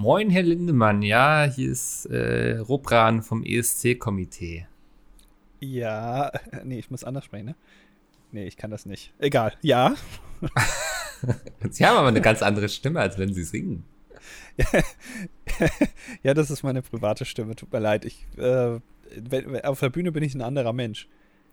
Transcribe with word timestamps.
Moin, 0.00 0.30
Herr 0.30 0.44
Lindemann. 0.44 1.02
Ja, 1.02 1.44
hier 1.44 1.70
ist 1.70 2.06
äh, 2.06 2.56
Robran 2.56 3.22
vom 3.22 3.44
ESC-Komitee. 3.44 4.66
Ja, 5.60 6.32
nee, 6.64 6.78
ich 6.78 6.90
muss 6.90 7.04
anders 7.04 7.26
sprechen, 7.26 7.44
ne? 7.44 7.54
Nee, 8.32 8.46
ich 8.46 8.56
kann 8.56 8.70
das 8.70 8.86
nicht. 8.86 9.12
Egal. 9.18 9.52
Ja. 9.60 9.94
Sie 11.70 11.84
haben 11.84 11.98
aber 11.98 12.08
eine 12.08 12.22
ganz 12.22 12.40
andere 12.40 12.70
Stimme, 12.70 12.98
als 13.00 13.18
wenn 13.18 13.34
Sie 13.34 13.42
singen. 13.42 13.84
ja, 16.22 16.32
das 16.32 16.50
ist 16.50 16.62
meine 16.62 16.80
private 16.80 17.26
Stimme. 17.26 17.54
Tut 17.54 17.70
mir 17.70 17.80
leid. 17.80 18.06
Ich, 18.06 18.26
äh, 18.38 18.80
auf 19.64 19.80
der 19.80 19.90
Bühne 19.90 20.12
bin 20.12 20.22
ich 20.22 20.34
ein 20.34 20.40
anderer 20.40 20.72
Mensch. 20.72 21.08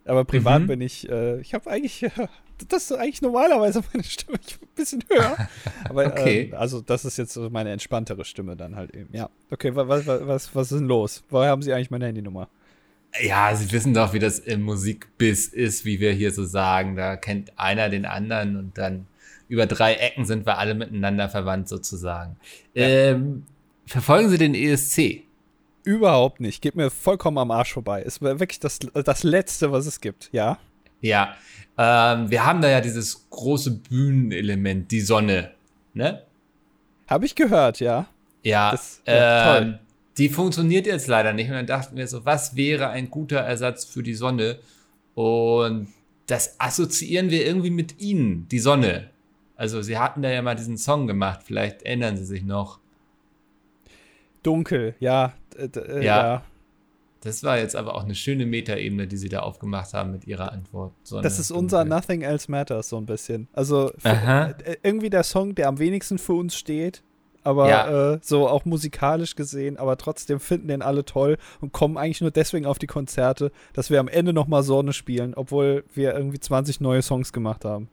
Aber 0.08 0.26
privat 0.26 0.64
mhm. 0.64 0.68
bin 0.68 0.82
ich, 0.82 1.10
äh, 1.10 1.40
ich 1.42 1.54
habe 1.54 1.70
eigentlich, 1.70 2.04
äh, 2.04 2.10
das 2.70 2.90
ist 2.90 2.98
eigentlich 2.98 3.22
normalerweise 3.22 3.82
meine 3.94 4.04
Stimme 4.04 4.40
ich 4.46 4.56
ein 4.56 4.68
bisschen 4.76 5.04
höher. 5.10 5.36
Aber 5.90 6.08
okay. 6.08 6.50
äh, 6.52 6.56
also 6.56 6.82
das 6.82 7.06
ist 7.06 7.18
jetzt 7.18 7.38
meine 7.38 7.72
entspanntere 7.72 8.26
Stimme 8.26 8.56
dann 8.56 8.76
halt 8.76 8.94
eben. 8.96 9.10
Ja. 9.14 9.30
Okay, 9.52 9.76
was, 9.76 10.06
was, 10.08 10.56
was 10.56 10.72
ist 10.72 10.80
denn 10.80 10.88
los? 10.88 11.24
Woher 11.30 11.50
haben 11.50 11.62
Sie 11.62 11.74
eigentlich 11.74 11.92
meine 11.92 12.08
Handynummer? 12.08 12.48
Ja, 13.22 13.56
Sie 13.56 13.72
wissen 13.72 13.94
doch, 13.94 14.14
wie 14.14 14.20
das 14.20 14.40
im 14.40 14.64
Musikbiss 14.64 15.48
ist, 15.48 15.86
wie 15.86 16.00
wir 16.00 16.12
hier 16.12 16.32
so 16.32 16.46
sagen. 16.46 16.96
Da 16.96 17.16
kennt 17.16 17.58
einer 17.58 17.90
den 17.90 18.06
anderen 18.06 18.58
und 18.58 18.78
dann 18.78 19.08
über 19.50 19.66
drei 19.66 19.94
Ecken 19.94 20.26
sind 20.26 20.46
wir 20.46 20.58
alle 20.58 20.76
miteinander 20.76 21.30
verwandt 21.30 21.70
sozusagen. 21.70 22.36
Ja. 22.74 22.88
Ähm, 22.88 23.44
verfolgen 23.86 24.30
Sie 24.30 24.38
den 24.38 24.54
ESC? 24.54 25.24
Überhaupt 25.88 26.42
nicht. 26.42 26.62
Geht 26.62 26.76
mir 26.76 26.90
vollkommen 26.90 27.38
am 27.38 27.50
Arsch 27.50 27.72
vorbei. 27.72 28.02
Ist 28.02 28.22
wirklich 28.22 28.60
das, 28.60 28.80
das 28.80 29.24
Letzte, 29.24 29.72
was 29.72 29.86
es 29.86 30.02
gibt, 30.02 30.28
ja? 30.34 30.60
Ja. 31.00 31.34
Ähm, 31.78 32.30
wir 32.30 32.46
haben 32.46 32.62
da 32.62 32.68
ja 32.68 32.82
dieses 32.82 33.30
große 33.30 33.72
Bühnenelement, 33.72 34.92
die 34.92 35.00
Sonne, 35.00 35.54
ne? 35.94 36.24
Habe 37.08 37.26
ich 37.26 37.36
gehört, 37.36 37.80
ja. 37.80 38.06
Ja. 38.44 38.72
Das, 38.72 39.02
ja 39.08 39.60
ähm, 39.60 39.80
die 40.18 40.28
funktioniert 40.28 40.88
jetzt 40.88 41.08
leider 41.08 41.32
nicht. 41.32 41.48
Und 41.48 41.56
dann 41.56 41.68
dachten 41.68 41.96
wir 41.96 42.06
so, 42.10 42.26
was 42.26 42.58
wäre 42.58 42.90
ein 42.90 43.10
guter 43.10 43.40
Ersatz 43.40 43.86
für 43.86 44.04
die 44.04 44.16
Sonne? 44.16 44.60
Und 45.16 45.88
das 46.26 46.60
assoziieren 46.60 47.30
wir 47.30 47.46
irgendwie 47.46 47.70
mit 47.70 48.02
ihnen, 48.02 48.50
die 48.50 48.60
Sonne. 48.60 49.10
Also 49.56 49.82
sie 49.82 49.98
hatten 49.98 50.22
da 50.22 50.30
ja 50.30 50.42
mal 50.42 50.56
diesen 50.56 50.78
Song 50.78 51.08
gemacht, 51.08 51.44
vielleicht 51.46 51.84
erinnern 51.84 52.18
sie 52.18 52.26
sich 52.26 52.44
noch. 52.44 52.80
Dunkel, 54.44 54.96
ja. 55.00 55.34
Äh, 55.58 56.06
ja. 56.06 56.28
ja. 56.28 56.44
Das 57.22 57.44
war 57.44 57.58
jetzt 57.58 57.76
aber 57.76 57.96
auch 57.96 58.04
eine 58.04 58.16
schöne 58.16 58.46
Metaebene, 58.46 59.08
die 59.08 59.18
sie 59.18 59.30
da 59.30 59.40
aufgemacht 59.40 59.94
haben 59.94 60.12
mit 60.12 60.28
ihrer 60.28 60.52
Antwort. 60.52 60.94
Sonne, 61.04 61.24
das 61.24 61.40
ist 61.40 61.52
unser 61.52 61.84
Nothing 61.84 62.22
Else 62.22 62.50
Matters 62.50 62.90
so 62.90 62.98
ein 62.98 63.06
bisschen. 63.06 63.48
Also 63.54 63.92
für, 63.98 64.56
äh, 64.64 64.78
irgendwie 64.84 65.10
der 65.10 65.24
Song, 65.24 65.56
der 65.56 65.68
am 65.68 65.80
wenigsten 65.80 66.20
für 66.20 66.34
uns 66.34 66.56
steht, 66.56 67.04
aber 67.44 67.70
ja. 67.70 68.14
äh, 68.14 68.20
so 68.22 68.48
auch 68.48 68.66
musikalisch 68.66 69.36
gesehen, 69.36 69.78
aber 69.78 69.98
trotzdem 69.98 70.40
finden 70.40 70.68
den 70.68 70.82
alle 70.82 71.06
toll 71.06 71.38
und 71.60 71.72
kommen 71.72 71.98
eigentlich 71.98 72.22
nur 72.22 72.32
deswegen 72.32 72.66
auf 72.66 72.78
die 72.78 72.88
Konzerte, 72.88 73.52
dass 73.74 73.90
wir 73.90 74.00
am 74.00 74.08
Ende 74.08 74.34
noch 74.34 74.48
mal 74.48 74.64
Sonne 74.64 74.94
spielen, 74.94 75.34
obwohl 75.34 75.86
wir 75.94 76.14
irgendwie 76.14 76.40
20 76.40 76.82
neue 76.82 77.02
Songs 77.02 77.34
gemacht 77.34 77.66
haben. 77.66 77.90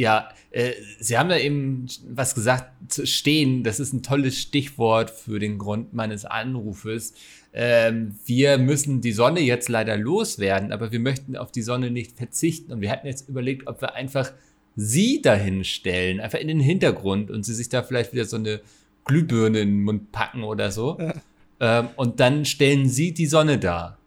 Ja, 0.00 0.30
äh, 0.50 0.72
Sie 0.98 1.18
haben 1.18 1.28
da 1.28 1.36
eben 1.36 1.84
was 2.08 2.34
gesagt, 2.34 2.72
zu 2.90 3.06
stehen, 3.06 3.64
das 3.64 3.78
ist 3.78 3.92
ein 3.92 4.02
tolles 4.02 4.38
Stichwort 4.38 5.10
für 5.10 5.38
den 5.38 5.58
Grund 5.58 5.92
meines 5.92 6.24
Anrufes. 6.24 7.12
Ähm, 7.52 8.14
wir 8.24 8.56
müssen 8.56 9.02
die 9.02 9.12
Sonne 9.12 9.40
jetzt 9.40 9.68
leider 9.68 9.98
loswerden, 9.98 10.72
aber 10.72 10.90
wir 10.90 11.00
möchten 11.00 11.36
auf 11.36 11.52
die 11.52 11.60
Sonne 11.60 11.90
nicht 11.90 12.16
verzichten. 12.16 12.72
Und 12.72 12.80
wir 12.80 12.90
hatten 12.90 13.08
jetzt 13.08 13.28
überlegt, 13.28 13.66
ob 13.66 13.82
wir 13.82 13.94
einfach 13.94 14.32
sie 14.74 15.20
dahin 15.20 15.64
stellen, 15.64 16.18
einfach 16.18 16.38
in 16.38 16.48
den 16.48 16.60
Hintergrund 16.60 17.30
und 17.30 17.44
sie 17.44 17.52
sich 17.52 17.68
da 17.68 17.82
vielleicht 17.82 18.14
wieder 18.14 18.24
so 18.24 18.36
eine 18.36 18.62
Glühbirne 19.04 19.60
in 19.60 19.68
den 19.68 19.82
Mund 19.82 20.12
packen 20.12 20.44
oder 20.44 20.70
so. 20.70 20.96
Ja. 20.98 21.12
Ähm, 21.60 21.88
und 21.96 22.20
dann 22.20 22.46
stellen 22.46 22.88
sie 22.88 23.12
die 23.12 23.26
Sonne 23.26 23.58
da. 23.58 23.98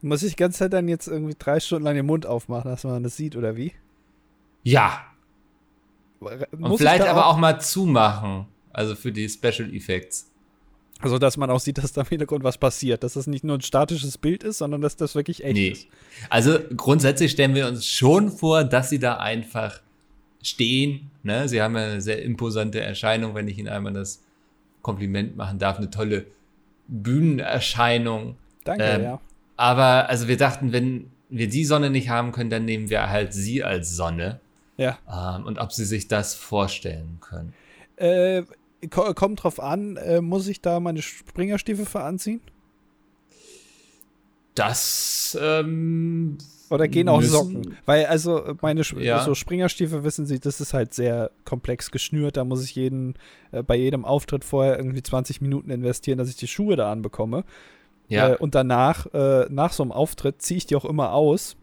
Muss 0.00 0.22
ich 0.22 0.36
die 0.36 0.42
ganze 0.42 0.60
Zeit 0.60 0.72
dann 0.72 0.88
jetzt 0.88 1.06
irgendwie 1.06 1.36
drei 1.38 1.60
Stunden 1.60 1.84
lang 1.84 1.96
den 1.96 2.06
Mund 2.06 2.24
aufmachen, 2.24 2.70
dass 2.70 2.84
man 2.84 3.02
das 3.02 3.18
sieht, 3.18 3.36
oder 3.36 3.58
wie? 3.58 3.72
Ja, 4.62 5.04
und 6.52 6.78
vielleicht 6.78 7.06
aber 7.06 7.26
auch, 7.26 7.34
auch 7.34 7.38
mal 7.38 7.60
zumachen. 7.60 8.46
Also 8.72 8.96
für 8.96 9.12
die 9.12 9.28
Special 9.28 9.72
Effects. 9.72 10.30
Also, 11.00 11.18
dass 11.18 11.36
man 11.36 11.50
auch 11.50 11.60
sieht, 11.60 11.78
dass 11.78 11.92
da 11.92 12.00
im 12.00 12.06
Hintergrund 12.08 12.44
was 12.44 12.56
passiert. 12.56 13.02
Dass 13.02 13.14
das 13.14 13.26
nicht 13.26 13.44
nur 13.44 13.58
ein 13.58 13.60
statisches 13.60 14.16
Bild 14.16 14.42
ist, 14.42 14.58
sondern 14.58 14.80
dass 14.80 14.96
das 14.96 15.14
wirklich 15.14 15.44
echt 15.44 15.54
nee. 15.54 15.68
ist. 15.68 15.86
Also, 16.30 16.58
grundsätzlich 16.76 17.32
stellen 17.32 17.54
wir 17.54 17.68
uns 17.68 17.86
schon 17.86 18.30
vor, 18.30 18.64
dass 18.64 18.90
sie 18.90 18.98
da 18.98 19.18
einfach 19.18 19.80
stehen. 20.42 21.10
Ne? 21.22 21.48
Sie 21.48 21.60
haben 21.60 21.76
ja 21.76 21.84
eine 21.84 22.00
sehr 22.00 22.22
imposante 22.22 22.80
Erscheinung, 22.80 23.34
wenn 23.34 23.48
ich 23.48 23.58
Ihnen 23.58 23.68
einmal 23.68 23.92
das 23.92 24.22
Kompliment 24.82 25.36
machen 25.36 25.58
darf. 25.58 25.78
Eine 25.78 25.90
tolle 25.90 26.26
Bühnenerscheinung. 26.88 28.36
Danke, 28.64 28.84
ähm, 28.84 29.02
ja. 29.02 29.20
Aber, 29.56 30.08
also, 30.08 30.26
wir 30.26 30.36
dachten, 30.36 30.72
wenn 30.72 31.10
wir 31.28 31.48
die 31.48 31.64
Sonne 31.64 31.90
nicht 31.90 32.08
haben 32.08 32.32
können, 32.32 32.50
dann 32.50 32.64
nehmen 32.64 32.88
wir 32.88 33.10
halt 33.10 33.34
sie 33.34 33.62
als 33.62 33.94
Sonne. 33.94 34.40
Ja. 34.76 34.98
Ähm, 35.08 35.46
und 35.46 35.58
ob 35.58 35.72
sie 35.72 35.84
sich 35.84 36.08
das 36.08 36.34
vorstellen 36.34 37.18
können. 37.20 37.54
Äh, 37.96 38.42
kommt 38.90 39.42
drauf 39.42 39.60
an, 39.60 39.96
äh, 39.96 40.20
muss 40.20 40.48
ich 40.48 40.60
da 40.60 40.80
meine 40.80 41.02
Springerstiefel 41.02 41.86
für 41.86 42.00
anziehen? 42.00 42.40
Das 44.54 45.36
ähm, 45.40 46.38
oder 46.70 46.88
gehen 46.88 47.08
auch 47.08 47.20
müssen, 47.20 47.32
Socken? 47.32 47.76
Weil 47.86 48.06
also 48.06 48.54
meine 48.60 48.82
ja. 48.98 49.22
so 49.24 49.34
Springerstiefel 49.34 50.04
wissen 50.04 50.26
Sie, 50.26 50.38
das 50.38 50.60
ist 50.60 50.74
halt 50.74 50.94
sehr 50.94 51.30
komplex 51.44 51.90
geschnürt. 51.90 52.36
Da 52.36 52.44
muss 52.44 52.64
ich 52.64 52.74
jeden 52.74 53.14
äh, 53.52 53.62
bei 53.62 53.76
jedem 53.76 54.04
Auftritt 54.04 54.44
vorher 54.44 54.76
irgendwie 54.76 55.02
20 55.02 55.40
Minuten 55.40 55.70
investieren, 55.70 56.18
dass 56.18 56.28
ich 56.28 56.36
die 56.36 56.48
Schuhe 56.48 56.76
da 56.76 56.90
anbekomme. 56.90 57.44
Ja. 58.08 58.32
Äh, 58.32 58.36
und 58.36 58.54
danach 58.54 59.06
äh, 59.12 59.46
nach 59.50 59.72
so 59.72 59.82
einem 59.82 59.92
Auftritt 59.92 60.42
ziehe 60.42 60.58
ich 60.58 60.66
die 60.66 60.76
auch 60.76 60.84
immer 60.84 61.12
aus 61.12 61.56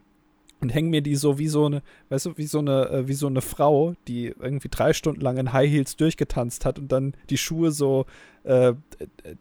und 0.62 0.70
hängen 0.70 0.90
mir 0.90 1.02
die 1.02 1.16
so 1.16 1.38
wie 1.38 1.48
so 1.48 1.66
eine, 1.66 1.82
weißt 2.10 2.28
du, 2.28 2.38
wie 2.38 2.46
so 2.46 2.60
eine, 2.60 2.90
äh, 2.90 3.08
wie 3.08 3.14
so 3.14 3.28
eine 3.28 3.42
Frau, 3.42 3.96
die 4.08 4.28
irgendwie 4.40 4.70
drei 4.70 4.94
Stunden 4.94 5.22
lang 5.22 5.38
in 5.38 5.54
High 5.54 5.70
Heels 5.70 5.96
durchgetanzt 5.96 6.66
hat 6.66 6.80
und 6.80 6.92
dann 6.92 7.14
die 7.30 7.38
Schuhe 7.38 7.72
so 7.72 8.06
äh, 8.44 8.74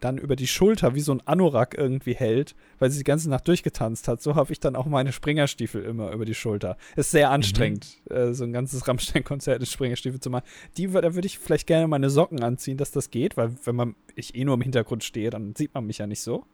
dann 0.01 0.19
über 0.19 0.37
die 0.37 0.47
Schulter 0.47 0.95
wie 0.95 1.01
so 1.01 1.13
ein 1.13 1.27
Anorak 1.27 1.77
irgendwie 1.77 2.15
hält, 2.15 2.55
weil 2.79 2.91
sie 2.91 2.99
die 2.99 3.05
ganze 3.05 3.31
Nacht 3.31 3.49
durchgetanzt 3.49 4.09
hat. 4.09 4.21
So 4.21 4.35
habe 4.35 4.53
ich 4.53 4.61
dann 4.61 4.77
auch 4.77 4.87
meine 4.87 5.13
Springerstiefel 5.13 5.83
immer 5.85 6.13
über 6.13 6.25
die 6.25 6.35
Schulter. 6.35 6.77
Ist 6.97 7.11
sehr 7.11 7.31
anstrengend, 7.31 7.99
mhm. 8.09 8.17
äh, 8.17 8.35
so 8.35 8.45
ein 8.45 8.53
ganzes 8.53 8.87
Rammstein-Konzert 8.89 9.61
in 9.61 9.67
Springerstiefel 9.67 10.21
zu 10.21 10.31
machen. 10.31 10.45
Die, 10.77 10.87
da 10.87 11.15
würde 11.15 11.27
ich 11.27 11.39
vielleicht 11.39 11.67
gerne 11.67 11.89
meine 11.89 12.11
Socken 12.11 12.43
anziehen, 12.43 12.77
dass 12.77 12.91
das 12.91 13.11
geht, 13.11 13.37
weil 13.37 13.53
wenn 13.65 13.77
man 13.77 13.95
ich 14.17 14.35
eh 14.35 14.45
nur 14.45 14.55
im 14.55 14.63
Hintergrund 14.63 15.05
stehe, 15.05 15.31
dann 15.31 15.55
sieht 15.55 15.75
man 15.75 15.87
mich 15.87 15.99
ja 15.99 16.07
nicht 16.07 16.21
so. 16.21 16.45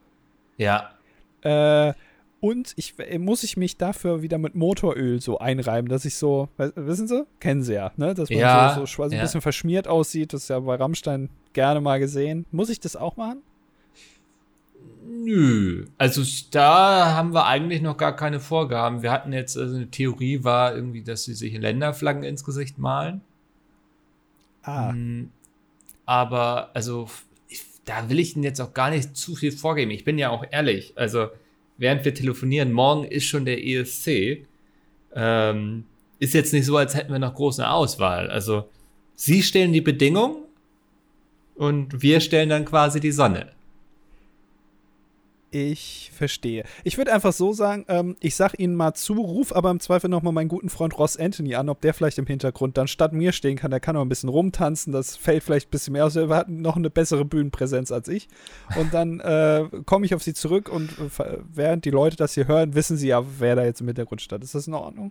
Ja. 0.57 0.91
Äh, 1.43 1.95
und 2.47 2.75
ich 2.77 2.95
äh, 2.99 3.19
muss 3.19 3.43
ich 3.43 3.57
mich 3.57 3.77
dafür 3.77 4.23
wieder 4.23 4.39
mit 4.39 4.55
Motoröl 4.55 5.21
so 5.21 5.39
einreiben, 5.39 5.89
dass 5.89 6.05
ich 6.05 6.15
so, 6.15 6.49
wissen 6.57 7.09
Sie? 7.09 7.27
Kennen 7.41 7.63
Sie 7.63 7.75
ja, 7.75 7.91
ne? 7.97 8.15
Dass 8.15 8.31
man 8.31 8.39
ja, 8.39 8.75
so, 8.75 8.87
so, 8.87 9.09
so 9.09 9.15
ein 9.15 9.21
bisschen 9.21 9.41
verschmiert 9.41 9.89
aussieht. 9.89 10.33
Das 10.33 10.45
ist 10.45 10.49
ja 10.49 10.61
bei 10.61 10.77
Rammstein 10.77 11.29
gerne 11.55 11.81
mal 11.81 11.99
gesehen. 11.99 12.47
Muss 12.53 12.69
ich 12.69 12.79
das 12.79 12.95
auch 12.95 13.17
machen? 13.17 13.43
Nö. 15.05 15.87
Also 15.99 16.23
da 16.53 17.15
haben 17.15 17.35
wir 17.35 17.47
eigentlich 17.47 17.83
noch 17.83 17.97
gar 17.97 18.15
keine 18.15 18.39
Vorgaben. 18.39 19.03
Wir 19.03 19.11
hatten 19.11 19.33
jetzt, 19.33 19.57
also 19.57 19.75
eine 19.75 19.91
Theorie 19.91 20.45
war 20.45 20.75
irgendwie, 20.75 21.03
dass 21.03 21.25
sie 21.25 21.35
sich 21.35 21.59
Länderflaggen 21.59 22.23
ins 22.23 22.45
Gesicht 22.45 22.79
malen. 22.79 23.23
Ah. 24.63 24.93
Mhm. 24.93 25.31
Aber, 26.05 26.71
also, 26.75 27.09
ich, 27.49 27.65
da 27.85 28.09
will 28.09 28.21
ich 28.21 28.37
Ihnen 28.37 28.45
jetzt 28.45 28.61
auch 28.61 28.73
gar 28.73 28.91
nicht 28.91 29.17
zu 29.17 29.35
viel 29.35 29.51
vorgeben. 29.51 29.91
Ich 29.91 30.05
bin 30.05 30.19
ja 30.19 30.31
auch 30.31 30.45
ehrlich. 30.49 30.93
Also, 30.97 31.29
während 31.79 32.05
wir 32.05 32.15
telefonieren, 32.15 32.73
morgen 32.73 33.05
ist 33.05 33.25
schon 33.25 33.45
der 33.45 33.65
ESC. 33.65 34.47
Ähm, 35.15 35.85
ist 36.19 36.35
jetzt 36.35 36.53
nicht 36.53 36.67
so, 36.67 36.77
als 36.77 36.95
hätten 36.95 37.13
wir 37.13 37.19
noch 37.19 37.35
große 37.35 37.69
Auswahl. 37.69 38.31
Also, 38.31 38.69
Sie 39.15 39.43
stellen 39.43 39.73
die 39.73 39.81
Bedingungen 39.81 40.45
und 41.55 42.03
wir 42.03 42.21
stellen 42.21 42.51
dann 42.51 42.67
quasi 42.67 43.01
die 43.01 43.13
Sonne. 43.13 43.56
Ich 45.59 46.11
verstehe. 46.13 46.65
Ich 46.85 46.99
würde 46.99 47.15
einfach 47.15 47.33
so 47.33 47.55
sagen, 47.55 47.87
ähm, 47.89 48.15
ich 48.21 48.37
sag 48.37 48.59
Ihnen 48.59 48.75
mal 48.75 48.93
zu, 48.93 49.15
ruf 49.15 49.57
aber 49.57 49.71
im 49.71 49.81
Zweifel 49.81 50.11
nochmal 50.11 50.35
meinen 50.35 50.49
guten 50.49 50.69
Freund 50.69 50.99
Ross 50.99 51.17
Anthony 51.17 51.55
an, 51.55 51.71
ob 51.71 51.81
der 51.81 51.95
vielleicht 51.95 52.19
im 52.19 52.27
Hintergrund 52.27 52.77
dann 52.77 52.89
statt 52.89 53.15
mir 53.15 53.33
stehen 53.33 53.57
kann. 53.57 53.71
Der 53.71 53.81
kann 53.81 53.95
noch 53.95 54.03
ein 54.03 54.09
bisschen 54.11 54.29
rumtanzen, 54.29 54.93
das 54.93 55.17
fällt 55.17 55.43
vielleicht 55.43 55.69
ein 55.69 55.71
bisschen 55.71 55.95
mehr 55.95 56.05
aus. 56.05 56.15
Er 56.15 56.29
hat 56.29 56.51
noch 56.51 56.77
eine 56.77 56.91
bessere 56.91 57.25
Bühnenpräsenz 57.25 57.91
als 57.91 58.09
ich. 58.09 58.29
Und 58.79 58.93
dann 58.93 59.21
äh, 59.21 59.65
komme 59.87 60.05
ich 60.05 60.15
auf 60.15 60.23
Sie 60.23 60.35
zurück 60.35 60.69
und 60.69 60.91
äh, 61.19 61.39
während 61.55 61.87
die 61.87 61.91
Leute 61.91 62.17
das 62.17 62.35
hier 62.35 62.49
hören, 62.49 62.75
wissen 62.75 62.99
Sie 62.99 63.09
ja, 63.09 63.25
wer 63.39 63.57
da 63.57 63.65
jetzt 63.65 63.81
im 63.81 63.87
Hintergrund 63.87 64.21
steht. 64.21 64.45
Ist 64.45 64.55
das 64.55 64.67
in 64.67 64.75
Ordnung? 64.75 65.11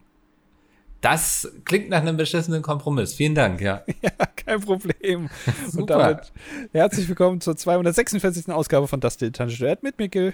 Das 1.05 1.47
klingt 1.65 1.89
nach 1.89 2.01
einem 2.01 2.17
beschissenen 2.17 2.63
Kompromiss. 2.63 3.13
Vielen 3.13 3.35
Dank, 3.35 3.61
ja. 3.61 3.83
ja, 4.01 4.09
kein 4.35 4.59
Problem. 4.59 5.29
Super. 5.67 5.79
Und 5.79 5.89
damit 5.91 6.31
herzlich 6.71 7.07
willkommen 7.07 7.41
zur 7.41 7.55
246. 7.55 8.49
Ausgabe 8.49 8.87
von 8.87 9.01
Das 9.01 9.15
Dilettantische 9.17 9.65
Duett 9.65 9.83
mit 9.83 9.99
Mikkel. 9.99 10.33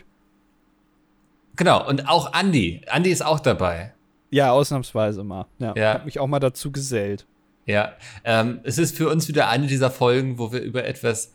Genau, 1.57 1.85
und 1.85 2.07
auch 2.07 2.33
Andy. 2.33 2.79
Andy 2.89 3.11
ist 3.11 3.21
auch 3.21 3.41
dabei. 3.41 3.93
Ja, 4.29 4.53
ausnahmsweise 4.53 5.25
mal. 5.25 5.45
Ja, 5.59 5.73
ja. 5.75 5.93
Hab 5.95 6.05
mich 6.05 6.21
auch 6.21 6.27
mal 6.27 6.39
dazu 6.39 6.71
gesellt. 6.71 7.25
Ja, 7.65 7.91
ähm, 8.23 8.61
es 8.63 8.77
ist 8.77 8.95
für 8.95 9.09
uns 9.09 9.27
wieder 9.27 9.49
eine 9.49 9.67
dieser 9.67 9.91
Folgen, 9.91 10.39
wo 10.39 10.53
wir 10.53 10.61
über 10.61 10.85
etwas 10.85 11.33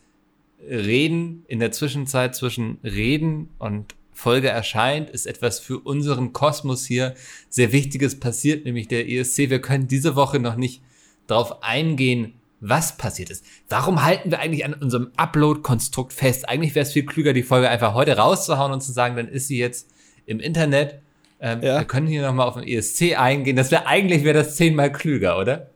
Reden 0.67 1.44
in 1.47 1.61
der 1.61 1.73
Zwischenzeit 1.73 2.35
zwischen 2.35 2.79
Reden 2.83 3.50
und 3.59 3.97
Folge 4.17 4.49
erscheint, 4.49 5.11
ist 5.11 5.27
etwas 5.27 5.61
für 5.61 5.79
unseren 5.79 6.33
Kosmos 6.33 6.87
hier 6.87 7.15
sehr 7.51 7.71
Wichtiges 7.73 8.19
passiert, 8.19 8.65
nämlich 8.65 8.89
der 8.89 9.07
ESC. 9.11 9.51
Wir 9.51 9.61
können 9.61 9.89
diese 9.89 10.17
Woche 10.17 10.39
noch 10.41 10.57
nicht 10.57 10.81
darauf 11.27 11.63
eingehen, 11.63 12.33
was 12.61 12.97
passiert 12.97 13.29
ist. 13.29 13.45
Warum 13.69 14.03
halten 14.03 14.31
wir 14.31 14.41
eigentlich 14.41 14.65
an 14.65 14.73
unserem 14.73 15.11
Upload-Konstrukt 15.17 16.15
fest? 16.15 16.49
Eigentlich 16.49 16.75
wäre 16.75 16.87
es 16.87 16.95
viel 16.95 17.05
klüger, 17.05 17.35
die 17.35 17.43
Folge 17.43 17.69
einfach 17.69 17.93
heute 17.93 18.17
rauszuhauen 18.17 18.73
und 18.73 18.81
zu 18.81 18.91
sagen, 18.91 19.17
dann 19.17 19.29
ist 19.29 19.49
sie 19.49 19.59
jetzt 19.59 19.91
im 20.25 20.41
Internet. 20.41 20.99
Ähm, 21.39 21.61
ja. 21.61 21.81
Wir 21.81 21.85
können 21.85 22.07
hier 22.07 22.23
nochmal 22.23 22.49
auf 22.49 22.55
den 22.55 22.67
ESC 22.67 23.19
eingehen. 23.19 23.55
Das 23.55 23.71
wäre 23.71 23.87
eigentlich 23.87 24.25
wäre 24.25 24.39
das 24.39 24.57
zehnmal 24.57 24.91
klüger, 24.91 25.39
oder? 25.39 25.69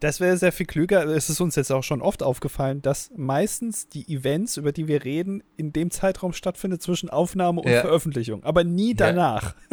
Das 0.00 0.20
wäre 0.20 0.36
sehr 0.36 0.52
viel 0.52 0.66
klüger. 0.66 1.04
Es 1.06 1.30
ist 1.30 1.40
uns 1.40 1.56
jetzt 1.56 1.72
auch 1.72 1.82
schon 1.82 2.02
oft 2.02 2.22
aufgefallen, 2.22 2.82
dass 2.82 3.10
meistens 3.16 3.88
die 3.88 4.12
Events, 4.12 4.56
über 4.56 4.72
die 4.72 4.88
wir 4.88 5.04
reden, 5.04 5.42
in 5.56 5.72
dem 5.72 5.90
Zeitraum 5.90 6.32
stattfindet 6.32 6.82
zwischen 6.82 7.08
Aufnahme 7.08 7.62
und 7.62 7.70
ja. 7.70 7.80
Veröffentlichung, 7.80 8.44
aber 8.44 8.64
nie 8.64 8.94
danach. 8.94 9.54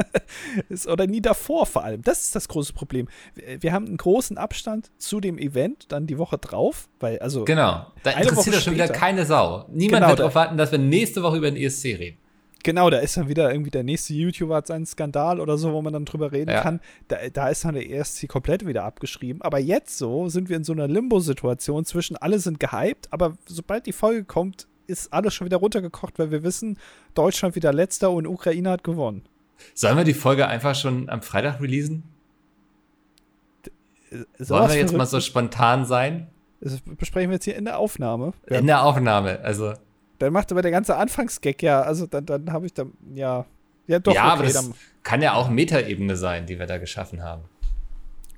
Ja. 0.70 0.92
Oder 0.92 1.06
nie 1.06 1.22
davor 1.22 1.66
vor 1.66 1.84
allem. 1.84 2.02
Das 2.02 2.24
ist 2.24 2.36
das 2.36 2.48
große 2.48 2.74
Problem. 2.74 3.08
Wir 3.60 3.72
haben 3.72 3.86
einen 3.86 3.98
großen 3.98 4.38
Abstand 4.38 4.90
zu 4.98 5.20
dem 5.20 5.38
Event, 5.38 5.92
dann 5.92 6.08
die 6.08 6.18
Woche 6.18 6.38
drauf, 6.38 6.90
weil 7.00 7.20
also. 7.20 7.46
Genau. 7.46 7.86
Da 8.02 8.12
interessiert 8.12 8.56
das 8.56 8.64
schon 8.64 8.74
wieder 8.74 8.88
keine 8.88 9.26
Sau. 9.26 9.66
Niemand 9.70 10.02
genau, 10.02 10.10
wird 10.10 10.20
darauf 10.20 10.36
warten, 10.36 10.58
dass 10.58 10.72
wir 10.72 10.80
nächste 10.80 11.22
Woche 11.22 11.38
über 11.38 11.52
den 11.52 11.62
ESC 11.62 11.86
reden. 11.86 12.18
Genau, 12.64 12.90
da 12.90 13.00
ist 13.00 13.18
dann 13.18 13.28
wieder 13.28 13.52
irgendwie 13.52 13.72
der 13.72 13.84
nächste 13.84 14.14
YouTuber 14.14 14.56
hat 14.56 14.68
seinen 14.68 14.86
Skandal 14.86 15.42
oder 15.42 15.58
so, 15.58 15.74
wo 15.74 15.82
man 15.82 15.92
dann 15.92 16.06
drüber 16.06 16.32
reden 16.32 16.52
ja. 16.52 16.62
kann. 16.62 16.80
Da, 17.10 17.18
da 17.32 17.50
ist 17.50 17.66
dann 17.66 17.76
der 17.76 17.90
ESC 17.90 18.30
komplett 18.30 18.66
wieder 18.66 18.86
abgeschrieben. 18.86 19.42
Aber 19.42 19.60
jetzt 19.60 19.98
so 19.98 20.30
sind 20.30 20.48
wir 20.48 20.56
in 20.56 20.64
so 20.64 20.72
einer 20.72 20.88
Limbo-Situation 20.88 21.84
zwischen 21.84 22.16
alle 22.16 22.40
sind 22.40 22.62
gehypt, 22.62 23.12
aber 23.12 23.34
sobald 23.46 23.86
die 23.86 23.92
Folge 23.92 24.24
kommt, 24.24 24.68
ist 24.88 25.12
alles 25.12 25.34
schon 25.34 25.46
wieder 25.46 25.58
runtergekocht, 25.58 26.18
weil 26.20 26.32
wir 26.32 26.44
wissen, 26.44 26.78
Deutschland 27.14 27.56
wieder 27.56 27.74
letzter 27.74 28.12
und 28.12 28.28
Ukraine 28.28 28.70
hat 28.70 28.84
gewonnen. 28.84 29.24
Sollen 29.74 29.98
wir 29.98 30.04
die 30.04 30.14
Folge 30.14 30.48
einfach 30.48 30.76
schon 30.76 31.10
am 31.10 31.22
Freitag 31.22 31.62
releasen? 31.62 32.04
So 34.38 34.56
Wollen 34.56 34.70
wir 34.70 34.78
jetzt 34.78 34.96
mal 34.96 35.06
so 35.06 35.20
spontan 35.20 35.86
sein? 35.86 36.28
Das 36.62 36.80
besprechen 36.80 37.30
wir 37.30 37.36
jetzt 37.36 37.46
hier 37.46 37.56
in 37.56 37.66
der 37.66 37.78
Aufnahme. 37.78 38.34
In 38.48 38.68
der 38.68 38.84
Aufnahme, 38.84 39.40
also. 39.42 39.74
Dann 40.24 40.34
macht 40.34 40.52
aber 40.52 40.62
der 40.62 40.72
ganze 40.72 40.96
Anfangsgag 40.96 41.62
ja, 41.62 41.82
also 41.82 42.08
dann, 42.08 42.26
dann 42.26 42.52
habe 42.52 42.66
ich 42.66 42.74
dann, 42.74 42.94
ja. 43.14 43.46
Ja, 43.86 44.00
doch, 44.00 44.16
ja 44.16 44.24
okay, 44.24 44.32
aber 44.32 44.44
das 44.44 44.54
dann, 44.54 44.74
kann 45.04 45.22
ja 45.22 45.34
auch 45.34 45.50
Metaebene 45.50 46.16
sein, 46.16 46.46
die 46.46 46.58
wir 46.58 46.66
da 46.66 46.78
geschaffen 46.78 47.22
haben. 47.22 47.44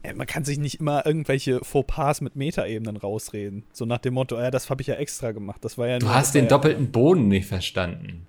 Ja, 0.04 0.14
man 0.14 0.28
kann 0.28 0.44
sich 0.44 0.58
nicht 0.58 0.80
immer 0.80 1.06
irgendwelche 1.06 1.64
Fauxpas 1.64 2.22
mit 2.22 2.36
Metaebenen 2.36 2.98
rausreden. 2.98 3.64
So 3.72 3.86
nach 3.86 4.00
dem 4.00 4.16
Motto, 4.16 4.38
ja, 4.38 4.52
das 4.52 4.70
habe 4.70 4.82
ich 4.82 4.88
ja 4.88 4.96
extra 4.96 5.32
gemacht. 5.32 5.64
Das 5.64 5.78
war 5.78 5.88
ja 5.88 6.00
Du 6.00 6.10
hast 6.10 6.36
den 6.36 6.48
doppelten 6.48 6.92
Boden 6.92 7.28
nicht 7.28 7.48
verstanden. 7.48 8.28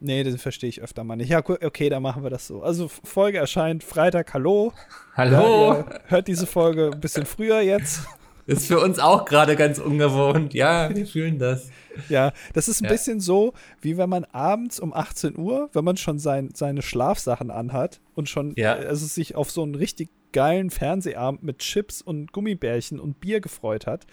Nee, 0.00 0.22
den 0.22 0.38
verstehe 0.38 0.68
ich 0.68 0.82
öfter 0.82 1.02
mal 1.02 1.16
nicht. 1.16 1.30
Ja, 1.30 1.38
okay, 1.38 1.88
dann 1.88 2.02
machen 2.02 2.22
wir 2.22 2.30
das 2.30 2.46
so. 2.46 2.62
Also, 2.62 2.88
Folge 2.88 3.38
erscheint 3.38 3.82
Freitag, 3.82 4.34
hallo. 4.34 4.72
Hallo. 5.16 5.74
Ja, 5.74 5.86
hört 6.06 6.28
diese 6.28 6.46
Folge 6.46 6.90
ein 6.92 7.00
bisschen 7.00 7.26
früher 7.26 7.60
jetzt. 7.60 8.06
Ist 8.46 8.66
für 8.66 8.78
uns 8.80 8.98
auch 8.98 9.24
gerade 9.24 9.56
ganz 9.56 9.78
ungewohnt. 9.78 10.52
Ja, 10.52 10.90
wir 10.94 11.06
fühlen 11.06 11.38
das. 11.38 11.70
Ja, 12.08 12.32
das 12.52 12.68
ist 12.68 12.82
ein 12.82 12.84
ja. 12.84 12.90
bisschen 12.90 13.20
so, 13.20 13.54
wie 13.80 13.96
wenn 13.96 14.10
man 14.10 14.24
abends 14.24 14.80
um 14.80 14.92
18 14.92 15.38
Uhr, 15.38 15.70
wenn 15.72 15.84
man 15.84 15.96
schon 15.96 16.18
sein, 16.18 16.50
seine 16.54 16.82
Schlafsachen 16.82 17.50
anhat 17.50 18.00
und 18.14 18.28
schon 18.28 18.54
ja. 18.56 18.74
also 18.74 19.06
sich 19.06 19.34
auf 19.34 19.50
so 19.50 19.62
einen 19.62 19.74
richtig 19.74 20.10
geilen 20.32 20.70
Fernsehabend 20.70 21.42
mit 21.42 21.58
Chips 21.60 22.02
und 22.02 22.32
Gummibärchen 22.32 22.98
und 22.98 23.20
Bier 23.20 23.40
gefreut 23.40 23.86
hat, 23.86 24.06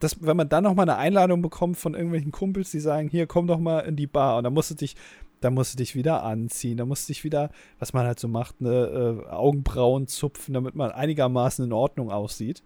dass, 0.00 0.22
wenn 0.22 0.36
man 0.36 0.48
dann 0.48 0.64
noch 0.64 0.74
mal 0.74 0.82
eine 0.82 0.96
Einladung 0.96 1.42
bekommt 1.42 1.76
von 1.76 1.94
irgendwelchen 1.94 2.32
Kumpels, 2.32 2.70
die 2.70 2.80
sagen, 2.80 3.08
hier, 3.08 3.26
komm 3.26 3.46
doch 3.46 3.58
mal 3.58 3.80
in 3.80 3.96
die 3.96 4.06
Bar 4.06 4.38
und 4.38 4.44
dann 4.44 4.54
musst 4.54 4.70
du 4.70 4.74
dich 4.74 4.96
da 5.40 5.50
musst 5.50 5.74
du 5.74 5.76
dich 5.76 5.94
wieder 5.94 6.22
anziehen, 6.24 6.78
da 6.78 6.86
musst 6.86 7.08
du 7.08 7.12
dich 7.12 7.22
wieder, 7.22 7.50
was 7.78 7.92
man 7.92 8.06
halt 8.06 8.18
so 8.18 8.26
macht, 8.26 8.62
ne, 8.62 9.22
äh, 9.28 9.30
Augenbrauen 9.30 10.06
zupfen, 10.06 10.54
damit 10.54 10.74
man 10.74 10.90
einigermaßen 10.90 11.62
in 11.62 11.74
Ordnung 11.74 12.10
aussieht 12.10 12.62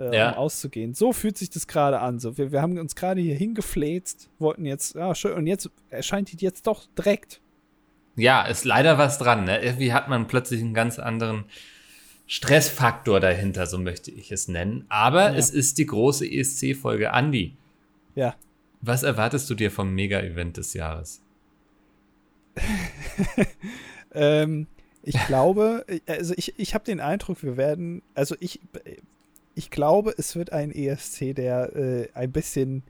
äh, 0.00 0.16
ja. 0.16 0.30
um 0.30 0.38
auszugehen. 0.38 0.94
So 0.94 1.12
fühlt 1.12 1.38
sich 1.38 1.50
das 1.50 1.66
gerade 1.66 2.00
an. 2.00 2.18
So, 2.18 2.38
wir, 2.38 2.50
wir 2.50 2.62
haben 2.62 2.78
uns 2.78 2.96
gerade 2.96 3.20
hier 3.20 3.36
hingefläzt, 3.36 4.30
wollten 4.38 4.64
jetzt, 4.64 4.94
ja, 4.94 5.14
schön, 5.14 5.34
und 5.34 5.46
jetzt 5.46 5.70
erscheint 5.90 6.32
die 6.32 6.44
jetzt 6.44 6.66
doch 6.66 6.86
direkt. 6.96 7.40
Ja, 8.16 8.46
ist 8.46 8.64
leider 8.64 8.98
was 8.98 9.18
dran. 9.18 9.44
Ne? 9.44 9.62
Irgendwie 9.62 9.92
hat 9.92 10.08
man 10.08 10.26
plötzlich 10.26 10.60
einen 10.60 10.74
ganz 10.74 10.98
anderen 10.98 11.44
Stressfaktor 12.26 13.20
dahinter, 13.20 13.66
so 13.66 13.78
möchte 13.78 14.10
ich 14.10 14.32
es 14.32 14.48
nennen. 14.48 14.86
Aber 14.88 15.30
ja. 15.30 15.36
es 15.36 15.50
ist 15.50 15.78
die 15.78 15.86
große 15.86 16.26
ESC-Folge. 16.26 17.12
Andi. 17.12 17.56
Ja. 18.14 18.34
Was 18.80 19.02
erwartest 19.02 19.50
du 19.50 19.54
dir 19.54 19.70
vom 19.70 19.94
Mega-Event 19.94 20.56
des 20.56 20.72
Jahres? 20.74 21.20
ähm, 24.14 24.66
ich 25.02 25.14
glaube, 25.26 25.84
also 26.06 26.34
ich, 26.36 26.58
ich 26.58 26.74
habe 26.74 26.84
den 26.84 27.00
Eindruck, 27.00 27.42
wir 27.42 27.56
werden, 27.56 28.02
also 28.14 28.34
ich, 28.40 28.60
ich 29.54 29.70
glaube, 29.70 30.14
es 30.16 30.36
wird 30.36 30.52
ein 30.52 30.72
ESC, 30.72 31.34
der 31.34 31.74
äh, 31.76 32.08
ein 32.14 32.32
bisschen, 32.32 32.82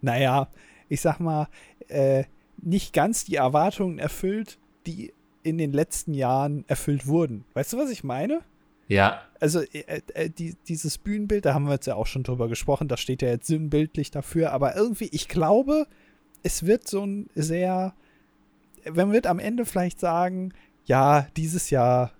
naja, 0.00 0.48
ich 0.88 1.00
sag 1.00 1.20
mal, 1.20 1.48
äh, 1.88 2.24
nicht 2.62 2.92
ganz 2.92 3.24
die 3.24 3.36
Erwartungen 3.36 3.98
erfüllt, 3.98 4.58
die 4.86 5.12
in 5.42 5.58
den 5.58 5.72
letzten 5.72 6.14
Jahren 6.14 6.64
erfüllt 6.68 7.06
wurden. 7.06 7.44
Weißt 7.54 7.72
du, 7.72 7.78
was 7.78 7.90
ich 7.90 8.04
meine? 8.04 8.40
Ja. 8.88 9.22
Also 9.40 9.60
äh, 9.60 10.02
äh, 10.14 10.30
die, 10.30 10.56
dieses 10.66 10.98
Bühnenbild, 10.98 11.44
da 11.44 11.54
haben 11.54 11.66
wir 11.66 11.74
jetzt 11.74 11.86
ja 11.86 11.94
auch 11.94 12.06
schon 12.06 12.22
drüber 12.22 12.48
gesprochen, 12.48 12.88
das 12.88 13.00
steht 13.00 13.22
ja 13.22 13.28
jetzt 13.28 13.46
sinnbildlich 13.46 14.10
dafür, 14.10 14.52
aber 14.52 14.76
irgendwie, 14.76 15.08
ich 15.12 15.28
glaube, 15.28 15.86
es 16.42 16.66
wird 16.66 16.88
so 16.88 17.04
ein 17.04 17.28
sehr, 17.34 17.94
man 18.92 19.12
wird 19.12 19.26
am 19.26 19.38
Ende 19.38 19.64
vielleicht 19.64 20.00
sagen, 20.00 20.52
ja, 20.86 21.26
dieses 21.36 21.70
Jahr 21.70 22.12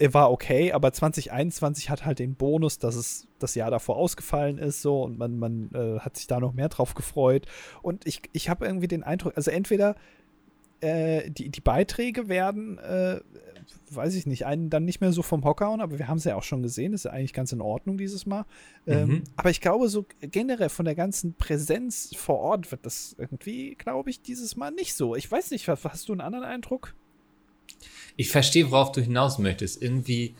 war 0.00 0.30
okay, 0.30 0.72
aber 0.72 0.92
2021 0.92 1.90
hat 1.90 2.04
halt 2.04 2.18
den 2.18 2.34
Bonus, 2.34 2.78
dass 2.78 2.94
es 2.94 3.28
das 3.38 3.54
Jahr 3.54 3.70
davor 3.70 3.96
ausgefallen 3.96 4.58
ist, 4.58 4.82
so 4.82 5.02
und 5.02 5.18
man, 5.18 5.38
man 5.38 5.70
äh, 5.74 6.00
hat 6.00 6.16
sich 6.16 6.26
da 6.26 6.40
noch 6.40 6.52
mehr 6.52 6.68
drauf 6.68 6.94
gefreut. 6.94 7.46
Und 7.82 8.06
ich, 8.06 8.22
ich 8.32 8.48
habe 8.48 8.66
irgendwie 8.66 8.88
den 8.88 9.02
Eindruck, 9.02 9.34
also 9.36 9.50
entweder 9.50 9.96
äh, 10.80 11.30
die, 11.30 11.50
die 11.50 11.60
Beiträge 11.60 12.28
werden, 12.28 12.78
äh, 12.78 13.20
weiß 13.90 14.14
ich 14.14 14.26
nicht, 14.26 14.46
einen 14.46 14.70
dann 14.70 14.84
nicht 14.84 15.00
mehr 15.00 15.12
so 15.12 15.22
vom 15.22 15.44
Hocker 15.44 15.66
hauen, 15.66 15.80
aber 15.80 15.98
wir 15.98 16.08
haben 16.08 16.16
es 16.16 16.24
ja 16.24 16.36
auch 16.36 16.42
schon 16.42 16.62
gesehen, 16.62 16.92
ist 16.92 17.04
ja 17.04 17.10
eigentlich 17.10 17.34
ganz 17.34 17.52
in 17.52 17.60
Ordnung 17.60 17.98
dieses 17.98 18.24
Mal. 18.24 18.46
Ähm, 18.86 19.08
mhm. 19.08 19.24
Aber 19.36 19.50
ich 19.50 19.60
glaube, 19.60 19.88
so 19.88 20.06
generell 20.20 20.70
von 20.70 20.86
der 20.86 20.94
ganzen 20.94 21.34
Präsenz 21.34 22.14
vor 22.16 22.38
Ort 22.38 22.70
wird 22.70 22.86
das 22.86 23.14
irgendwie, 23.18 23.74
glaube 23.74 24.10
ich, 24.10 24.22
dieses 24.22 24.56
Mal 24.56 24.70
nicht 24.70 24.94
so. 24.94 25.14
Ich 25.14 25.30
weiß 25.30 25.50
nicht, 25.50 25.68
hast 25.68 26.08
du 26.08 26.12
einen 26.12 26.22
anderen 26.22 26.46
Eindruck? 26.46 26.94
Ich 28.20 28.28
verstehe, 28.28 28.70
worauf 28.70 28.92
du 28.92 29.00
hinaus 29.00 29.38
möchtest. 29.38 29.80
Irgendwie, 29.80 30.34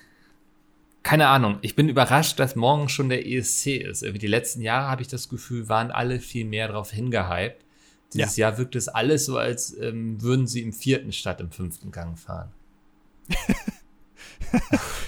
keine 1.02 1.28
Ahnung, 1.28 1.58
ich 1.62 1.76
bin 1.76 1.88
überrascht, 1.88 2.38
dass 2.38 2.54
morgen 2.54 2.90
schon 2.90 3.08
der 3.08 3.26
ESC 3.26 3.68
ist. 3.68 4.02
Irgendwie 4.02 4.18
die 4.18 4.26
letzten 4.26 4.60
Jahre 4.60 4.88
habe 4.88 5.00
ich 5.00 5.08
das 5.08 5.30
Gefühl, 5.30 5.70
waren 5.70 5.90
alle 5.90 6.20
viel 6.20 6.44
mehr 6.44 6.68
darauf 6.68 6.90
hingehypt. 6.90 7.64
Dieses 8.12 8.36
ja. 8.36 8.48
Jahr 8.48 8.58
wirkt 8.58 8.76
es 8.76 8.88
alles 8.88 9.24
so, 9.24 9.38
als 9.38 9.74
ähm, 9.78 10.20
würden 10.20 10.46
sie 10.46 10.60
im 10.60 10.74
vierten 10.74 11.10
statt 11.10 11.40
im 11.40 11.50
fünften 11.50 11.90
Gang 11.90 12.18
fahren. 12.18 12.50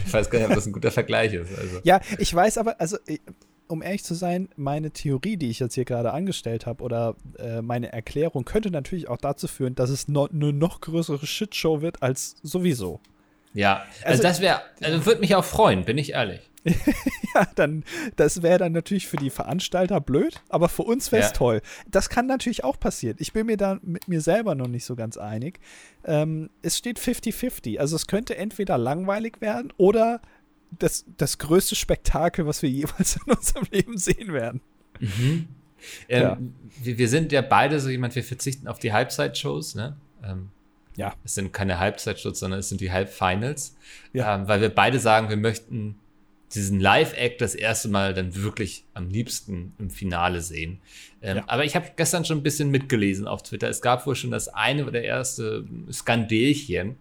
ich 0.06 0.12
weiß 0.12 0.30
gar 0.30 0.38
nicht, 0.38 0.48
ob 0.48 0.54
das 0.54 0.64
ein 0.64 0.72
guter 0.72 0.92
Vergleich 0.92 1.34
ist. 1.34 1.54
Also. 1.54 1.80
Ja, 1.84 2.00
ich 2.16 2.32
weiß 2.34 2.56
aber, 2.56 2.80
also 2.80 2.96
um 3.68 3.82
ehrlich 3.82 4.04
zu 4.04 4.14
sein, 4.14 4.48
meine 4.56 4.90
Theorie, 4.90 5.36
die 5.36 5.50
ich 5.50 5.58
jetzt 5.58 5.74
hier 5.74 5.84
gerade 5.84 6.12
angestellt 6.12 6.66
habe, 6.66 6.82
oder 6.82 7.16
äh, 7.38 7.62
meine 7.62 7.92
Erklärung, 7.92 8.44
könnte 8.44 8.70
natürlich 8.70 9.08
auch 9.08 9.18
dazu 9.18 9.48
führen, 9.48 9.74
dass 9.74 9.90
es 9.90 10.08
no, 10.08 10.26
eine 10.26 10.52
noch 10.52 10.80
größere 10.80 11.26
Shitshow 11.26 11.80
wird 11.80 12.02
als 12.02 12.36
sowieso. 12.42 13.00
Ja, 13.54 13.84
also, 14.02 14.06
also 14.06 14.22
das 14.22 14.40
wäre, 14.40 14.62
also 14.82 15.04
würde 15.06 15.20
mich 15.20 15.34
auch 15.34 15.44
freuen, 15.44 15.84
bin 15.84 15.98
ich 15.98 16.12
ehrlich. 16.12 16.40
ja, 17.34 17.46
dann, 17.56 17.84
das 18.16 18.42
wäre 18.42 18.58
dann 18.58 18.72
natürlich 18.72 19.08
für 19.08 19.16
die 19.16 19.30
Veranstalter 19.30 20.00
blöd, 20.00 20.40
aber 20.48 20.68
für 20.68 20.82
uns 20.82 21.10
wäre 21.10 21.22
es 21.22 21.30
ja. 21.30 21.34
toll. 21.34 21.60
Das 21.90 22.08
kann 22.08 22.26
natürlich 22.26 22.62
auch 22.62 22.78
passieren. 22.78 23.16
Ich 23.18 23.32
bin 23.32 23.46
mir 23.46 23.56
da 23.56 23.78
mit 23.82 24.06
mir 24.08 24.20
selber 24.20 24.54
noch 24.54 24.68
nicht 24.68 24.84
so 24.84 24.94
ganz 24.94 25.16
einig. 25.16 25.58
Ähm, 26.04 26.50
es 26.62 26.78
steht 26.78 27.00
50-50. 27.00 27.78
Also 27.78 27.96
es 27.96 28.06
könnte 28.06 28.36
entweder 28.36 28.78
langweilig 28.78 29.40
werden 29.40 29.72
oder 29.76 30.20
das, 30.78 31.04
das 31.16 31.38
größte 31.38 31.74
Spektakel, 31.74 32.46
was 32.46 32.62
wir 32.62 32.70
jemals 32.70 33.16
in 33.16 33.32
unserem 33.32 33.66
Leben 33.70 33.98
sehen 33.98 34.32
werden. 34.32 34.60
Mhm. 35.00 35.48
Ähm, 36.08 36.22
ja. 36.22 36.38
wir, 36.82 36.98
wir, 36.98 37.08
sind 37.08 37.32
ja 37.32 37.42
beide 37.42 37.80
so 37.80 37.90
jemand, 37.90 38.14
wir 38.14 38.22
verzichten 38.22 38.68
auf 38.68 38.78
die 38.78 38.92
Halbzeitshows, 38.92 39.74
ne? 39.74 39.96
Ähm, 40.22 40.50
ja. 40.96 41.14
Es 41.24 41.34
sind 41.34 41.52
keine 41.52 41.78
Halbzeitshows, 41.78 42.38
sondern 42.38 42.60
es 42.60 42.68
sind 42.68 42.80
die 42.80 42.92
Halbfinals. 42.92 43.76
Ja. 44.12 44.36
Ähm, 44.36 44.48
weil 44.48 44.60
wir 44.60 44.68
beide 44.68 44.98
sagen, 44.98 45.28
wir 45.28 45.36
möchten 45.36 45.96
diesen 46.54 46.80
Live-Act 46.80 47.40
das 47.40 47.54
erste 47.54 47.88
Mal 47.88 48.12
dann 48.12 48.34
wirklich 48.36 48.84
am 48.92 49.08
liebsten 49.08 49.72
im 49.78 49.90
Finale 49.90 50.42
sehen. 50.42 50.80
Ähm, 51.22 51.38
ja. 51.38 51.44
Aber 51.46 51.64
ich 51.64 51.74
habe 51.74 51.92
gestern 51.96 52.24
schon 52.24 52.38
ein 52.38 52.42
bisschen 52.42 52.70
mitgelesen 52.70 53.26
auf 53.26 53.42
Twitter. 53.42 53.68
Es 53.68 53.80
gab 53.80 54.06
wohl 54.06 54.14
schon 54.14 54.30
das 54.30 54.48
eine 54.48 54.86
oder 54.86 55.02
erste 55.02 55.64
Skandelchen 55.90 56.96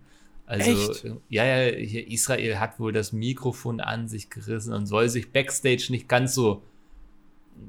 also, 0.52 0.92
Echt? 0.92 1.06
ja, 1.30 1.46
ja, 1.46 1.78
hier 1.78 2.12
Israel 2.12 2.60
hat 2.60 2.78
wohl 2.78 2.92
das 2.92 3.14
Mikrofon 3.14 3.80
an 3.80 4.10
sich 4.10 4.30
gerissen 4.30 4.74
und 4.74 4.86
soll 4.86 5.08
sich 5.08 5.32
backstage 5.32 5.88
nicht 5.92 6.10
ganz 6.10 6.34
so 6.34 6.62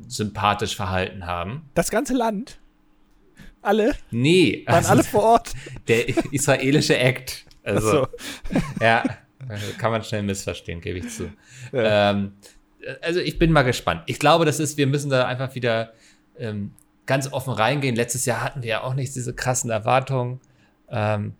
sympathisch 0.09 0.75
verhalten 0.75 1.25
haben. 1.25 1.71
Das 1.75 1.93
ganze 1.93 2.13
Land? 2.15 2.59
Alle? 3.61 3.95
Nee. 4.11 4.65
Waren 4.67 4.75
also, 4.75 4.91
alle 4.91 5.05
vor 5.05 5.23
Ort? 5.23 5.53
Der 5.87 6.09
israelische 6.33 6.99
Act. 6.99 7.47
Also, 7.63 7.89
so. 7.89 8.09
ja, 8.81 9.05
kann 9.79 9.93
man 9.93 10.03
schnell 10.03 10.25
missverstehen, 10.25 10.81
gebe 10.81 10.99
ich 10.99 11.11
zu. 11.11 11.33
Ja. 11.71 12.11
Ähm, 12.11 12.33
also 13.01 13.21
ich 13.21 13.39
bin 13.39 13.53
mal 13.53 13.63
gespannt. 13.63 14.03
Ich 14.07 14.19
glaube, 14.19 14.45
das 14.45 14.59
ist, 14.59 14.77
wir 14.77 14.89
müssen 14.89 15.09
da 15.09 15.29
einfach 15.29 15.55
wieder 15.55 15.93
ähm, 16.37 16.73
ganz 17.07 17.33
offen 17.33 17.53
reingehen. 17.53 17.95
Letztes 17.95 18.25
Jahr 18.25 18.43
hatten 18.43 18.65
wir 18.65 18.71
ja 18.71 18.83
auch 18.83 18.95
nicht 18.95 19.15
diese 19.15 19.37
krassen 19.37 19.71
Erwartungen. 19.71 20.41
Ähm, 20.91 21.35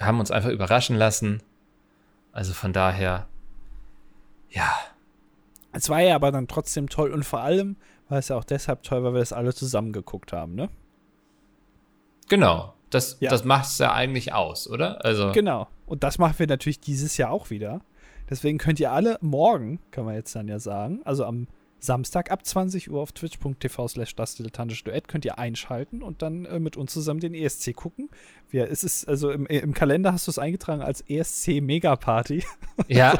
haben 0.00 0.20
uns 0.20 0.30
einfach 0.30 0.50
überraschen 0.50 0.96
lassen. 0.96 1.42
Also 2.32 2.52
von 2.52 2.72
daher, 2.72 3.28
ja. 4.50 4.70
Es 5.72 5.88
war 5.88 6.00
ja 6.00 6.14
aber 6.14 6.32
dann 6.32 6.48
trotzdem 6.48 6.88
toll 6.88 7.12
und 7.12 7.24
vor 7.24 7.40
allem 7.40 7.76
war 8.08 8.18
es 8.18 8.28
ja 8.28 8.36
auch 8.36 8.44
deshalb 8.44 8.82
toll, 8.82 9.02
weil 9.04 9.14
wir 9.14 9.20
das 9.20 9.32
alle 9.32 9.54
zusammen 9.54 9.92
geguckt 9.92 10.32
haben, 10.32 10.54
ne? 10.54 10.68
Genau. 12.28 12.74
Das, 12.90 13.16
ja. 13.20 13.30
das 13.30 13.44
macht 13.44 13.66
es 13.66 13.78
ja 13.78 13.92
eigentlich 13.92 14.34
aus, 14.34 14.68
oder? 14.68 15.02
Also 15.04 15.32
genau. 15.32 15.68
Und 15.86 16.04
das 16.04 16.18
machen 16.18 16.38
wir 16.38 16.46
natürlich 16.46 16.78
dieses 16.80 17.16
Jahr 17.16 17.30
auch 17.30 17.48
wieder. 17.48 17.80
Deswegen 18.28 18.58
könnt 18.58 18.80
ihr 18.80 18.92
alle 18.92 19.18
morgen, 19.20 19.80
können 19.90 20.06
wir 20.06 20.14
jetzt 20.14 20.34
dann 20.36 20.48
ja 20.48 20.58
sagen, 20.58 21.00
also 21.04 21.24
am 21.24 21.48
Samstag 21.84 22.30
ab 22.30 22.46
20 22.46 22.92
Uhr 22.92 23.00
auf 23.00 23.10
twitch.tv 23.10 23.88
slash 23.88 24.14
das 24.14 24.36
dilettantische 24.36 24.84
Duett 24.84 25.08
könnt 25.08 25.24
ihr 25.24 25.40
einschalten 25.40 26.00
und 26.00 26.22
dann 26.22 26.44
äh, 26.44 26.60
mit 26.60 26.76
uns 26.76 26.92
zusammen 26.92 27.18
den 27.18 27.34
ESC 27.34 27.74
gucken. 27.74 28.08
Wir, 28.50 28.70
es 28.70 28.84
ist, 28.84 29.08
also 29.08 29.32
im, 29.32 29.46
im 29.46 29.74
Kalender 29.74 30.12
hast 30.12 30.28
du 30.28 30.30
es 30.30 30.38
eingetragen 30.38 30.80
als 30.80 31.00
ESC 31.00 31.60
Mega 31.60 31.96
Party. 31.96 32.44
Ja. 32.88 33.14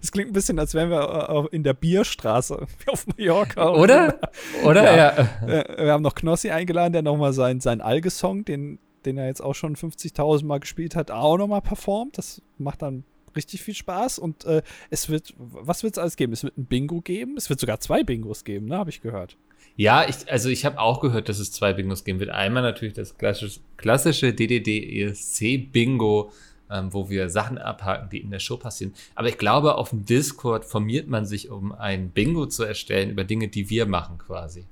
Es 0.00 0.12
klingt 0.12 0.30
ein 0.30 0.32
bisschen, 0.32 0.58
als 0.58 0.74
wären 0.74 0.90
wir 0.90 1.48
äh, 1.50 1.54
in 1.56 1.62
der 1.64 1.74
Bierstraße 1.74 2.66
auf 2.86 3.06
Mallorca. 3.06 3.70
Oder? 3.70 4.18
Oder? 4.64 4.84
Ja. 4.84 4.96
ja. 4.96 5.48
Äh, 5.48 5.84
wir 5.86 5.92
haben 5.92 6.02
noch 6.02 6.14
Knossi 6.14 6.50
eingeladen, 6.50 6.92
der 6.92 7.02
nochmal 7.02 7.32
seinen 7.32 7.60
sein 7.60 7.80
Alge-Song, 7.80 8.44
den, 8.44 8.78
den 9.04 9.16
er 9.16 9.26
jetzt 9.26 9.42
auch 9.42 9.54
schon 9.54 9.76
50.000 9.76 10.44
Mal 10.44 10.60
gespielt 10.60 10.94
hat, 10.94 11.10
auch 11.10 11.36
nochmal 11.36 11.62
performt. 11.62 12.18
Das 12.18 12.42
macht 12.58 12.82
dann 12.82 13.04
richtig 13.36 13.62
viel 13.62 13.74
Spaß 13.74 14.18
und 14.18 14.44
äh, 14.44 14.62
es 14.90 15.08
wird, 15.08 15.34
was 15.36 15.82
wird 15.82 15.94
es 15.94 15.98
alles 15.98 16.16
geben? 16.16 16.32
Es 16.32 16.44
wird 16.44 16.56
ein 16.56 16.66
Bingo 16.66 17.00
geben, 17.00 17.36
es 17.36 17.48
wird 17.50 17.60
sogar 17.60 17.80
zwei 17.80 18.02
Bingos 18.02 18.44
geben, 18.44 18.66
ne, 18.66 18.76
habe 18.76 18.90
ich 18.90 19.00
gehört. 19.00 19.36
Ja, 19.76 20.06
ich, 20.08 20.30
also 20.30 20.48
ich 20.48 20.64
habe 20.64 20.78
auch 20.78 21.00
gehört, 21.00 21.28
dass 21.28 21.38
es 21.38 21.52
zwei 21.52 21.72
Bingos 21.72 22.04
geben 22.04 22.20
wird. 22.20 22.30
Einmal 22.30 22.62
natürlich 22.62 22.94
das 22.94 23.16
klassische, 23.16 23.60
klassische 23.76 24.32
DDD-ESC-Bingo, 24.34 26.30
ähm, 26.70 26.92
wo 26.92 27.08
wir 27.08 27.28
Sachen 27.30 27.58
abhaken, 27.58 28.10
die 28.10 28.18
in 28.18 28.30
der 28.30 28.38
Show 28.38 28.58
passieren. 28.58 28.92
Aber 29.14 29.28
ich 29.28 29.38
glaube, 29.38 29.76
auf 29.76 29.90
dem 29.90 30.04
Discord 30.04 30.64
formiert 30.64 31.08
man 31.08 31.24
sich, 31.24 31.50
um 31.50 31.72
ein 31.72 32.10
Bingo 32.10 32.46
zu 32.46 32.64
erstellen 32.64 33.10
über 33.10 33.24
Dinge, 33.24 33.48
die 33.48 33.70
wir 33.70 33.86
machen 33.86 34.18
quasi. 34.18 34.66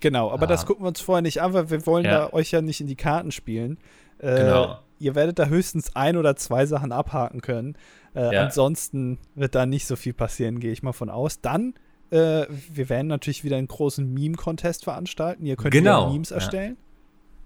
Genau, 0.00 0.30
aber 0.30 0.44
ah. 0.44 0.48
das 0.48 0.66
gucken 0.66 0.84
wir 0.84 0.88
uns 0.88 1.00
vorher 1.00 1.22
nicht 1.22 1.40
an, 1.40 1.52
weil 1.52 1.70
wir 1.70 1.86
wollen 1.86 2.04
ja. 2.04 2.26
da 2.26 2.32
euch 2.32 2.50
ja 2.50 2.60
nicht 2.60 2.80
in 2.80 2.88
die 2.88 2.96
Karten 2.96 3.30
spielen. 3.30 3.78
Äh, 4.18 4.36
genau 4.36 4.80
ihr 4.98 5.14
werdet 5.14 5.38
da 5.38 5.46
höchstens 5.46 5.94
ein 5.94 6.16
oder 6.16 6.36
zwei 6.36 6.66
Sachen 6.66 6.92
abhaken 6.92 7.40
können. 7.40 7.76
Äh, 8.14 8.34
ja. 8.34 8.44
Ansonsten 8.44 9.18
wird 9.34 9.54
da 9.54 9.66
nicht 9.66 9.86
so 9.86 9.96
viel 9.96 10.12
passieren, 10.12 10.60
gehe 10.60 10.72
ich 10.72 10.82
mal 10.82 10.92
von 10.92 11.10
aus. 11.10 11.40
Dann, 11.40 11.74
äh, 12.10 12.46
wir 12.72 12.88
werden 12.88 13.08
natürlich 13.08 13.44
wieder 13.44 13.56
einen 13.56 13.68
großen 13.68 14.12
Meme-Contest 14.12 14.84
veranstalten. 14.84 15.46
Ihr 15.46 15.56
könnt 15.56 15.72
genau. 15.72 16.12
Memes 16.12 16.30
erstellen. 16.30 16.76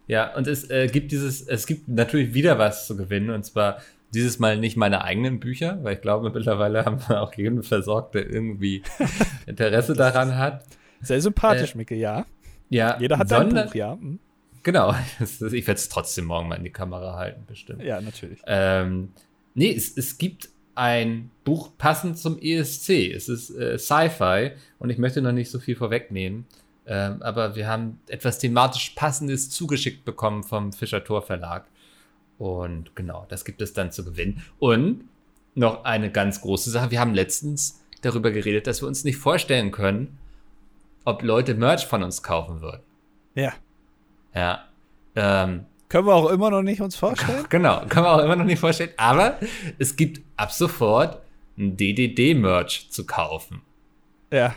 Ja, 0.06 0.34
und 0.34 0.46
es 0.46 0.70
äh, 0.70 0.88
gibt 0.88 1.12
dieses, 1.12 1.42
es 1.42 1.66
gibt 1.66 1.88
natürlich 1.88 2.32
wieder 2.32 2.58
was 2.58 2.86
zu 2.86 2.96
gewinnen 2.96 3.30
und 3.30 3.44
zwar 3.44 3.78
dieses 4.14 4.38
Mal 4.38 4.58
nicht 4.58 4.76
meine 4.76 5.04
eigenen 5.04 5.38
Bücher, 5.38 5.78
weil 5.82 5.96
ich 5.96 6.00
glaube, 6.00 6.30
mittlerweile 6.30 6.84
haben 6.86 6.98
wir 7.06 7.20
auch 7.20 7.34
jeden 7.34 7.62
versorgt, 7.62 8.14
der 8.14 8.28
irgendwie 8.28 8.82
Interesse 9.46 9.92
daran 9.94 10.36
hat. 10.36 10.64
Sehr 11.02 11.20
sympathisch, 11.20 11.74
äh, 11.74 11.78
Micke, 11.78 11.94
ja. 11.94 12.24
Ja, 12.70 12.98
jeder 12.98 13.18
hat 13.18 13.28
sondern, 13.28 13.58
ein 13.58 13.66
Buch, 13.66 13.74
ja. 13.74 13.96
Mhm. 13.96 14.18
Genau, 14.68 14.94
ich 15.20 15.66
werde 15.66 15.72
es 15.72 15.88
trotzdem 15.88 16.26
morgen 16.26 16.46
mal 16.46 16.56
in 16.56 16.64
die 16.64 16.68
Kamera 16.68 17.16
halten, 17.16 17.44
bestimmt. 17.46 17.82
Ja, 17.82 18.02
natürlich. 18.02 18.42
Ähm, 18.46 19.14
nee, 19.54 19.74
es, 19.74 19.96
es 19.96 20.18
gibt 20.18 20.50
ein 20.74 21.30
Buch 21.42 21.70
passend 21.78 22.18
zum 22.18 22.38
ESC. 22.38 22.90
Es 23.14 23.30
ist 23.30 23.48
äh, 23.48 23.78
Sci-Fi 23.78 24.50
und 24.78 24.90
ich 24.90 24.98
möchte 24.98 25.22
noch 25.22 25.32
nicht 25.32 25.50
so 25.50 25.58
viel 25.58 25.74
vorwegnehmen. 25.74 26.44
Ähm, 26.84 27.22
aber 27.22 27.56
wir 27.56 27.66
haben 27.66 27.98
etwas 28.08 28.40
thematisch 28.40 28.90
Passendes 28.90 29.48
zugeschickt 29.48 30.04
bekommen 30.04 30.44
vom 30.44 30.74
Fischer 30.74 31.02
Tor 31.02 31.22
Verlag. 31.22 31.64
Und 32.36 32.94
genau, 32.94 33.24
das 33.30 33.46
gibt 33.46 33.62
es 33.62 33.72
dann 33.72 33.90
zu 33.90 34.04
gewinnen. 34.04 34.44
Und 34.58 35.08
noch 35.54 35.84
eine 35.84 36.12
ganz 36.12 36.42
große 36.42 36.68
Sache. 36.68 36.90
Wir 36.90 37.00
haben 37.00 37.14
letztens 37.14 37.82
darüber 38.02 38.32
geredet, 38.32 38.66
dass 38.66 38.82
wir 38.82 38.86
uns 38.86 39.02
nicht 39.02 39.16
vorstellen 39.16 39.70
können, 39.72 40.18
ob 41.06 41.22
Leute 41.22 41.54
Merch 41.54 41.86
von 41.86 42.02
uns 42.02 42.22
kaufen 42.22 42.60
würden. 42.60 42.82
Ja. 43.34 43.54
Ja. 44.34 44.64
Ähm, 45.16 45.66
können 45.88 46.06
wir 46.06 46.14
auch 46.14 46.30
immer 46.30 46.50
noch 46.50 46.62
nicht 46.62 46.80
uns 46.80 46.96
vorstellen? 46.96 47.46
Genau, 47.48 47.80
können 47.88 48.04
wir 48.04 48.12
auch 48.12 48.22
immer 48.22 48.36
noch 48.36 48.44
nicht 48.44 48.58
vorstellen. 48.58 48.90
Aber 48.96 49.38
es 49.78 49.96
gibt 49.96 50.20
ab 50.36 50.52
sofort 50.52 51.22
ein 51.56 51.76
DDD-Merch 51.76 52.90
zu 52.90 53.06
kaufen. 53.06 53.62
Ja. 54.30 54.54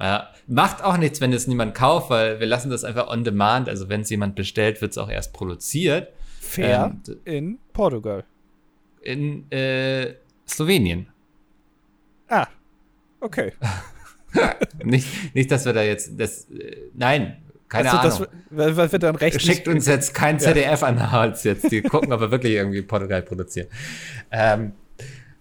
Ja, 0.00 0.30
macht 0.46 0.82
auch 0.82 0.96
nichts, 0.96 1.20
wenn 1.20 1.32
es 1.34 1.46
niemand 1.46 1.74
kauft, 1.74 2.08
weil 2.08 2.40
wir 2.40 2.46
lassen 2.46 2.70
das 2.70 2.84
einfach 2.84 3.08
on 3.08 3.22
demand. 3.22 3.68
Also 3.68 3.90
wenn 3.90 4.00
es 4.00 4.08
jemand 4.08 4.34
bestellt, 4.34 4.80
wird 4.80 4.92
es 4.92 4.98
auch 4.98 5.10
erst 5.10 5.34
produziert. 5.34 6.08
Fair 6.40 6.96
ähm, 7.06 7.16
in 7.26 7.58
Portugal. 7.74 8.24
In 9.02 9.50
äh, 9.52 10.14
Slowenien. 10.48 11.08
Ah, 12.28 12.46
okay. 13.20 13.52
nicht, 14.82 15.34
nicht, 15.34 15.50
dass 15.50 15.66
wir 15.66 15.74
da 15.74 15.82
jetzt 15.82 16.18
das. 16.18 16.50
Äh, 16.50 16.76
nein, 16.94 17.36
keine 17.70 17.92
also, 17.92 18.24
Ahnung. 18.24 18.34
Das, 18.50 18.76
was 18.76 18.92
wird 18.92 19.02
dann 19.04 19.14
recht 19.14 19.40
Schickt 19.40 19.68
uns 19.68 19.86
jetzt 19.86 20.12
kein 20.12 20.40
ZDF 20.40 20.80
ja. 20.82 20.86
an 20.88 21.12
Hals 21.12 21.44
jetzt. 21.44 21.70
Die 21.70 21.80
gucken, 21.80 22.12
ob 22.12 22.20
wir 22.20 22.30
wirklich 22.32 22.54
irgendwie 22.54 22.82
Portugal 22.82 23.22
produzieren. 23.22 23.68
Ähm, 24.32 24.72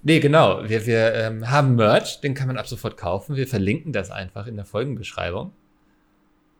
nee, 0.03 0.19
genau. 0.19 0.61
Wir, 0.69 0.85
wir 0.85 1.15
ähm, 1.15 1.49
haben 1.49 1.75
Merch, 1.75 2.21
den 2.21 2.35
kann 2.35 2.47
man 2.47 2.57
ab 2.57 2.67
sofort 2.67 2.97
kaufen. 2.97 3.35
Wir 3.35 3.47
verlinken 3.47 3.91
das 3.93 4.11
einfach 4.11 4.45
in 4.45 4.55
der 4.55 4.65
Folgenbeschreibung. 4.65 5.53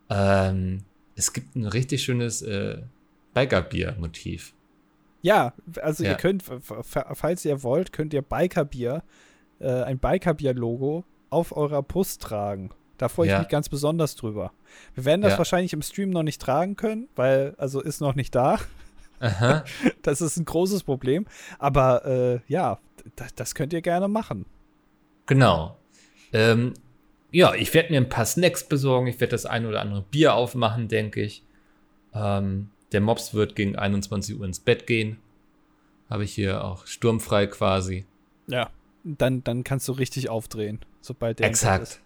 Ähm, 0.10 0.80
es 1.16 1.34
gibt 1.34 1.56
ein 1.56 1.68
richtig 1.68 2.04
schönes 2.04 2.42
äh, 2.42 2.80
Bikerbier-Motiv. 3.36 4.54
Ja, 5.22 5.54
also 5.82 6.04
ja. 6.04 6.12
ihr 6.12 6.16
könnt, 6.16 6.44
falls 6.72 7.46
ihr 7.46 7.62
wollt, 7.62 7.94
könnt 7.94 8.14
ihr 8.16 8.24
Bikerbier, 8.24 9.04
äh, 9.60 9.84
ein 9.84 10.00
Bikerbier-Logo 10.00 11.04
auf 11.30 11.56
eurer 11.56 11.84
Brust 11.84 12.24
tragen. 12.24 12.72
Da 13.00 13.08
freue 13.08 13.28
ich 13.28 13.32
ja. 13.32 13.40
mich 13.40 13.48
ganz 13.48 13.70
besonders 13.70 14.16
drüber. 14.18 14.52
Wir 14.94 15.06
werden 15.06 15.22
das 15.22 15.32
ja. 15.32 15.38
wahrscheinlich 15.38 15.72
im 15.72 15.82
Stream 15.82 16.10
noch 16.10 16.22
nicht 16.22 16.42
tragen 16.42 16.76
können, 16.76 17.08
weil, 17.16 17.56
also 17.58 17.82
ist 17.82 18.02
noch 18.02 18.14
nicht 18.14 18.36
da. 18.36 18.60
Aha. 19.20 19.64
Das 20.02 20.22
ist 20.22 20.38
ein 20.38 20.46
großes 20.46 20.84
Problem. 20.84 21.26
Aber 21.60 22.06
äh, 22.06 22.40
ja, 22.52 22.80
das 23.36 23.56
könnt 23.56 23.72
ihr 23.72 23.82
gerne 23.82 24.10
machen. 24.10 24.46
Genau. 25.28 25.78
Ähm, 26.34 26.74
ja, 27.32 27.54
ich 27.54 27.74
werde 27.74 27.92
mir 27.92 28.02
ein 28.02 28.10
paar 28.10 28.26
Snacks 28.26 28.68
besorgen. 28.68 29.08
Ich 29.08 29.20
werde 29.22 29.32
das 29.32 29.46
ein 29.46 29.66
oder 29.66 29.80
andere 29.80 30.02
Bier 30.02 30.34
aufmachen, 30.34 30.90
denke 30.90 31.22
ich. 31.22 31.44
Ähm, 32.14 32.70
der 32.92 33.00
Mops 33.00 33.34
wird 33.34 33.56
gegen 33.56 33.78
21 33.78 34.38
Uhr 34.38 34.46
ins 34.46 34.60
Bett 34.60 34.88
gehen. 34.88 35.20
Habe 36.10 36.26
ich 36.26 36.34
hier 36.34 36.66
auch 36.66 36.86
sturmfrei 36.86 37.48
quasi. 37.48 38.06
Ja, 38.48 38.70
dann, 39.06 39.42
dann 39.44 39.64
kannst 39.64 39.88
du 39.88 39.94
richtig 39.94 40.30
aufdrehen, 40.30 40.80
sobald 41.00 41.40
der 41.40 41.48
Exakt. 41.48 42.02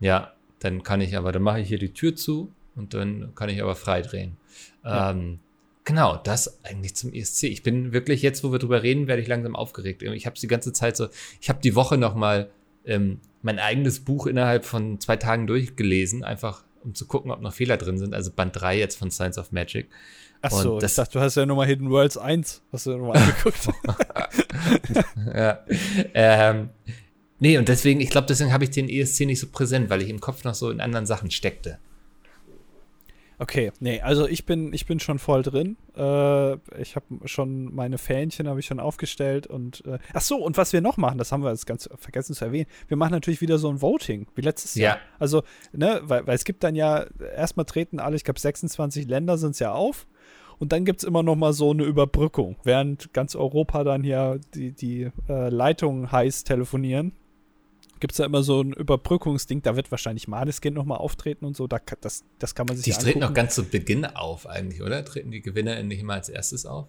Ja, 0.00 0.32
dann 0.58 0.82
kann 0.82 1.00
ich 1.00 1.16
aber, 1.16 1.32
dann 1.32 1.42
mache 1.42 1.60
ich 1.60 1.68
hier 1.68 1.78
die 1.78 1.92
Tür 1.92 2.16
zu 2.16 2.52
und 2.76 2.94
dann 2.94 3.32
kann 3.34 3.48
ich 3.48 3.62
aber 3.62 3.76
frei 3.76 4.02
drehen. 4.02 4.36
Ja. 4.84 5.10
Ähm, 5.10 5.38
genau, 5.84 6.16
das 6.16 6.64
eigentlich 6.64 6.96
zum 6.96 7.12
ESC. 7.12 7.44
Ich 7.44 7.62
bin 7.62 7.92
wirklich 7.92 8.22
jetzt, 8.22 8.42
wo 8.44 8.52
wir 8.52 8.58
drüber 8.58 8.82
reden, 8.82 9.06
werde 9.06 9.22
ich 9.22 9.28
langsam 9.28 9.56
aufgeregt. 9.56 10.02
Ich 10.02 10.26
habe 10.26 10.38
die 10.38 10.48
ganze 10.48 10.72
Zeit 10.72 10.96
so, 10.96 11.08
ich 11.40 11.48
habe 11.48 11.60
die 11.62 11.74
Woche 11.74 11.96
noch 11.98 12.14
mal 12.14 12.50
ähm, 12.84 13.20
mein 13.42 13.58
eigenes 13.58 14.00
Buch 14.00 14.26
innerhalb 14.26 14.64
von 14.64 15.00
zwei 15.00 15.16
Tagen 15.16 15.46
durchgelesen, 15.46 16.24
einfach 16.24 16.64
um 16.82 16.94
zu 16.94 17.06
gucken, 17.06 17.30
ob 17.30 17.40
noch 17.40 17.52
Fehler 17.52 17.76
drin 17.76 17.98
sind. 17.98 18.14
Also 18.14 18.30
Band 18.30 18.58
3 18.58 18.78
jetzt 18.78 18.98
von 18.98 19.10
Science 19.10 19.38
of 19.38 19.52
Magic. 19.52 19.88
Ach 20.42 20.50
so, 20.50 20.78
das, 20.78 20.92
ich 20.92 20.96
dachte, 20.96 21.12
du 21.12 21.20
hast 21.20 21.34
ja 21.34 21.44
nochmal 21.44 21.66
Hidden 21.66 21.90
Worlds 21.90 22.16
1, 22.16 22.62
hast 22.72 22.86
du 22.86 22.96
nochmal 22.96 23.18
angeguckt. 23.18 23.68
ja. 25.34 25.58
Ähm, 26.14 26.70
Nee, 27.40 27.56
und 27.56 27.68
deswegen, 27.68 28.00
ich 28.00 28.10
glaube, 28.10 28.26
deswegen 28.26 28.52
habe 28.52 28.64
ich 28.64 28.70
den 28.70 28.88
ESC 28.88 29.20
nicht 29.20 29.40
so 29.40 29.48
präsent, 29.48 29.90
weil 29.90 30.02
ich 30.02 30.10
im 30.10 30.20
Kopf 30.20 30.44
noch 30.44 30.54
so 30.54 30.70
in 30.70 30.80
anderen 30.80 31.06
Sachen 31.06 31.30
steckte. 31.30 31.78
Okay, 33.38 33.72
nee, 33.80 34.02
also 34.02 34.28
ich 34.28 34.44
bin, 34.44 34.74
ich 34.74 34.84
bin 34.84 35.00
schon 35.00 35.18
voll 35.18 35.42
drin. 35.42 35.78
Äh, 35.96 36.56
ich 36.78 36.94
habe 36.94 37.06
schon 37.24 37.74
meine 37.74 37.96
Fähnchen 37.96 38.46
habe 38.46 38.60
ich 38.60 38.66
schon 38.66 38.78
aufgestellt 38.78 39.46
und 39.46 39.82
äh, 39.86 39.98
ach 40.12 40.20
so, 40.20 40.36
und 40.36 40.58
was 40.58 40.74
wir 40.74 40.82
noch 40.82 40.98
machen, 40.98 41.16
das 41.16 41.32
haben 41.32 41.42
wir 41.42 41.48
jetzt 41.50 41.66
ganz 41.66 41.88
vergessen 41.96 42.34
zu 42.34 42.44
erwähnen. 42.44 42.66
Wir 42.88 42.98
machen 42.98 43.12
natürlich 43.12 43.40
wieder 43.40 43.56
so 43.56 43.70
ein 43.70 43.80
Voting, 43.80 44.26
wie 44.34 44.42
letztes 44.42 44.74
ja. 44.74 44.82
Jahr. 44.90 44.98
Also, 45.18 45.42
ne, 45.72 46.02
weil, 46.02 46.26
weil 46.26 46.34
es 46.34 46.44
gibt 46.44 46.62
dann 46.62 46.74
ja, 46.74 47.06
erstmal 47.34 47.64
treten 47.64 47.98
alle, 47.98 48.16
ich 48.16 48.24
glaube 48.24 48.38
26 48.38 49.08
Länder 49.08 49.38
sind 49.38 49.52
es 49.52 49.58
ja 49.58 49.72
auf. 49.72 50.06
Und 50.58 50.72
dann 50.72 50.84
gibt 50.84 51.00
es 51.00 51.08
immer 51.08 51.22
noch 51.22 51.36
mal 51.36 51.54
so 51.54 51.70
eine 51.70 51.84
Überbrückung, 51.84 52.56
während 52.64 53.14
ganz 53.14 53.34
Europa 53.34 53.82
dann 53.82 54.02
hier 54.02 54.38
die, 54.52 54.72
die 54.72 55.10
äh, 55.30 55.48
Leitungen 55.48 56.12
heiß 56.12 56.44
telefonieren 56.44 57.12
gibt 58.00 58.12
es 58.12 58.16
da 58.16 58.24
immer 58.24 58.42
so 58.42 58.62
ein 58.62 58.72
Überbrückungsding, 58.72 59.62
da 59.62 59.76
wird 59.76 59.90
wahrscheinlich 59.90 60.26
Maneskin 60.26 60.74
nochmal 60.74 60.98
auftreten 60.98 61.44
und 61.44 61.56
so, 61.56 61.66
da, 61.66 61.78
das, 62.00 62.24
das 62.38 62.54
kann 62.54 62.66
man 62.66 62.76
sich 62.76 62.84
Die 62.84 62.90
ja 62.90 62.98
treten 62.98 63.20
noch 63.20 63.34
ganz 63.34 63.54
zu 63.54 63.64
Beginn 63.64 64.04
auf 64.04 64.48
eigentlich, 64.48 64.82
oder? 64.82 65.04
Treten 65.04 65.30
die 65.30 65.42
Gewinner 65.42 65.80
nicht 65.82 66.00
immer 66.00 66.14
als 66.14 66.28
erstes 66.28 66.66
auf? 66.66 66.88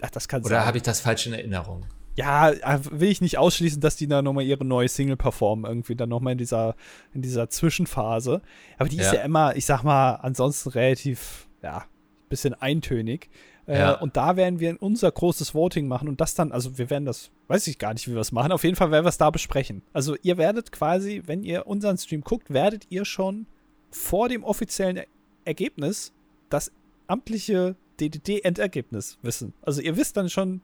Ach, 0.00 0.10
das 0.10 0.28
kann 0.28 0.44
Oder 0.44 0.64
habe 0.66 0.76
ich 0.76 0.82
das 0.82 1.00
falsch 1.00 1.26
in 1.26 1.32
Erinnerung? 1.32 1.84
Ja, 2.16 2.50
äh, 2.50 2.78
will 2.90 3.10
ich 3.10 3.20
nicht 3.20 3.38
ausschließen, 3.38 3.80
dass 3.80 3.96
die 3.96 4.06
da 4.06 4.22
nochmal 4.22 4.44
ihre 4.44 4.64
neue 4.64 4.88
Single 4.88 5.16
performen, 5.16 5.64
irgendwie 5.64 5.96
dann 5.96 6.08
nochmal 6.08 6.32
in 6.32 6.38
dieser, 6.38 6.76
in 7.12 7.22
dieser 7.22 7.50
Zwischenphase. 7.50 8.40
Aber 8.78 8.88
die 8.88 8.96
ja. 8.96 9.02
ist 9.02 9.12
ja 9.12 9.22
immer, 9.22 9.56
ich 9.56 9.66
sag 9.66 9.82
mal, 9.82 10.14
ansonsten 10.16 10.70
relativ, 10.70 11.48
ja, 11.62 11.84
bisschen 12.28 12.54
eintönig. 12.54 13.30
Äh, 13.66 13.78
ja. 13.78 13.92
und 13.94 14.16
da 14.16 14.36
werden 14.36 14.60
wir 14.60 14.76
unser 14.80 15.10
großes 15.10 15.54
Voting 15.54 15.88
machen 15.88 16.08
und 16.08 16.20
das 16.20 16.34
dann, 16.34 16.52
also 16.52 16.76
wir 16.76 16.90
werden 16.90 17.06
das, 17.06 17.30
weiß 17.48 17.66
ich 17.66 17.78
gar 17.78 17.94
nicht, 17.94 18.06
wie 18.08 18.12
wir 18.12 18.20
es 18.20 18.32
machen. 18.32 18.52
Auf 18.52 18.62
jeden 18.62 18.76
Fall 18.76 18.90
werden 18.90 19.04
wir 19.04 19.08
es 19.08 19.18
da 19.18 19.30
besprechen. 19.30 19.82
Also 19.92 20.16
ihr 20.22 20.36
werdet 20.36 20.70
quasi, 20.70 21.22
wenn 21.26 21.42
ihr 21.42 21.66
unseren 21.66 21.96
Stream 21.96 22.20
guckt, 22.20 22.52
werdet 22.52 22.86
ihr 22.90 23.04
schon 23.04 23.46
vor 23.90 24.28
dem 24.28 24.44
offiziellen 24.44 25.00
Ergebnis 25.44 26.12
das 26.50 26.72
amtliche 27.06 27.76
DDD-Endergebnis 28.00 29.18
wissen. 29.22 29.54
Also 29.62 29.80
ihr 29.80 29.96
wisst 29.96 30.16
dann 30.16 30.28
schon 30.28 30.60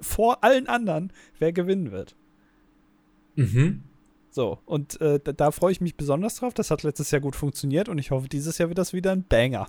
vor 0.00 0.44
allen 0.44 0.66
anderen, 0.66 1.12
wer 1.38 1.52
gewinnen 1.52 1.90
wird. 1.90 2.14
Mhm. 3.36 3.82
So, 4.30 4.58
und 4.66 5.00
äh, 5.00 5.20
da, 5.22 5.32
da 5.32 5.50
freue 5.50 5.72
ich 5.72 5.80
mich 5.80 5.96
besonders 5.96 6.36
drauf. 6.36 6.54
Das 6.54 6.70
hat 6.70 6.82
letztes 6.82 7.10
Jahr 7.10 7.20
gut 7.20 7.36
funktioniert 7.36 7.88
und 7.88 7.98
ich 7.98 8.10
hoffe, 8.10 8.28
dieses 8.28 8.58
Jahr 8.58 8.68
wird 8.68 8.78
das 8.78 8.92
wieder 8.92 9.12
ein 9.12 9.24
Banger. 9.24 9.68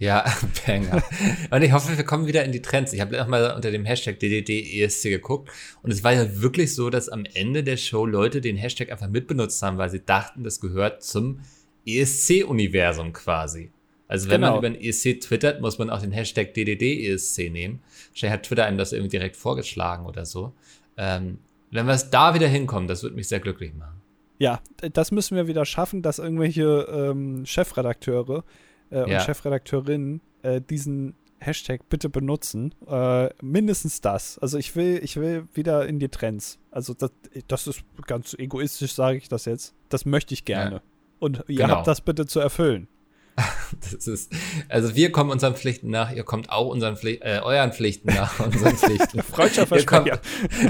Ja, 0.00 0.24
Banger. 0.66 1.02
und 1.50 1.62
ich 1.62 1.72
hoffe, 1.72 1.96
wir 1.96 2.04
kommen 2.04 2.26
wieder 2.26 2.42
in 2.42 2.52
die 2.52 2.62
Trends. 2.62 2.94
Ich 2.94 3.02
habe 3.02 3.18
nochmal 3.18 3.52
unter 3.54 3.70
dem 3.70 3.84
Hashtag 3.84 4.18
DDD-ESC 4.18 5.10
geguckt 5.10 5.50
und 5.82 5.90
es 5.90 6.02
war 6.02 6.14
ja 6.14 6.40
wirklich 6.40 6.74
so, 6.74 6.88
dass 6.88 7.10
am 7.10 7.26
Ende 7.34 7.62
der 7.62 7.76
Show 7.76 8.06
Leute 8.06 8.40
den 8.40 8.56
Hashtag 8.56 8.90
einfach 8.90 9.10
mitbenutzt 9.10 9.62
haben, 9.62 9.76
weil 9.76 9.90
sie 9.90 10.02
dachten, 10.02 10.42
das 10.42 10.58
gehört 10.58 11.02
zum 11.02 11.40
ESC-Universum 11.86 13.12
quasi. 13.12 13.72
Also 14.08 14.30
wenn 14.30 14.40
genau. 14.40 14.54
man 14.54 14.58
über 14.58 14.70
den 14.70 14.80
ESC 14.80 15.20
twittert, 15.20 15.60
muss 15.60 15.78
man 15.78 15.90
auch 15.90 16.00
den 16.00 16.12
Hashtag 16.12 16.54
DDD-ESC 16.54 17.50
nehmen. 17.50 17.80
Wahrscheinlich 18.08 18.32
hat 18.32 18.42
Twitter 18.44 18.64
einem 18.64 18.78
das 18.78 18.92
irgendwie 18.92 19.10
direkt 19.10 19.36
vorgeschlagen 19.36 20.06
oder 20.06 20.24
so. 20.24 20.54
Ähm, 20.96 21.40
wenn 21.70 21.86
wir 21.86 21.92
es 21.92 22.08
da 22.08 22.32
wieder 22.32 22.48
hinkommen, 22.48 22.88
das 22.88 23.02
würde 23.02 23.16
mich 23.16 23.28
sehr 23.28 23.40
glücklich 23.40 23.74
machen. 23.74 24.00
Ja, 24.38 24.62
das 24.94 25.12
müssen 25.12 25.36
wir 25.36 25.46
wieder 25.46 25.66
schaffen, 25.66 26.00
dass 26.00 26.18
irgendwelche 26.18 26.88
ähm, 26.90 27.44
Chefredakteure 27.44 28.44
äh, 28.90 29.02
und 29.02 29.10
ja. 29.10 29.20
Chefredakteurinnen 29.20 30.20
äh, 30.42 30.60
diesen 30.60 31.14
Hashtag 31.40 31.88
bitte 31.88 32.08
benutzen. 32.08 32.74
Äh, 32.86 33.30
mindestens 33.42 34.00
das. 34.00 34.38
Also 34.38 34.58
ich 34.58 34.76
will, 34.76 35.00
ich 35.02 35.16
will 35.16 35.48
wieder 35.54 35.86
in 35.86 35.98
die 35.98 36.08
Trends. 36.08 36.58
Also 36.70 36.94
das, 36.94 37.10
das 37.48 37.66
ist 37.66 37.82
ganz 38.06 38.34
egoistisch, 38.34 38.92
sage 38.92 39.18
ich 39.18 39.28
das 39.28 39.46
jetzt. 39.46 39.74
Das 39.88 40.04
möchte 40.04 40.34
ich 40.34 40.44
gerne. 40.44 40.76
Ja. 40.76 40.82
Und 41.18 41.44
ihr 41.48 41.56
genau. 41.56 41.76
habt 41.76 41.86
das 41.86 42.00
bitte 42.00 42.26
zu 42.26 42.40
erfüllen. 42.40 42.88
Das 43.80 44.08
ist, 44.08 44.32
also 44.68 44.96
wir 44.96 45.12
kommen 45.12 45.30
unseren 45.30 45.54
Pflichten 45.54 45.90
nach, 45.90 46.10
ihr 46.10 46.24
kommt 46.24 46.50
auch 46.50 46.66
unseren 46.66 46.96
Pflicht, 46.96 47.22
äh, 47.22 47.40
euren 47.42 47.72
Pflichten 47.72 48.12
nach, 48.12 48.40
unseren 48.44 48.76
Pflichten. 48.76 49.22
Freundschaftsversprecher. 49.22 50.20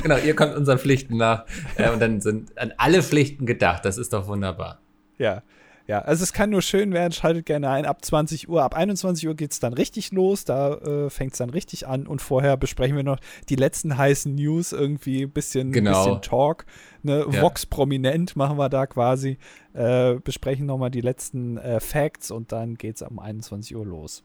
Genau, 0.02 0.18
ihr 0.18 0.36
kommt 0.36 0.54
unseren 0.54 0.78
Pflichten 0.78 1.16
nach 1.16 1.46
äh, 1.76 1.90
und 1.90 2.00
dann 2.00 2.20
sind 2.20 2.56
an 2.58 2.72
alle 2.76 3.02
Pflichten 3.02 3.46
gedacht. 3.46 3.84
Das 3.84 3.96
ist 3.96 4.12
doch 4.12 4.28
wunderbar. 4.28 4.80
Ja. 5.18 5.42
Ja, 5.86 6.00
also 6.00 6.22
es 6.22 6.32
kann 6.32 6.50
nur 6.50 6.62
schön 6.62 6.92
werden, 6.92 7.12
schaltet 7.12 7.46
gerne 7.46 7.68
ein. 7.68 7.84
Ab 7.84 8.04
20 8.04 8.48
Uhr, 8.48 8.62
ab 8.62 8.74
21 8.74 9.26
Uhr 9.26 9.34
geht 9.34 9.52
es 9.52 9.58
dann 9.60 9.72
richtig 9.72 10.12
los, 10.12 10.44
da 10.44 10.74
äh, 10.74 11.10
fängt 11.10 11.32
es 11.32 11.38
dann 11.38 11.50
richtig 11.50 11.86
an 11.88 12.06
und 12.06 12.22
vorher 12.22 12.56
besprechen 12.56 12.96
wir 12.96 13.02
noch 13.02 13.18
die 13.48 13.56
letzten 13.56 13.96
heißen 13.96 14.34
News, 14.34 14.72
irgendwie 14.72 15.22
ein 15.22 15.30
bisschen, 15.30 15.72
genau. 15.72 16.04
bisschen 16.04 16.22
Talk. 16.22 16.66
Ne? 17.02 17.26
Ja. 17.30 17.42
Vox 17.42 17.66
prominent 17.66 18.36
machen 18.36 18.56
wir 18.56 18.68
da 18.68 18.86
quasi, 18.86 19.38
äh, 19.72 20.14
besprechen 20.14 20.66
nochmal 20.66 20.90
die 20.90 21.00
letzten 21.00 21.56
äh, 21.58 21.80
Facts 21.80 22.30
und 22.30 22.52
dann 22.52 22.76
geht 22.76 22.96
es 22.96 23.02
um 23.02 23.18
21 23.18 23.74
Uhr 23.74 23.86
los. 23.86 24.22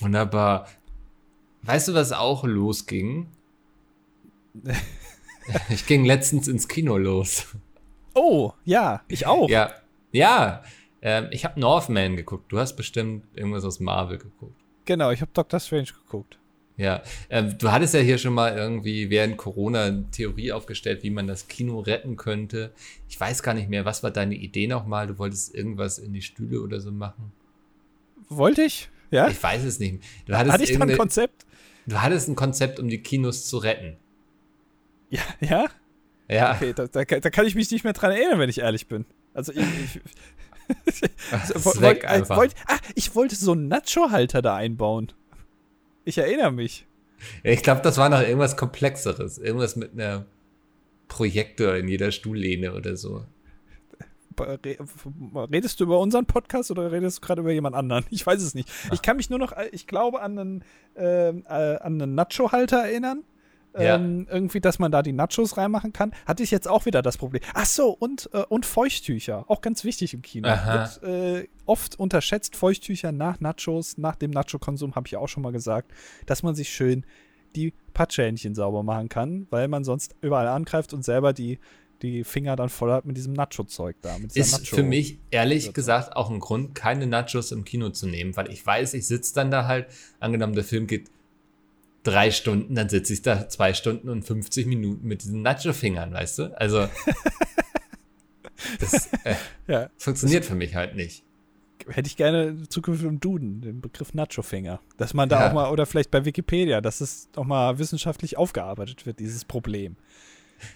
Wunderbar. 0.00 0.66
Weißt 1.62 1.88
du, 1.88 1.94
was 1.94 2.12
auch 2.12 2.44
losging? 2.44 3.28
ich 5.68 5.86
ging 5.86 6.04
letztens 6.04 6.48
ins 6.48 6.68
Kino 6.68 6.96
los. 6.96 7.46
Oh, 8.14 8.52
ja, 8.64 9.02
ich 9.08 9.26
auch. 9.26 9.48
Ja, 9.48 9.72
ja, 10.12 10.62
ähm, 11.02 11.28
ich 11.30 11.44
habe 11.44 11.60
Northman 11.60 12.16
geguckt. 12.16 12.50
Du 12.50 12.58
hast 12.58 12.76
bestimmt 12.76 13.24
irgendwas 13.34 13.64
aus 13.64 13.80
Marvel 13.80 14.18
geguckt. 14.18 14.60
Genau, 14.84 15.10
ich 15.10 15.20
habe 15.20 15.30
Doctor 15.34 15.60
Strange 15.60 15.88
geguckt. 16.04 16.38
Ja, 16.78 17.02
ähm, 17.28 17.58
du 17.58 17.72
hattest 17.72 17.92
ja 17.94 18.00
hier 18.00 18.18
schon 18.18 18.34
mal 18.34 18.56
irgendwie 18.56 19.10
während 19.10 19.36
Corona 19.36 19.86
eine 19.86 20.10
Theorie 20.12 20.52
aufgestellt, 20.52 21.02
wie 21.02 21.10
man 21.10 21.26
das 21.26 21.48
Kino 21.48 21.80
retten 21.80 22.16
könnte. 22.16 22.72
Ich 23.08 23.18
weiß 23.18 23.42
gar 23.42 23.52
nicht 23.52 23.68
mehr, 23.68 23.84
was 23.84 24.04
war 24.04 24.12
deine 24.12 24.36
Idee 24.36 24.68
nochmal? 24.68 25.08
Du 25.08 25.18
wolltest 25.18 25.54
irgendwas 25.54 25.98
in 25.98 26.12
die 26.12 26.22
Stühle 26.22 26.60
oder 26.60 26.80
so 26.80 26.92
machen? 26.92 27.32
Wollte 28.28 28.62
ich? 28.62 28.88
Ja? 29.10 29.26
Ich 29.28 29.42
weiß 29.42 29.64
es 29.64 29.80
nicht. 29.80 30.04
Du 30.26 30.34
hattest 30.34 30.52
Hatte 30.52 30.64
ich 30.64 30.78
da 30.78 30.84
ein 30.84 30.96
Konzept? 30.96 31.46
Du 31.86 32.00
hattest 32.00 32.28
ein 32.28 32.36
Konzept, 32.36 32.78
um 32.78 32.88
die 32.88 33.02
Kinos 33.02 33.46
zu 33.46 33.58
retten. 33.58 33.96
Ja, 35.10 35.22
ja? 35.40 35.66
Ja. 36.28 36.54
Okay, 36.54 36.74
da, 36.74 36.86
da, 36.86 37.04
da 37.04 37.30
kann 37.30 37.46
ich 37.46 37.54
mich 37.54 37.70
nicht 37.70 37.82
mehr 37.82 37.94
dran 37.94 38.12
erinnern, 38.12 38.38
wenn 38.38 38.50
ich 38.50 38.58
ehrlich 38.58 38.86
bin. 38.86 39.04
Also 39.38 39.52
ich, 39.52 39.60
ich 40.84 41.02
also, 41.30 41.64
wollt, 41.80 42.02
äh, 42.02 42.28
wollt, 42.28 42.56
ah, 42.66 42.76
ich 42.96 43.14
wollte 43.14 43.36
so 43.36 43.52
einen 43.52 43.68
Nacho-Halter 43.68 44.42
da 44.42 44.56
einbauen. 44.56 45.12
Ich 46.04 46.18
erinnere 46.18 46.50
mich. 46.50 46.88
Ja, 47.44 47.52
ich 47.52 47.62
glaube, 47.62 47.80
das 47.82 47.98
war 47.98 48.08
noch 48.08 48.20
irgendwas 48.20 48.56
Komplexeres. 48.56 49.38
Irgendwas 49.38 49.76
mit 49.76 49.92
einer 49.92 50.26
Projektor 51.06 51.76
in 51.76 51.86
jeder 51.86 52.10
Stuhllehne 52.10 52.74
oder 52.74 52.96
so. 52.96 53.26
Redest 54.40 55.78
du 55.78 55.84
über 55.84 56.00
unseren 56.00 56.26
Podcast 56.26 56.72
oder 56.72 56.90
redest 56.90 57.18
du 57.18 57.20
gerade 57.20 57.42
über 57.42 57.52
jemand 57.52 57.76
anderen? 57.76 58.06
Ich 58.10 58.26
weiß 58.26 58.42
es 58.42 58.56
nicht. 58.56 58.68
Ach. 58.88 58.94
Ich 58.94 59.02
kann 59.02 59.18
mich 59.18 59.30
nur 59.30 59.38
noch, 59.38 59.52
ich 59.70 59.86
glaube, 59.86 60.20
an 60.20 60.36
einen, 60.36 60.64
äh, 60.96 61.28
äh, 61.28 61.78
an 61.78 62.02
einen 62.02 62.16
Nacho-Halter 62.16 62.78
erinnern. 62.78 63.22
Ja. 63.78 63.96
Ähm, 63.96 64.26
irgendwie, 64.30 64.60
dass 64.60 64.78
man 64.78 64.92
da 64.92 65.02
die 65.02 65.12
Nachos 65.12 65.56
reinmachen 65.56 65.92
kann. 65.92 66.12
Hatte 66.26 66.42
ich 66.42 66.50
jetzt 66.50 66.68
auch 66.68 66.86
wieder 66.86 67.02
das 67.02 67.16
Problem. 67.16 67.42
Ach 67.54 67.66
so, 67.66 67.90
und, 67.90 68.30
äh, 68.32 68.44
und 68.48 68.66
Feuchttücher. 68.66 69.44
Auch 69.48 69.60
ganz 69.60 69.84
wichtig 69.84 70.14
im 70.14 70.22
Kino. 70.22 70.48
Wird 70.48 71.02
äh, 71.02 71.48
oft 71.66 71.98
unterschätzt, 71.98 72.56
Feuchttücher 72.56 73.12
nach 73.12 73.40
Nachos, 73.40 73.98
nach 73.98 74.16
dem 74.16 74.30
Nacho-Konsum, 74.30 74.94
habe 74.94 75.06
ich 75.06 75.16
auch 75.16 75.28
schon 75.28 75.42
mal 75.42 75.52
gesagt, 75.52 75.92
dass 76.26 76.42
man 76.42 76.54
sich 76.54 76.70
schön 76.70 77.04
die 77.56 77.72
Patschhähnchen 77.94 78.54
sauber 78.54 78.82
machen 78.82 79.08
kann, 79.08 79.46
weil 79.50 79.68
man 79.68 79.84
sonst 79.84 80.14
überall 80.20 80.48
angreift 80.48 80.92
und 80.92 81.04
selber 81.04 81.32
die, 81.32 81.58
die 82.02 82.24
Finger 82.24 82.56
dann 82.56 82.68
voll 82.68 82.92
hat 82.92 83.04
mit 83.04 83.16
diesem 83.16 83.32
Nacho-Zeug 83.32 83.96
da. 84.02 84.16
ist 84.34 84.52
Nacho 84.52 84.76
für 84.76 84.82
mich 84.82 85.18
ehrlich 85.30 85.72
gesagt 85.72 86.16
auch 86.16 86.30
ein 86.30 86.40
Grund, 86.40 86.74
keine 86.74 87.06
Nachos 87.06 87.52
im 87.52 87.64
Kino 87.64 87.90
zu 87.90 88.06
nehmen, 88.06 88.36
weil 88.36 88.50
ich 88.50 88.64
weiß, 88.64 88.94
ich 88.94 89.06
sitze 89.06 89.34
dann 89.34 89.50
da 89.50 89.66
halt, 89.66 89.88
angenommen, 90.20 90.54
der 90.54 90.64
Film 90.64 90.86
geht 90.86 91.10
drei 92.02 92.30
Stunden, 92.30 92.74
dann 92.74 92.88
sitze 92.88 93.12
ich 93.12 93.22
da 93.22 93.48
zwei 93.48 93.74
Stunden 93.74 94.08
und 94.08 94.22
50 94.22 94.66
Minuten 94.66 95.06
mit 95.06 95.22
diesen 95.22 95.42
Nacho-Fingern, 95.42 96.12
weißt 96.12 96.38
du? 96.38 96.60
Also, 96.60 96.88
das 98.80 99.12
äh, 99.24 99.34
ja. 99.66 99.90
funktioniert 99.96 100.44
für 100.44 100.54
mich 100.54 100.74
halt 100.74 100.94
nicht. 100.94 101.24
Hätte 101.88 102.08
ich 102.08 102.16
gerne 102.16 102.68
zukünftig 102.68 103.08
im 103.08 103.20
Duden, 103.20 103.62
den 103.62 103.80
Begriff 103.80 104.12
Nacho-Finger. 104.12 104.80
Dass 104.96 105.14
man 105.14 105.28
da 105.28 105.40
ja. 105.40 105.48
auch 105.48 105.54
mal, 105.54 105.70
oder 105.70 105.86
vielleicht 105.86 106.10
bei 106.10 106.24
Wikipedia, 106.24 106.80
dass 106.80 107.00
es 107.00 107.28
auch 107.36 107.44
mal 107.44 107.78
wissenschaftlich 107.78 108.36
aufgearbeitet 108.36 109.06
wird, 109.06 109.20
dieses 109.20 109.44
Problem. 109.44 109.96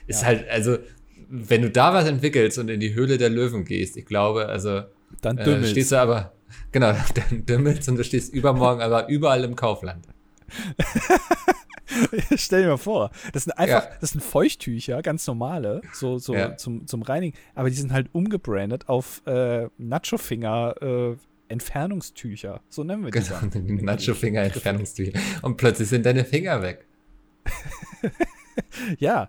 Ist 0.06 0.22
ja. 0.22 0.28
halt, 0.28 0.48
also, 0.48 0.78
wenn 1.28 1.62
du 1.62 1.70
da 1.70 1.92
was 1.92 2.06
entwickelst 2.06 2.58
und 2.58 2.68
in 2.68 2.80
die 2.80 2.94
Höhle 2.94 3.18
der 3.18 3.28
Löwen 3.28 3.64
gehst, 3.64 3.96
ich 3.96 4.06
glaube, 4.06 4.46
also, 4.46 4.82
dann 5.20 5.38
äh, 5.38 5.66
stehst 5.66 5.92
du 5.92 5.96
aber, 5.96 6.32
genau, 6.72 6.94
dann 7.14 7.44
dümmelst 7.44 7.88
und 7.88 7.96
du 7.96 8.04
stehst 8.04 8.32
übermorgen 8.32 8.80
aber 8.80 9.08
überall 9.08 9.44
im 9.44 9.56
Kaufland. 9.56 10.06
Stell 12.36 12.62
dir 12.62 12.68
mal 12.68 12.76
vor, 12.78 13.10
das 13.32 13.44
sind 13.44 13.52
einfach, 13.52 13.84
ja. 13.84 13.90
das 14.00 14.10
sind 14.10 14.22
Feuchttücher, 14.22 15.02
ganz 15.02 15.26
normale, 15.26 15.82
so, 15.92 16.18
so 16.18 16.34
ja. 16.34 16.56
zum, 16.56 16.86
zum 16.86 17.02
Reinigen, 17.02 17.36
aber 17.54 17.68
die 17.68 17.76
sind 17.76 17.92
halt 17.92 18.08
umgebrandet 18.12 18.88
auf 18.88 19.22
äh, 19.26 19.68
Nacho-Finger 19.78 20.74
äh, 20.80 21.16
Entfernungstücher. 21.48 22.60
So 22.68 22.82
nennen 22.82 23.04
wir 23.04 23.10
die. 23.10 23.20
Genau, 23.20 23.82
Nacho-Finger 23.82 24.42
Entfernungstücher. 24.44 25.18
Und 25.42 25.58
plötzlich 25.58 25.88
sind 25.88 26.06
deine 26.06 26.24
Finger 26.24 26.62
weg. 26.62 26.86
ja. 28.98 29.28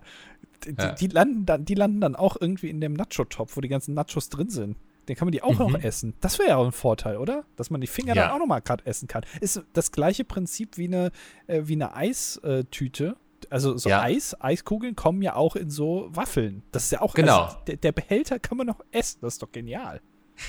Die, 0.64 0.74
ja. 0.78 0.92
Die, 0.92 1.08
landen 1.08 1.44
dann, 1.44 1.66
die 1.66 1.74
landen 1.74 2.00
dann 2.00 2.16
auch 2.16 2.38
irgendwie 2.40 2.70
in 2.70 2.80
dem 2.80 2.94
Nacho-Topf, 2.94 3.56
wo 3.56 3.60
die 3.60 3.68
ganzen 3.68 3.92
Nachos 3.92 4.30
drin 4.30 4.48
sind. 4.48 4.78
Den 5.08 5.16
kann 5.16 5.26
man 5.26 5.32
die 5.32 5.42
auch 5.42 5.52
mhm. 5.52 5.72
noch 5.72 5.82
essen. 5.82 6.14
Das 6.20 6.38
wäre 6.38 6.50
ja 6.50 6.56
auch 6.56 6.66
ein 6.66 6.72
Vorteil, 6.72 7.16
oder? 7.16 7.44
Dass 7.56 7.70
man 7.70 7.80
die 7.80 7.86
Finger 7.86 8.14
ja. 8.14 8.24
dann 8.24 8.30
auch 8.32 8.38
noch 8.38 8.46
mal 8.46 8.60
gerade 8.60 8.84
essen 8.86 9.08
kann. 9.08 9.24
Ist 9.40 9.62
das 9.72 9.92
gleiche 9.92 10.24
Prinzip 10.24 10.78
wie 10.78 10.86
eine, 10.86 11.10
äh, 11.46 11.62
wie 11.64 11.74
eine 11.74 11.94
Eistüte. 11.94 13.16
Also 13.50 13.76
so 13.76 13.90
ja. 13.90 14.00
Eis, 14.00 14.34
Eiskugeln 14.40 14.96
kommen 14.96 15.20
ja 15.20 15.36
auch 15.36 15.56
in 15.56 15.70
so 15.70 16.08
Waffeln. 16.10 16.62
Das 16.72 16.84
ist 16.84 16.92
ja 16.92 17.02
auch 17.02 17.14
genau. 17.14 17.44
Also, 17.44 17.56
der, 17.66 17.76
der, 17.76 17.92
Behälter 17.92 18.38
kann 18.38 18.56
man 18.56 18.66
noch 18.66 18.80
essen. 18.90 19.18
Das 19.20 19.34
ist 19.34 19.42
doch 19.42 19.52
genial. 19.52 20.00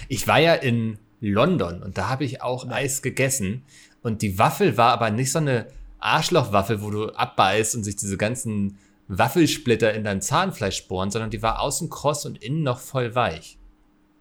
Ich 0.07 0.27
war 0.27 0.39
ja 0.39 0.53
in 0.53 0.97
London 1.19 1.83
und 1.83 1.97
da 1.97 2.09
habe 2.09 2.23
ich 2.23 2.41
auch 2.41 2.65
Nein. 2.65 2.85
Eis 2.85 3.01
gegessen 3.01 3.63
und 4.01 4.21
die 4.21 4.39
Waffel 4.39 4.77
war 4.77 4.91
aber 4.91 5.09
nicht 5.09 5.31
so 5.31 5.39
eine 5.39 5.67
Arschlochwaffel, 5.99 6.81
wo 6.81 6.89
du 6.89 7.09
abbeißt 7.09 7.75
und 7.75 7.83
sich 7.83 7.95
diese 7.95 8.17
ganzen 8.17 8.77
Waffelsplitter 9.07 9.93
in 9.93 10.03
dein 10.03 10.21
Zahnfleisch 10.21 10.87
bohren, 10.87 11.11
sondern 11.11 11.29
die 11.29 11.41
war 11.41 11.59
außen 11.59 11.89
kross 11.89 12.25
und 12.25 12.43
innen 12.43 12.63
noch 12.63 12.79
voll 12.79 13.15
weich. 13.15 13.57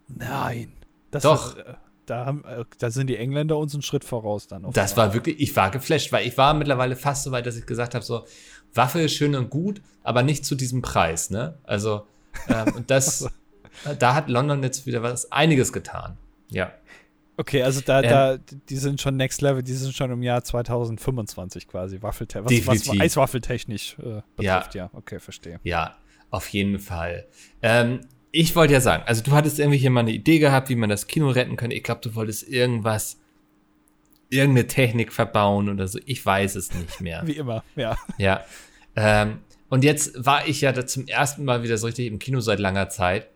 Nein. 0.07 0.71
Das 1.11 1.23
Doch. 1.23 1.57
Ist, 1.57 1.63
äh, 1.63 1.73
da, 2.05 2.25
haben, 2.25 2.43
äh, 2.45 2.63
da 2.77 2.91
sind 2.91 3.07
die 3.07 3.17
Engländer 3.17 3.57
uns 3.57 3.73
einen 3.73 3.81
Schritt 3.81 4.03
voraus 4.03 4.47
dann. 4.47 4.65
Das 4.73 4.95
war 4.97 5.13
wirklich, 5.13 5.39
ich 5.39 5.55
war 5.55 5.71
geflasht, 5.71 6.11
weil 6.11 6.27
ich 6.27 6.37
war 6.37 6.53
mittlerweile 6.53 6.95
fast 6.95 7.23
so 7.23 7.31
weit, 7.31 7.45
dass 7.45 7.57
ich 7.57 7.65
gesagt 7.65 7.95
habe, 7.95 8.05
so, 8.05 8.25
Waffe 8.73 9.01
ist 9.01 9.13
schön 9.13 9.35
und 9.35 9.49
gut, 9.49 9.81
aber 10.03 10.23
nicht 10.23 10.45
zu 10.45 10.55
diesem 10.55 10.81
Preis, 10.81 11.29
ne? 11.29 11.57
Also, 11.63 12.05
ähm, 12.49 12.75
und 12.75 12.91
das, 12.91 13.29
da 13.99 14.13
hat 14.13 14.29
London 14.29 14.61
jetzt 14.63 14.85
wieder 14.85 15.01
was, 15.01 15.31
einiges 15.31 15.73
getan. 15.73 16.17
Ja. 16.49 16.71
Okay, 17.37 17.63
also 17.63 17.81
da, 17.81 18.01
ähm, 18.01 18.09
da, 18.09 18.37
die 18.69 18.77
sind 18.77 19.01
schon 19.01 19.17
Next 19.17 19.41
Level, 19.41 19.61
die 19.61 19.73
sind 19.73 19.93
schon 19.93 20.11
im 20.11 20.23
Jahr 20.23 20.43
2025 20.43 21.67
quasi, 21.67 22.01
Waffeltechnisch, 22.01 22.67
was, 22.67 22.87
was 22.87 22.99
Eiswaffeltechnisch 22.99 23.97
äh, 23.99 24.21
betrifft, 24.35 24.75
ja. 24.75 24.85
ja. 24.85 24.89
Okay, 24.93 25.19
verstehe. 25.19 25.59
Ja, 25.63 25.95
auf 26.29 26.47
jeden 26.49 26.79
Fall. 26.79 27.25
Ähm, 27.61 28.01
ich 28.35 28.53
wollte 28.53 28.73
ja 28.73 28.81
sagen, 28.81 29.03
also 29.05 29.23
du 29.23 29.31
hattest 29.31 29.59
irgendwie 29.59 29.77
hier 29.77 29.89
mal 29.89 30.01
eine 30.01 30.11
Idee 30.11 30.39
gehabt, 30.39 30.67
wie 30.67 30.75
man 30.75 30.89
das 30.89 31.07
Kino 31.07 31.29
retten 31.29 31.55
könnte. 31.55 31.73
Ich 31.73 31.83
glaube, 31.83 32.01
du 32.01 32.15
wolltest 32.15 32.45
irgendwas, 32.45 33.17
irgendeine 34.29 34.67
Technik 34.67 35.13
verbauen 35.13 35.69
oder 35.69 35.87
so. 35.87 35.99
Ich 36.05 36.25
weiß 36.25 36.55
es 36.55 36.73
nicht 36.73 36.99
mehr. 36.99 37.21
Wie 37.25 37.37
immer, 37.37 37.63
ja. 37.77 37.97
Ja. 38.17 38.43
Ähm, 38.97 39.39
und 39.69 39.85
jetzt 39.85 40.25
war 40.25 40.49
ich 40.49 40.59
ja 40.59 40.73
da 40.73 40.85
zum 40.85 41.07
ersten 41.07 41.45
Mal 41.45 41.63
wieder 41.63 41.77
so 41.77 41.85
richtig 41.87 42.07
im 42.07 42.19
Kino 42.19 42.41
seit 42.41 42.59
langer 42.59 42.89
Zeit 42.89 43.29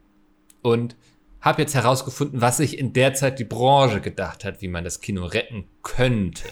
und 0.64 0.98
habe 1.40 1.62
jetzt 1.62 1.76
herausgefunden, 1.76 2.42
was 2.42 2.58
sich 2.58 2.78
in 2.78 2.92
der 2.92 3.14
Zeit 3.14 3.40
die 3.40 3.46
Branche 3.46 4.02
gedacht 4.02 4.44
hat, 4.44 4.62
wie 4.62 4.68
man 4.68 4.84
das 4.84 5.00
Kino 5.00 5.26
retten 5.26 5.64
könnte. 5.82 6.44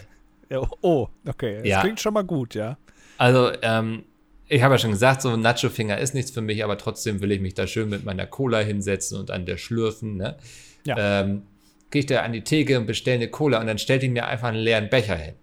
Oh, 0.80 1.10
okay. 1.28 1.58
Das 1.58 1.68
ja. 1.68 1.82
klingt 1.82 2.00
schon 2.00 2.14
mal 2.14 2.24
gut, 2.24 2.56
ja. 2.56 2.78
Also, 3.18 3.52
ähm, 3.62 4.06
ich 4.48 4.62
habe 4.62 4.76
ja 4.76 4.78
schon 4.78 4.92
gesagt, 4.92 5.22
so 5.22 5.30
ein 5.30 5.42
Nacho-Finger 5.42 5.98
ist 5.98 6.14
nichts 6.14 6.32
für 6.32 6.42
mich, 6.42 6.64
aber 6.64 6.78
trotzdem 6.78 7.22
will 7.22 7.32
ich 7.32 7.42
mich 7.42 7.54
da 7.54 7.68
schön 7.68 7.90
mit 7.90 8.06
meiner 8.06 8.26
Cola 8.26 8.60
hinsetzen 8.60 9.20
und 9.20 9.32
an 9.32 9.46
der 9.46 9.58
schlürfen. 9.58 10.18
Ne? 10.18 10.38
Ja. 10.86 11.22
Ähm, 11.22 11.44
Gehe 11.90 12.02
ich 12.02 12.06
da 12.06 12.22
an 12.22 12.34
die 12.34 12.44
Theke 12.44 12.78
und 12.78 12.86
bestelle 12.86 13.16
eine 13.16 13.30
Cola 13.30 13.62
und 13.62 13.68
dann 13.68 13.78
stellt 13.78 14.04
die 14.04 14.10
mir 14.10 14.28
einfach 14.28 14.50
einen 14.50 14.58
leeren 14.58 14.90
Becher 14.90 15.16
hin. 15.16 15.36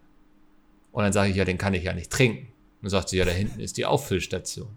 Und 0.92 1.02
dann 1.02 1.12
sage 1.12 1.30
ich, 1.30 1.36
ja, 1.36 1.44
den 1.46 1.56
kann 1.56 1.72
ich 1.72 1.84
ja 1.84 1.94
nicht 1.94 2.10
trinken. 2.10 2.48
Und 2.48 2.82
dann 2.82 2.90
sagt 2.90 3.08
sie, 3.08 3.16
ja, 3.16 3.24
da 3.24 3.30
hinten 3.30 3.60
ist 3.60 3.78
die 3.78 3.86
Auffüllstation. 3.86 4.68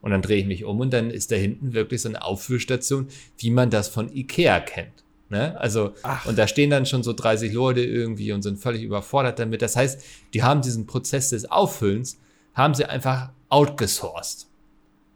Und 0.00 0.10
dann 0.12 0.22
drehe 0.22 0.38
ich 0.38 0.46
mich 0.46 0.64
um 0.64 0.80
und 0.80 0.92
dann 0.94 1.10
ist 1.10 1.30
da 1.30 1.36
hinten 1.36 1.74
wirklich 1.74 2.00
so 2.00 2.08
eine 2.08 2.24
Auffüllstation, 2.24 3.08
wie 3.36 3.50
man 3.50 3.68
das 3.68 3.88
von 3.88 4.10
Ikea 4.10 4.60
kennt. 4.60 5.04
Ne? 5.28 5.58
Also, 5.60 5.92
Ach. 6.02 6.24
und 6.26 6.38
da 6.38 6.48
stehen 6.48 6.70
dann 6.70 6.86
schon 6.86 7.02
so 7.02 7.12
30 7.12 7.52
Leute 7.52 7.82
irgendwie 7.82 8.32
und 8.32 8.42
sind 8.42 8.58
völlig 8.58 8.82
überfordert 8.82 9.38
damit. 9.38 9.62
Das 9.62 9.76
heißt, 9.76 10.02
die 10.32 10.42
haben 10.42 10.62
diesen 10.62 10.86
Prozess 10.86 11.30
des 11.30 11.50
Auffüllens, 11.50 12.18
haben 12.54 12.74
sie 12.74 12.86
einfach 12.86 13.30
outgesourced. 13.50 14.46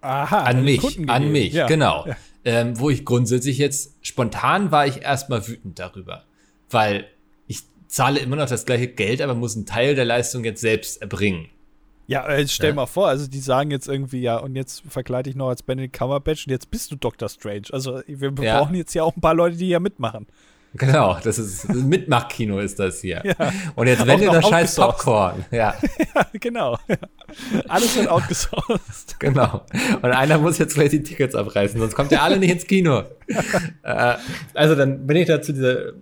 Aha, 0.01 0.41
an 0.45 0.65
mich, 0.65 1.09
an 1.09 1.33
mich, 1.33 1.55
ja. 1.55 1.67
genau. 1.67 2.07
Ja. 2.07 2.17
Ähm, 2.45 2.79
wo 2.79 2.91
ich 2.91 3.07
grundsätzlich 3.07 3.57
jetzt, 3.57 3.95
spontan 4.03 4.71
war 4.71 4.87
ich 4.87 5.01
erstmal 5.01 5.49
wütend 5.49 5.79
darüber. 5.79 6.25
Weil 6.69 7.07
ich 7.47 7.63
zahle 7.89 8.21
immer 8.21 8.37
noch 8.37 8.49
das 8.49 8.67
gleiche 8.67 8.89
Geld, 8.89 9.23
aber 9.23 9.35
muss 9.35 9.57
einen 9.57 9.65
Teil 9.65 9.95
der 9.95 10.05
Leistung 10.05 10.45
jetzt 10.45 10.61
selbst 10.61 11.01
erbringen. 11.01 11.49
Ja, 12.07 12.31
jetzt 12.37 12.53
stell 12.53 12.71
ja. 12.71 12.75
mal 12.75 12.87
vor, 12.87 13.09
also 13.09 13.27
die 13.27 13.41
sagen 13.41 13.71
jetzt 13.71 13.89
irgendwie, 13.89 14.21
ja, 14.21 14.37
und 14.37 14.57
jetzt 14.57 14.83
verkleide 14.87 15.31
ich 15.31 15.37
noch 15.37 15.49
als 15.49 15.63
Benedict 15.63 15.97
Cumberbatch 15.97 16.47
und 16.47 16.51
jetzt 16.51 16.71
bist 16.71 16.91
du 16.91 16.97
Doctor 16.97 17.31
Strange. 17.31 17.69
Also 17.73 18.03
wir 18.07 18.31
brauchen 18.31 18.75
jetzt 18.75 18.93
ja 18.93 19.05
auch 19.05 19.17
ein 19.17 19.23
paar 19.23 19.35
Leute, 19.35 19.57
die 19.57 19.67
hier 19.67 19.81
mitmachen. 19.81 20.27
Genau, 20.77 21.17
das 21.23 21.39
ist 21.39 21.69
Mitmachkino 21.69 22.59
ist 22.59 22.81
das 22.81 23.01
hier. 23.01 23.23
Ja. 23.25 23.53
Und 23.77 23.87
jetzt 23.87 24.05
ihr 24.05 24.31
das 24.31 24.49
scheiß 24.49 24.75
Popcorn. 24.75 25.45
Ja. 25.51 25.75
ja, 26.15 26.27
genau. 26.33 26.79
Ja. 26.89 26.97
Alles 27.69 27.97
wird 27.97 28.09
outgesourced. 28.09 29.17
Genau. 29.21 29.65
Und 30.03 30.11
einer 30.11 30.39
muss 30.39 30.59
jetzt 30.59 30.75
gleich 30.75 30.91
die 30.91 31.03
Tickets 31.03 31.35
abreißen, 31.35 31.79
sonst 31.79 31.95
kommt 31.95 32.11
ihr 32.11 32.23
alle 32.23 32.39
nicht 32.39 32.51
ins 32.51 32.67
Kino. 32.67 33.05
äh, 33.83 34.15
also 34.55 34.75
dann 34.75 35.07
bin 35.07 35.17
ich 35.17 35.29
da 35.29 35.41
zu 35.41 35.53
dieser 35.53 35.89
äh, 35.89 35.93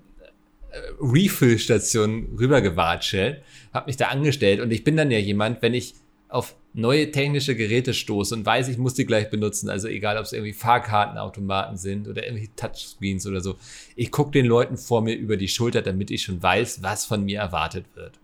Refill-Station 1.00 2.36
rübergewatscht 2.38 3.42
habe 3.74 3.86
mich 3.86 3.96
da 3.96 4.08
angestellt 4.08 4.60
und 4.60 4.70
ich 4.70 4.84
bin 4.84 4.96
dann 4.96 5.10
ja 5.10 5.18
jemand, 5.18 5.62
wenn 5.62 5.74
ich 5.74 5.94
auf 6.28 6.54
neue 6.74 7.10
technische 7.10 7.54
Geräte 7.54 7.92
stoße 7.92 8.34
und 8.34 8.46
weiß, 8.46 8.68
ich 8.68 8.78
muss 8.78 8.94
die 8.94 9.04
gleich 9.04 9.30
benutzen, 9.30 9.68
also 9.68 9.88
egal, 9.88 10.16
ob 10.16 10.24
es 10.24 10.32
irgendwie 10.32 10.52
Fahrkartenautomaten 10.52 11.76
sind 11.76 12.08
oder 12.08 12.24
irgendwie 12.24 12.50
Touchscreens 12.56 13.26
oder 13.26 13.40
so, 13.40 13.56
ich 13.94 14.10
gucke 14.10 14.30
den 14.30 14.46
Leuten 14.46 14.76
vor 14.76 15.02
mir 15.02 15.14
über 15.14 15.36
die 15.36 15.48
Schulter, 15.48 15.82
damit 15.82 16.10
ich 16.10 16.22
schon 16.22 16.42
weiß, 16.42 16.82
was 16.82 17.04
von 17.04 17.24
mir 17.24 17.40
erwartet 17.40 17.84
wird. 17.94 18.18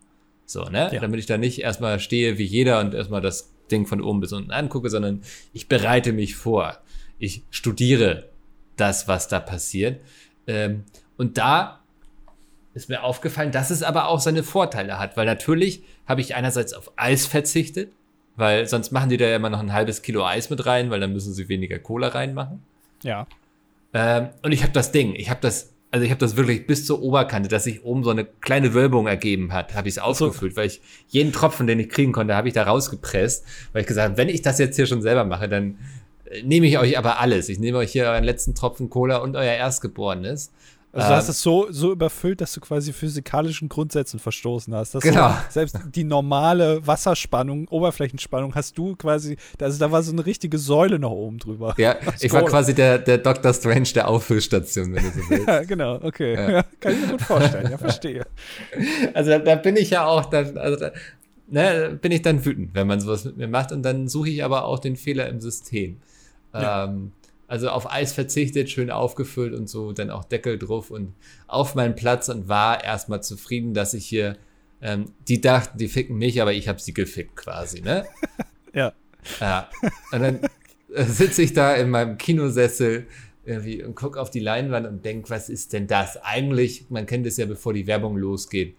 So, 0.45 0.63
ne? 0.63 0.89
Ja. 0.91 0.99
Damit 0.99 1.19
ich 1.19 1.27
da 1.27 1.37
nicht 1.37 1.61
erstmal 1.61 1.99
stehe 1.99 2.39
wie 2.39 2.43
jeder 2.43 2.79
und 2.79 2.95
erstmal 2.95 3.21
das 3.21 3.53
Ding 3.69 3.85
von 3.85 4.01
oben 4.01 4.19
bis 4.19 4.33
unten 4.33 4.51
angucke, 4.51 4.89
sondern 4.89 5.21
ich 5.53 5.67
bereite 5.67 6.11
mich 6.11 6.35
vor. 6.35 6.79
Ich 7.19 7.43
studiere 7.51 8.29
das, 8.77 9.07
was 9.07 9.27
da 9.27 9.39
passiert. 9.39 10.01
Ähm, 10.47 10.85
und 11.17 11.37
da 11.37 11.81
ist 12.73 12.89
mir 12.89 13.03
aufgefallen, 13.03 13.51
dass 13.51 13.69
es 13.69 13.83
aber 13.83 14.07
auch 14.07 14.19
seine 14.19 14.41
Vorteile 14.41 14.97
hat, 14.97 15.17
weil 15.17 15.25
natürlich 15.25 15.83
habe 16.07 16.21
ich 16.21 16.33
einerseits 16.33 16.73
auf 16.73 16.91
Eis 16.95 17.25
verzichtet, 17.27 17.91
weil 18.39 18.67
sonst 18.67 18.91
machen 18.91 19.09
die 19.09 19.17
da 19.17 19.25
ja 19.25 19.35
immer 19.35 19.49
noch 19.49 19.59
ein 19.59 19.73
halbes 19.73 20.01
Kilo 20.01 20.25
Eis 20.25 20.49
mit 20.49 20.65
rein, 20.65 20.89
weil 20.89 21.01
dann 21.01 21.11
müssen 21.11 21.33
sie 21.33 21.49
weniger 21.49 21.77
Cola 21.77 22.07
reinmachen. 22.07 22.63
Ja. 23.03 23.27
Ähm, 23.93 24.29
und 24.43 24.53
ich 24.53 24.63
habe 24.63 24.71
das 24.71 24.93
Ding, 24.93 25.13
ich 25.15 25.29
habe 25.29 25.41
das, 25.41 25.73
also 25.91 26.05
ich 26.05 26.11
habe 26.11 26.19
das 26.19 26.37
wirklich 26.37 26.65
bis 26.65 26.85
zur 26.85 27.01
Oberkante, 27.01 27.49
dass 27.49 27.65
sich 27.65 27.83
oben 27.83 28.03
so 28.03 28.11
eine 28.11 28.23
kleine 28.23 28.73
Wölbung 28.73 29.07
ergeben 29.07 29.51
hat, 29.51 29.75
habe 29.75 29.89
ich 29.89 29.95
es 29.95 29.99
ausgefüllt, 29.99 30.53
so. 30.53 30.57
weil 30.57 30.67
ich 30.67 30.79
jeden 31.09 31.33
Tropfen, 31.33 31.67
den 31.67 31.81
ich 31.81 31.89
kriegen 31.89 32.13
konnte, 32.13 32.33
habe 32.33 32.47
ich 32.47 32.53
da 32.53 32.63
rausgepresst, 32.63 33.45
weil 33.73 33.81
ich 33.81 33.87
gesagt 33.87 34.11
habe, 34.11 34.17
wenn 34.17 34.29
ich 34.29 34.41
das 34.41 34.57
jetzt 34.57 34.77
hier 34.77 34.85
schon 34.85 35.01
selber 35.01 35.25
mache, 35.25 35.49
dann 35.49 35.77
äh, 36.29 36.41
nehme 36.43 36.67
ich 36.67 36.77
euch 36.77 36.97
aber 36.97 37.19
alles. 37.19 37.49
Ich 37.49 37.59
nehme 37.59 37.79
euch 37.79 37.91
hier 37.91 38.05
euren 38.05 38.23
letzten 38.23 38.55
Tropfen 38.55 38.89
Cola 38.89 39.17
und 39.17 39.35
euer 39.35 39.53
Erstgeborenes. 39.53 40.51
Also 40.91 41.07
du 41.07 41.15
hast 41.15 41.25
ähm, 41.25 41.31
es 41.31 41.41
so, 41.41 41.67
so 41.69 41.91
überfüllt, 41.91 42.41
dass 42.41 42.53
du 42.53 42.61
quasi 42.61 42.93
physikalischen 42.93 43.69
Grundsätzen 43.69 44.19
verstoßen 44.19 44.73
hast. 44.73 44.99
Genau. 45.01 45.35
selbst 45.49 45.77
die 45.93 46.03
normale 46.03 46.85
Wasserspannung, 46.85 47.67
Oberflächenspannung 47.67 48.55
hast 48.55 48.75
du 48.77 48.95
quasi, 48.95 49.37
also 49.61 49.77
da 49.77 49.91
war 49.91 50.01
so 50.01 50.11
eine 50.11 50.25
richtige 50.25 50.57
Säule 50.57 50.97
noch 50.97 51.11
oben 51.11 51.37
drüber. 51.37 51.75
Ja, 51.77 51.95
ich 52.19 52.33
war 52.33 52.43
quasi 52.43 52.73
der, 52.73 52.97
der 52.97 53.19
Dr. 53.19 53.53
Strange 53.53 53.89
der 53.93 54.07
Auffüllstation, 54.07 54.95
wenn 54.95 55.03
du 55.03 55.11
so 55.11 55.29
willst. 55.29 55.47
ja, 55.47 55.63
genau, 55.63 55.99
okay. 56.01 56.33
Ja. 56.33 56.49
Ja, 56.49 56.63
kann 56.79 56.93
ich 56.93 57.01
mir 57.01 57.07
gut 57.11 57.21
vorstellen, 57.21 57.71
ja, 57.71 57.77
verstehe. 57.77 58.25
Also 59.13 59.31
da, 59.31 59.39
da 59.39 59.55
bin 59.55 59.75
ich 59.75 59.91
ja 59.91 60.05
auch 60.05 60.25
dann, 60.25 60.57
also 60.57 60.79
da, 60.79 60.91
ne, 61.47 61.97
bin 62.01 62.11
ich 62.11 62.21
dann 62.21 62.43
wütend, 62.45 62.73
wenn 62.73 62.87
man 62.87 62.99
sowas 62.99 63.25
mit 63.25 63.37
mir 63.37 63.47
macht 63.47 63.71
und 63.71 63.83
dann 63.83 64.07
suche 64.07 64.29
ich 64.29 64.43
aber 64.43 64.65
auch 64.65 64.79
den 64.79 64.95
Fehler 64.95 65.27
im 65.27 65.39
System. 65.41 65.97
Ja. 66.53 66.85
Ähm, 66.85 67.11
also 67.49 67.69
auf 67.69 67.91
Eis 67.91 68.13
verzichtet, 68.13 68.69
schön 68.69 68.91
aufgefüllt 68.91 69.55
und 69.55 69.67
so, 69.67 69.91
dann 69.91 70.11
auch 70.11 70.23
Deckel 70.23 70.59
drauf 70.59 70.91
und 70.91 71.13
auf 71.47 71.73
meinen 71.73 71.95
Platz 71.95 72.29
und 72.29 72.47
war 72.47 72.83
erstmal 72.83 73.23
zufrieden, 73.23 73.73
dass 73.73 73.95
ich 73.95 74.05
hier, 74.05 74.37
ähm, 74.81 75.05
die 75.27 75.41
dachten, 75.41 75.79
die 75.79 75.87
ficken 75.87 76.15
mich, 76.15 76.43
aber 76.43 76.53
ich 76.53 76.67
habe 76.67 76.79
sie 76.79 76.93
gefickt 76.93 77.35
quasi, 77.35 77.81
ne? 77.81 78.05
ja. 78.73 78.93
Ja. 79.39 79.67
Und 80.11 80.21
dann 80.21 80.39
äh, 80.93 81.05
sitze 81.05 81.41
ich 81.41 81.53
da 81.53 81.73
in 81.73 81.89
meinem 81.89 82.19
Kinosessel 82.19 83.07
irgendwie 83.43 83.83
und 83.83 83.95
gucke 83.95 84.21
auf 84.21 84.29
die 84.29 84.41
Leinwand 84.41 84.85
und 84.85 85.03
denke, 85.03 85.31
was 85.31 85.49
ist 85.49 85.73
denn 85.73 85.87
das? 85.87 86.17
Eigentlich, 86.17 86.85
man 86.89 87.07
kennt 87.07 87.25
es 87.25 87.37
ja, 87.37 87.47
bevor 87.47 87.73
die 87.73 87.87
Werbung 87.87 88.15
losgeht. 88.15 88.75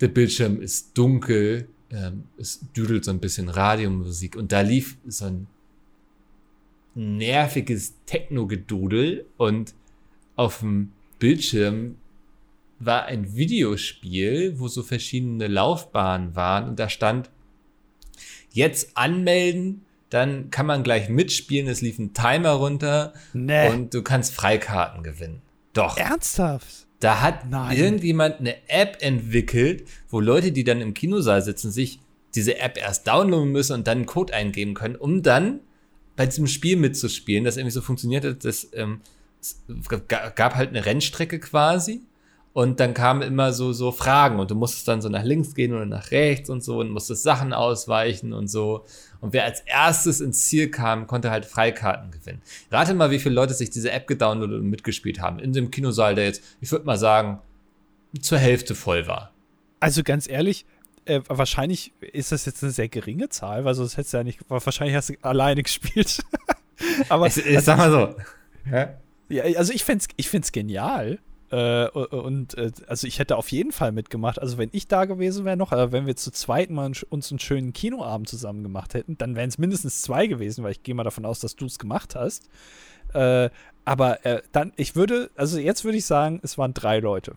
Der 0.00 0.08
Bildschirm 0.08 0.60
ist 0.60 0.98
dunkel, 0.98 1.68
ähm, 1.90 2.24
es 2.36 2.58
düdelt 2.76 3.04
so 3.04 3.12
ein 3.12 3.20
bisschen 3.20 3.48
Radiomusik 3.48 4.34
und 4.34 4.50
da 4.50 4.62
lief 4.62 4.96
so 5.06 5.26
ein 5.26 5.46
nerviges 6.94 7.94
Techno-Gedudel 8.06 9.26
und 9.36 9.74
auf 10.36 10.60
dem 10.60 10.92
Bildschirm 11.18 11.96
war 12.78 13.04
ein 13.04 13.36
Videospiel, 13.36 14.58
wo 14.58 14.68
so 14.68 14.82
verschiedene 14.82 15.46
Laufbahnen 15.46 16.34
waren 16.34 16.68
und 16.68 16.78
da 16.78 16.88
stand 16.88 17.30
jetzt 18.52 18.96
anmelden, 18.96 19.82
dann 20.10 20.50
kann 20.50 20.66
man 20.66 20.82
gleich 20.82 21.08
mitspielen, 21.08 21.68
es 21.68 21.80
lief 21.80 21.98
ein 21.98 22.12
Timer 22.12 22.50
runter 22.50 23.14
nee. 23.32 23.70
und 23.70 23.94
du 23.94 24.02
kannst 24.02 24.34
Freikarten 24.34 25.02
gewinnen. 25.02 25.40
Doch. 25.72 25.96
Ernsthaft? 25.96 26.86
Da 27.00 27.20
hat 27.20 27.50
Nein. 27.50 27.76
irgendjemand 27.76 28.40
eine 28.40 28.56
App 28.68 28.98
entwickelt, 29.00 29.88
wo 30.08 30.20
Leute, 30.20 30.52
die 30.52 30.64
dann 30.64 30.80
im 30.80 30.94
Kinosaal 30.94 31.42
sitzen, 31.42 31.72
sich 31.72 31.98
diese 32.34 32.58
App 32.58 32.78
erst 32.78 33.06
downloaden 33.06 33.50
müssen 33.50 33.74
und 33.74 33.86
dann 33.86 33.98
einen 33.98 34.06
Code 34.06 34.34
eingeben 34.34 34.74
können, 34.74 34.96
um 34.96 35.22
dann 35.22 35.60
bei 36.16 36.26
diesem 36.26 36.46
Spiel 36.46 36.76
mitzuspielen, 36.76 37.44
das 37.44 37.56
irgendwie 37.56 37.72
so 37.72 37.80
funktioniert 37.80 38.24
hat, 38.24 38.44
das, 38.44 38.68
ähm, 38.74 39.00
es 39.40 39.62
gab 40.08 40.54
halt 40.54 40.70
eine 40.70 40.84
Rennstrecke 40.84 41.40
quasi 41.40 42.02
und 42.52 42.80
dann 42.80 42.92
kamen 42.92 43.22
immer 43.22 43.52
so, 43.52 43.72
so 43.72 43.92
Fragen 43.92 44.38
und 44.38 44.50
du 44.50 44.54
musstest 44.54 44.86
dann 44.86 45.00
so 45.00 45.08
nach 45.08 45.24
links 45.24 45.54
gehen 45.54 45.72
oder 45.72 45.86
nach 45.86 46.10
rechts 46.10 46.50
und 46.50 46.62
so 46.62 46.80
und 46.80 46.90
musstest 46.90 47.22
Sachen 47.22 47.52
ausweichen 47.54 48.34
und 48.34 48.48
so. 48.48 48.84
Und 49.20 49.32
wer 49.32 49.44
als 49.44 49.60
erstes 49.60 50.20
ins 50.20 50.46
Ziel 50.46 50.70
kam, 50.70 51.06
konnte 51.06 51.30
halt 51.30 51.46
Freikarten 51.46 52.10
gewinnen. 52.10 52.42
Rate 52.70 52.92
mal, 52.92 53.10
wie 53.10 53.18
viele 53.18 53.34
Leute 53.34 53.54
sich 53.54 53.70
diese 53.70 53.90
App 53.90 54.06
gedownloadet 54.06 54.60
und 54.60 54.68
mitgespielt 54.68 55.20
haben. 55.20 55.38
In 55.38 55.52
dem 55.52 55.70
Kinosaal, 55.70 56.14
der 56.14 56.26
jetzt, 56.26 56.42
ich 56.60 56.70
würde 56.70 56.84
mal 56.84 56.98
sagen, 56.98 57.40
zur 58.20 58.38
Hälfte 58.38 58.74
voll 58.74 59.06
war. 59.06 59.32
Also 59.80 60.02
ganz 60.02 60.28
ehrlich, 60.28 60.66
äh, 61.04 61.20
wahrscheinlich 61.28 61.92
ist 62.00 62.32
das 62.32 62.46
jetzt 62.46 62.62
eine 62.62 62.72
sehr 62.72 62.88
geringe 62.88 63.28
Zahl, 63.28 63.64
weil 63.64 63.74
sonst 63.74 63.96
hättest 63.96 64.12
du 64.14 64.18
ja 64.18 64.24
nicht, 64.24 64.40
wahrscheinlich 64.48 64.96
hast 64.96 65.10
du 65.10 65.14
alleine 65.22 65.62
gespielt. 65.64 66.22
Aber 67.08 67.26
ich, 67.26 67.36
ich 67.38 67.56
also, 67.56 67.66
sag 67.66 67.78
mal 67.78 67.90
so. 67.90 68.14
Ja? 68.70 68.94
ja 69.28 69.58
also 69.58 69.72
ich 69.72 69.84
find's, 69.84 70.08
ich 70.16 70.28
find's 70.28 70.52
genial. 70.52 71.18
Äh, 71.50 71.88
und 71.88 72.56
äh, 72.56 72.72
also 72.86 73.06
ich 73.06 73.18
hätte 73.18 73.36
auf 73.36 73.48
jeden 73.52 73.72
Fall 73.72 73.92
mitgemacht. 73.92 74.40
Also 74.40 74.56
wenn 74.56 74.70
ich 74.72 74.88
da 74.88 75.04
gewesen 75.04 75.44
wäre 75.44 75.56
noch, 75.56 75.72
aber 75.72 75.92
wenn 75.92 76.06
wir 76.06 76.16
zu 76.16 76.30
zweit 76.30 76.70
mal 76.70 76.90
uns 77.10 77.30
einen 77.30 77.38
schönen 77.38 77.72
Kinoabend 77.74 78.28
zusammen 78.28 78.62
gemacht 78.62 78.94
hätten, 78.94 79.18
dann 79.18 79.36
wären 79.36 79.48
es 79.48 79.58
mindestens 79.58 80.00
zwei 80.00 80.26
gewesen, 80.26 80.64
weil 80.64 80.72
ich 80.72 80.82
gehe 80.82 80.94
mal 80.94 81.04
davon 81.04 81.26
aus, 81.26 81.40
dass 81.40 81.54
du 81.54 81.66
es 81.66 81.78
gemacht 81.78 82.14
hast. 82.14 82.48
Äh, 83.12 83.50
aber 83.84 84.24
äh, 84.24 84.42
dann, 84.52 84.72
ich 84.76 84.96
würde, 84.96 85.30
also 85.36 85.58
jetzt 85.58 85.84
würde 85.84 85.98
ich 85.98 86.06
sagen, 86.06 86.40
es 86.42 86.56
waren 86.56 86.72
drei 86.72 87.00
Leute. 87.00 87.36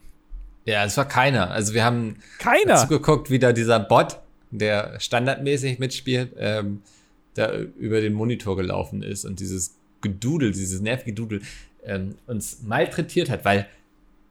Ja, 0.65 0.83
es 0.83 0.97
war 0.97 1.07
keiner. 1.07 1.51
Also 1.51 1.73
wir 1.73 1.85
haben 1.85 2.17
keiner 2.39 2.75
zugeguckt, 2.77 3.29
wie 3.29 3.39
da 3.39 3.53
dieser 3.53 3.79
Bot, 3.79 4.19
der 4.51 4.99
standardmäßig 4.99 5.79
mitspielt, 5.79 6.33
ähm, 6.37 6.81
da 7.35 7.53
über 7.53 8.01
den 8.01 8.13
Monitor 8.13 8.55
gelaufen 8.55 9.03
ist 9.03 9.25
und 9.25 9.39
dieses 9.39 9.75
Gedudel, 10.01 10.51
dieses 10.51 10.81
nervige 10.81 11.11
Gedudel 11.11 11.41
ähm, 11.83 12.15
uns 12.27 12.63
malträtiert 12.63 13.29
hat, 13.29 13.45
weil 13.45 13.67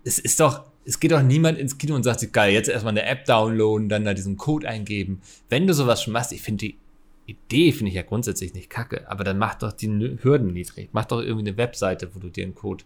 es 0.02 0.18
ist 0.18 0.40
doch, 0.40 0.64
es 0.84 1.00
geht 1.00 1.12
doch 1.12 1.22
niemand 1.22 1.58
ins 1.58 1.78
Kino 1.78 1.94
und 1.94 2.02
sagt 2.02 2.20
sich, 2.20 2.32
geil, 2.32 2.52
jetzt 2.52 2.68
erstmal 2.68 2.92
eine 2.92 3.04
App 3.04 3.24
downloaden, 3.26 3.88
dann 3.88 4.04
da 4.04 4.14
diesen 4.14 4.36
Code 4.36 4.68
eingeben. 4.68 5.22
Wenn 5.48 5.66
du 5.66 5.74
sowas 5.74 6.02
schon 6.02 6.12
machst, 6.12 6.32
ich 6.32 6.42
finde 6.42 6.66
die 6.66 6.78
Idee 7.26 7.72
finde 7.72 7.88
ich 7.88 7.94
ja 7.94 8.02
grundsätzlich 8.02 8.52
nicht 8.52 8.68
kacke, 8.68 9.08
aber 9.10 9.24
dann 9.24 9.38
mach 9.38 9.54
doch 9.54 9.72
die 9.72 9.88
Hürden 10.20 10.52
niedrig. 10.52 10.90
Mach 10.92 11.06
doch 11.06 11.20
irgendwie 11.20 11.48
eine 11.48 11.56
Webseite, 11.56 12.14
wo 12.14 12.18
du 12.18 12.28
dir 12.28 12.44
einen 12.44 12.54
Code 12.54 12.84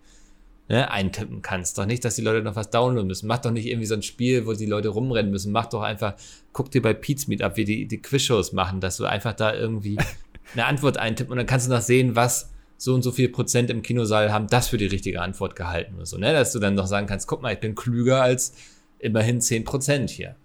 ne, 0.68 0.90
eintippen 0.90 1.42
kannst. 1.42 1.78
Doch 1.78 1.87
nicht, 1.87 2.04
dass 2.04 2.16
die 2.16 2.22
Leute 2.22 2.42
noch 2.42 2.57
was 2.57 2.70
downloaden 2.70 3.07
müssen. 3.07 3.26
Mach 3.26 3.38
doch 3.38 3.50
nicht 3.50 3.66
irgendwie 3.66 3.87
so 3.87 3.94
ein 3.94 4.02
Spiel, 4.02 4.46
wo 4.46 4.52
die 4.52 4.66
Leute 4.66 4.88
rumrennen 4.88 5.31
müssen. 5.31 5.52
Mach 5.52 5.66
doch 5.66 5.83
einfach, 5.83 6.14
guck 6.52 6.70
dir 6.70 6.83
bei 6.83 6.94
Pete's 6.94 7.26
Meet 7.26 7.42
ab, 7.42 7.57
wie 7.57 7.64
die, 7.64 7.87
die 7.87 8.00
Quizshows 8.00 8.52
machen, 8.52 8.81
dass 8.81 8.98
du 8.98 9.07
einfach 9.07 9.33
da 9.33 9.54
irgendwie 9.54 9.96
eine 10.54 10.66
Antwort 10.66 10.98
eintippen 10.98 11.33
und 11.33 11.38
dann 11.38 11.46
kannst 11.46 11.66
du 11.66 11.72
noch 11.72 11.81
sehen, 11.81 12.16
was 12.16 12.50
so 12.76 12.94
und 12.94 13.02
so 13.02 13.11
viel 13.11 13.28
Prozent 13.28 13.70
im 13.70 13.83
Kinosaal 13.83 14.33
haben 14.33 14.46
das 14.46 14.68
für 14.68 14.78
die 14.78 14.87
richtige 14.87 15.20
Antwort 15.20 15.57
gehalten 15.57 15.96
oder 15.96 16.07
so, 16.07 16.16
ne? 16.16 16.33
Dass 16.33 16.52
du 16.52 16.61
dann 16.61 16.76
noch 16.76 16.87
sagen 16.87 17.09
kannst, 17.09 17.26
guck 17.26 17.42
mal, 17.42 17.52
ich 17.52 17.59
bin 17.59 17.74
klüger 17.74 18.22
als 18.22 18.54
immerhin 19.00 19.40
10 19.40 19.64
Prozent 19.64 20.11
hier. 20.11 20.37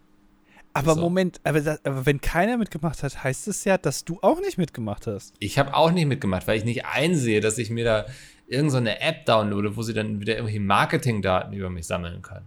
Aber 0.73 0.95
so. 0.95 1.01
Moment, 1.01 1.39
aber, 1.43 1.61
das, 1.61 1.85
aber, 1.85 2.05
wenn 2.05 2.19
keiner 2.19 2.57
mitgemacht 2.57 3.03
hat, 3.03 3.23
heißt 3.23 3.47
es 3.47 3.63
ja, 3.63 3.77
dass 3.77 4.05
du 4.05 4.19
auch 4.21 4.39
nicht 4.41 4.57
mitgemacht 4.57 5.05
hast. 5.07 5.33
Ich 5.39 5.59
habe 5.59 5.75
auch 5.75 5.91
nicht 5.91 6.07
mitgemacht, 6.07 6.47
weil 6.47 6.57
ich 6.57 6.65
nicht 6.65 6.85
einsehe, 6.85 7.41
dass 7.41 7.57
ich 7.59 7.69
mir 7.69 7.85
da 7.85 8.05
irgendeine 8.47 8.91
so 8.91 9.07
App 9.07 9.25
downloade, 9.25 9.75
wo 9.75 9.83
sie 9.83 9.93
dann 9.93 10.19
wieder 10.19 10.33
irgendwelche 10.33 10.59
Marketingdaten 10.59 11.53
über 11.53 11.69
mich 11.69 11.85
sammeln 11.85 12.21
kann. 12.21 12.43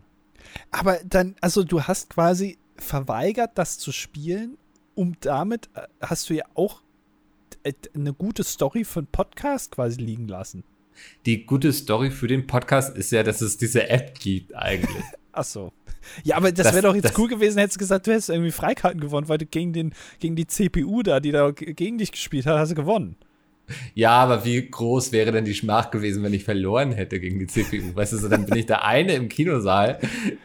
Aber 0.70 0.98
dann, 1.04 1.36
also 1.40 1.64
du 1.64 1.82
hast 1.82 2.10
quasi 2.10 2.58
verweigert, 2.76 3.52
das 3.54 3.78
zu 3.78 3.92
spielen, 3.92 4.58
um 4.94 5.14
damit 5.20 5.68
äh, 5.74 5.86
hast 6.00 6.28
du 6.28 6.34
ja 6.34 6.44
auch 6.54 6.82
äh, 7.62 7.72
eine 7.94 8.12
gute 8.12 8.44
Story 8.44 8.84
für 8.84 9.00
einen 9.00 9.08
Podcast 9.08 9.72
quasi 9.72 10.00
liegen 10.00 10.28
lassen. 10.28 10.64
Die 11.26 11.44
gute 11.44 11.72
Story 11.72 12.10
für 12.10 12.26
den 12.26 12.46
Podcast 12.46 12.96
ist 12.96 13.12
ja, 13.12 13.22
dass 13.22 13.40
es 13.40 13.58
diese 13.58 13.88
App 13.88 14.18
gibt 14.18 14.54
eigentlich. 14.54 15.04
Ach 15.32 15.44
so. 15.44 15.72
Ja, 16.24 16.36
aber 16.36 16.52
das, 16.52 16.66
das 16.66 16.74
wäre 16.74 16.86
doch 16.86 16.94
jetzt 16.94 17.18
cool 17.18 17.28
gewesen, 17.28 17.58
hättest 17.58 17.76
du 17.76 17.78
gesagt, 17.80 18.06
du 18.06 18.12
hättest 18.12 18.30
irgendwie 18.30 18.50
Freikarten 18.50 19.00
gewonnen, 19.00 19.28
weil 19.28 19.38
du 19.38 19.46
gegen, 19.46 19.72
den, 19.72 19.92
gegen 20.18 20.36
die 20.36 20.46
CPU 20.46 21.02
da, 21.02 21.20
die 21.20 21.32
da 21.32 21.50
gegen 21.50 21.98
dich 21.98 22.12
gespielt 22.12 22.46
hat, 22.46 22.58
hast 22.58 22.70
du 22.70 22.74
gewonnen. 22.74 23.16
Ja, 23.94 24.12
aber 24.12 24.44
wie 24.44 24.70
groß 24.70 25.12
wäre 25.12 25.32
denn 25.32 25.44
die 25.44 25.54
Schmach 25.54 25.90
gewesen, 25.90 26.22
wenn 26.22 26.32
ich 26.32 26.44
verloren 26.44 26.92
hätte 26.92 27.18
gegen 27.18 27.38
die 27.38 27.46
CPU? 27.46 27.94
Weißt 27.94 28.12
du, 28.12 28.18
so, 28.18 28.28
dann 28.28 28.46
bin 28.46 28.56
ich 28.56 28.66
der 28.66 28.84
eine 28.84 29.14
im 29.14 29.28
Kinosaal, 29.28 29.98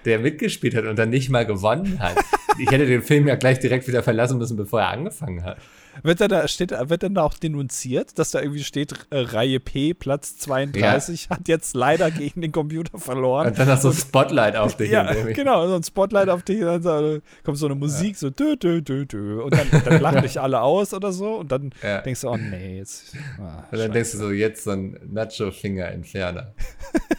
der 0.05 0.19
mitgespielt 0.19 0.75
hat 0.75 0.85
und 0.85 0.97
dann 0.97 1.09
nicht 1.09 1.29
mal 1.29 1.45
gewonnen 1.45 1.99
hat. 1.99 2.15
Ich 2.57 2.71
hätte 2.71 2.85
den 2.85 3.03
Film 3.03 3.27
ja 3.27 3.35
gleich 3.35 3.59
direkt 3.59 3.87
wieder 3.87 4.03
verlassen 4.03 4.37
müssen, 4.37 4.57
bevor 4.57 4.81
er 4.81 4.89
angefangen 4.89 5.43
hat. 5.43 5.57
Wird 6.03 6.21
dann 6.21 6.29
da, 6.29 6.47
steht, 6.47 6.71
wird 6.71 7.03
dann 7.03 7.13
da 7.13 7.23
auch 7.23 7.33
denunziert, 7.35 8.17
dass 8.17 8.31
da 8.31 8.41
irgendwie 8.41 8.63
steht, 8.63 8.93
äh, 9.09 9.19
Reihe 9.19 9.59
P, 9.59 9.93
Platz 9.93 10.37
32, 10.37 11.25
ja. 11.25 11.37
hat 11.37 11.47
jetzt 11.47 11.75
leider 11.75 12.09
gegen 12.11 12.41
den 12.41 12.51
Computer 12.51 12.97
verloren. 12.97 13.47
Und 13.47 13.59
dann 13.59 13.67
hast 13.67 13.83
du 13.83 13.91
so 13.91 13.97
ein 13.97 14.01
Spotlight 14.01 14.55
auf 14.55 14.75
dich. 14.75 14.91
Ja, 14.91 15.13
genau, 15.13 15.67
so 15.67 15.75
ein 15.75 15.83
Spotlight 15.83 16.29
auf 16.29 16.43
dich. 16.43 16.59
Dann 16.61 17.21
kommt 17.43 17.57
so 17.57 17.65
eine 17.65 17.75
Musik, 17.75 18.13
ja. 18.13 18.17
so 18.17 18.29
dö, 18.29 18.55
dö, 18.55 18.81
dö, 18.81 19.05
dö. 19.05 19.41
Und 19.43 19.53
dann, 19.53 19.67
dann 19.85 20.01
lachen 20.01 20.21
dich 20.21 20.39
alle 20.39 20.61
aus 20.61 20.93
oder 20.93 21.11
so. 21.11 21.35
Und 21.35 21.51
dann 21.51 21.71
ja. 21.83 22.01
denkst 22.01 22.21
du, 22.21 22.29
oh 22.29 22.37
nee, 22.37 22.77
jetzt. 22.77 23.15
Ah, 23.39 23.63
und 23.71 23.77
dann 23.77 23.91
denkst 23.91 24.13
du 24.13 24.17
so, 24.17 24.31
jetzt 24.31 24.63
so 24.63 24.71
ein 24.71 24.97
Nacho-Finger-Entferner. 25.11 26.53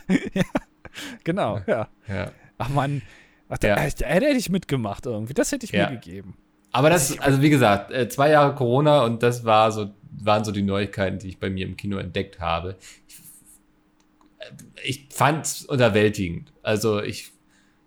ja, 0.34 0.42
genau, 1.24 1.60
ja. 1.66 1.88
ja. 2.08 2.32
Ach 2.58 2.68
man, 2.68 3.02
ach, 3.48 3.58
da, 3.58 3.76
da 3.76 3.82
hätte 3.82 4.26
ich 4.26 4.50
mitgemacht 4.50 5.06
irgendwie. 5.06 5.34
Das 5.34 5.52
hätte 5.52 5.66
ich 5.66 5.72
mir 5.72 5.88
gegeben. 5.88 6.36
Aber 6.72 6.88
das, 6.88 7.18
also 7.20 7.42
wie 7.42 7.50
gesagt, 7.50 7.92
äh, 7.92 8.08
zwei 8.08 8.30
Jahre 8.30 8.54
Corona 8.54 9.04
und 9.04 9.22
das 9.22 9.44
war 9.44 9.70
so, 9.70 9.90
waren 10.10 10.42
so 10.42 10.52
die 10.52 10.62
Neuigkeiten, 10.62 11.18
die 11.18 11.28
ich 11.28 11.38
bei 11.38 11.50
mir 11.50 11.66
im 11.66 11.76
Kino 11.76 11.98
entdeckt 11.98 12.40
habe. 12.40 12.76
Ich, 14.82 15.00
äh, 15.00 15.14
fand 15.14 15.44
es 15.44 15.64
unterwältigend. 15.66 16.50
Also 16.62 17.02
ich 17.02 17.30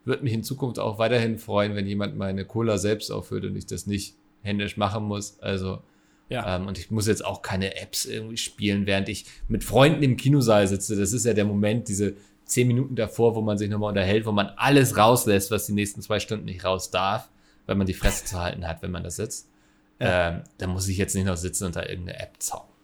würde 0.06 0.24
mich 0.24 0.34
in 0.34 0.44
Zukunft 0.44 0.78
auch 0.78 1.00
weiterhin 1.00 1.40
freuen, 1.40 1.76
wenn 1.76 1.88
jemand 1.88 2.16
meine 2.16 2.46
Cola 2.46 2.78
selbst 2.78 3.12
aufhört 3.12 3.46
und 3.46 3.56
ich 3.56 3.66
das 3.66 3.88
nicht 3.88 4.16
händisch 4.44 4.78
machen 4.78 5.06
muss. 5.06 5.40
Also 5.40 5.82
ja. 6.30 6.56
Ähm, 6.56 6.68
und 6.68 6.78
ich 6.78 6.92
muss 6.92 7.08
jetzt 7.08 7.26
auch 7.26 7.42
keine 7.42 7.80
Apps 7.80 8.06
irgendwie 8.06 8.38
spielen, 8.38 8.86
während 8.86 9.10
ich 9.10 9.26
mit 9.48 9.64
Freunden 9.64 10.04
im 10.04 10.16
Kinosaal 10.16 10.68
sitze. 10.68 10.96
Das 10.96 11.12
ist 11.12 11.26
ja 11.26 11.34
der 11.34 11.46
Moment, 11.46 11.88
diese 11.88 12.16
zehn 12.46 12.68
Minuten 12.68 12.96
davor, 12.96 13.36
wo 13.36 13.42
man 13.42 13.58
sich 13.58 13.70
nochmal 13.70 13.90
unterhält, 13.90 14.28
wo 14.28 14.32
man 14.32 14.48
alles 14.58 14.96
rauslässt, 14.96 15.50
was 15.50 15.66
die 15.66 15.74
nächsten 15.74 16.04
zwei 16.04 16.20
Stunden 16.20 16.46
nicht 16.46 16.64
raus 16.64 16.92
darf 16.92 17.30
weil 17.66 17.76
man 17.76 17.88
die 17.88 17.94
Fresse 17.94 18.26
zu 18.26 18.40
halten 18.40 18.68
hat, 18.68 18.82
wenn 18.82 18.92
man 18.92 19.04
da 19.04 19.10
sitzt. 19.10 19.50
Ja. 20.00 20.30
Ähm, 20.30 20.44
dann 20.58 20.72
muss 20.72 20.88
ich 20.88 20.98
jetzt 20.98 21.16
nicht 21.16 21.26
noch 21.26 21.38
sitzen 21.38 21.66
und 21.66 21.76
da 21.76 21.84
irgendeine 21.84 22.20
App 22.20 22.34
zaubern. 22.40 22.76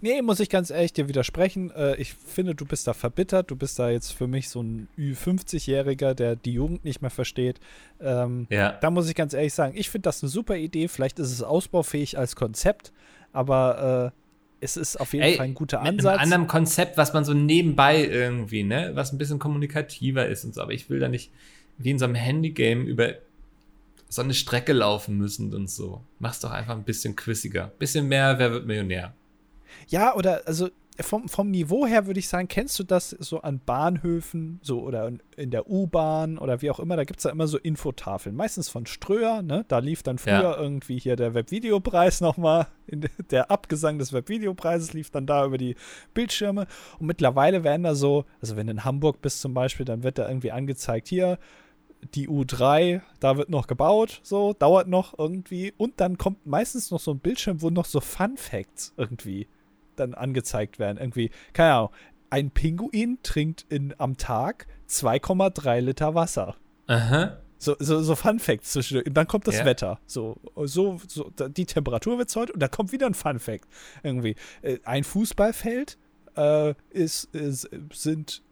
Nee, 0.00 0.20
muss 0.20 0.40
ich 0.40 0.48
ganz 0.48 0.70
ehrlich 0.70 0.92
dir 0.92 1.08
widersprechen. 1.08 1.70
Äh, 1.70 1.94
ich 1.96 2.14
finde, 2.14 2.56
du 2.56 2.64
bist 2.64 2.88
da 2.88 2.92
verbittert. 2.92 3.50
Du 3.50 3.56
bist 3.56 3.78
da 3.78 3.88
jetzt 3.88 4.12
für 4.12 4.26
mich 4.26 4.48
so 4.48 4.60
ein 4.60 4.88
Ü50-Jähriger, 4.98 6.14
der 6.14 6.34
die 6.34 6.54
Jugend 6.54 6.84
nicht 6.84 7.02
mehr 7.02 7.10
versteht. 7.10 7.60
Ähm, 8.00 8.48
ja. 8.50 8.72
Da 8.80 8.90
muss 8.90 9.08
ich 9.08 9.14
ganz 9.14 9.32
ehrlich 9.32 9.54
sagen, 9.54 9.74
ich 9.76 9.90
finde 9.90 10.04
das 10.04 10.22
eine 10.22 10.30
super 10.30 10.56
Idee. 10.56 10.88
Vielleicht 10.88 11.20
ist 11.20 11.30
es 11.30 11.42
ausbaufähig 11.42 12.18
als 12.18 12.34
Konzept, 12.34 12.92
aber 13.32 14.12
äh, 14.12 14.64
es 14.64 14.76
ist 14.76 14.96
auf 14.96 15.12
jeden 15.12 15.24
Ey, 15.24 15.36
Fall 15.36 15.46
ein 15.46 15.54
guter 15.54 15.80
Ansatz. 15.80 15.96
Mit 15.96 16.06
einem 16.06 16.20
anderen 16.20 16.46
Konzept, 16.48 16.96
was 16.96 17.12
man 17.12 17.24
so 17.24 17.32
nebenbei 17.34 18.04
irgendwie, 18.04 18.64
ne, 18.64 18.90
was 18.94 19.12
ein 19.12 19.18
bisschen 19.18 19.38
kommunikativer 19.38 20.26
ist 20.26 20.44
und 20.44 20.54
so. 20.54 20.62
Aber 20.62 20.72
ich 20.72 20.90
will 20.90 20.98
da 20.98 21.08
nicht 21.08 21.30
wie 21.78 21.90
in 21.90 21.98
so 21.98 22.04
einem 22.04 22.14
Handygame 22.16 22.82
über 22.82 23.14
so 24.12 24.20
eine 24.20 24.34
Strecke 24.34 24.74
laufen 24.74 25.16
müssen 25.16 25.54
und 25.54 25.70
so. 25.70 26.04
Mach's 26.18 26.40
doch 26.40 26.50
einfach 26.50 26.76
ein 26.76 26.84
bisschen 26.84 27.16
quiziger. 27.16 27.72
Bisschen 27.78 28.08
mehr, 28.08 28.38
wer 28.38 28.52
wird 28.52 28.66
Millionär? 28.66 29.14
Ja, 29.88 30.14
oder 30.14 30.42
also 30.44 30.68
vom, 31.00 31.30
vom 31.30 31.50
Niveau 31.50 31.86
her 31.86 32.06
würde 32.06 32.20
ich 32.20 32.28
sagen, 32.28 32.46
kennst 32.46 32.78
du 32.78 32.84
das 32.84 33.08
so 33.08 33.40
an 33.40 33.62
Bahnhöfen 33.64 34.60
so 34.62 34.82
oder 34.82 35.10
in 35.38 35.50
der 35.50 35.70
U-Bahn 35.70 36.36
oder 36.36 36.60
wie 36.60 36.70
auch 36.70 36.78
immer, 36.78 36.96
da 36.96 37.04
gibt 37.04 37.20
es 37.20 37.24
ja 37.24 37.30
immer 37.30 37.46
so 37.46 37.56
Infotafeln. 37.56 38.36
Meistens 38.36 38.68
von 38.68 38.84
Ströer, 38.84 39.40
ne? 39.40 39.64
Da 39.68 39.78
lief 39.78 40.02
dann 40.02 40.18
früher 40.18 40.42
ja. 40.42 40.58
irgendwie 40.58 40.98
hier 40.98 41.16
der 41.16 41.32
Webvideopreis 41.32 42.20
nochmal, 42.20 42.66
der 43.30 43.50
Abgesang 43.50 43.98
des 43.98 44.12
Webvideopreises 44.12 44.92
lief 44.92 45.08
dann 45.08 45.24
da 45.26 45.46
über 45.46 45.56
die 45.56 45.74
Bildschirme 46.12 46.66
und 46.98 47.06
mittlerweile 47.06 47.64
werden 47.64 47.84
da 47.84 47.94
so, 47.94 48.26
also 48.42 48.56
wenn 48.56 48.66
du 48.66 48.72
in 48.72 48.84
Hamburg 48.84 49.22
bist 49.22 49.40
zum 49.40 49.54
Beispiel, 49.54 49.86
dann 49.86 50.02
wird 50.02 50.18
da 50.18 50.28
irgendwie 50.28 50.52
angezeigt, 50.52 51.08
hier 51.08 51.38
die 52.14 52.28
U3, 52.28 53.00
da 53.20 53.36
wird 53.36 53.48
noch 53.48 53.66
gebaut, 53.66 54.20
so, 54.22 54.52
dauert 54.52 54.88
noch 54.88 55.18
irgendwie. 55.18 55.72
Und 55.76 56.00
dann 56.00 56.18
kommt 56.18 56.46
meistens 56.46 56.90
noch 56.90 57.00
so 57.00 57.12
ein 57.12 57.20
Bildschirm, 57.20 57.62
wo 57.62 57.70
noch 57.70 57.84
so 57.84 58.00
Fun 58.00 58.36
Facts 58.36 58.92
irgendwie 58.96 59.46
dann 59.96 60.14
angezeigt 60.14 60.78
werden. 60.78 60.98
Irgendwie, 60.98 61.30
keine 61.52 61.74
Ahnung, 61.74 61.90
ein 62.30 62.50
Pinguin 62.50 63.18
trinkt 63.22 63.66
in, 63.68 63.94
am 63.98 64.16
Tag 64.16 64.66
2,3 64.88 65.80
Liter 65.80 66.14
Wasser. 66.14 66.56
Aha. 66.86 67.38
So, 67.58 67.76
so, 67.78 68.02
so 68.02 68.16
Fun 68.16 68.40
Facts 68.40 68.72
zwischen. 68.72 69.02
Dann 69.04 69.28
kommt 69.28 69.46
das 69.46 69.58
ja. 69.58 69.64
Wetter. 69.64 70.00
So, 70.06 70.36
so, 70.64 70.98
so, 71.06 71.30
die 71.30 71.66
Temperatur 71.66 72.18
wird 72.18 72.34
heute 72.34 72.52
und 72.52 72.60
dann 72.60 72.70
kommt 72.70 72.90
wieder 72.90 73.06
ein 73.06 73.14
Fun 73.14 73.38
Fact. 73.38 73.68
Irgendwie. 74.02 74.34
Äh, 74.62 74.78
ein 74.84 75.04
Fußballfeld 75.04 75.96
äh, 76.36 76.74
ist, 76.90 77.32
ist, 77.34 77.70
sind, 77.92 78.42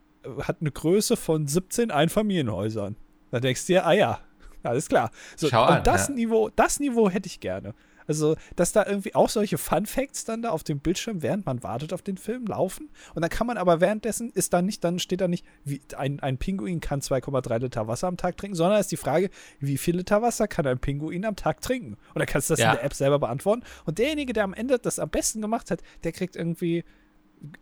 hat 0.43 0.59
eine 0.61 0.71
Größe 0.71 1.17
von 1.17 1.49
17 1.49 1.91
Einfamilienhäusern. 1.91 2.97
Da 3.31 3.41
denkst 3.41 3.67
du 3.67 3.73
dir, 3.75 3.87
ah 3.87 3.93
ja, 3.93 4.21
alles 4.63 4.89
klar. 4.89 5.11
So, 5.37 5.49
Schau 5.49 5.67
und 5.67 5.75
an, 5.77 5.85
das 5.85 6.09
ja. 6.09 6.15
Niveau, 6.15 6.51
das 6.55 6.81
Niveau 6.81 7.11
hätte 7.11 7.27
ich 7.27 7.41
gerne. 7.41 7.75
Also, 8.11 8.35
dass 8.57 8.73
da 8.73 8.85
irgendwie 8.85 9.15
auch 9.15 9.29
solche 9.29 9.57
Fun 9.57 9.87
Facts 9.87 10.25
dann 10.25 10.43
da 10.43 10.51
auf 10.51 10.65
dem 10.65 10.81
Bildschirm, 10.81 11.23
während 11.23 11.47
man 11.47 11.63
wartet 11.63 11.93
auf 11.93 12.03
den 12.03 12.17
Film, 12.17 12.45
laufen. 12.45 12.89
Und 13.15 13.23
dann 13.23 13.31
kann 13.31 13.47
man 13.47 13.57
aber 13.57 13.81
währenddessen, 13.81 14.31
ist 14.31 14.53
da 14.53 14.63
nicht, 14.63 14.83
dann 14.83 14.99
steht 14.99 15.21
da 15.21 15.29
nicht, 15.29 15.47
wie 15.65 15.81
ein, 15.97 16.19
ein 16.19 16.37
Pinguin 16.37 16.81
kann 16.81 17.03
2,3 17.03 17.59
Liter 17.59 17.87
Wasser 17.87 18.09
am 18.09 18.17
Tag 18.17 18.37
trinken, 18.37 18.57
sondern 18.57 18.81
ist 18.81 18.91
die 18.91 18.97
Frage, 18.97 19.31
wie 19.61 19.79
viel 19.79 19.97
Liter 19.97 20.23
Wasser 20.23 20.49
kann 20.49 20.67
ein 20.67 20.81
Pinguin 20.81 21.25
am 21.25 21.37
Tag 21.37 21.61
trinken? 21.61 21.99
Und 22.13 22.19
dann 22.19 22.27
kannst 22.27 22.51
du 22.51 22.55
das 22.55 22.61
ja. 22.61 22.73
in 22.73 22.79
der 22.79 22.85
App 22.85 22.95
selber 22.95 23.21
beantworten. 23.21 23.63
Und 23.85 23.99
derjenige, 23.99 24.33
der 24.33 24.43
am 24.43 24.55
Ende 24.55 24.81
das 24.81 24.99
am 24.99 25.09
besten 25.09 25.41
gemacht 25.41 25.71
hat, 25.71 25.81
der 26.03 26.11
kriegt 26.11 26.35
irgendwie 26.35 26.83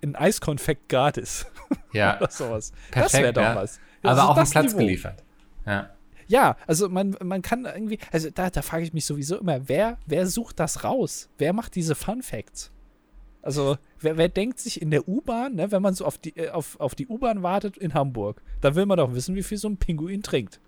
ein 0.02 0.16
Eiskonfekt 0.16 0.88
gratis. 0.88 1.44
Ja. 1.92 2.16
Oder 2.20 2.30
sowas. 2.30 2.72
Perfekt, 2.90 3.14
das 3.14 3.20
wäre 3.20 3.32
doch 3.34 3.42
ja. 3.42 3.54
was. 3.56 3.80
aber 4.02 4.10
also 4.10 4.22
auch 4.22 4.36
einen 4.38 4.50
Platz 4.50 4.72
Niveau. 4.72 4.78
geliefert. 4.78 5.24
Ja. 5.68 5.90
Ja, 6.26 6.56
also 6.66 6.90
man, 6.90 7.16
man 7.22 7.40
kann 7.40 7.64
irgendwie, 7.64 7.98
also 8.12 8.28
da, 8.30 8.50
da 8.50 8.60
frage 8.60 8.84
ich 8.84 8.92
mich 8.92 9.06
sowieso 9.06 9.38
immer, 9.38 9.66
wer, 9.68 9.98
wer 10.06 10.26
sucht 10.26 10.60
das 10.60 10.84
raus? 10.84 11.30
Wer 11.38 11.54
macht 11.54 11.74
diese 11.74 11.94
Fun 11.94 12.22
Facts? 12.22 12.70
Also, 13.40 13.78
wer, 14.00 14.18
wer 14.18 14.28
denkt 14.28 14.58
sich 14.58 14.82
in 14.82 14.90
der 14.90 15.08
U-Bahn, 15.08 15.54
ne, 15.54 15.72
wenn 15.72 15.80
man 15.80 15.94
so 15.94 16.04
auf 16.04 16.18
die, 16.18 16.36
äh, 16.36 16.50
auf, 16.50 16.78
auf 16.80 16.94
die 16.94 17.06
U-Bahn 17.06 17.42
wartet 17.42 17.78
in 17.78 17.94
Hamburg, 17.94 18.42
da 18.60 18.74
will 18.74 18.84
man 18.84 18.98
doch 18.98 19.14
wissen, 19.14 19.36
wie 19.36 19.42
viel 19.42 19.56
so 19.56 19.68
ein 19.68 19.78
Pinguin 19.78 20.22
trinkt. 20.22 20.60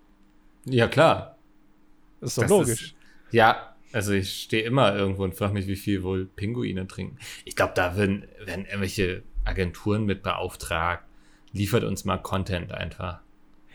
Ja, 0.65 0.87
klar. 0.87 1.37
Das 2.21 2.31
ist 2.31 2.37
doch 2.37 2.43
das 2.43 2.49
logisch. 2.49 2.81
Ist, 2.81 2.95
ja, 3.31 3.75
also 3.93 4.13
ich 4.13 4.43
stehe 4.43 4.63
immer 4.63 4.95
irgendwo 4.95 5.23
und 5.23 5.35
frage 5.35 5.53
mich, 5.53 5.67
wie 5.67 5.75
viel 5.75 6.01
wohl 6.01 6.25
Pinguine 6.25 6.87
trinken. 6.87 7.17
Ich 7.45 7.55
glaube, 7.55 7.73
da 7.75 7.95
werden, 7.97 8.25
werden 8.43 8.65
irgendwelche 8.65 9.23
Agenturen 9.43 10.05
mit 10.05 10.23
beauftragt. 10.23 11.03
Liefert 11.51 11.83
uns 11.83 12.05
mal 12.05 12.17
Content 12.17 12.71
einfach. 12.71 13.19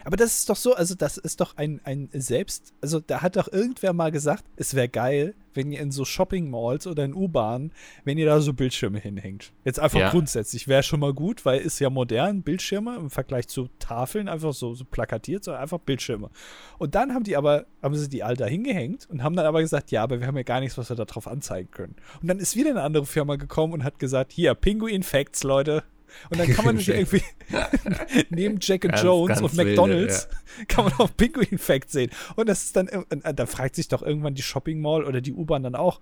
Aber 0.07 0.16
das 0.16 0.38
ist 0.38 0.49
doch 0.49 0.57
so, 0.57 0.75
also 0.75 0.95
das 0.95 1.16
ist 1.16 1.40
doch 1.40 1.57
ein, 1.57 1.81
ein 1.83 2.09
Selbst, 2.12 2.75
also 2.81 3.01
da 3.01 3.23
hat 3.23 3.35
doch 3.35 3.53
irgendwer 3.53 3.92
mal 3.92 4.12
gesagt, 4.12 4.45
es 4.55 4.75
wäre 4.75 4.88
geil, 4.88 5.35
wenn 5.53 5.73
ihr 5.73 5.81
in 5.81 5.90
so 5.90 6.05
Shopping-Malls 6.05 6.87
oder 6.87 7.05
in 7.05 7.12
U-Bahnen, 7.12 7.73
wenn 8.05 8.16
ihr 8.16 8.27
da 8.27 8.40
so 8.40 8.53
Bildschirme 8.53 9.01
hinhängt. 9.01 9.53
Jetzt 9.64 9.81
einfach 9.81 9.99
ja. 9.99 10.11
grundsätzlich, 10.11 10.69
wäre 10.69 10.85
schon 10.85 11.01
mal 11.01 11.12
gut, 11.12 11.45
weil 11.45 11.61
ist 11.61 11.81
ja 11.81 11.90
modern, 11.90 12.42
Bildschirme 12.42 12.95
im 12.95 13.11
Vergleich 13.11 13.49
zu 13.49 13.69
Tafeln, 13.81 14.29
einfach 14.29 14.53
so, 14.53 14.75
so 14.75 14.85
plakatiert, 14.85 15.42
sondern 15.42 15.62
einfach 15.64 15.81
Bildschirme. 15.81 16.31
Und 16.79 16.95
dann 16.95 17.12
haben 17.12 17.25
die 17.25 17.37
aber, 17.37 17.66
haben 17.83 17.97
sie 17.97 18.09
die 18.09 18.23
all 18.23 18.37
da 18.37 18.47
hingehängt 18.47 19.11
und 19.11 19.25
haben 19.25 19.35
dann 19.35 19.47
aber 19.47 19.61
gesagt, 19.61 19.90
ja, 19.90 20.05
aber 20.05 20.21
wir 20.21 20.29
haben 20.29 20.37
ja 20.37 20.45
gar 20.45 20.61
nichts, 20.61 20.79
was 20.79 20.88
wir 20.88 20.95
da 20.95 21.05
drauf 21.05 21.27
anzeigen 21.27 21.73
können. 21.73 21.97
Und 22.23 22.29
dann 22.29 22.38
ist 22.38 22.55
wieder 22.55 22.71
eine 22.71 22.83
andere 22.83 23.07
Firma 23.07 23.35
gekommen 23.35 23.73
und 23.73 23.83
hat 23.83 23.99
gesagt, 23.99 24.31
hier, 24.31 24.55
Pinguin 24.55 25.03
Facts, 25.03 25.42
Leute, 25.42 25.83
und 26.31 26.38
dann 26.38 26.48
kann 26.48 26.64
man 26.64 26.76
nicht 26.76 26.88
irgendwie 26.88 27.22
neben 28.31 28.59
Jack 28.61 28.85
and 28.85 28.94
ganz, 28.94 29.05
Jones 29.05 29.29
ganz 29.29 29.40
und 29.42 29.55
McDonalds 29.55 30.29
wilde, 30.29 30.37
ja. 30.59 30.64
kann 30.68 30.85
man 30.85 30.94
auch 30.94 31.11
Penguin 31.16 31.59
Fact 31.59 31.90
sehen. 31.90 32.11
Und 32.37 32.48
das 32.48 32.64
ist 32.64 32.76
dann, 32.76 32.88
äh, 32.88 33.35
da 33.35 33.46
fragt 33.46 33.76
sich 33.76 33.88
doch 33.88 34.02
irgendwann 34.02 34.35
die 34.35 34.42
Shopping 34.42 34.81
Mall 34.81 35.05
oder 35.05 35.20
die 35.20 35.33
U-Bahn 35.33 35.62
dann 35.62 35.74
auch, 35.74 36.00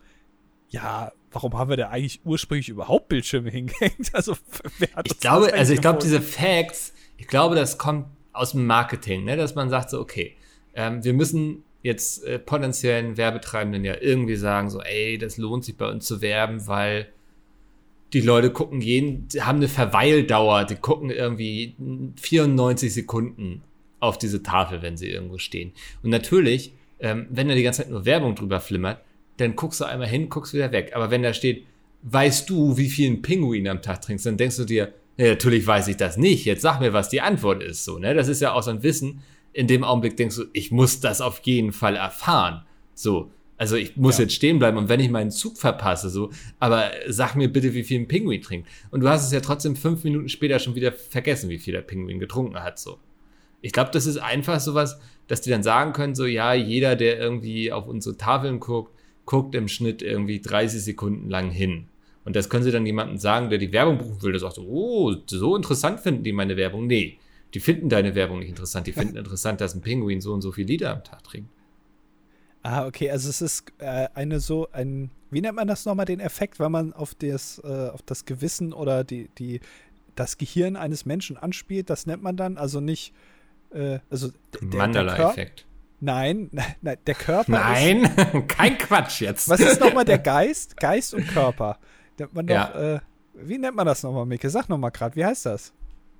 ja, 0.70 1.12
warum 1.30 1.56
haben 1.56 1.70
wir 1.70 1.76
da 1.76 1.88
eigentlich 1.88 2.20
ursprünglich 2.24 2.68
überhaupt 2.68 3.08
Bildschirme 3.08 3.50
hingehängt? 3.50 3.94
Also, 4.12 4.36
wer 4.78 4.92
hat 4.94 5.06
Ich 5.06 5.18
glaube, 5.20 5.52
also 5.52 5.72
ich 5.72 5.80
glaube, 5.80 5.98
diese 6.00 6.20
Facts, 6.20 6.92
ich 7.16 7.26
glaube, 7.26 7.54
das 7.54 7.78
kommt 7.78 8.06
aus 8.32 8.52
dem 8.52 8.66
Marketing, 8.66 9.24
ne? 9.24 9.36
dass 9.36 9.54
man 9.54 9.70
sagt 9.70 9.90
so, 9.90 10.00
okay, 10.00 10.36
ähm, 10.74 11.04
wir 11.04 11.12
müssen 11.12 11.64
jetzt 11.82 12.24
äh, 12.24 12.38
potenziellen 12.38 13.16
Werbetreibenden 13.16 13.84
ja 13.84 13.94
irgendwie 14.00 14.36
sagen, 14.36 14.70
so, 14.70 14.80
ey, 14.80 15.18
das 15.18 15.36
lohnt 15.36 15.64
sich 15.64 15.76
bei 15.76 15.86
uns 15.86 16.06
zu 16.06 16.20
werben, 16.20 16.66
weil 16.66 17.08
die 18.14 18.20
Leute 18.20 18.50
gucken 18.50 18.80
jeden, 18.80 19.26
haben 19.40 19.56
eine 19.56 19.68
Verweildauer, 19.68 20.64
die 20.64 20.76
gucken 20.76 21.10
irgendwie 21.10 21.74
94 22.20 22.94
Sekunden 22.94 23.62
auf 23.98 24.18
diese 24.18 24.42
Tafel, 24.42 24.82
wenn 24.82 24.96
sie 24.96 25.10
irgendwo 25.10 25.38
stehen. 25.38 25.72
Und 26.02 26.10
natürlich, 26.10 26.72
ähm, 27.00 27.26
wenn 27.30 27.48
da 27.48 27.54
die 27.54 27.62
ganze 27.62 27.82
Zeit 27.82 27.90
nur 27.90 28.04
Werbung 28.04 28.36
drüber 28.36 28.60
flimmert, 28.60 29.00
dann 29.38 29.56
guckst 29.56 29.80
du 29.80 29.84
einmal 29.84 30.08
hin, 30.08 30.28
guckst 30.28 30.54
wieder 30.54 30.70
weg. 30.70 30.92
Aber 30.94 31.10
wenn 31.10 31.22
da 31.22 31.34
steht, 31.34 31.66
weißt 32.02 32.48
du, 32.48 32.76
wie 32.76 32.88
viel 32.88 33.10
ein 33.10 33.22
Pinguin 33.22 33.66
am 33.66 33.82
Tag 33.82 34.02
trinkst, 34.02 34.26
dann 34.26 34.36
denkst 34.36 34.58
du 34.58 34.64
dir, 34.64 34.92
ja, 35.16 35.28
natürlich 35.28 35.66
weiß 35.66 35.88
ich 35.88 35.96
das 35.96 36.16
nicht. 36.16 36.44
Jetzt 36.44 36.62
sag 36.62 36.80
mir, 36.80 36.92
was 36.92 37.08
die 37.08 37.20
Antwort 37.20 37.62
ist. 37.62 37.84
So, 37.84 37.98
ne? 37.98 38.14
Das 38.14 38.28
ist 38.28 38.40
ja 38.40 38.52
auch 38.52 38.62
so 38.62 38.70
ein 38.70 38.82
Wissen. 38.82 39.22
In 39.52 39.66
dem 39.66 39.82
Augenblick 39.82 40.16
denkst 40.16 40.36
du, 40.36 40.44
ich 40.52 40.70
muss 40.70 41.00
das 41.00 41.20
auf 41.20 41.40
jeden 41.44 41.72
Fall 41.72 41.96
erfahren. 41.96 42.64
So. 42.94 43.30
Also 43.56 43.76
ich 43.76 43.96
muss 43.96 44.18
ja. 44.18 44.24
jetzt 44.24 44.34
stehen 44.34 44.58
bleiben 44.58 44.76
und 44.76 44.88
wenn 44.88 45.00
ich 45.00 45.10
meinen 45.10 45.30
Zug 45.30 45.58
verpasse, 45.58 46.10
so, 46.10 46.30
aber 46.58 46.90
sag 47.08 47.36
mir 47.36 47.48
bitte, 47.48 47.72
wie 47.74 47.84
viel 47.84 48.00
ein 48.00 48.08
Pinguin 48.08 48.42
trinkt. 48.42 48.68
Und 48.90 49.00
du 49.00 49.08
hast 49.08 49.24
es 49.24 49.32
ja 49.32 49.40
trotzdem 49.40 49.76
fünf 49.76 50.02
Minuten 50.02 50.28
später 50.28 50.58
schon 50.58 50.74
wieder 50.74 50.92
vergessen, 50.92 51.50
wie 51.50 51.58
viel 51.58 51.72
der 51.72 51.82
Pinguin 51.82 52.18
getrunken 52.18 52.62
hat, 52.62 52.78
so. 52.78 52.98
Ich 53.60 53.72
glaube, 53.72 53.90
das 53.92 54.06
ist 54.06 54.18
einfach 54.18 54.60
sowas, 54.60 54.98
dass 55.28 55.40
die 55.40 55.50
dann 55.50 55.62
sagen 55.62 55.92
können, 55.92 56.14
so, 56.14 56.26
ja, 56.26 56.52
jeder, 56.52 56.96
der 56.96 57.18
irgendwie 57.18 57.72
auf 57.72 57.86
unsere 57.86 58.16
Tafeln 58.16 58.60
guckt, 58.60 58.92
guckt 59.24 59.54
im 59.54 59.68
Schnitt 59.68 60.02
irgendwie 60.02 60.40
30 60.40 60.82
Sekunden 60.82 61.30
lang 61.30 61.50
hin. 61.50 61.86
Und 62.24 62.36
das 62.36 62.48
können 62.48 62.64
sie 62.64 62.72
dann 62.72 62.86
jemandem 62.86 63.18
sagen, 63.18 63.50
der 63.50 63.58
die 63.58 63.72
Werbung 63.72 63.98
buchen 63.98 64.22
will, 64.22 64.32
der 64.32 64.40
sagt, 64.40 64.58
oh, 64.58 65.14
so 65.26 65.56
interessant 65.56 66.00
finden 66.00 66.24
die 66.24 66.32
meine 66.32 66.56
Werbung. 66.56 66.86
Nee, 66.86 67.18
die 67.52 67.60
finden 67.60 67.88
deine 67.88 68.14
Werbung 68.14 68.40
nicht 68.40 68.48
interessant. 68.48 68.86
Die 68.86 68.92
finden 68.92 69.16
interessant, 69.18 69.60
dass 69.60 69.74
ein 69.74 69.82
Pinguin 69.82 70.20
so 70.20 70.32
und 70.32 70.42
so 70.42 70.52
viel 70.52 70.66
Liter 70.66 70.90
am 70.90 71.04
Tag 71.04 71.22
trinkt. 71.24 71.50
Ah, 72.66 72.86
okay, 72.86 73.10
also 73.10 73.28
es 73.28 73.42
ist 73.42 73.66
äh, 73.76 74.08
eine 74.14 74.40
so, 74.40 74.68
ein, 74.72 75.10
wie 75.30 75.42
nennt 75.42 75.56
man 75.56 75.68
das 75.68 75.84
nochmal, 75.84 76.06
den 76.06 76.18
Effekt, 76.18 76.58
wenn 76.58 76.72
man 76.72 76.94
auf 76.94 77.14
das, 77.14 77.60
äh, 77.62 77.90
auf 77.90 78.00
das 78.00 78.24
Gewissen 78.24 78.72
oder 78.72 79.04
die, 79.04 79.28
die, 79.36 79.60
das 80.14 80.38
Gehirn 80.38 80.74
eines 80.74 81.04
Menschen 81.04 81.36
anspielt, 81.36 81.90
das 81.90 82.06
nennt 82.06 82.22
man 82.22 82.38
dann, 82.38 82.56
also 82.56 82.80
nicht, 82.80 83.12
äh, 83.74 83.98
also 84.08 84.30
Mandala-Effekt. 84.62 85.66
Nein, 86.00 86.50
nein, 86.82 86.98
der 87.06 87.14
Körper 87.14 87.52
Nein, 87.52 88.04
ist, 88.04 88.48
kein 88.48 88.76
Quatsch 88.76 89.22
jetzt. 89.22 89.48
Was 89.48 89.60
ist 89.60 89.80
nochmal 89.80 90.04
der 90.04 90.18
Geist? 90.34 90.76
Geist 90.76 91.14
und 91.14 91.26
Körper. 91.28 91.78
Nennt 92.18 92.34
man 92.34 92.46
doch, 92.46 92.54
ja. 92.54 92.94
Äh, 92.96 93.00
wie 93.34 93.56
nennt 93.56 93.74
man 93.74 93.86
das 93.86 94.02
nochmal, 94.02 94.26
Micke? 94.26 94.50
Sag 94.50 94.68
nochmal 94.68 94.90
gerade, 94.90 95.16
wie 95.16 95.24
heißt 95.24 95.46
das? 95.46 95.72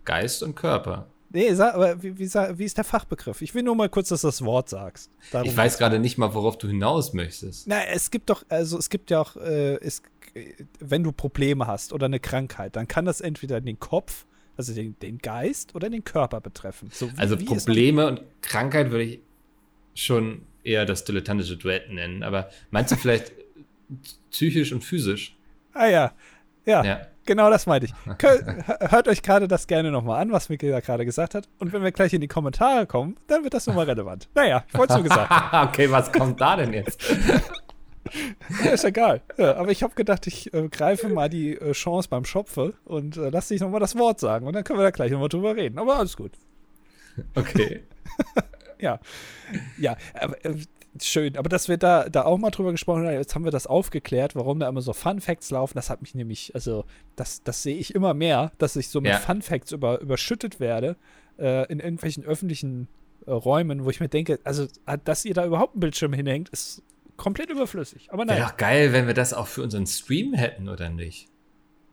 Geist 0.05 0.43
und 0.43 0.55
Körper. 0.55 1.09
Nee, 1.35 1.53
sag, 1.55 1.75
aber 1.75 2.01
wie, 2.01 2.17
wie, 2.17 2.29
wie, 2.29 2.65
ist 2.65 2.77
der 2.77 2.85
Fachbegriff? 2.85 3.43
Ich 3.43 3.57
will 3.57 3.65
nur 3.65 3.75
mal 3.75 3.89
kurz, 3.89 4.09
dass 4.11 4.21
du 4.21 4.29
das 4.29 4.45
Wort 4.45 4.69
sagst. 4.69 5.11
Darum 5.33 5.49
ich 5.49 5.57
weiß 5.57 5.79
gerade 5.79 5.99
nicht 5.99 6.17
mal, 6.17 6.33
worauf 6.33 6.57
du 6.59 6.69
hinaus 6.69 7.13
möchtest. 7.13 7.67
Na, 7.67 7.85
es 7.87 8.13
gibt 8.13 8.31
doch, 8.31 8.45
also 8.49 8.79
es 8.79 8.89
gibt 8.89 9.11
ja 9.11 9.21
auch, 9.21 9.37
äh, 9.37 9.75
es, 9.81 10.01
wenn 10.79 11.03
du 11.03 11.11
Probleme 11.11 11.67
hast 11.67 11.93
oder 11.93 12.07
eine 12.07 12.21
Krankheit, 12.21 12.77
dann 12.77 12.87
kann 12.87 13.05
das 13.05 13.21
entweder 13.21 13.61
den 13.61 13.81
Kopf, 13.81 14.27
also 14.57 14.73
den, 14.75 14.97
den 15.01 15.19
Geist 15.19 15.75
oder 15.75 15.91
den 15.91 16.05
Körper 16.05 16.41
betreffen. 16.41 16.91
So, 16.93 17.11
wie, 17.13 17.19
also 17.19 17.37
Probleme 17.37 18.07
und 18.07 18.21
Krankheit 18.41 18.93
würde 18.93 19.03
ich 19.03 19.21
schon 19.95 20.43
eher 20.63 20.87
das 20.87 21.03
dilettantische 21.03 21.57
Duett 21.57 21.91
nennen. 21.91 22.23
Aber 22.23 22.49
meinst 22.71 22.93
du 22.93 22.97
vielleicht 22.97 23.33
psychisch 24.31 24.73
und 24.73 24.85
physisch? 24.85 25.35
Ah 25.73 25.89
ja, 25.89 26.13
ja. 26.65 26.85
ja. 26.85 27.07
Genau 27.27 27.51
das 27.51 27.67
meinte 27.67 27.87
ich. 27.87 27.95
Hört 28.91 29.09
euch 29.09 29.23
gerade 29.23 29.49
das 29.49 29.67
gerne 29.67 29.91
nochmal 29.91 30.21
an, 30.21 30.33
was 30.33 30.49
Mikkel 30.49 30.71
da 30.71 30.81
gerade 30.81 31.05
gesagt 31.05 31.35
hat. 31.35 31.49
Und 31.59 31.73
wenn 31.73 31.83
wir 31.83 31.93
gleich 31.93 32.13
in 32.13 32.21
die 32.21 32.29
Kommentare 32.29 32.87
kommen, 32.87 33.17
dann 33.27 33.45
wird 33.45 33.55
das 33.55 33.67
nochmal 33.67 33.87
relevant. 33.87 34.29
Naja, 34.35 34.65
ich 34.69 34.79
wollte 34.79 34.95
es 34.95 35.01
nur 35.01 35.09
gesagt 35.09 35.33
okay, 35.69 35.91
was 35.91 36.13
kommt 36.13 36.41
da 36.41 36.57
denn 36.57 36.73
jetzt? 36.73 37.03
ja, 38.65 38.71
ist 38.71 38.85
egal. 38.85 39.23
Ja, 39.39 39.57
aber 39.57 39.71
ich 39.71 39.83
habe 39.83 39.95
gedacht, 39.95 40.27
ich 40.27 40.53
äh, 40.53 40.69
greife 40.69 41.09
mal 41.09 41.29
die 41.29 41.57
äh, 41.57 41.73
Chance 41.73 42.09
beim 42.09 42.25
Schopfe 42.25 42.75
und 42.85 43.17
äh, 43.17 43.31
lass 43.31 43.49
dich 43.49 43.61
nochmal 43.61 43.81
das 43.81 43.97
Wort 43.97 44.21
sagen. 44.21 44.47
Und 44.47 44.55
dann 44.55 44.65
können 44.65 44.79
wir 44.79 44.85
da 44.85 44.91
gleich 44.91 45.11
nochmal 45.11 45.29
drüber 45.29 45.57
reden. 45.57 45.79
Aber 45.79 45.99
alles 45.99 46.17
gut. 46.17 46.33
Okay. 47.35 47.85
ja. 48.79 49.01
Ja, 49.79 49.97
aber 50.15 50.45
äh, 50.45 50.57
schön. 51.01 51.37
Aber 51.37 51.49
dass 51.49 51.69
wir 51.69 51.77
da, 51.77 52.09
da 52.09 52.25
auch 52.25 52.39
mal 52.39 52.51
drüber 52.51 52.73
gesprochen 52.73 53.07
haben, 53.07 53.15
jetzt 53.15 53.35
haben 53.35 53.45
wir 53.45 53.51
das 53.51 53.67
aufgeklärt, 53.67 54.35
warum 54.37 54.61
da 54.61 54.69
immer 54.69 54.83
so 54.83 54.93
Fun 54.93 55.21
Facts 55.21 55.51
laufen. 55.51 55.75
Das 55.75 55.91
hat 55.91 56.03
mich 56.03 56.15
nämlich, 56.15 56.55
also, 56.55 56.85
das, 57.17 57.43
das 57.43 57.63
sehe 57.63 57.77
ich 57.77 57.95
immer 57.95 58.15
mehr, 58.15 58.53
dass 58.59 58.77
ich 58.77 58.89
so 58.89 59.01
mit 59.01 59.13
ja. 59.13 59.19
Fun 59.19 59.43
Facts 59.43 59.73
über, 59.73 60.01
überschüttet 60.01 60.61
werde 60.61 60.97
äh, 61.39 61.71
in 61.71 61.81
irgendwelchen 61.81 62.25
öffentlichen 62.25 62.89
äh, 63.27 63.31
Räumen, 63.31 63.85
wo 63.85 63.91
ich 63.91 64.01
mir 64.01 64.09
denke, 64.09 64.39
also, 64.45 64.67
dass 65.05 65.25
ihr 65.25 65.35
da 65.35 65.45
überhaupt 65.45 65.75
einen 65.75 65.81
Bildschirm 65.81 66.13
hinhängt, 66.13 66.49
ist 66.51 66.83
komplett 67.17 67.51
überflüssig. 67.51 68.13
Aber 68.13 68.25
naja. 68.25 68.41
Wäre 68.41 68.51
doch 68.51 68.57
geil, 68.57 68.93
wenn 68.93 69.07
wir 69.07 69.15
das 69.15 69.33
auch 69.33 69.47
für 69.47 69.63
unseren 69.63 69.87
Stream 69.87 70.35
hätten, 70.35 70.69
oder 70.69 70.91
nicht? 70.91 71.29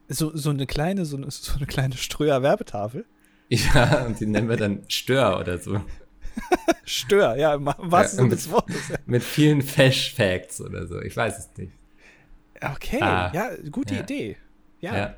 So, 0.08 0.36
so 0.36 0.50
eine 0.50 0.68
kleine, 0.68 1.06
so 1.06 1.18
eine, 1.18 1.32
so 1.32 1.56
eine 1.56 1.66
kleine 1.66 1.96
Ströer-Werbetafel. 1.96 3.06
Ja, 3.50 4.06
und 4.06 4.20
die 4.20 4.28
nennen 4.28 4.48
wir 4.48 4.56
dann 4.56 4.84
Stör 4.88 5.40
oder 5.40 5.58
so. 5.58 5.82
Stör, 6.84 7.36
ja, 7.36 7.54
im 7.54 7.66
wahrsten 7.66 7.92
ja, 7.92 8.08
Sinne 8.08 8.30
des 8.30 8.52
Wortes. 8.52 8.90
Ja. 8.90 8.98
Mit 9.06 9.24
vielen 9.24 9.62
Fash 9.62 10.14
Facts 10.14 10.62
oder 10.62 10.88
so, 10.88 11.00
ich 11.02 11.16
weiß 11.16 11.38
es 11.38 11.58
nicht. 11.58 11.74
Okay, 12.62 13.02
ah, 13.02 13.32
ja, 13.34 13.50
gute 13.72 13.96
ja. 13.96 14.02
Idee. 14.02 14.38
Ja. 14.80 14.96
ja. 14.96 15.16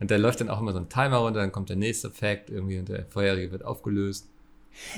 Und 0.00 0.10
da 0.10 0.16
läuft 0.16 0.40
dann 0.40 0.48
auch 0.48 0.60
immer 0.60 0.72
so 0.72 0.78
ein 0.78 0.88
Timer 0.88 1.18
runter, 1.18 1.40
dann 1.40 1.52
kommt 1.52 1.68
der 1.68 1.76
nächste 1.76 2.10
Fact 2.10 2.50
irgendwie 2.50 2.78
und 2.78 2.88
der 2.88 3.06
vorherige 3.06 3.50
wird 3.52 3.64
aufgelöst. 3.64 4.28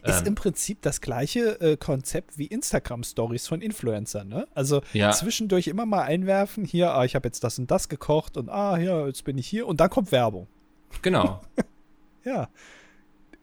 Ist 0.05 0.21
ähm, 0.21 0.29
im 0.29 0.35
Prinzip 0.35 0.83
das 0.83 1.01
gleiche 1.01 1.59
äh, 1.61 1.77
Konzept 1.77 2.37
wie 2.37 2.47
Instagram-Stories 2.47 3.47
von 3.47 3.63
Influencern, 3.63 4.29
ne? 4.29 4.47
Also 4.55 4.83
ja. 4.93 5.11
zwischendurch 5.13 5.69
immer 5.69 5.87
mal 5.87 6.03
einwerfen, 6.03 6.67
hier, 6.67 6.93
ah, 6.93 7.05
ich 7.05 7.15
habe 7.15 7.29
jetzt 7.29 7.43
das 7.45 7.59
und 7.59 7.71
das 7.71 7.89
gekocht 7.89 8.37
und 8.37 8.51
ah, 8.51 8.77
ja, 8.79 9.07
jetzt 9.07 9.25
bin 9.25 9.39
ich 9.39 9.47
hier 9.47 9.67
und 9.67 9.81
dann 9.81 9.89
kommt 9.89 10.13
Werbung. 10.13 10.49
Genau. 11.01 11.41
ja 12.25 12.51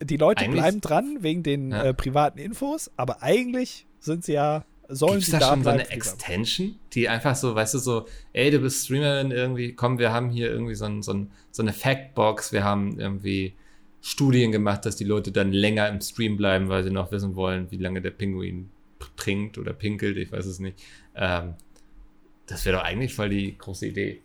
die 0.02 0.16
Leute 0.16 0.44
eigentlich, 0.44 0.60
bleiben 0.60 0.80
dran 0.80 1.18
wegen 1.20 1.42
den 1.42 1.70
ja. 1.70 1.84
äh, 1.84 1.94
privaten 1.94 2.38
Infos, 2.38 2.90
aber 2.96 3.22
eigentlich 3.22 3.86
sind 4.00 4.24
sie 4.24 4.34
ja 4.34 4.64
sollen 4.88 5.14
Gibt's 5.14 5.26
sie 5.26 5.32
da, 5.32 5.38
da 5.38 5.48
schon 5.48 5.64
so 5.64 5.70
eine 5.70 5.90
Extension, 5.90 6.76
die 6.94 7.08
einfach 7.08 7.36
so, 7.36 7.54
weißt 7.54 7.74
du, 7.74 7.78
so, 7.78 8.06
ey, 8.32 8.50
du 8.50 8.58
bist 8.58 8.84
Streamerin 8.84 9.30
irgendwie, 9.30 9.74
komm, 9.74 9.98
wir 9.98 10.12
haben 10.12 10.30
hier 10.30 10.50
irgendwie 10.50 10.74
so, 10.74 10.86
ein, 10.86 11.02
so, 11.02 11.12
ein, 11.12 11.30
so 11.50 11.62
eine 11.62 11.74
Factbox, 11.74 12.52
wir 12.52 12.64
haben 12.64 12.98
irgendwie 12.98 13.54
Studien 14.00 14.50
gemacht, 14.50 14.86
dass 14.86 14.96
die 14.96 15.04
Leute 15.04 15.30
dann 15.30 15.52
länger 15.52 15.88
im 15.88 16.00
Stream 16.00 16.36
bleiben, 16.36 16.68
weil 16.68 16.84
sie 16.84 16.90
noch 16.90 17.12
wissen 17.12 17.36
wollen, 17.36 17.70
wie 17.70 17.76
lange 17.76 18.00
der 18.00 18.10
Pinguin 18.10 18.70
trinkt 19.16 19.58
oder 19.58 19.72
pinkelt, 19.74 20.16
ich 20.16 20.32
weiß 20.32 20.46
es 20.46 20.58
nicht. 20.58 20.82
Ähm, 21.14 21.54
das 22.46 22.64
wäre 22.64 22.78
doch 22.78 22.84
eigentlich 22.84 23.14
voll 23.14 23.28
die 23.28 23.58
große 23.58 23.86
Idee 23.86 24.22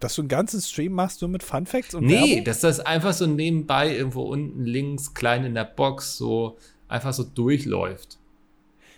dass 0.00 0.14
du 0.14 0.22
einen 0.22 0.28
ganzen 0.28 0.60
Stream 0.60 0.92
machst, 0.92 1.20
nur 1.20 1.30
mit 1.30 1.42
Fun 1.42 1.66
Facts 1.66 1.94
und 1.94 2.04
Nee, 2.04 2.14
Werbung? 2.30 2.44
dass 2.44 2.60
das 2.60 2.80
einfach 2.80 3.12
so 3.12 3.26
nebenbei 3.26 3.94
irgendwo 3.96 4.22
unten 4.22 4.64
links 4.64 5.14
klein 5.14 5.44
in 5.44 5.54
der 5.54 5.64
Box 5.64 6.16
so 6.16 6.56
einfach 6.88 7.12
so 7.12 7.24
durchläuft. 7.24 8.18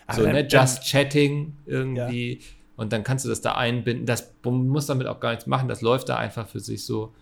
Aber 0.06 0.22
so, 0.22 0.26
ne, 0.26 0.46
just 0.46 0.82
chatting 0.84 1.54
irgendwie. 1.66 2.34
Ja. 2.34 2.38
Und 2.76 2.92
dann 2.92 3.04
kannst 3.04 3.24
du 3.24 3.28
das 3.28 3.40
da 3.40 3.52
einbinden. 3.54 4.04
Das 4.06 4.32
muss 4.44 4.86
damit 4.86 5.06
auch 5.06 5.20
gar 5.20 5.30
nichts 5.30 5.46
machen. 5.46 5.68
Das 5.68 5.80
läuft 5.80 6.08
da 6.08 6.16
einfach 6.16 6.48
für 6.48 6.60
sich 6.60 6.84
so. 6.84 7.12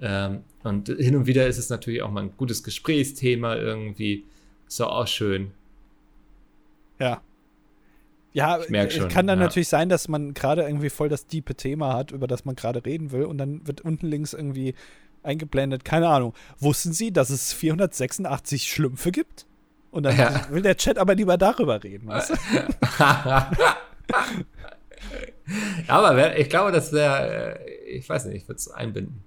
Ähm, 0.00 0.42
und 0.64 0.88
hin 0.88 1.14
und 1.14 1.26
wieder 1.26 1.46
ist 1.46 1.58
es 1.58 1.68
natürlich 1.68 2.02
auch 2.02 2.10
mal 2.10 2.22
ein 2.22 2.36
gutes 2.36 2.62
Gesprächsthema 2.62 3.56
irgendwie. 3.56 4.24
Ist 4.66 4.80
doch 4.80 4.90
auch 4.90 5.06
schön. 5.06 5.52
Ja. 6.98 7.20
Ja, 8.32 8.58
es 8.58 9.08
kann 9.08 9.26
dann 9.26 9.38
ja. 9.38 9.44
natürlich 9.44 9.68
sein, 9.68 9.88
dass 9.88 10.08
man 10.08 10.32
gerade 10.32 10.62
irgendwie 10.62 10.90
voll 10.90 11.08
das 11.08 11.26
diepe 11.26 11.54
Thema 11.54 11.94
hat, 11.94 12.12
über 12.12 12.26
das 12.26 12.44
man 12.44 12.56
gerade 12.56 12.84
reden 12.84 13.12
will. 13.12 13.24
Und 13.24 13.38
dann 13.38 13.66
wird 13.66 13.82
unten 13.82 14.06
links 14.06 14.32
irgendwie 14.32 14.74
eingeblendet, 15.22 15.84
keine 15.84 16.08
Ahnung. 16.08 16.34
Wussten 16.58 16.92
Sie, 16.92 17.12
dass 17.12 17.30
es 17.30 17.52
486 17.52 18.70
Schlümpfe 18.70 19.12
gibt? 19.12 19.46
Und 19.90 20.04
dann 20.04 20.16
ja. 20.16 20.46
will 20.50 20.62
der 20.62 20.76
Chat 20.76 20.98
aber 20.98 21.14
lieber 21.14 21.36
darüber 21.36 21.84
reden, 21.84 22.08
weißt 22.08 22.30
du? 22.30 22.34
aber 25.88 26.38
ich 26.38 26.48
glaube, 26.48 26.72
das 26.72 26.92
wäre, 26.92 27.58
äh, 27.58 27.96
ich 27.96 28.08
weiß 28.08 28.24
nicht, 28.24 28.36
ich 28.36 28.48
würde 28.48 28.56
es 28.56 28.70
einbinden. 28.70 29.22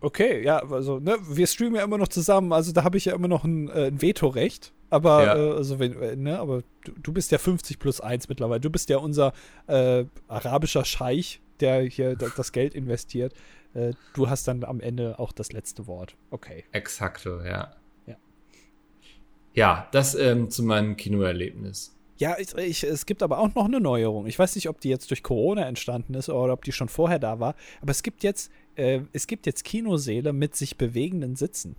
Okay, 0.00 0.42
ja, 0.42 0.58
also, 0.58 0.98
ne, 0.98 1.16
wir 1.22 1.46
streamen 1.46 1.76
ja 1.76 1.84
immer 1.84 1.98
noch 1.98 2.08
zusammen, 2.08 2.52
also 2.52 2.72
da 2.72 2.82
habe 2.82 2.96
ich 2.96 3.04
ja 3.04 3.14
immer 3.14 3.28
noch 3.28 3.44
ein, 3.44 3.68
äh, 3.68 3.86
ein 3.86 4.02
Vetorecht. 4.02 4.72
Aber, 4.90 5.24
ja. 5.24 5.36
äh, 5.36 5.52
also 5.52 5.78
wenn, 5.78 6.00
äh, 6.00 6.16
ne, 6.16 6.38
aber 6.38 6.62
du, 6.84 6.92
du, 7.00 7.12
bist 7.12 7.30
ja 7.30 7.38
50 7.38 7.78
plus 7.78 8.00
1 8.00 8.28
mittlerweile. 8.28 8.60
Du 8.60 8.70
bist 8.70 8.88
ja 8.88 8.98
unser 8.98 9.32
äh, 9.66 10.04
arabischer 10.26 10.84
Scheich, 10.84 11.40
der 11.60 11.82
hier 11.82 12.16
das 12.16 12.52
Geld 12.52 12.74
investiert. 12.74 13.34
Äh, 13.74 13.92
du 14.14 14.28
hast 14.28 14.48
dann 14.48 14.64
am 14.64 14.80
Ende 14.80 15.18
auch 15.18 15.32
das 15.32 15.52
letzte 15.52 15.86
Wort. 15.86 16.16
Okay. 16.30 16.64
Exakto, 16.72 17.42
ja. 17.42 17.72
Ja, 18.06 18.16
ja 19.52 19.88
das 19.92 20.14
ähm, 20.14 20.50
zu 20.50 20.62
meinem 20.62 20.96
Kinoerlebnis. 20.96 21.97
Ja, 22.18 22.36
ich, 22.38 22.52
ich, 22.56 22.82
es 22.82 23.06
gibt 23.06 23.22
aber 23.22 23.38
auch 23.38 23.54
noch 23.54 23.66
eine 23.66 23.80
Neuerung. 23.80 24.26
Ich 24.26 24.38
weiß 24.38 24.56
nicht, 24.56 24.68
ob 24.68 24.80
die 24.80 24.88
jetzt 24.88 25.10
durch 25.10 25.22
Corona 25.22 25.66
entstanden 25.66 26.14
ist 26.14 26.28
oder 26.28 26.52
ob 26.52 26.64
die 26.64 26.72
schon 26.72 26.88
vorher 26.88 27.20
da 27.20 27.38
war. 27.38 27.54
Aber 27.80 27.92
es 27.92 28.02
gibt 28.02 28.24
jetzt, 28.24 28.50
äh, 28.74 29.00
es 29.12 29.28
gibt 29.28 29.46
jetzt 29.46 29.64
Kinosäle 29.64 30.32
mit 30.32 30.56
sich 30.56 30.76
bewegenden 30.76 31.36
Sitzen. 31.36 31.76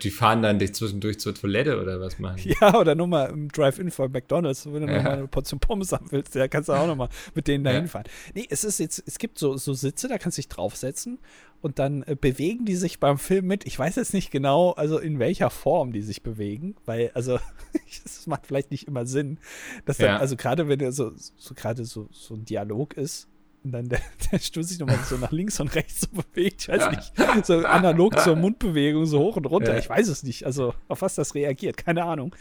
Die 0.00 0.10
fahren 0.10 0.42
dann 0.42 0.60
dich 0.60 0.74
zwischendurch 0.74 1.18
zur 1.18 1.34
Toilette 1.34 1.80
oder 1.80 2.00
was 2.00 2.20
machen? 2.20 2.40
Ja, 2.60 2.78
oder 2.78 2.94
nur 2.94 3.08
mal 3.08 3.30
im 3.30 3.48
Drive-In 3.48 3.90
von 3.90 4.12
McDonalds, 4.12 4.66
wenn 4.72 4.86
du 4.86 4.92
ja. 4.92 4.98
noch 4.98 5.02
mal 5.02 5.12
eine 5.18 5.26
Portion 5.26 5.58
Pommes 5.58 5.90
haben 5.90 6.06
willst, 6.10 6.36
da 6.36 6.46
kannst 6.46 6.68
du 6.68 6.72
auch 6.72 6.86
noch 6.86 6.94
mal 6.94 7.08
mit 7.34 7.48
denen 7.48 7.64
da 7.64 7.72
hinfahren. 7.72 8.06
Ja. 8.06 8.32
Nee, 8.34 8.46
es 8.48 8.62
ist 8.62 8.78
jetzt, 8.78 9.02
es 9.06 9.18
gibt 9.18 9.38
so, 9.38 9.56
so 9.56 9.74
Sitze, 9.74 10.06
da 10.06 10.18
kannst 10.18 10.38
du 10.38 10.42
dich 10.42 10.48
draufsetzen 10.48 11.18
und 11.62 11.78
dann 11.78 12.02
äh, 12.02 12.16
bewegen 12.20 12.64
die 12.64 12.76
sich 12.76 13.00
beim 13.00 13.16
Film 13.16 13.46
mit. 13.46 13.66
Ich 13.66 13.78
weiß 13.78 13.96
jetzt 13.96 14.12
nicht 14.12 14.30
genau, 14.30 14.72
also 14.72 14.98
in 14.98 15.18
welcher 15.18 15.48
Form 15.48 15.92
die 15.92 16.02
sich 16.02 16.22
bewegen, 16.22 16.74
weil, 16.84 17.10
also, 17.14 17.38
das 18.04 18.26
macht 18.26 18.46
vielleicht 18.46 18.70
nicht 18.70 18.86
immer 18.86 19.06
Sinn, 19.06 19.38
dass 19.86 19.96
dann, 19.96 20.08
ja. 20.08 20.16
also 20.18 20.36
gerade 20.36 20.68
wenn 20.68 20.92
so, 20.92 21.12
so 21.16 21.54
gerade 21.54 21.84
so, 21.84 22.08
so 22.10 22.34
ein 22.34 22.44
Dialog 22.44 22.94
ist, 22.94 23.28
und 23.64 23.72
dann 23.72 23.88
der, 23.88 24.00
der 24.32 24.38
Stuhl 24.38 24.64
sich 24.64 24.78
nochmal 24.78 24.98
so 25.04 25.16
nach 25.16 25.30
links 25.30 25.60
und 25.60 25.74
rechts 25.74 26.00
so 26.00 26.08
bewegt. 26.08 26.62
Ich 26.62 26.68
weiß 26.68 26.90
nicht. 26.90 27.46
So 27.46 27.64
analog 27.64 28.18
zur 28.18 28.36
Mundbewegung, 28.36 29.06
so 29.06 29.20
hoch 29.20 29.36
und 29.36 29.46
runter. 29.46 29.74
Ja. 29.74 29.78
Ich 29.78 29.88
weiß 29.88 30.08
es 30.08 30.22
nicht. 30.22 30.44
Also, 30.44 30.74
auf 30.88 31.02
was 31.02 31.14
das 31.14 31.34
reagiert, 31.34 31.76
keine 31.76 32.04
Ahnung. 32.04 32.34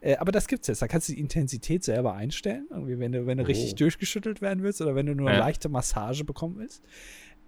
Äh, 0.00 0.16
aber 0.16 0.30
das 0.30 0.46
gibt's 0.46 0.68
jetzt. 0.68 0.80
Da 0.80 0.86
kannst 0.86 1.08
du 1.08 1.14
die 1.14 1.20
Intensität 1.20 1.82
selber 1.82 2.14
einstellen. 2.14 2.66
Irgendwie, 2.70 2.98
wenn 2.98 3.12
du, 3.12 3.26
wenn 3.26 3.38
du 3.38 3.44
oh. 3.44 3.46
richtig 3.46 3.74
durchgeschüttelt 3.74 4.40
werden 4.40 4.62
willst 4.62 4.80
oder 4.80 4.94
wenn 4.94 5.06
du 5.06 5.14
nur 5.14 5.28
eine 5.28 5.40
leichte 5.40 5.68
Massage 5.68 6.24
bekommen 6.24 6.58
willst. 6.58 6.82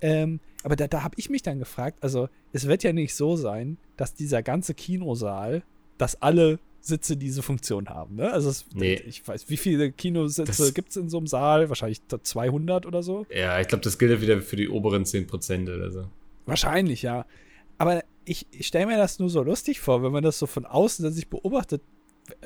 Ähm, 0.00 0.40
aber 0.62 0.76
da, 0.76 0.88
da 0.88 1.02
habe 1.02 1.14
ich 1.18 1.30
mich 1.30 1.42
dann 1.42 1.58
gefragt, 1.58 1.98
also 2.02 2.28
es 2.52 2.66
wird 2.66 2.82
ja 2.82 2.92
nicht 2.92 3.14
so 3.14 3.36
sein, 3.36 3.78
dass 3.96 4.14
dieser 4.14 4.42
ganze 4.42 4.74
Kinosaal, 4.74 5.62
dass 5.98 6.20
alle 6.20 6.58
Sitze 6.80 7.16
diese 7.16 7.42
Funktion 7.42 7.88
haben. 7.88 8.16
Ne? 8.16 8.30
Also 8.32 8.50
es, 8.50 8.66
nee. 8.74 8.94
ich 8.94 9.26
weiß, 9.26 9.48
wie 9.48 9.56
viele 9.56 9.92
Kinositze 9.92 10.72
gibt 10.72 10.90
es 10.90 10.96
in 10.96 11.08
so 11.10 11.18
einem 11.18 11.26
Saal? 11.26 11.68
Wahrscheinlich 11.68 12.00
200 12.08 12.86
oder 12.86 13.02
so. 13.02 13.26
Ja, 13.34 13.60
ich 13.60 13.68
glaube, 13.68 13.84
das 13.84 13.98
gilt 13.98 14.20
wieder 14.20 14.40
für 14.40 14.56
die 14.56 14.68
oberen 14.68 15.04
10% 15.04 15.74
oder 15.74 15.90
so. 15.90 16.06
Wahrscheinlich, 16.46 17.02
ja. 17.02 17.26
Aber 17.78 18.02
ich, 18.24 18.46
ich 18.50 18.66
stelle 18.66 18.86
mir 18.86 18.96
das 18.96 19.18
nur 19.18 19.28
so 19.28 19.42
lustig 19.42 19.80
vor, 19.80 20.02
wenn 20.02 20.12
man 20.12 20.22
das 20.22 20.38
so 20.38 20.46
von 20.46 20.64
außen 20.64 21.10
sich 21.12 21.28
beobachtet. 21.28 21.82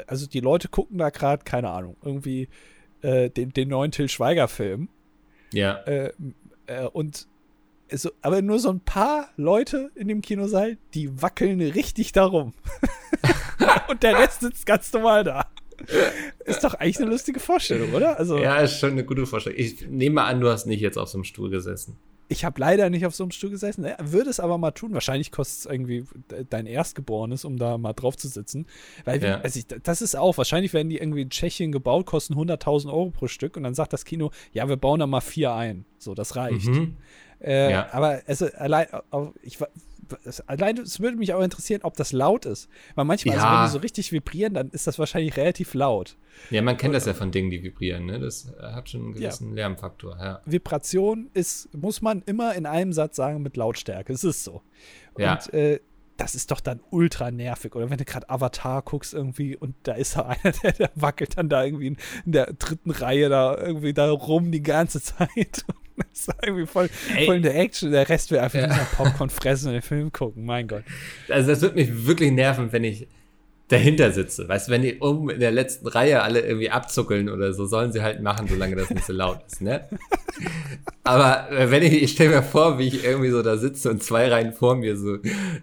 Also 0.07 0.27
die 0.27 0.41
Leute 0.41 0.69
gucken 0.69 0.99
da 0.99 1.11
gerade, 1.11 1.45
keine 1.45 1.71
Ahnung, 1.71 1.97
irgendwie 2.03 2.49
äh, 3.03 3.31
den, 3.31 3.53
den 3.53 3.69
neuen 3.69 3.93
Till 3.93 4.09
Schweiger-Film. 4.09 4.89
Ja. 5.53 5.77
Äh, 5.83 6.13
äh, 6.67 6.87
und 6.87 7.29
so, 7.91 8.11
aber 8.23 8.43
nur 8.43 8.59
so 8.59 8.71
ein 8.71 8.81
paar 8.81 9.29
Leute 9.37 9.91
in 9.95 10.09
dem 10.09 10.23
Kinosaal, 10.23 10.79
die 10.95 11.23
wackeln 11.23 11.61
richtig 11.61 12.13
darum. 12.13 12.55
und 13.89 14.03
der 14.03 14.19
Rest 14.19 14.41
sitzt 14.41 14.67
ganz 14.67 14.93
normal 14.93 15.25
da. 15.25 15.47
Ist 16.45 16.63
doch 16.63 16.75
eigentlich 16.75 17.01
eine 17.01 17.11
lustige 17.11 17.41
Vorstellung, 17.41 17.93
oder? 17.93 18.19
Also, 18.19 18.39
ja, 18.39 18.59
ist 18.59 18.79
schon 18.79 18.93
eine 18.93 19.05
gute 19.05 19.27
Vorstellung. 19.27 19.59
Ich 19.59 19.89
nehme 19.89 20.23
an, 20.23 20.41
du 20.41 20.49
hast 20.49 20.67
nicht 20.67 20.81
jetzt 20.81 20.97
auf 20.97 21.09
so 21.09 21.19
einem 21.19 21.25
Stuhl 21.25 21.51
gesessen. 21.51 21.97
Ich 22.29 22.45
habe 22.45 22.59
leider 22.59 22.89
nicht 22.89 23.05
auf 23.05 23.15
so 23.15 23.25
einem 23.25 23.33
Stuhl 23.33 23.51
gesessen. 23.51 23.87
Würde 24.03 24.31
es 24.31 24.41
aber 24.41 24.57
mal 24.57 24.71
tun. 24.71 24.95
Wahrscheinlich 24.95 25.31
kostet 25.31 25.59
es 25.59 25.67
irgendwie 25.67 26.05
dein 26.49 26.67
Erstgeborenes, 26.67 27.45
um 27.45 27.59
da 27.59 27.77
mal 27.77 27.93
drauf 27.93 28.17
zu 28.17 28.29
sitzen. 28.29 28.67
Weil, 29.05 29.23
ja. 29.23 29.41
also 29.41 29.59
ich, 29.59 29.67
das 29.67 30.01
ist 30.01 30.17
auch, 30.17 30.39
wahrscheinlich 30.39 30.73
werden 30.73 30.89
die 30.89 30.97
irgendwie 30.97 31.21
in 31.21 31.31
Tschechien 31.31 31.71
gebaut, 31.71 32.07
kosten 32.07 32.35
100.000 32.35 32.87
Euro 32.87 33.11
pro 33.11 33.27
Stück. 33.27 33.59
Und 33.59 33.65
dann 33.65 33.75
sagt 33.75 33.93
das 33.93 34.07
Kino, 34.07 34.31
ja, 34.53 34.69
wir 34.69 34.77
bauen 34.77 35.01
da 35.01 35.07
mal 35.07 35.21
vier 35.21 35.53
ein. 35.53 35.85
So, 35.99 36.15
das 36.15 36.35
reicht. 36.35 36.67
Mhm. 36.67 36.97
Äh, 37.41 37.71
ja. 37.71 37.89
Aber 37.93 38.21
also, 38.27 38.47
allein, 38.57 38.87
ich, 39.43 39.59
allein, 40.47 40.79
es 40.79 41.01
würde 41.01 41.17
mich 41.17 41.33
auch 41.33 41.43
interessieren, 41.43 41.81
ob 41.83 41.97
das 41.97 42.13
laut 42.13 42.47
ist. 42.47 42.69
Weil 42.95 43.05
manchmal, 43.05 43.37
ja. 43.37 43.43
also, 43.43 43.57
wenn 43.57 43.67
die 43.67 43.73
so 43.73 43.79
richtig 43.79 44.13
vibrieren, 44.13 44.55
dann 44.55 44.71
ist 44.71 44.87
das 44.87 44.99
wahrscheinlich 44.99 45.37
relativ 45.37 45.75
laut. 45.75 46.17
Ja, 46.51 46.63
man 46.63 46.77
kennt 46.77 46.91
Und, 46.91 46.95
das 46.95 47.07
ja 47.07 47.15
von 47.15 47.31
Dingen, 47.31 47.51
die 47.51 47.63
vibrieren. 47.63 48.07
Ne? 48.07 48.19
Das 48.19 48.53
äh, 48.59 48.63
hat 48.63 48.91
schon 48.91 49.03
einen 49.03 49.13
gewissen 49.15 49.51
ja. 49.51 49.55
Lärmfaktor. 49.55 50.17
Ja. 50.19 50.41
Vibration 50.45 51.31
ist, 51.35 51.73
muss 51.75 52.03
man 52.03 52.23
immer 52.27 52.55
in 52.55 52.67
einem 52.67 52.93
Satz 52.93 53.17
sagen, 53.17 53.43
mit 53.43 53.57
Lautstärke. 53.57 54.13
Es 54.13 54.25
ist 54.25 54.45
so. 54.45 54.63
Ja. 55.17 55.35
Und 55.35 55.55
äh, 55.55 55.81
das 56.17 56.35
ist 56.35 56.51
doch 56.51 56.61
dann 56.61 56.81
ultra 56.91 57.31
nervig. 57.31 57.75
Oder 57.75 57.91
wenn 57.91 57.99
du 57.99 58.05
gerade 58.05 58.29
Avatar 58.31 58.83
guckst 58.83 59.15
irgendwie 59.15 59.57
und 59.57 59.75
da 59.83 59.95
ist 59.95 60.17
da 60.17 60.23
einer, 60.43 60.53
der, 60.63 60.73
der 60.73 60.91
wackelt 60.95 61.37
dann 61.37 61.49
da 61.49 61.65
irgendwie 61.65 61.89
in, 61.89 61.97
der 62.25 62.53
dritten 62.53 62.91
Reihe 62.91 63.29
da 63.29 63.57
irgendwie 63.57 63.93
da 63.93 64.11
rum 64.11 64.53
die 64.53 64.63
ganze 64.63 65.01
Zeit. 65.03 65.65
das 65.97 66.07
ist 66.13 66.31
irgendwie 66.43 66.67
voll, 66.67 66.89
voll 67.25 67.37
in 67.37 67.43
der 67.43 67.57
Action. 67.57 67.91
Der 67.91 68.09
Rest 68.09 68.31
will 68.31 68.39
einfach 68.39 68.59
ja. 68.59 68.69
nur 68.69 68.85
Popcorn 68.97 69.31
fressen 69.31 69.69
und 69.69 69.75
den 69.75 69.83
Film 69.83 70.13
gucken. 70.13 70.45
Mein 70.45 70.69
Gott. 70.69 70.85
Also 71.29 71.51
das 71.51 71.61
wird 71.61 71.75
mich 71.75 72.07
wirklich 72.07 72.33
nerven, 72.33 72.73
wenn 72.73 72.85
ich 72.85 73.09
dahinter 73.69 74.13
sitze. 74.13 74.49
Weißt 74.49 74.69
du, 74.69 74.73
wenn 74.73 74.83
die 74.83 74.99
oben 74.99 75.31
in 75.31 75.41
der 75.41 75.51
letzten 75.51 75.89
Reihe 75.89 76.23
alle 76.23 76.41
irgendwie 76.41 76.71
abzuckeln 76.71 77.31
oder 77.31 77.53
so, 77.55 77.65
sollen 77.67 77.93
sie 77.93 78.03
halt 78.03 78.21
machen, 78.21 78.47
solange 78.47 78.77
das 78.77 78.91
nicht 78.91 79.07
so 79.07 79.13
laut 79.13 79.41
ist, 79.47 79.63
ne? 79.63 79.89
Aber 81.05 81.51
äh, 81.51 81.71
wenn 81.71 81.83
ich, 81.83 82.03
ich 82.03 82.13
stelle 82.13 82.31
mir 82.31 82.43
vor, 82.43 82.79
wie 82.79 82.89
ich 82.89 83.05
irgendwie 83.05 83.31
so 83.31 83.43
da 83.43 83.57
sitze 83.57 83.91
und 83.91 84.03
zwei 84.03 84.29
Reihen 84.29 84.53
vor 84.53 84.75
mir 84.75 84.97
so 84.97 85.19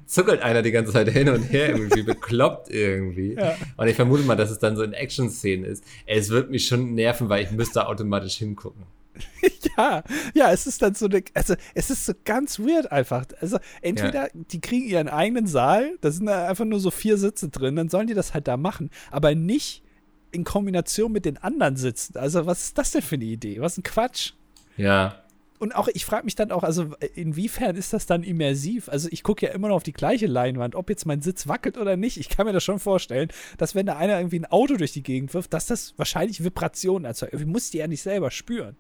zuckelt 0.06 0.42
einer 0.42 0.62
die 0.62 0.72
ganze 0.72 0.94
Zeit 0.94 1.10
hin 1.10 1.30
und 1.30 1.44
her 1.44 1.70
irgendwie 1.70 2.04
bekloppt 2.04 2.70
irgendwie. 2.70 3.34
Ja. 3.34 3.56
Und 3.78 3.88
ich 3.88 3.96
vermute 3.96 4.24
mal, 4.24 4.36
dass 4.36 4.52
es 4.52 4.60
dann 4.60 4.76
so 4.76 4.84
in 4.84 4.94
Action-Szenen 4.94 5.66
ist. 5.66 5.84
Es 6.06 6.30
wird 6.30 6.52
mich 6.52 6.68
schon 6.68 6.94
nerven, 6.94 7.30
weil 7.30 7.44
ich 7.44 7.52
müsste 7.52 7.88
automatisch 7.88 8.36
hingucken. 8.36 8.84
ja, 9.78 10.04
ja, 10.34 10.52
es 10.52 10.68
ist 10.68 10.82
dann 10.82 10.94
so 10.94 11.06
eine, 11.06 11.24
also 11.34 11.56
es 11.74 11.90
ist 11.90 12.06
so 12.06 12.14
ganz 12.26 12.60
weird 12.60 12.92
einfach. 12.92 13.26
Also 13.40 13.60
entweder 13.82 14.28
ja. 14.28 14.30
die 14.34 14.62
kriegen 14.62 14.88
ihren 14.88 15.10
eigenen 15.10 15.48
Saal, 15.48 15.98
da 16.02 16.12
sind 16.12 16.26
da 16.26 16.48
einfach 16.48 16.66
nur 16.66 16.80
so 16.80 16.92
vier 16.92 17.18
Sitze 17.18 17.50
drin, 17.50 17.76
dann 17.76 17.90
sollen 17.90 18.08
die 18.08 18.14
das 18.14 18.34
halt 18.34 18.48
da 18.48 18.58
machen, 18.58 18.90
aber 19.10 19.36
nicht 19.36 19.84
in 20.32 20.44
Kombination 20.44 21.12
mit 21.12 21.26
den 21.26 21.38
anderen 21.38 21.76
Sitzen. 21.76 22.18
Also 22.18 22.46
was 22.46 22.64
ist 22.64 22.78
das 22.78 22.92
denn 22.92 23.02
für 23.02 23.16
eine 23.16 23.26
Idee? 23.26 23.60
Was 23.60 23.78
ein 23.78 23.84
Quatsch. 23.84 24.34
Ja. 24.78 25.22
Und 25.62 25.76
auch, 25.76 25.88
ich 25.94 26.06
frage 26.06 26.26
mich 26.26 26.34
dann 26.34 26.52
auch, 26.52 26.64
also 26.64 26.96
inwiefern 27.14 27.76
ist 27.76 27.94
das 27.94 28.08
dann 28.08 28.24
immersiv? 28.24 28.90
Also 28.90 29.10
ich 29.12 29.22
gucke 29.22 29.46
ja 29.46 29.52
immer 29.52 29.68
noch 29.68 29.76
auf 29.76 29.84
die 29.84 29.94
gleiche 29.94 30.26
Leinwand, 30.26 30.74
ob 30.74 30.90
jetzt 30.90 31.06
mein 31.06 31.22
Sitz 31.22 31.48
wackelt 31.48 31.78
oder 31.78 31.98
nicht. 31.98 32.18
Ich 32.18 32.30
kann 32.30 32.48
mir 32.48 32.52
das 32.52 32.64
schon 32.64 32.80
vorstellen, 32.80 33.30
dass 33.60 33.76
wenn 33.76 33.86
da 33.86 33.96
einer 33.96 34.18
irgendwie 34.18 34.40
ein 34.40 34.48
Auto 34.48 34.76
durch 34.76 34.92
die 34.92 35.04
Gegend 35.04 35.36
wirft, 35.36 35.54
dass 35.54 35.68
das 35.68 35.94
wahrscheinlich 35.98 36.44
Vibrationen 36.44 37.06
erzeugt. 37.06 37.36
Ich 37.36 37.46
muss 37.46 37.70
die 37.70 37.78
ja 37.78 37.86
nicht 37.86 38.02
selber 38.02 38.32
spüren. 38.32 38.76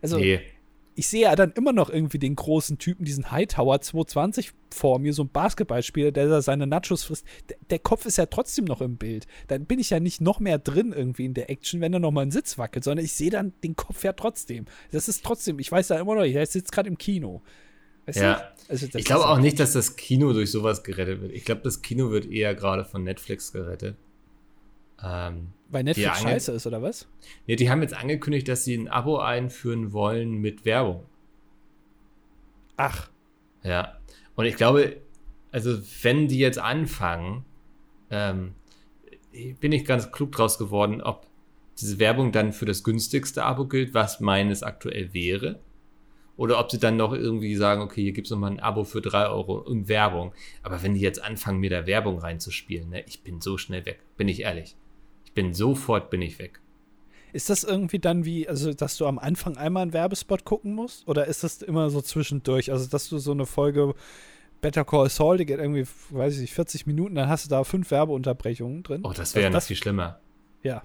Also, 0.00 0.16
nee. 0.16 0.40
Ich 0.96 1.08
sehe 1.08 1.22
ja 1.22 1.34
dann 1.34 1.52
immer 1.52 1.72
noch 1.72 1.90
irgendwie 1.90 2.18
den 2.18 2.36
großen 2.36 2.78
Typen, 2.78 3.04
diesen 3.04 3.30
Hightower 3.30 3.80
220 3.80 4.52
vor 4.72 4.98
mir, 4.98 5.12
so 5.12 5.24
ein 5.24 5.28
Basketballspieler, 5.28 6.12
der 6.12 6.28
da 6.28 6.42
seine 6.42 6.66
Nachos 6.66 7.04
frisst. 7.04 7.26
Der, 7.48 7.56
der, 7.70 7.78
Kopf 7.80 8.06
ist 8.06 8.18
ja 8.18 8.26
trotzdem 8.26 8.64
noch 8.64 8.80
im 8.80 8.96
Bild. 8.96 9.26
Dann 9.48 9.66
bin 9.66 9.80
ich 9.80 9.90
ja 9.90 9.98
nicht 9.98 10.20
noch 10.20 10.38
mehr 10.38 10.58
drin 10.58 10.92
irgendwie 10.92 11.24
in 11.24 11.34
der 11.34 11.50
Action, 11.50 11.80
wenn 11.80 11.92
er 11.92 11.98
noch 11.98 12.12
mal 12.12 12.22
ein 12.22 12.30
Sitz 12.30 12.58
wackelt, 12.58 12.84
sondern 12.84 13.04
ich 13.04 13.12
sehe 13.12 13.30
dann 13.30 13.52
den 13.64 13.74
Kopf 13.74 14.04
ja 14.04 14.12
trotzdem. 14.12 14.66
Das 14.92 15.08
ist 15.08 15.24
trotzdem, 15.24 15.58
ich 15.58 15.70
weiß 15.70 15.88
ja 15.88 15.98
immer 15.98 16.14
noch, 16.14 16.22
ich 16.22 16.34
sitze 16.50 16.70
gerade 16.70 16.88
im 16.88 16.98
Kino. 16.98 17.42
Weißt 18.06 18.20
ja. 18.20 18.52
Also 18.68 18.86
ich 18.94 19.04
glaube 19.04 19.26
auch 19.28 19.38
nicht, 19.38 19.58
dass 19.60 19.72
das 19.72 19.96
Kino 19.96 20.32
durch 20.32 20.50
sowas 20.50 20.84
gerettet 20.84 21.20
wird. 21.22 21.32
Ich 21.32 21.44
glaube, 21.44 21.62
das 21.62 21.82
Kino 21.82 22.10
wird 22.10 22.30
eher 22.30 22.54
gerade 22.54 22.84
von 22.84 23.02
Netflix 23.02 23.52
gerettet. 23.52 23.96
Ähm, 25.02 25.48
Weil 25.74 25.82
Netflix 25.82 26.20
scheiße 26.20 26.52
ist, 26.52 26.68
oder 26.68 26.82
was? 26.82 27.08
Nee, 27.48 27.56
die 27.56 27.68
haben 27.68 27.82
jetzt 27.82 27.94
angekündigt, 27.94 28.46
dass 28.46 28.62
sie 28.62 28.76
ein 28.76 28.86
Abo 28.86 29.18
einführen 29.18 29.92
wollen 29.92 30.40
mit 30.40 30.64
Werbung. 30.64 31.04
Ach. 32.76 33.10
Ja. 33.64 33.98
Und 34.36 34.44
ich 34.44 34.54
glaube, 34.54 34.98
also 35.50 35.80
wenn 36.02 36.28
die 36.28 36.38
jetzt 36.38 36.60
anfangen, 36.60 37.44
ähm, 38.10 38.54
bin 39.58 39.72
ich 39.72 39.84
ganz 39.84 40.12
klug 40.12 40.30
draus 40.30 40.58
geworden, 40.58 41.02
ob 41.02 41.26
diese 41.80 41.98
Werbung 41.98 42.30
dann 42.30 42.52
für 42.52 42.66
das 42.66 42.84
günstigste 42.84 43.42
Abo 43.42 43.66
gilt, 43.66 43.94
was 43.94 44.20
meines 44.20 44.62
aktuell 44.62 45.12
wäre. 45.12 45.58
Oder 46.36 46.60
ob 46.60 46.70
sie 46.70 46.78
dann 46.78 46.96
noch 46.96 47.12
irgendwie 47.12 47.56
sagen, 47.56 47.82
okay, 47.82 48.02
hier 48.02 48.12
gibt 48.12 48.28
es 48.28 48.30
nochmal 48.30 48.52
ein 48.52 48.60
Abo 48.60 48.84
für 48.84 49.00
drei 49.00 49.26
Euro 49.26 49.58
und 49.58 49.88
Werbung. 49.88 50.34
Aber 50.62 50.84
wenn 50.84 50.94
die 50.94 51.00
jetzt 51.00 51.20
anfangen, 51.20 51.58
mir 51.58 51.70
da 51.70 51.84
Werbung 51.84 52.20
reinzuspielen, 52.20 52.90
ne, 52.90 53.04
ich 53.08 53.22
bin 53.22 53.40
so 53.40 53.58
schnell 53.58 53.84
weg, 53.86 53.98
bin 54.16 54.28
ich 54.28 54.42
ehrlich. 54.42 54.76
Bin 55.34 55.54
sofort, 55.54 56.10
bin 56.10 56.22
ich 56.22 56.38
weg. 56.38 56.60
Ist 57.32 57.50
das 57.50 57.64
irgendwie 57.64 57.98
dann 57.98 58.24
wie, 58.24 58.48
also 58.48 58.72
dass 58.72 58.96
du 58.96 59.06
am 59.06 59.18
Anfang 59.18 59.56
einmal 59.56 59.82
einen 59.82 59.92
Werbespot 59.92 60.44
gucken 60.44 60.74
musst? 60.74 61.08
Oder 61.08 61.26
ist 61.26 61.42
das 61.42 61.62
immer 61.62 61.90
so 61.90 62.00
zwischendurch? 62.00 62.70
Also, 62.70 62.88
dass 62.88 63.08
du 63.08 63.18
so 63.18 63.32
eine 63.32 63.44
Folge 63.44 63.94
Better 64.60 64.84
Call 64.84 65.10
Saul, 65.10 65.38
die 65.38 65.44
geht 65.44 65.58
irgendwie, 65.58 65.84
weiß 66.10 66.34
ich 66.36 66.40
nicht, 66.42 66.54
40 66.54 66.86
Minuten, 66.86 67.16
dann 67.16 67.28
hast 67.28 67.44
du 67.44 67.50
da 67.50 67.64
fünf 67.64 67.90
Werbeunterbrechungen 67.90 68.84
drin. 68.84 69.00
Oh, 69.04 69.12
das 69.12 69.34
wäre 69.34 69.44
ja 69.44 69.50
noch 69.50 69.62
viel 69.62 69.76
schlimmer. 69.76 70.20
Ja. 70.62 70.84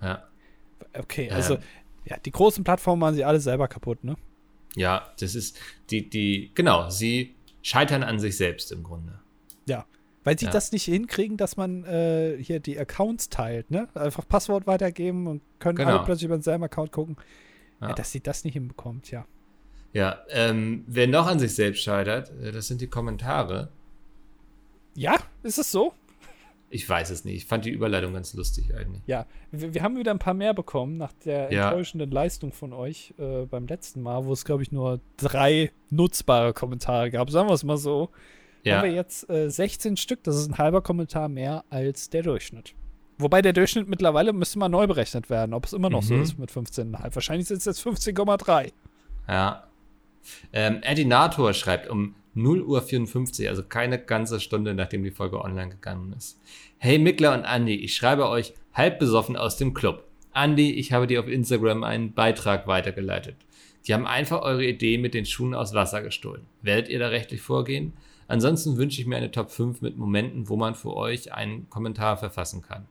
Ja. 0.00 0.24
Okay, 0.98 1.30
also, 1.30 1.58
ja, 2.06 2.16
die 2.18 2.30
großen 2.30 2.64
Plattformen 2.64 3.00
machen 3.00 3.14
sie 3.14 3.24
alle 3.24 3.40
selber 3.40 3.68
kaputt, 3.68 4.02
ne? 4.04 4.16
Ja, 4.76 5.12
das 5.20 5.34
ist 5.34 5.58
die, 5.90 6.08
die, 6.08 6.50
genau, 6.54 6.90
sie 6.90 7.34
scheitern 7.62 8.02
an 8.02 8.18
sich 8.18 8.36
selbst 8.36 8.72
im 8.72 8.82
Grunde. 8.82 9.20
Ja, 9.66 9.86
weil 10.24 10.38
sie 10.38 10.46
ja. 10.46 10.50
das 10.50 10.72
nicht 10.72 10.84
hinkriegen, 10.84 11.36
dass 11.36 11.56
man 11.56 11.84
äh, 11.84 12.36
hier 12.40 12.58
die 12.58 12.78
Accounts 12.78 13.28
teilt, 13.28 13.70
ne? 13.70 13.88
Einfach 13.94 14.26
Passwort 14.26 14.66
weitergeben 14.66 15.26
und 15.26 15.42
können 15.58 15.76
genau. 15.76 15.90
alle 15.90 16.04
plötzlich 16.04 16.24
über 16.24 16.36
denselben 16.36 16.64
Account 16.64 16.92
gucken. 16.92 17.16
Ja. 17.80 17.88
Ja, 17.88 17.94
dass 17.94 18.10
sie 18.12 18.20
das 18.20 18.44
nicht 18.44 18.54
hinbekommt, 18.54 19.10
ja. 19.10 19.26
Ja, 19.92 20.18
ähm, 20.30 20.84
wer 20.88 21.06
noch 21.06 21.26
an 21.26 21.38
sich 21.38 21.54
selbst 21.54 21.82
scheitert, 21.82 22.32
äh, 22.42 22.50
das 22.50 22.66
sind 22.66 22.80
die 22.80 22.88
Kommentare. 22.88 23.68
Ja, 24.96 25.16
ist 25.42 25.58
es 25.58 25.70
so? 25.70 25.92
Ich 26.70 26.88
weiß 26.88 27.10
es 27.10 27.24
nicht. 27.24 27.36
Ich 27.36 27.46
fand 27.46 27.64
die 27.64 27.70
Überleitung 27.70 28.14
ganz 28.14 28.34
lustig 28.34 28.74
eigentlich. 28.74 29.02
Ja, 29.06 29.26
wir, 29.52 29.74
wir 29.74 29.82
haben 29.82 29.96
wieder 29.96 30.10
ein 30.10 30.18
paar 30.18 30.34
mehr 30.34 30.54
bekommen 30.54 30.96
nach 30.96 31.12
der 31.24 31.52
enttäuschenden 31.52 32.10
Leistung 32.10 32.50
von 32.50 32.72
euch 32.72 33.14
äh, 33.18 33.44
beim 33.44 33.68
letzten 33.68 34.02
Mal, 34.02 34.24
wo 34.24 34.32
es, 34.32 34.44
glaube 34.44 34.64
ich, 34.64 34.72
nur 34.72 35.00
drei 35.16 35.70
nutzbare 35.90 36.52
Kommentare 36.52 37.12
gab. 37.12 37.30
Sagen 37.30 37.48
wir 37.48 37.54
es 37.54 37.62
mal 37.62 37.76
so. 37.76 38.10
Ja. 38.64 38.78
Haben 38.78 38.88
wir 38.88 38.94
jetzt 38.94 39.28
äh, 39.30 39.50
16 39.50 39.96
Stück. 39.96 40.24
Das 40.24 40.36
ist 40.36 40.48
ein 40.48 40.58
halber 40.58 40.82
Kommentar 40.82 41.28
mehr 41.28 41.64
als 41.70 42.10
der 42.10 42.22
Durchschnitt. 42.22 42.74
Wobei 43.18 43.42
der 43.42 43.52
Durchschnitt 43.52 43.88
mittlerweile 43.88 44.32
müsste 44.32 44.58
mal 44.58 44.68
neu 44.68 44.86
berechnet 44.86 45.30
werden, 45.30 45.54
ob 45.54 45.66
es 45.66 45.72
immer 45.72 45.90
noch 45.90 46.02
mhm. 46.02 46.06
so 46.06 46.14
ist 46.16 46.38
mit 46.38 46.50
15,5. 46.50 47.14
Wahrscheinlich 47.14 47.46
sind 47.46 47.58
es 47.58 47.64
jetzt 47.64 47.86
15,3. 47.86 48.72
Ja. 49.28 49.64
Ähm, 50.52 50.80
Edinator 50.82 51.52
schreibt 51.52 51.88
um 51.88 52.14
0 52.34 52.62
Uhr 52.62 52.82
54, 52.82 53.48
also 53.48 53.62
keine 53.62 53.98
ganze 53.98 54.40
Stunde, 54.40 54.74
nachdem 54.74 55.04
die 55.04 55.10
Folge 55.10 55.40
online 55.40 55.70
gegangen 55.70 56.12
ist. 56.16 56.40
Hey 56.78 56.98
Mickler 56.98 57.34
und 57.34 57.44
Andy, 57.44 57.76
ich 57.76 57.94
schreibe 57.94 58.28
euch 58.28 58.54
halb 58.72 58.98
besoffen 58.98 59.36
aus 59.36 59.56
dem 59.56 59.74
Club. 59.74 60.04
Andy, 60.34 60.72
ich 60.72 60.92
habe 60.92 61.06
dir 61.06 61.20
auf 61.20 61.28
Instagram 61.28 61.84
einen 61.84 62.12
Beitrag 62.12 62.66
weitergeleitet. 62.66 63.36
Die 63.86 63.94
haben 63.94 64.06
einfach 64.06 64.42
eure 64.42 64.64
Idee 64.64 64.98
mit 64.98 65.14
den 65.14 65.26
Schuhen 65.26 65.54
aus 65.54 65.74
Wasser 65.74 66.02
gestohlen. 66.02 66.46
Werdet 66.62 66.88
ihr 66.88 66.98
da 66.98 67.08
rechtlich 67.08 67.42
vorgehen? 67.42 67.92
Ansonsten 68.28 68.76
wünsche 68.76 69.00
ich 69.00 69.06
mir 69.06 69.16
eine 69.16 69.30
Top 69.30 69.50
5 69.50 69.80
mit 69.80 69.96
Momenten, 69.96 70.48
wo 70.48 70.56
man 70.56 70.74
für 70.74 70.96
euch 70.96 71.32
einen 71.32 71.68
Kommentar 71.70 72.16
verfassen 72.16 72.62
kann. 72.62 72.86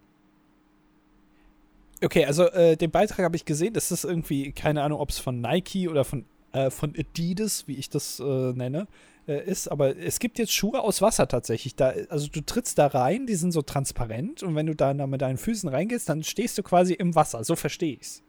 Okay, 2.04 2.26
also 2.26 2.48
äh, 2.50 2.76
den 2.76 2.92
Beitrag 2.92 3.26
habe 3.26 3.36
ich 3.36 3.46
gesehen. 3.46 3.74
Das 3.74 3.92
ist 3.92 4.04
irgendwie, 4.04 4.52
keine 4.52 4.84
Ahnung, 4.84 5.00
ob 5.00 5.10
es 5.10 5.20
von 5.20 5.40
Nike 5.40 5.88
oder 5.88 6.04
von, 6.04 6.26
äh, 6.52 6.70
von 6.70 6.94
Adidas, 6.98 7.68
wie 7.68 7.76
ich 7.76 7.90
das 7.90 8.20
äh, 8.20 8.24
nenne, 8.54 8.88
äh, 9.28 9.50
ist, 9.50 9.70
aber 9.70 9.96
es 9.96 10.20
gibt 10.20 10.38
jetzt 10.38 10.52
Schuhe 10.52 10.82
aus 10.82 11.02
Wasser 11.02 11.28
tatsächlich. 11.28 11.76
Da, 11.76 11.94
also 12.10 12.28
du 12.28 12.42
trittst 12.42 12.78
da 12.78 12.88
rein, 12.88 13.26
die 13.26 13.36
sind 13.36 13.54
so 13.54 13.62
transparent 13.62 14.44
und 14.44 14.56
wenn 14.56 14.66
du 14.66 14.76
da 14.76 14.94
mit 14.94 15.22
deinen 15.22 15.38
Füßen 15.38 15.70
reingehst, 15.70 16.10
dann 16.10 16.24
stehst 16.24 16.58
du 16.58 16.64
quasi 16.64 16.94
im 16.94 17.16
Wasser. 17.16 17.44
So 17.46 17.56
verstehe 17.56 17.94
ich's. 17.94 18.22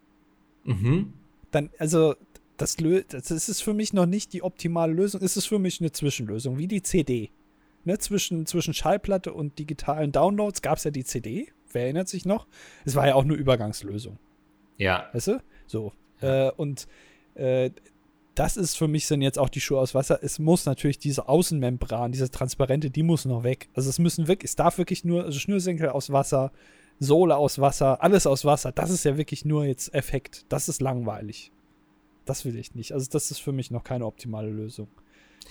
Mhm. 0.62 1.12
Dann, 1.50 1.70
also, 1.78 2.14
das, 2.56 2.76
das 2.76 3.48
ist 3.48 3.62
für 3.62 3.74
mich 3.74 3.92
noch 3.92 4.06
nicht 4.06 4.32
die 4.32 4.42
optimale 4.42 4.92
Lösung. 4.92 5.20
Es 5.22 5.36
ist 5.36 5.46
für 5.46 5.58
mich 5.58 5.80
eine 5.80 5.92
Zwischenlösung, 5.92 6.58
wie 6.58 6.68
die 6.68 6.82
CD. 6.82 7.30
Ne, 7.84 7.98
zwischen, 7.98 8.46
zwischen 8.46 8.72
Schallplatte 8.72 9.34
und 9.34 9.58
digitalen 9.58 10.10
Downloads 10.10 10.62
gab 10.62 10.78
es 10.78 10.84
ja 10.84 10.90
die 10.90 11.04
CD. 11.04 11.48
Wer 11.70 11.82
erinnert 11.82 12.08
sich 12.08 12.24
noch? 12.24 12.46
Es 12.84 12.94
war 12.94 13.06
ja 13.06 13.14
auch 13.14 13.24
eine 13.24 13.34
Übergangslösung. 13.34 14.18
Ja. 14.78 15.08
Weißt 15.12 15.28
du? 15.28 15.42
So. 15.66 15.92
Ja. 16.22 16.48
Äh, 16.48 16.52
und 16.52 16.86
äh, 17.34 17.70
das 18.34 18.56
ist 18.56 18.76
für 18.76 18.88
mich 18.88 19.06
sind 19.06 19.22
jetzt 19.22 19.38
auch 19.38 19.48
die 19.48 19.60
Schuhe 19.60 19.78
aus 19.78 19.94
Wasser. 19.94 20.18
Es 20.22 20.38
muss 20.38 20.66
natürlich 20.66 20.98
diese 20.98 21.28
Außenmembran, 21.28 22.12
diese 22.12 22.30
transparente, 22.30 22.90
die 22.90 23.02
muss 23.02 23.24
noch 23.24 23.44
weg. 23.44 23.68
Also 23.74 23.90
es 23.90 23.98
müssen 23.98 24.28
wirklich, 24.28 24.50
es 24.50 24.56
darf 24.56 24.78
wirklich 24.78 25.04
nur, 25.04 25.24
also 25.24 25.38
Schnürsenkel 25.38 25.90
aus 25.90 26.10
Wasser, 26.10 26.52
Sohle 27.00 27.36
aus 27.36 27.58
Wasser, 27.58 28.02
alles 28.02 28.26
aus 28.26 28.44
Wasser. 28.44 28.72
Das 28.72 28.90
ist 28.90 29.04
ja 29.04 29.16
wirklich 29.16 29.44
nur 29.44 29.64
jetzt 29.64 29.94
Effekt. 29.94 30.46
Das 30.48 30.68
ist 30.68 30.80
langweilig. 30.80 31.52
Das 32.24 32.44
will 32.44 32.56
ich 32.56 32.74
nicht. 32.74 32.92
Also 32.92 33.08
das 33.10 33.30
ist 33.30 33.38
für 33.38 33.52
mich 33.52 33.70
noch 33.70 33.84
keine 33.84 34.06
optimale 34.06 34.50
Lösung. 34.50 34.88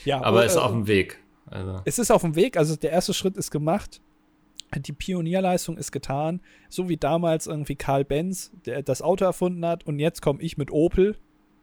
Ja, 0.06 0.22
aber 0.24 0.46
es 0.46 0.54
ist 0.54 0.58
äh, 0.58 0.62
auf 0.62 0.72
dem 0.72 0.88
Weg. 0.88 1.20
Also. 1.46 1.82
Es 1.86 2.00
ist 2.00 2.12
auf 2.12 2.22
dem 2.22 2.36
Weg. 2.36 2.58
Also 2.58 2.76
der 2.76 2.92
erste 2.92 3.14
Schritt 3.14 3.38
ist 3.38 3.52
gemacht. 3.52 4.02
Die 4.76 4.94
Pionierleistung 4.94 5.78
ist 5.78 5.92
getan. 5.92 6.42
So 6.70 6.90
wie 6.90 6.98
damals 6.98 7.46
irgendwie 7.48 7.76
Karl 7.76 8.04
Benz, 8.06 8.52
der 8.66 8.82
das 8.82 9.02
Auto 9.02 9.24
erfunden 9.26 9.66
hat. 9.66 9.86
Und 9.86 10.00
jetzt 10.00 10.22
komme 10.22 10.42
ich 10.42 10.58
mit 10.58 10.72
Opel 10.72 11.18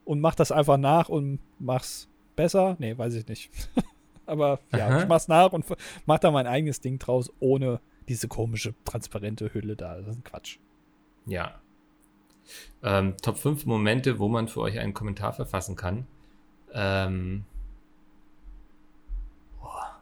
und 0.05 0.21
mach 0.21 0.35
das 0.35 0.53
einfach 0.53 0.77
nach 0.77 1.09
und 1.09 1.41
mach's 1.59 2.09
besser. 2.37 2.77
Nee, 2.79 2.97
weiß 2.97 3.15
ich 3.15 3.27
nicht. 3.27 3.51
Aber 4.27 4.61
ja, 4.73 4.87
Aha. 4.87 5.03
ich 5.03 5.09
mach's 5.09 5.27
nach 5.27 5.53
und 5.53 5.65
mach 6.07 6.21
da 6.21 6.31
mein 6.31 6.47
eigenes 6.47 6.81
Ding 6.81 7.01
draus, 7.01 7.33
ohne 7.41 7.81
diese 8.09 8.29
komische 8.29 8.75
transparente 8.85 9.53
Hülle 9.53 9.75
da. 9.75 9.97
Das 9.97 10.09
ist 10.09 10.17
ein 10.19 10.25
Quatsch. 10.25 10.59
Ja. 11.27 11.61
Ähm, 12.83 13.17
Top 13.23 13.39
5 13.39 13.67
Momente, 13.67 14.19
wo 14.19 14.29
man 14.29 14.49
für 14.49 14.61
euch 14.61 14.79
einen 14.79 14.95
Kommentar 14.95 15.33
verfassen 15.33 15.77
kann. 15.77 16.07
Ähm. 16.73 17.45
Boah. 19.61 20.01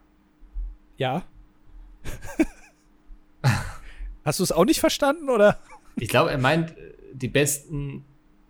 Ja. 0.97 1.23
Hast 4.25 4.39
du 4.39 4.45
es 4.45 4.53
auch 4.53 4.65
nicht 4.65 4.81
verstanden, 4.81 5.31
oder? 5.31 5.59
Ich 5.97 6.09
glaube, 6.09 6.31
er 6.31 6.39
meint 6.39 6.77
äh, 6.77 6.95
die 7.13 7.29
besten 7.29 8.05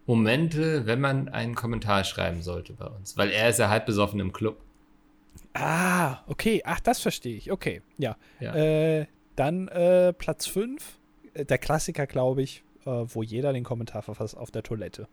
Momente, 0.07 0.87
wenn 0.87 1.01
man 1.01 1.29
einen 1.29 1.55
Kommentar 1.55 2.03
schreiben 2.05 2.43
sollte 2.43 2.73
bei 2.73 2.87
uns, 2.87 3.17
weil 3.17 3.31
er 3.31 3.51
ist 3.51 3.59
ja 3.59 3.69
halb 3.69 3.87
besoffen 3.87 4.21
im 4.21 4.33
Club. 4.33 4.59
Ah, 5.53 6.23
okay. 6.27 6.63
Ach, 6.65 6.81
das 6.81 7.01
verstehe 7.01 7.37
ich. 7.37 7.53
Okay, 7.53 7.83
ja. 7.99 8.17
ja. 8.41 8.55
Äh, 8.55 9.07
dann 9.37 9.69
äh, 9.69 10.13
Platz 10.13 10.47
5, 10.47 10.99
äh, 11.35 11.45
der 11.45 11.59
Klassiker, 11.59 12.07
glaube 12.07 12.43
ich, 12.43 12.65
wo 12.89 13.23
jeder 13.23 13.53
den 13.53 13.65
Kommentar 13.65 14.03
verfasst, 14.03 14.37
auf 14.37 14.51
der 14.51 14.63
Toilette. 14.63 15.09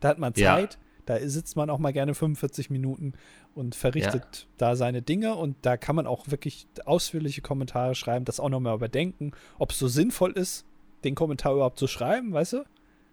Da 0.00 0.08
hat 0.08 0.18
man 0.18 0.34
Zeit, 0.34 0.74
ja. 0.74 1.18
da 1.18 1.28
sitzt 1.28 1.56
man 1.56 1.70
auch 1.70 1.78
mal 1.78 1.92
gerne 1.92 2.14
45 2.14 2.70
Minuten 2.70 3.14
und 3.54 3.74
verrichtet 3.74 4.22
ja. 4.22 4.54
da 4.58 4.76
seine 4.76 5.02
Dinge 5.02 5.34
und 5.34 5.56
da 5.62 5.76
kann 5.76 5.96
man 5.96 6.06
auch 6.06 6.28
wirklich 6.28 6.66
ausführliche 6.84 7.40
Kommentare 7.40 7.94
schreiben, 7.94 8.24
das 8.24 8.40
auch 8.40 8.48
nochmal 8.50 8.74
überdenken, 8.74 9.32
ob 9.58 9.70
es 9.70 9.78
so 9.78 9.88
sinnvoll 9.88 10.32
ist, 10.32 10.66
den 11.04 11.14
Kommentar 11.14 11.54
überhaupt 11.54 11.78
zu 11.78 11.86
schreiben, 11.86 12.32
weißt 12.32 12.54
du? 12.54 12.64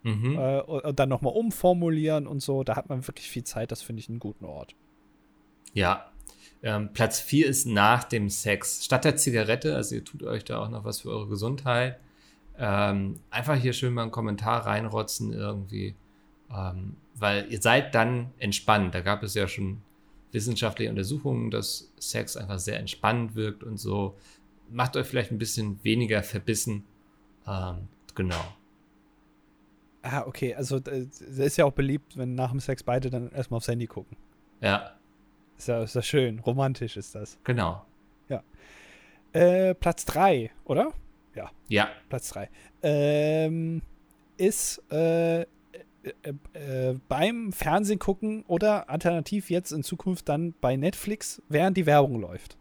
Mhm. 0.02 0.36
Äh, 0.36 0.60
und 0.60 0.98
dann 0.98 1.08
nochmal 1.08 1.32
umformulieren 1.32 2.26
und 2.26 2.40
so. 2.40 2.64
Da 2.64 2.76
hat 2.76 2.88
man 2.88 3.06
wirklich 3.06 3.28
viel 3.30 3.44
Zeit. 3.44 3.70
Das 3.70 3.82
finde 3.82 4.00
ich 4.00 4.08
einen 4.08 4.18
guten 4.18 4.44
Ort. 4.44 4.74
Ja. 5.74 6.10
Ähm, 6.62 6.92
Platz 6.92 7.20
4 7.20 7.46
ist 7.46 7.66
nach 7.66 8.04
dem 8.04 8.28
Sex. 8.28 8.84
Statt 8.84 9.04
der 9.04 9.16
Zigarette, 9.16 9.74
also 9.74 9.96
ihr 9.96 10.04
tut 10.04 10.22
euch 10.22 10.44
da 10.44 10.58
auch 10.58 10.68
noch 10.68 10.84
was 10.84 11.00
für 11.00 11.10
eure 11.10 11.28
Gesundheit. 11.28 11.98
Ähm, 12.58 13.20
einfach 13.30 13.56
hier 13.56 13.72
schön 13.72 13.94
mal 13.94 14.02
einen 14.02 14.10
Kommentar 14.10 14.66
reinrotzen 14.66 15.32
irgendwie. 15.32 15.94
Ähm, 16.54 16.96
weil 17.14 17.50
ihr 17.50 17.60
seid 17.60 17.94
dann 17.94 18.30
entspannt. 18.38 18.94
Da 18.94 19.00
gab 19.00 19.22
es 19.22 19.34
ja 19.34 19.48
schon 19.48 19.82
wissenschaftliche 20.32 20.90
Untersuchungen, 20.90 21.50
dass 21.50 21.92
Sex 21.98 22.36
einfach 22.36 22.58
sehr 22.58 22.78
entspannend 22.78 23.34
wirkt 23.34 23.62
und 23.62 23.78
so. 23.78 24.16
Macht 24.70 24.96
euch 24.96 25.06
vielleicht 25.06 25.30
ein 25.30 25.38
bisschen 25.38 25.82
weniger 25.84 26.22
verbissen. 26.22 26.84
Ähm, 27.46 27.88
genau. 28.14 28.42
Ah, 30.02 30.24
okay. 30.26 30.54
Also, 30.54 30.80
das 30.80 31.20
ist 31.20 31.56
ja 31.58 31.64
auch 31.64 31.72
beliebt, 31.72 32.16
wenn 32.16 32.34
nach 32.34 32.50
dem 32.50 32.60
Sex 32.60 32.82
beide 32.82 33.10
dann 33.10 33.30
erstmal 33.30 33.58
aufs 33.58 33.68
Handy 33.68 33.86
gucken. 33.86 34.16
Ja. 34.60 34.92
Ist 35.56 35.68
ja, 35.68 35.82
ist 35.82 35.94
ja 35.94 36.02
schön. 36.02 36.38
Romantisch 36.40 36.96
ist 36.96 37.14
das. 37.14 37.38
Genau. 37.44 37.84
Ja. 38.28 38.42
Äh, 39.32 39.74
Platz 39.74 40.04
3, 40.06 40.50
oder? 40.64 40.92
Ja. 41.34 41.50
Ja. 41.68 41.88
Platz 42.08 42.30
3. 42.30 42.48
Ähm, 42.82 43.82
ist 44.36 44.82
äh, 44.90 45.42
äh, 45.42 45.44
äh, 46.54 46.98
beim 47.08 47.52
Fernsehen 47.52 47.98
gucken 47.98 48.44
oder 48.48 48.90
alternativ 48.90 49.50
jetzt 49.50 49.72
in 49.72 49.82
Zukunft 49.82 50.28
dann 50.28 50.54
bei 50.60 50.76
Netflix, 50.76 51.42
während 51.48 51.76
die 51.76 51.86
Werbung 51.86 52.20
läuft. 52.20 52.56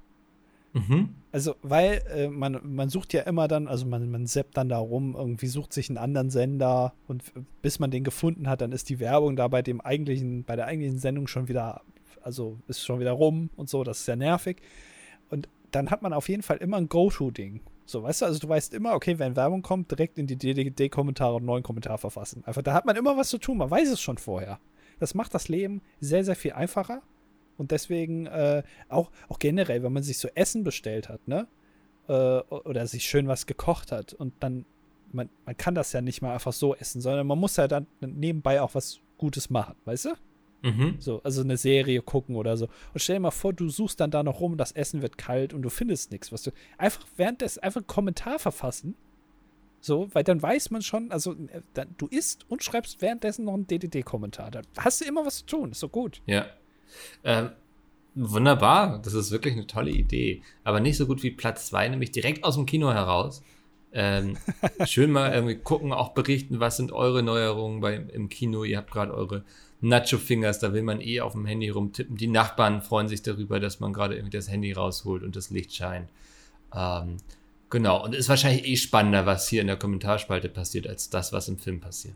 Mhm. 0.74 1.16
Also, 1.32 1.56
weil 1.62 2.02
äh, 2.14 2.28
man, 2.28 2.60
man 2.64 2.90
sucht 2.90 3.14
ja 3.14 3.22
immer 3.24 3.48
dann, 3.48 3.68
also 3.68 3.86
man, 3.86 4.10
man 4.12 4.28
seppt 4.28 4.58
dann 4.58 4.70
da 4.70 4.78
rum, 4.78 5.16
irgendwie 5.18 5.48
sucht 5.48 5.74
sich 5.74 5.90
einen 5.90 5.98
anderen 5.98 6.30
Sender 6.30 6.94
und 7.08 7.24
bis 7.62 7.80
man 7.80 7.92
den 7.92 8.04
gefunden 8.04 8.48
hat, 8.48 8.62
dann 8.62 8.72
ist 8.72 8.90
die 8.90 9.00
Werbung 9.00 9.36
da 9.36 9.48
bei 9.48 9.62
dem 9.62 9.82
eigentlichen, 9.82 10.44
bei 10.44 10.56
der 10.56 10.68
eigentlichen 10.68 11.00
Sendung 11.00 11.28
schon 11.28 11.48
wieder, 11.48 11.82
also 12.22 12.58
ist 12.68 12.86
schon 12.86 13.00
wieder 13.00 13.12
rum 13.12 13.50
und 13.56 13.70
so, 13.70 13.84
das 13.84 14.00
ist 14.00 14.06
sehr 14.06 14.16
nervig. 14.16 14.58
Und 15.30 15.50
dann 15.72 15.90
hat 15.90 16.02
man 16.02 16.14
auf 16.14 16.30
jeden 16.30 16.44
Fall 16.44 16.58
immer 16.58 16.78
ein 16.78 16.90
Go-To-Ding. 16.90 17.62
So, 17.92 18.04
weißt 18.04 18.22
du, 18.22 18.26
also 18.26 18.40
du 18.40 18.48
weißt 18.48 18.74
immer, 18.74 18.94
okay, 18.94 19.20
wenn 19.20 19.36
Werbung 19.36 19.62
kommt, 19.62 19.92
direkt 19.92 20.18
in 20.18 20.26
die 20.26 20.38
DDD-Kommentare 20.38 21.38
einen 21.38 21.46
neuen 21.46 21.64
Kommentar 21.64 21.98
verfassen. 21.98 22.44
Einfach, 22.46 22.62
da 22.62 22.74
hat 22.74 22.86
man 22.86 22.96
immer 22.96 23.18
was 23.18 23.30
zu 23.30 23.38
tun, 23.38 23.58
man 23.58 23.70
weiß 23.70 23.90
es 23.90 24.00
schon 24.00 24.18
vorher. 24.18 24.60
Das 25.00 25.14
macht 25.14 25.34
das 25.34 25.50
Leben 25.50 25.82
sehr, 26.00 26.24
sehr 26.24 26.36
viel 26.36 26.54
einfacher. 26.54 27.02
Und 27.58 27.72
deswegen 27.72 28.28
äh, 28.28 28.64
auch, 28.88 29.12
auch 29.28 29.40
generell, 29.40 29.84
wenn 29.84 29.94
man 29.94 30.04
sich 30.04 30.18
so 30.18 30.30
Essen 30.36 30.64
bestellt 30.64 31.10
hat, 31.10 31.28
ne? 31.28 31.48
Äh, 32.08 32.14
oder 32.14 32.88
sich 32.88 33.06
schön 33.06 33.28
was 33.28 33.46
gekocht 33.46 33.92
hat 33.92 34.14
und 34.14 34.34
dann, 34.40 34.66
man, 35.12 35.30
man 35.46 35.58
kann 35.58 35.76
das 35.76 35.92
ja 35.92 36.02
nicht 36.02 36.22
mal 36.22 36.34
einfach 36.34 36.54
so 36.54 36.76
essen, 36.76 37.02
sondern 37.02 37.28
man 37.28 37.38
muss 37.38 37.58
ja 37.58 37.68
dann 37.68 37.88
nebenbei 38.00 38.62
auch 38.62 38.74
was 38.74 39.00
Gutes 39.18 39.50
machen, 39.50 39.76
weißt 39.86 40.06
du? 40.06 40.10
Mhm. 40.62 40.96
So, 41.00 41.22
also 41.24 41.42
eine 41.42 41.58
Serie 41.58 42.02
gucken 42.02 42.36
oder 42.36 42.56
so. 42.58 42.68
Und 42.94 43.00
stell 43.02 43.16
dir 43.16 43.22
mal 43.22 43.32
vor, 43.32 43.54
du 43.54 43.70
suchst 43.70 44.00
dann 44.00 44.12
da 44.12 44.24
noch 44.24 44.40
rum, 44.40 44.58
das 44.58 44.72
Essen 44.72 45.02
wird 45.02 45.18
kalt 45.18 45.54
und 45.54 45.64
du 45.64 45.70
findest 45.70 46.12
nichts, 46.12 46.32
was 46.32 46.44
du. 46.44 46.52
Einfach 46.78 47.06
währenddessen 47.18 47.64
einfach 47.64 47.82
einen 47.82 47.88
Kommentar 47.88 48.40
verfassen. 48.40 48.96
So, 49.84 50.10
weil 50.14 50.24
dann 50.24 50.42
weiß 50.42 50.70
man 50.70 50.84
schon, 50.84 51.12
also 51.12 51.34
äh, 51.34 51.62
dann, 51.74 51.96
du 51.98 52.06
isst 52.08 52.46
und 52.50 52.64
schreibst 52.64 53.02
währenddessen 53.02 53.46
noch 53.46 53.56
einen 53.56 53.66
DDD-Kommentar. 53.66 54.52
Da 54.52 54.62
hast 54.78 55.02
du 55.02 55.06
immer 55.06 55.26
was 55.26 55.38
zu 55.38 55.46
tun, 55.48 55.72
ist 55.72 55.80
so 55.80 55.90
gut. 55.90 56.22
Ja. 56.28 56.46
Ähm, 57.24 57.50
wunderbar, 58.14 59.02
das 59.02 59.16
ist 59.16 59.32
wirklich 59.32 59.56
eine 59.56 59.66
tolle 59.66 59.90
Idee. 59.90 60.44
Aber 60.64 60.80
nicht 60.80 60.98
so 60.98 61.08
gut 61.08 61.24
wie 61.24 61.32
Platz 61.32 61.68
2, 61.68 61.90
nämlich 61.90 62.12
direkt 62.12 62.44
aus 62.44 62.56
dem 62.56 62.68
Kino 62.68 62.94
heraus. 62.94 63.42
Ähm, 63.94 64.38
schön 64.86 65.12
mal 65.12 65.34
irgendwie 65.34 65.56
gucken, 65.58 65.92
auch 65.92 66.10
berichten, 66.10 66.60
was 66.60 66.78
sind 66.78 66.92
eure 66.92 67.24
Neuerungen 67.24 67.82
bei, 67.82 67.96
im 67.96 68.30
Kino. 68.30 68.64
Ihr 68.64 68.78
habt 68.78 68.92
gerade 68.92 69.14
eure 69.14 69.44
Nacho-Fingers, 69.82 70.60
da 70.60 70.74
will 70.74 70.84
man 70.84 71.02
eh 71.02 71.22
auf 71.22 71.34
dem 71.34 71.46
Handy 71.46 71.70
rumtippen. 71.70 72.16
Die 72.16 72.28
Nachbarn 72.28 72.82
freuen 72.82 73.08
sich 73.08 73.22
darüber, 73.24 73.60
dass 73.60 73.80
man 73.80 73.94
gerade 73.94 74.16
irgendwie 74.16 74.38
das 74.38 74.50
Handy 74.50 74.72
rausholt 74.72 75.24
und 75.24 75.36
das 75.36 75.50
Licht 75.50 75.74
scheint. 75.74 76.08
Ähm, 76.74 77.18
genau, 77.70 78.04
und 78.04 78.16
ist 78.16 78.30
wahrscheinlich 78.30 78.66
eh 78.66 78.76
spannender, 78.78 79.26
was 79.26 79.48
hier 79.48 79.62
in 79.62 79.68
der 79.68 79.78
Kommentarspalte 79.78 80.50
passiert, 80.50 80.88
als 80.88 81.10
das, 81.10 81.34
was 81.34 81.48
im 81.48 81.58
Film 81.58 81.80
passiert. 81.80 82.16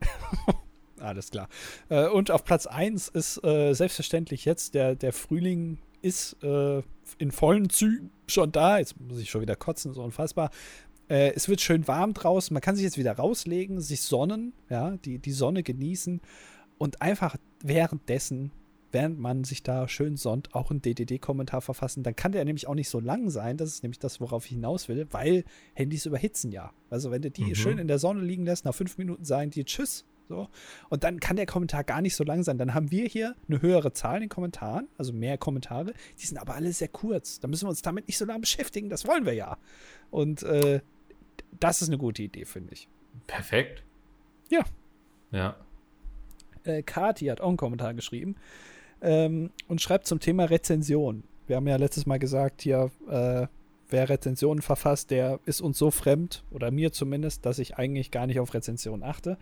Alles 1.00 1.30
klar. 1.30 1.48
Äh, 1.88 2.08
und 2.08 2.30
auf 2.30 2.44
Platz 2.44 2.66
1 2.66 3.08
ist 3.08 3.42
äh, 3.42 3.72
selbstverständlich 3.72 4.44
jetzt 4.44 4.74
der, 4.74 4.94
der 4.94 5.14
Frühling 5.14 5.78
ist 6.02 6.42
äh, 6.42 6.82
in 7.18 7.30
vollen 7.30 7.70
Zügen 7.70 8.10
schon 8.26 8.52
da. 8.52 8.78
Jetzt 8.78 9.00
muss 9.00 9.18
ich 9.18 9.30
schon 9.30 9.40
wieder 9.40 9.56
kotzen, 9.56 9.92
so 9.92 10.02
unfassbar. 10.02 10.50
Äh, 11.08 11.32
es 11.34 11.48
wird 11.48 11.60
schön 11.60 11.86
warm 11.88 12.14
draußen. 12.14 12.54
Man 12.54 12.62
kann 12.62 12.76
sich 12.76 12.84
jetzt 12.84 12.98
wieder 12.98 13.12
rauslegen, 13.12 13.80
sich 13.80 14.02
sonnen, 14.02 14.52
ja, 14.68 14.96
die, 14.98 15.18
die 15.18 15.32
Sonne 15.32 15.62
genießen 15.62 16.20
und 16.78 17.02
einfach 17.02 17.36
währenddessen, 17.62 18.52
während 18.92 19.18
man 19.18 19.44
sich 19.44 19.62
da 19.62 19.86
schön 19.88 20.16
sonnt, 20.16 20.54
auch 20.54 20.70
einen 20.70 20.82
DDD-Kommentar 20.82 21.60
verfassen. 21.60 22.02
Dann 22.02 22.16
kann 22.16 22.32
der 22.32 22.44
nämlich 22.44 22.66
auch 22.68 22.74
nicht 22.74 22.88
so 22.88 23.00
lang 23.00 23.28
sein. 23.28 23.56
Das 23.56 23.68
ist 23.68 23.82
nämlich 23.82 23.98
das, 23.98 24.20
worauf 24.20 24.46
ich 24.46 24.52
hinaus 24.52 24.88
will, 24.88 25.06
weil 25.10 25.44
Handys 25.74 26.06
überhitzen 26.06 26.52
ja. 26.52 26.72
Also, 26.88 27.10
wenn 27.10 27.22
du 27.22 27.30
die 27.30 27.44
mhm. 27.44 27.54
schön 27.54 27.78
in 27.78 27.88
der 27.88 27.98
Sonne 27.98 28.22
liegen 28.22 28.44
lässt, 28.44 28.64
nach 28.64 28.74
fünf 28.74 28.96
Minuten 28.98 29.24
sagen 29.24 29.50
die 29.50 29.64
Tschüss. 29.64 30.04
So. 30.30 30.48
Und 30.90 31.02
dann 31.02 31.18
kann 31.18 31.34
der 31.34 31.44
Kommentar 31.44 31.82
gar 31.82 32.00
nicht 32.00 32.14
so 32.14 32.22
lang 32.22 32.44
sein. 32.44 32.56
Dann 32.56 32.72
haben 32.72 32.92
wir 32.92 33.08
hier 33.08 33.34
eine 33.48 33.60
höhere 33.60 33.92
Zahl 33.92 34.14
in 34.14 34.20
den 34.20 34.28
Kommentaren, 34.28 34.86
also 34.96 35.12
mehr 35.12 35.36
Kommentare. 35.36 35.92
Die 36.20 36.26
sind 36.26 36.38
aber 36.38 36.54
alle 36.54 36.72
sehr 36.72 36.86
kurz. 36.86 37.40
Da 37.40 37.48
müssen 37.48 37.64
wir 37.64 37.70
uns 37.70 37.82
damit 37.82 38.06
nicht 38.06 38.16
so 38.16 38.24
lange 38.24 38.38
beschäftigen. 38.38 38.88
Das 38.88 39.08
wollen 39.08 39.26
wir 39.26 39.32
ja. 39.32 39.58
Und 40.12 40.44
äh, 40.44 40.82
das 41.58 41.82
ist 41.82 41.88
eine 41.88 41.98
gute 41.98 42.22
Idee, 42.22 42.44
finde 42.44 42.74
ich. 42.74 42.88
Perfekt. 43.26 43.82
Ja. 44.50 44.62
Ja. 45.32 45.56
Äh, 46.62 46.84
Kati 46.84 47.26
hat 47.26 47.40
auch 47.40 47.48
einen 47.48 47.56
Kommentar 47.56 47.92
geschrieben 47.94 48.36
ähm, 49.00 49.50
und 49.66 49.82
schreibt 49.82 50.06
zum 50.06 50.20
Thema 50.20 50.44
Rezension. 50.44 51.24
Wir 51.48 51.56
haben 51.56 51.66
ja 51.66 51.74
letztes 51.74 52.06
Mal 52.06 52.20
gesagt, 52.20 52.62
hier, 52.62 52.92
äh, 53.08 53.48
wer 53.88 54.08
Rezensionen 54.08 54.62
verfasst, 54.62 55.10
der 55.10 55.40
ist 55.44 55.60
uns 55.60 55.76
so 55.76 55.90
fremd, 55.90 56.44
oder 56.52 56.70
mir 56.70 56.92
zumindest, 56.92 57.44
dass 57.44 57.58
ich 57.58 57.76
eigentlich 57.78 58.12
gar 58.12 58.28
nicht 58.28 58.38
auf 58.38 58.54
Rezensionen 58.54 59.02
achte 59.02 59.36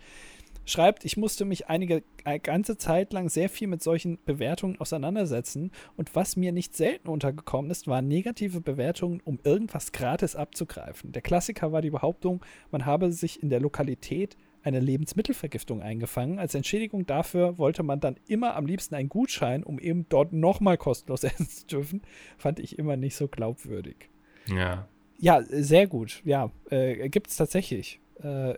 schreibt, 0.69 1.05
ich 1.05 1.17
musste 1.17 1.45
mich 1.45 1.67
einige 1.67 2.03
eine 2.23 2.39
ganze 2.39 2.77
Zeit 2.77 3.13
lang 3.13 3.29
sehr 3.29 3.49
viel 3.49 3.67
mit 3.67 3.83
solchen 3.83 4.19
Bewertungen 4.25 4.79
auseinandersetzen 4.79 5.71
und 5.97 6.15
was 6.15 6.35
mir 6.35 6.51
nicht 6.51 6.75
selten 6.75 7.09
untergekommen 7.09 7.71
ist, 7.71 7.87
waren 7.87 8.07
negative 8.07 8.61
Bewertungen, 8.61 9.21
um 9.23 9.39
irgendwas 9.43 9.91
gratis 9.91 10.35
abzugreifen. 10.35 11.11
Der 11.11 11.21
Klassiker 11.21 11.71
war 11.71 11.81
die 11.81 11.89
Behauptung, 11.89 12.43
man 12.71 12.85
habe 12.85 13.11
sich 13.11 13.41
in 13.41 13.49
der 13.49 13.59
Lokalität 13.59 14.37
eine 14.63 14.79
Lebensmittelvergiftung 14.79 15.81
eingefangen. 15.81 16.39
Als 16.39 16.53
Entschädigung 16.53 17.05
dafür 17.05 17.57
wollte 17.57 17.83
man 17.83 17.99
dann 17.99 18.17
immer 18.27 18.55
am 18.55 18.65
liebsten 18.65 18.95
einen 18.95 19.09
Gutschein, 19.09 19.63
um 19.63 19.79
eben 19.79 20.05
dort 20.09 20.33
nochmal 20.33 20.77
kostenlos 20.77 21.23
essen 21.25 21.47
zu 21.47 21.67
dürfen. 21.67 22.01
Fand 22.37 22.59
ich 22.59 22.77
immer 22.77 22.97
nicht 22.97 23.15
so 23.15 23.27
glaubwürdig. 23.27 24.09
Ja. 24.47 24.87
Ja, 25.17 25.41
sehr 25.43 25.87
gut. 25.87 26.21
Ja, 26.23 26.51
äh, 26.69 27.09
gibt 27.09 27.27
es 27.27 27.35
tatsächlich. 27.35 27.99
Äh, 28.21 28.55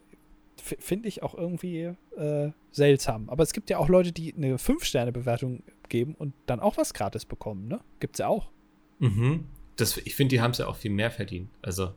finde 0.62 1.08
ich 1.08 1.24
auch 1.24 1.36
irgendwie 1.36 1.94
äh, 2.18 2.52
seltsam. 2.72 3.30
Aber 3.30 3.44
es 3.44 3.54
gibt 3.54 3.70
ja 3.70 3.78
auch 3.78 3.90
Leute, 3.90 4.12
die 4.12 4.34
eine 4.34 4.58
5-Sterne-Bewertung 4.58 5.64
geben 5.90 6.16
und 6.16 6.34
dann 6.46 6.60
auch 6.60 6.78
was 6.78 6.94
gratis 6.94 7.26
bekommen, 7.26 7.68
ne? 7.68 7.82
Gibt's 8.00 8.20
ja 8.20 8.28
auch. 8.28 8.50
Mhm. 9.00 9.46
Das, 9.76 9.98
ich 9.98 10.16
finde, 10.16 10.36
die 10.36 10.42
haben 10.42 10.52
es 10.52 10.60
ja 10.60 10.68
auch 10.68 10.76
viel 10.76 10.92
mehr 10.92 11.12
verdient. 11.12 11.50
Also, 11.62 11.94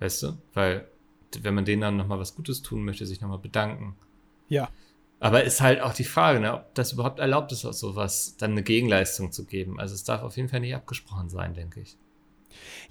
weißt 0.00 0.22
du? 0.22 0.38
Weil, 0.54 0.86
wenn 1.40 1.54
man 1.54 1.64
denen 1.64 1.82
dann 1.82 1.96
nochmal 1.96 2.18
was 2.18 2.34
Gutes 2.34 2.62
tun 2.62 2.84
möchte, 2.84 3.06
sich 3.06 3.20
nochmal 3.20 3.38
bedanken. 3.38 3.96
Ja. 4.48 4.68
Aber 5.18 5.44
ist 5.44 5.60
halt 5.60 5.80
auch 5.80 5.94
die 5.94 6.04
Frage, 6.04 6.40
ne, 6.40 6.52
ob 6.52 6.74
das 6.74 6.92
überhaupt 6.92 7.20
erlaubt 7.20 7.52
ist, 7.52 7.64
auch 7.64 7.72
sowas 7.72 8.36
dann 8.38 8.50
eine 8.50 8.62
Gegenleistung 8.62 9.30
zu 9.30 9.44
geben. 9.44 9.78
Also 9.78 9.94
es 9.94 10.04
darf 10.04 10.22
auf 10.22 10.36
jeden 10.36 10.48
Fall 10.48 10.60
nicht 10.60 10.74
abgesprochen 10.74 11.28
sein, 11.28 11.54
denke 11.54 11.80
ich. 11.80 11.96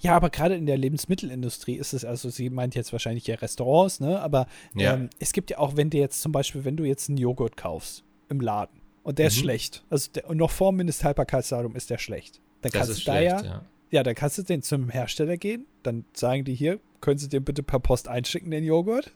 Ja, 0.00 0.16
aber 0.16 0.30
gerade 0.30 0.54
in 0.54 0.66
der 0.66 0.76
Lebensmittelindustrie 0.76 1.74
ist 1.74 1.92
es, 1.92 2.04
also 2.04 2.30
sie 2.30 2.50
meint 2.50 2.74
jetzt 2.74 2.92
wahrscheinlich 2.92 3.26
ja 3.26 3.36
Restaurants, 3.36 4.00
ne? 4.00 4.20
Aber 4.20 4.46
ja. 4.74 4.94
ähm, 4.94 5.10
es 5.18 5.32
gibt 5.32 5.50
ja 5.50 5.58
auch, 5.58 5.76
wenn 5.76 5.90
du 5.90 5.98
jetzt 5.98 6.22
zum 6.22 6.32
Beispiel, 6.32 6.64
wenn 6.64 6.76
du 6.76 6.84
jetzt 6.84 7.08
einen 7.08 7.18
Joghurt 7.18 7.56
kaufst 7.56 8.04
im 8.28 8.40
Laden 8.40 8.80
und 9.02 9.18
der 9.18 9.26
mhm. 9.26 9.28
ist 9.28 9.38
schlecht, 9.38 9.84
also 9.90 10.10
der, 10.12 10.28
und 10.28 10.36
noch 10.36 10.50
vor 10.50 10.72
Mindesthaltbarkeitsdatum 10.72 11.76
ist 11.76 11.90
der 11.90 11.98
schlecht, 11.98 12.40
dann 12.62 12.72
das 12.72 12.86
kannst 12.86 13.00
du 13.00 13.04
da 13.04 13.20
ja, 13.20 13.42
ja, 13.42 13.64
ja, 13.90 14.02
dann 14.02 14.14
kannst 14.14 14.38
du 14.38 14.42
den 14.42 14.62
zum 14.62 14.88
Hersteller 14.88 15.36
gehen, 15.36 15.66
dann 15.82 16.04
sagen 16.14 16.44
die 16.44 16.54
hier, 16.54 16.80
können 17.00 17.18
Sie 17.18 17.28
den 17.28 17.44
bitte 17.44 17.62
per 17.62 17.78
Post 17.78 18.08
einschicken, 18.08 18.50
den 18.50 18.64
Joghurt? 18.64 19.12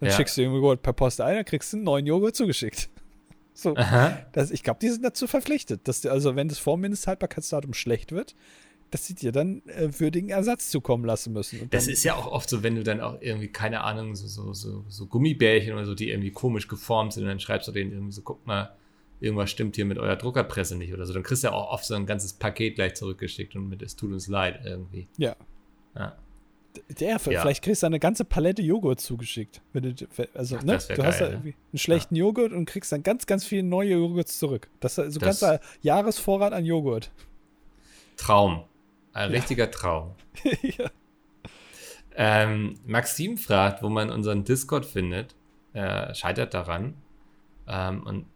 Dann 0.00 0.10
ja. 0.10 0.16
schickst 0.16 0.36
du 0.36 0.42
den 0.42 0.52
Joghurt 0.52 0.82
per 0.82 0.92
Post 0.92 1.20
ein, 1.20 1.36
dann 1.36 1.44
kriegst 1.44 1.72
du 1.72 1.76
einen 1.76 1.84
neuen 1.84 2.06
Joghurt 2.06 2.36
zugeschickt. 2.36 2.90
So, 3.58 3.74
das, 4.32 4.50
ich 4.50 4.62
glaube, 4.62 4.80
die 4.82 4.90
sind 4.90 5.02
dazu 5.02 5.26
verpflichtet, 5.26 5.88
dass 5.88 6.02
die, 6.02 6.10
also 6.10 6.36
wenn 6.36 6.46
das 6.46 6.58
vor 6.58 6.76
Mindesthaltbarkeitsdatum 6.76 7.72
schlecht 7.72 8.12
wird, 8.12 8.36
dass 8.90 9.06
sie 9.06 9.14
dir 9.14 9.32
dann 9.32 9.62
äh, 9.66 9.88
würdigen 9.98 10.30
Ersatz 10.30 10.70
zukommen 10.70 11.04
lassen 11.04 11.32
müssen. 11.32 11.68
Das 11.70 11.88
ist 11.88 12.04
ja 12.04 12.14
auch 12.14 12.26
oft 12.26 12.48
so, 12.48 12.62
wenn 12.62 12.76
du 12.76 12.82
dann 12.82 13.00
auch 13.00 13.20
irgendwie, 13.20 13.48
keine 13.48 13.82
Ahnung, 13.82 14.14
so, 14.14 14.26
so, 14.26 14.52
so, 14.52 14.84
so 14.88 15.06
Gummibärchen 15.06 15.72
oder 15.72 15.84
so, 15.84 15.94
die 15.94 16.10
irgendwie 16.10 16.30
komisch 16.30 16.68
geformt 16.68 17.12
sind 17.12 17.24
und 17.24 17.28
dann 17.28 17.40
schreibst 17.40 17.68
du 17.68 17.72
denen 17.72 17.92
irgendwie 17.92 18.12
so, 18.12 18.22
guck 18.22 18.46
mal, 18.46 18.74
irgendwas 19.20 19.50
stimmt 19.50 19.76
hier 19.76 19.84
mit 19.84 19.98
eurer 19.98 20.16
Druckerpresse 20.16 20.76
nicht 20.76 20.92
oder 20.92 21.06
so. 21.06 21.12
Dann 21.12 21.22
kriegst 21.22 21.42
du 21.42 21.48
ja 21.48 21.54
auch 21.54 21.70
oft 21.70 21.84
so 21.84 21.94
ein 21.94 22.06
ganzes 22.06 22.32
Paket 22.34 22.76
gleich 22.76 22.94
zurückgeschickt 22.94 23.56
und 23.56 23.68
mit 23.68 23.82
es 23.82 23.96
tut 23.96 24.12
uns 24.12 24.28
leid 24.28 24.60
irgendwie. 24.64 25.08
Ja. 25.16 25.36
Ja. 25.96 26.16
Der, 27.00 27.08
ja. 27.08 27.18
vielleicht 27.18 27.64
kriegst 27.64 27.82
du 27.82 27.86
eine 27.86 27.98
ganze 27.98 28.26
Palette 28.26 28.60
Joghurt 28.60 29.00
zugeschickt. 29.00 29.62
Du, 29.72 29.94
also, 30.34 30.56
Ach, 30.58 30.62
ne? 30.62 30.78
Du 30.78 30.94
geil, 30.94 31.06
hast 31.06 31.20
da 31.20 31.30
irgendwie 31.30 31.54
einen 31.72 31.78
schlechten 31.78 32.14
ja. 32.14 32.24
Joghurt 32.24 32.52
und 32.52 32.66
kriegst 32.66 32.92
dann 32.92 33.02
ganz, 33.02 33.24
ganz 33.24 33.46
viele 33.46 33.62
neue 33.62 33.92
Joghurts 33.92 34.38
zurück. 34.38 34.68
Das 34.80 34.98
ist 34.98 35.14
so 35.14 35.20
ein 35.20 35.24
ganzer 35.24 35.60
Jahresvorrat 35.80 36.52
an 36.52 36.66
Joghurt. 36.66 37.10
Traum. 38.18 38.64
Ein 39.16 39.30
ja. 39.30 39.36
richtiger 39.38 39.70
Traum. 39.70 40.14
ja. 40.62 40.90
ähm, 42.14 42.74
Maxim 42.84 43.38
fragt, 43.38 43.82
wo 43.82 43.88
man 43.88 44.10
unseren 44.10 44.44
Discord 44.44 44.84
findet. 44.84 45.34
Er 45.72 46.14
scheitert 46.14 46.52
daran. 46.52 46.92
Ähm, 47.66 48.02
und 48.02 48.26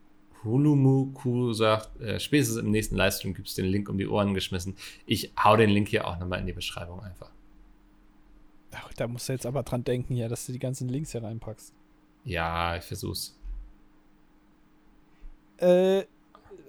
Hulumuku 0.43 1.53
sagt, 1.53 2.01
äh, 2.01 2.19
spätestens 2.19 2.57
im 2.57 2.71
nächsten 2.71 2.97
Livestream 2.97 3.35
gibt 3.35 3.49
es 3.49 3.55
den 3.55 3.67
Link 3.67 3.91
um 3.91 3.99
die 3.99 4.07
Ohren 4.07 4.33
geschmissen. 4.33 4.75
Ich 5.05 5.35
hau 5.45 5.55
den 5.55 5.69
Link 5.69 5.89
hier 5.89 6.07
auch 6.07 6.19
nochmal 6.19 6.41
in 6.41 6.47
die 6.47 6.55
Beschreibung 6.55 7.03
einfach. 7.03 7.31
Ach, 8.73 8.91
da 8.95 9.07
musst 9.07 9.29
du 9.29 9.35
jetzt 9.35 9.45
aber 9.45 9.63
dran 9.63 9.85
denken, 9.85 10.15
ja, 10.17 10.29
dass 10.29 10.47
du 10.47 10.53
die 10.53 10.59
ganzen 10.59 10.89
Links 10.89 11.13
hier 11.13 11.23
reinpackst. 11.23 11.75
Ja, 12.25 12.77
ich 12.77 12.85
versuch's. 12.85 13.39
Äh, 15.59 16.05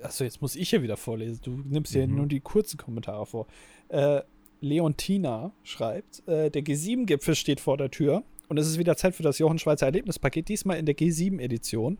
achso, 0.03 0.23
jetzt 0.23 0.41
muss 0.41 0.55
ich 0.55 0.69
hier 0.69 0.83
wieder 0.83 0.97
vorlesen. 0.97 1.39
Du 1.43 1.51
nimmst 1.65 1.93
hier 1.93 2.07
mhm. 2.07 2.15
nur 2.15 2.25
die 2.27 2.39
kurzen 2.39 2.77
Kommentare 2.77 3.25
vor. 3.25 3.47
Äh, 3.89 4.21
Leontina 4.61 5.51
schreibt, 5.63 6.27
äh, 6.27 6.49
der 6.51 6.63
G7-Gipfel 6.63 7.35
steht 7.35 7.59
vor 7.59 7.77
der 7.77 7.89
Tür 7.89 8.23
und 8.47 8.57
es 8.57 8.67
ist 8.67 8.77
wieder 8.77 8.95
Zeit 8.95 9.15
für 9.15 9.23
das 9.23 9.39
Jochen 9.39 9.59
Schweizer 9.59 9.87
Erlebnispaket, 9.87 10.49
diesmal 10.49 10.77
in 10.77 10.85
der 10.85 10.95
G7-Edition. 10.95 11.97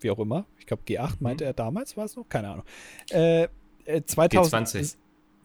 Wie 0.00 0.10
auch 0.10 0.18
immer. 0.18 0.46
Ich 0.58 0.66
glaube, 0.66 0.82
G8 0.86 1.10
mhm. 1.10 1.16
meinte 1.20 1.44
er 1.44 1.52
damals, 1.52 1.96
war 1.96 2.04
es 2.04 2.16
noch? 2.16 2.28
Keine 2.28 2.48
Ahnung. 2.48 2.64
Äh, 3.10 3.48
2000, 4.04 4.74
äh, 4.74 4.78
G20. 4.78 4.96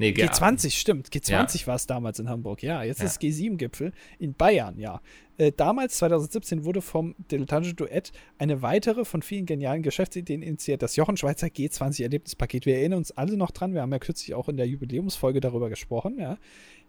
Nee, 0.02 0.10
G20, 0.10 0.72
stimmt. 0.72 1.10
G20 1.10 1.62
ja. 1.62 1.68
war 1.68 1.76
es 1.76 1.86
damals 1.86 2.18
in 2.18 2.28
Hamburg. 2.28 2.64
Ja, 2.64 2.82
jetzt 2.82 3.02
ja. 3.02 3.06
ist 3.06 3.22
G7-Gipfel 3.22 3.94
in 4.18 4.34
Bayern, 4.34 4.80
ja. 4.80 5.00
Äh, 5.38 5.52
damals, 5.52 5.98
2017, 5.98 6.66
wurde 6.66 6.82
vom 6.82 7.14
Dilettantischen 7.32 7.76
Duett 7.76 8.12
eine 8.40 8.64
weitere 8.64 9.06
von 9.06 9.22
vielen 9.22 9.46
genialen 9.46 9.84
Geschäftsideen 9.84 10.42
initiiert, 10.42 10.82
das 10.82 10.96
Jochen 10.96 11.18
Schweizer 11.18 11.48
G20-Erlebnispaket. 11.48 12.66
Wir 12.66 12.78
erinnern 12.78 12.98
uns 12.98 13.12
alle 13.12 13.38
noch 13.38 13.52
dran, 13.52 13.76
wir 13.76 13.82
haben 13.82 13.92
ja 13.92 14.00
kürzlich 14.00 14.34
auch 14.34 14.50
in 14.50 14.58
der 14.58 14.68
Jubiläumsfolge 14.68 15.40
darüber 15.40 15.70
gesprochen, 15.70 16.18
ja. 16.20 16.38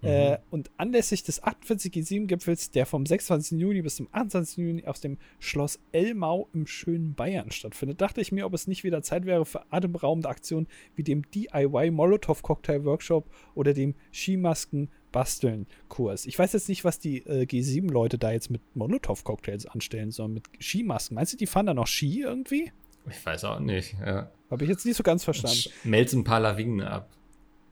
Mhm. 0.02 0.08
Äh, 0.08 0.38
und 0.50 0.70
anlässlich 0.76 1.22
des 1.22 1.42
48 1.42 1.92
G7-Gipfels, 1.92 2.70
der 2.70 2.86
vom 2.86 3.06
26. 3.06 3.58
Juni 3.58 3.82
bis 3.82 3.96
zum 3.96 4.08
28. 4.12 4.58
Juni 4.58 4.86
aus 4.86 5.00
dem 5.00 5.18
Schloss 5.38 5.78
Elmau 5.92 6.48
im 6.52 6.66
schönen 6.66 7.14
Bayern 7.14 7.50
stattfindet, 7.50 8.00
dachte 8.00 8.20
ich 8.20 8.32
mir, 8.32 8.46
ob 8.46 8.54
es 8.54 8.66
nicht 8.66 8.84
wieder 8.84 9.02
Zeit 9.02 9.24
wäre 9.24 9.46
für 9.46 9.64
atemberaubende 9.72 10.28
Aktionen 10.28 10.66
wie 10.96 11.04
dem 11.04 11.22
DIY 11.30 11.92
Molotov 11.92 12.42
Cocktail 12.42 12.84
Workshop 12.84 13.30
oder 13.54 13.72
dem 13.72 13.94
Skimasken 14.12 14.90
Basteln 15.12 15.66
Kurs. 15.88 16.26
Ich 16.26 16.38
weiß 16.38 16.54
jetzt 16.54 16.68
nicht, 16.68 16.84
was 16.84 16.98
die 16.98 17.18
äh, 17.18 17.44
G7-Leute 17.44 18.18
da 18.18 18.32
jetzt 18.32 18.50
mit 18.50 18.62
Molotov-Cocktails 18.74 19.66
anstellen, 19.66 20.10
sondern 20.10 20.34
mit 20.34 20.44
Skimasken. 20.58 21.14
Meinst 21.14 21.34
du, 21.34 21.36
die 21.36 21.46
fahren 21.46 21.66
da 21.66 21.74
noch 21.74 21.86
Ski 21.86 22.22
irgendwie? 22.22 22.72
Ich 23.08 23.24
weiß 23.24 23.44
auch 23.44 23.60
nicht, 23.60 23.94
ja. 24.00 24.30
Habe 24.50 24.64
ich 24.64 24.70
jetzt 24.70 24.84
nicht 24.86 24.96
so 24.96 25.02
ganz 25.02 25.24
verstanden. 25.24 25.70
Melzen 25.84 26.20
ein 26.20 26.24
paar 26.24 26.40
Lawinen 26.40 26.80
ab. 26.82 27.10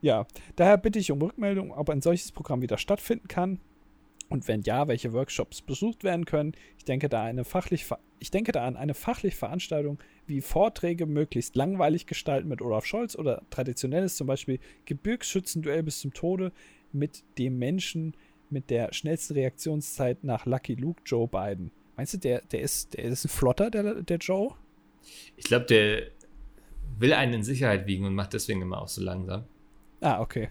Ja, 0.00 0.26
daher 0.56 0.78
bitte 0.78 0.98
ich 0.98 1.10
um 1.10 1.20
Rückmeldung, 1.20 1.72
ob 1.72 1.90
ein 1.90 2.00
solches 2.00 2.32
Programm 2.32 2.62
wieder 2.62 2.78
stattfinden 2.78 3.28
kann. 3.28 3.60
Und 4.28 4.46
wenn 4.46 4.62
ja, 4.62 4.86
welche 4.86 5.12
Workshops 5.12 5.60
besucht 5.60 6.04
werden 6.04 6.24
können. 6.24 6.52
Ich 6.78 6.84
denke 6.84 7.08
da, 7.08 7.24
eine 7.24 7.44
fachlich, 7.44 7.86
ich 8.20 8.30
denke 8.30 8.52
da 8.52 8.64
an 8.64 8.76
eine 8.76 8.94
fachliche 8.94 9.36
Veranstaltung 9.36 9.98
wie 10.26 10.40
Vorträge 10.40 11.06
möglichst 11.06 11.56
langweilig 11.56 12.06
gestalten 12.06 12.48
mit 12.48 12.62
Olaf 12.62 12.86
Scholz 12.86 13.16
oder 13.16 13.42
traditionelles, 13.50 14.14
zum 14.14 14.28
Beispiel 14.28 14.60
Gebirgsschützenduell 14.84 15.82
bis 15.82 15.98
zum 15.98 16.14
Tode 16.14 16.52
mit 16.92 17.24
dem 17.38 17.58
Menschen 17.58 18.14
mit 18.50 18.70
der 18.70 18.92
schnellsten 18.92 19.34
Reaktionszeit 19.34 20.22
nach 20.22 20.46
Lucky 20.46 20.74
Luke, 20.74 21.02
Joe 21.04 21.26
Biden. 21.26 21.72
Meinst 21.96 22.14
du, 22.14 22.18
der, 22.18 22.42
der, 22.42 22.60
ist, 22.60 22.94
der 22.94 23.04
ist 23.04 23.24
ein 23.24 23.28
Flotter, 23.28 23.70
der, 23.70 24.02
der 24.02 24.18
Joe? 24.18 24.54
Ich 25.36 25.44
glaube, 25.44 25.66
der 25.66 26.08
will 26.98 27.12
einen 27.12 27.34
in 27.34 27.42
Sicherheit 27.42 27.86
wiegen 27.86 28.04
und 28.04 28.14
macht 28.14 28.32
deswegen 28.32 28.62
immer 28.62 28.80
auch 28.80 28.88
so 28.88 29.02
langsam. 29.02 29.44
Ah, 30.00 30.20
okay. 30.20 30.48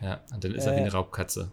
Ja, 0.00 0.20
und 0.34 0.44
dann 0.44 0.54
ist 0.54 0.66
er 0.66 0.72
wie 0.72 0.78
eine 0.78 0.88
äh, 0.88 0.92
Raubkatze. 0.92 1.52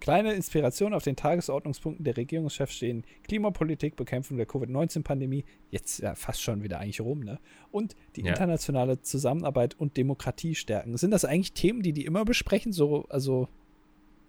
Kleine 0.00 0.34
Inspiration 0.34 0.92
auf 0.92 1.02
den 1.02 1.16
Tagesordnungspunkten 1.16 2.04
der 2.04 2.16
Regierungschefs 2.16 2.74
stehen 2.74 3.04
Klimapolitik, 3.22 3.96
Bekämpfung 3.96 4.36
der 4.36 4.44
Covid-19-Pandemie, 4.44 5.44
jetzt 5.70 6.00
ja 6.00 6.14
fast 6.14 6.42
schon 6.42 6.62
wieder 6.62 6.78
eigentlich 6.78 7.00
rum, 7.00 7.20
ne? 7.20 7.38
Und 7.70 7.96
die 8.14 8.22
ja. 8.22 8.32
internationale 8.32 9.00
Zusammenarbeit 9.00 9.74
und 9.78 9.96
Demokratie 9.96 10.54
stärken. 10.54 10.96
Sind 10.98 11.12
das 11.12 11.24
eigentlich 11.24 11.54
Themen, 11.54 11.82
die 11.82 11.94
die 11.94 12.04
immer 12.04 12.26
besprechen? 12.26 12.72
So, 12.72 13.06
also, 13.08 13.48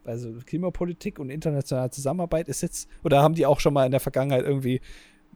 also 0.05 0.32
Klimapolitik 0.45 1.20
und 1.20 1.30
internationale 1.30 1.89
Zusammenarbeit 1.89 2.47
ist 2.47 2.61
jetzt, 2.61 2.88
oder 3.03 3.22
haben 3.22 3.36
die 3.36 3.45
auch 3.45 3.59
schon 3.59 3.74
mal 3.74 3.86
in 3.86 3.91
der 3.91 3.99
Vergangenheit 3.99 4.45
irgendwie, 4.45 4.80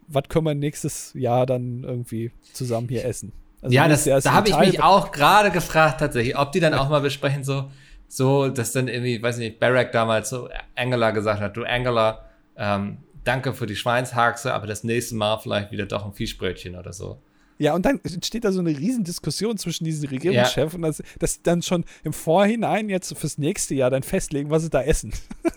was 0.07 0.23
können 0.29 0.45
wir 0.45 0.55
nächstes 0.55 1.13
Jahr 1.15 1.45
dann 1.45 1.83
irgendwie 1.83 2.31
zusammen 2.53 2.87
hier 2.87 3.03
essen? 3.03 3.33
Also 3.61 3.75
ja, 3.75 3.87
das, 3.87 4.05
da 4.05 4.33
habe 4.33 4.49
ich 4.49 4.57
mich 4.57 4.81
auch 4.81 5.11
gerade 5.11 5.51
gefragt 5.51 5.99
tatsächlich, 5.99 6.37
ob 6.37 6.51
die 6.51 6.59
dann 6.59 6.73
auch 6.73 6.89
mal 6.89 7.01
besprechen, 7.01 7.43
so, 7.43 7.69
so, 8.07 8.47
dass 8.49 8.71
dann 8.71 8.87
irgendwie, 8.87 9.21
weiß 9.21 9.37
nicht, 9.37 9.59
Barack 9.59 9.91
damals 9.91 10.29
so 10.29 10.49
Angela 10.75 11.11
gesagt 11.11 11.41
hat, 11.41 11.57
du 11.57 11.63
Angela, 11.63 12.25
ähm, 12.55 12.99
danke 13.23 13.53
für 13.53 13.65
die 13.65 13.75
Schweinshaxe, 13.75 14.53
aber 14.53 14.65
das 14.65 14.83
nächste 14.83 15.15
Mal 15.15 15.37
vielleicht 15.39 15.71
wieder 15.71 15.85
doch 15.85 16.05
ein 16.05 16.13
Fischbrötchen 16.13 16.75
oder 16.75 16.93
so. 16.93 17.21
Ja, 17.61 17.73
und 17.73 17.85
dann 17.85 17.99
steht 18.23 18.45
da 18.45 18.53
so 18.53 18.61
eine 18.61 18.69
Riesendiskussion 18.69 19.57
zwischen 19.57 19.83
diesen 19.83 20.07
Regierungschefs 20.07 20.71
ja. 20.71 20.77
und 20.77 20.81
das, 20.81 21.03
das 21.19 21.41
dann 21.41 21.61
schon 21.61 21.83
im 22.05 22.13
Vorhinein 22.13 22.87
jetzt 22.87 23.17
fürs 23.17 23.37
nächste 23.37 23.75
Jahr 23.75 23.89
dann 23.89 24.01
festlegen, 24.01 24.49
was 24.49 24.63
sie 24.63 24.69
da 24.69 24.81
essen. 24.81 25.11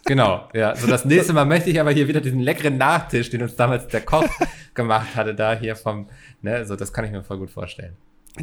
Genau, 0.05 0.48
ja. 0.53 0.74
So 0.74 0.88
das 0.88 1.05
nächste 1.05 1.32
Mal 1.34 1.44
möchte 1.44 1.70
ich 1.70 1.80
aber 1.80 1.92
hier 1.92 2.09
wieder 2.09 2.20
diesen 2.20 2.40
leckeren 2.40 2.76
Nachtisch, 2.76 3.30
den 3.30 3.42
uns 3.42 3.55
damals 3.55 3.86
der 3.86 4.00
Koch 4.00 4.26
gemacht 4.75 5.14
hatte, 5.16 5.35
da 5.35 5.59
hier 5.59 5.77
vom, 5.77 6.09
ne, 6.41 6.64
so 6.66 6.77
das 6.77 6.93
kann 6.93 7.05
ich 7.05 7.11
mir 7.11 7.23
voll 7.23 7.39
gut 7.39 7.51
vorstellen. 7.51 7.97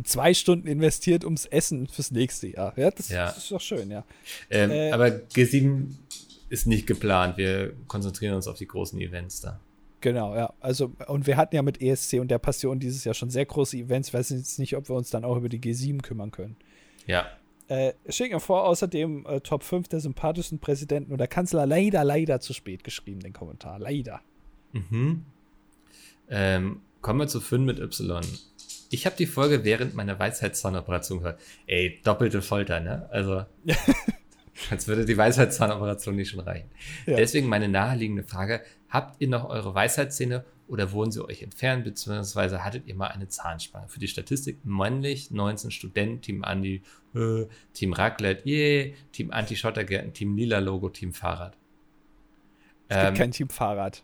Zwei 0.03 0.35
Stunden 0.35 0.67
investiert 0.67 1.23
ums 1.23 1.45
Essen 1.45 1.87
fürs 1.87 2.11
nächste 2.11 2.47
Jahr. 2.47 2.73
Ja, 2.77 2.91
das, 2.91 3.09
ja. 3.09 3.25
das 3.25 3.37
ist 3.37 3.51
doch 3.51 3.61
schön, 3.61 3.89
ja. 3.89 4.05
Ähm, 4.51 4.69
äh, 4.69 4.91
aber 4.91 5.07
G7 5.07 5.87
ist 6.49 6.67
nicht 6.67 6.85
geplant. 6.85 7.37
Wir 7.37 7.73
konzentrieren 7.87 8.35
uns 8.35 8.47
auf 8.47 8.57
die 8.57 8.67
großen 8.67 8.99
Events 8.99 9.41
da. 9.41 9.59
Genau, 10.01 10.35
ja. 10.35 10.53
Also, 10.59 10.91
und 11.07 11.27
wir 11.27 11.37
hatten 11.37 11.55
ja 11.55 11.61
mit 11.61 11.81
ESC 11.81 12.19
und 12.19 12.29
der 12.29 12.37
Passion 12.37 12.79
dieses 12.79 13.03
Jahr 13.03 13.15
schon 13.15 13.29
sehr 13.29 13.45
große 13.45 13.77
Events. 13.77 14.09
Ich 14.09 14.13
weiß 14.13 14.29
jetzt 14.29 14.59
nicht, 14.59 14.75
ob 14.75 14.89
wir 14.89 14.95
uns 14.95 15.09
dann 15.09 15.25
auch 15.25 15.37
über 15.37 15.49
die 15.49 15.59
G7 15.59 16.01
kümmern 16.01 16.31
können. 16.31 16.55
Ja. 17.05 17.25
Äh, 17.67 17.93
schick 18.09 18.31
mir 18.31 18.39
vor, 18.39 18.65
außerdem 18.65 19.25
äh, 19.25 19.41
Top 19.41 19.63
5 19.63 19.87
der 19.87 19.99
sympathischsten 19.99 20.59
Präsidenten 20.59 21.13
oder 21.13 21.27
Kanzler 21.27 21.65
leider, 21.65 22.03
leider 22.03 22.39
zu 22.39 22.53
spät 22.53 22.83
geschrieben, 22.83 23.19
den 23.19 23.33
Kommentar. 23.33 23.79
Leider. 23.79 24.21
Mhm. 24.71 25.25
Ähm, 26.29 26.81
kommen 27.01 27.19
wir 27.19 27.27
zu 27.27 27.41
Finn 27.41 27.65
mit 27.65 27.79
Y. 27.79 28.25
Ich 28.91 29.05
habe 29.05 29.15
die 29.15 29.25
Folge 29.25 29.63
während 29.63 29.93
meiner 29.93 30.17
Weisheitszahnoperation 30.17 31.19
gehört. 31.19 31.39
Ey, 31.67 31.99
doppelte 32.03 32.41
Folter, 32.41 32.79
ne? 32.79 33.07
Also. 33.11 33.45
Als 34.69 34.87
würde 34.87 35.05
die 35.05 35.15
Weisheitszahnoperation 35.15 36.15
nicht 36.15 36.31
schon 36.31 36.41
reichen. 36.41 36.69
Ja. 37.05 37.15
Deswegen 37.15 37.47
meine 37.47 37.69
naheliegende 37.69 38.23
Frage: 38.23 38.61
Habt 38.89 39.21
ihr 39.21 39.29
noch 39.29 39.47
eure 39.47 39.73
Weisheitszähne 39.73 40.43
oder 40.67 40.91
wurden 40.91 41.11
sie 41.11 41.23
euch 41.23 41.41
entfernt, 41.41 41.85
beziehungsweise 41.85 42.63
hattet 42.63 42.85
ihr 42.85 42.95
mal 42.95 43.07
eine 43.07 43.27
Zahnspange? 43.27 43.87
Für 43.87 43.99
die 43.99 44.07
Statistik 44.07 44.59
männlich, 44.65 45.31
19 45.31 45.71
Studenten, 45.71 46.21
Team 46.21 46.43
Andi, 46.43 46.83
äh, 47.15 47.45
Team 47.73 47.93
Raclette, 47.93 48.47
yeah, 48.47 48.93
Team 49.11 49.31
Anti-Schottergärten, 49.31 50.13
Team 50.13 50.35
Lila 50.35 50.59
Logo, 50.59 50.89
Team 50.89 51.13
Fahrrad. 51.13 51.57
Es 52.89 52.97
ähm, 52.97 53.05
gibt 53.05 53.17
kein 53.17 53.31
Team 53.31 53.49
Fahrrad. 53.49 54.03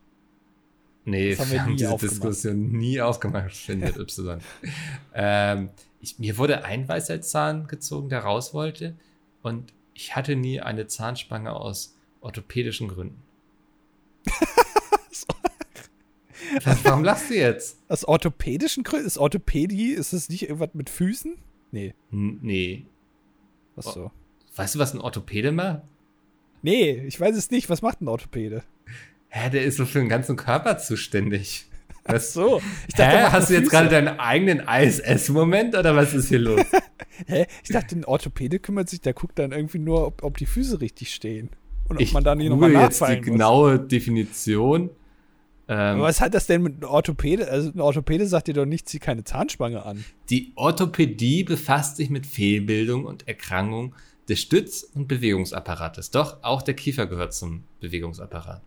Nee, 1.05 1.35
haben 1.35 1.51
wir, 1.51 1.61
haben 1.61 1.77
diese 1.77 1.91
aufgemacht. 1.91 2.15
Diskussion 2.15 2.71
nie 2.71 2.99
aufgemacht, 2.99 3.55
findet 3.55 3.95
Y. 3.97 4.39
ähm, 5.13 5.69
ich, 6.01 6.17
mir 6.17 6.37
wurde 6.37 6.65
ein 6.65 6.87
Weisheitszahn 6.87 7.67
gezogen, 7.67 8.09
der 8.09 8.21
raus 8.21 8.53
wollte. 8.55 8.95
Und 9.43 9.71
ich 9.93 10.15
hatte 10.15 10.35
nie 10.35 10.59
eine 10.59 10.87
Zahnspange 10.87 11.53
aus 11.53 11.95
orthopädischen 12.21 12.87
Gründen. 12.87 13.21
Warum 16.83 17.03
lachst 17.03 17.29
du 17.29 17.35
jetzt? 17.35 17.77
Aus 17.87 18.05
orthopädischen 18.05 18.83
Gründen? 18.83 19.05
Ist 19.05 19.17
Orthopädie, 19.17 19.91
ist 19.91 20.13
das 20.13 20.29
nicht 20.29 20.43
irgendwas 20.43 20.73
mit 20.73 20.89
Füßen? 20.89 21.37
Nee. 21.71 21.93
N 22.11 22.39
nee. 22.41 22.85
Was 23.75 23.85
so? 23.93 24.11
Weißt 24.55 24.75
du, 24.75 24.79
was 24.79 24.93
ein 24.93 25.01
Orthopäde 25.01 25.51
macht? 25.51 25.81
Nee, 26.61 27.03
ich 27.05 27.19
weiß 27.19 27.35
es 27.35 27.51
nicht. 27.51 27.69
Was 27.69 27.81
macht 27.81 28.01
ein 28.01 28.07
Orthopäde? 28.07 28.63
Hä, 29.38 29.49
der 29.49 29.65
ist 29.65 29.75
so 29.75 29.86
für 29.86 29.99
den 29.99 30.07
ganzen 30.07 30.38
Körper 30.38 30.77
zuständig. 30.77 31.65
Ach 32.05 32.21
so. 32.21 32.61
Ich 32.88 32.95
dachte, 32.95 33.17
Hä, 33.17 33.23
hast 33.33 33.49
du 33.49 33.53
jetzt 33.55 33.69
gerade 33.69 33.89
deinen 33.89 34.17
eigenen 34.17 34.59
ISS-Moment 34.65 35.75
oder 35.75 35.93
was 35.93 36.13
ist 36.13 36.29
hier 36.29 36.39
los? 36.39 36.61
Hä? 37.27 37.45
Ich 37.61 37.69
dachte, 37.69 37.97
ein 37.97 38.05
Orthopäde 38.05 38.59
kümmert 38.59 38.88
sich, 38.88 39.01
der 39.01 39.11
guckt 39.11 39.38
dann 39.38 39.51
irgendwie 39.51 39.79
nur, 39.79 40.07
ob, 40.07 40.23
ob 40.23 40.38
die 40.38 40.45
Füße 40.45 40.79
richtig 40.79 41.13
stehen. 41.13 41.49
Und 41.89 41.97
ob 41.97 42.01
ich 42.01 42.13
man 42.13 42.23
da 42.23 42.33
nicht 42.33 42.47
nochmal 42.47 42.71
nachfallen 42.71 43.17
jetzt 43.17 43.25
die 43.25 43.31
genaue 43.31 43.77
Definition. 43.77 44.89
Ähm, 45.67 45.99
was 45.99 46.21
hat 46.21 46.33
das 46.33 46.47
denn 46.47 46.63
mit 46.63 46.75
einem 46.75 46.89
Orthopäde? 46.89 47.51
Also 47.51 47.71
ein 47.71 47.81
Orthopäde 47.81 48.27
sagt 48.27 48.47
dir 48.47 48.53
doch 48.53 48.65
nicht, 48.65 48.88
zieh 48.88 48.99
keine 48.99 49.25
Zahnspange 49.25 49.86
an. 49.86 50.05
Die 50.29 50.53
Orthopädie 50.55 51.43
befasst 51.43 51.97
sich 51.97 52.09
mit 52.09 52.25
Fehlbildung 52.25 53.03
und 53.03 53.27
Erkrankung 53.27 53.95
des 54.29 54.39
Stütz- 54.39 54.89
und 54.93 55.09
Bewegungsapparates. 55.09 56.11
Doch, 56.11 56.38
auch 56.41 56.61
der 56.61 56.75
Kiefer 56.75 57.05
gehört 57.05 57.33
zum 57.33 57.65
Bewegungsapparat. 57.81 58.61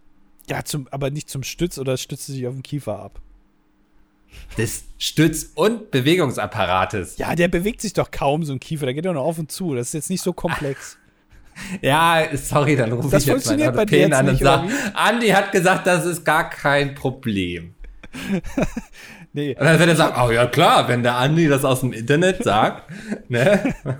Ja, 0.48 0.64
zum, 0.64 0.88
aber 0.90 1.10
nicht 1.10 1.28
zum 1.28 1.42
Stütz 1.42 1.78
oder 1.78 1.96
stützt 1.96 2.26
sich 2.26 2.46
auf 2.46 2.54
den 2.54 2.62
Kiefer 2.62 2.98
ab? 2.98 3.20
Des 4.56 4.84
Stütz- 4.98 5.52
und 5.54 5.90
Bewegungsapparates. 5.90 7.18
Ja, 7.18 7.34
der 7.34 7.48
bewegt 7.48 7.80
sich 7.80 7.92
doch 7.92 8.10
kaum, 8.10 8.44
so 8.44 8.52
ein 8.52 8.60
Kiefer. 8.60 8.86
Der 8.86 8.94
geht 8.94 9.04
doch 9.04 9.12
nur 9.12 9.22
auf 9.22 9.38
und 9.38 9.50
zu. 9.50 9.74
Das 9.74 9.88
ist 9.88 9.94
jetzt 9.94 10.10
nicht 10.10 10.22
so 10.22 10.32
komplex. 10.32 10.98
Ja, 11.82 12.22
sorry, 12.34 12.76
dann 12.76 12.92
rufe 12.92 13.16
ich 13.16 13.26
jetzt 13.26 13.46
meinen 13.48 13.62
Orthopäden 13.62 14.12
an 14.12 14.28
und 14.28 14.38
sage, 14.38 14.68
Andi 14.94 15.30
hat 15.30 15.50
gesagt, 15.50 15.88
das 15.88 16.06
ist 16.06 16.24
gar 16.24 16.48
kein 16.48 16.94
Problem. 16.94 17.74
nee. 19.32 19.56
Und 19.56 19.64
dann 19.64 19.76
wird 19.78 19.88
er 19.88 19.96
sagen, 19.96 20.22
oh 20.24 20.30
ja 20.30 20.46
klar, 20.46 20.86
wenn 20.86 21.02
der 21.02 21.16
Andi 21.16 21.48
das 21.48 21.64
aus 21.64 21.80
dem 21.80 21.92
Internet 21.92 22.44
sagt, 22.44 22.88
ne? 23.28 23.74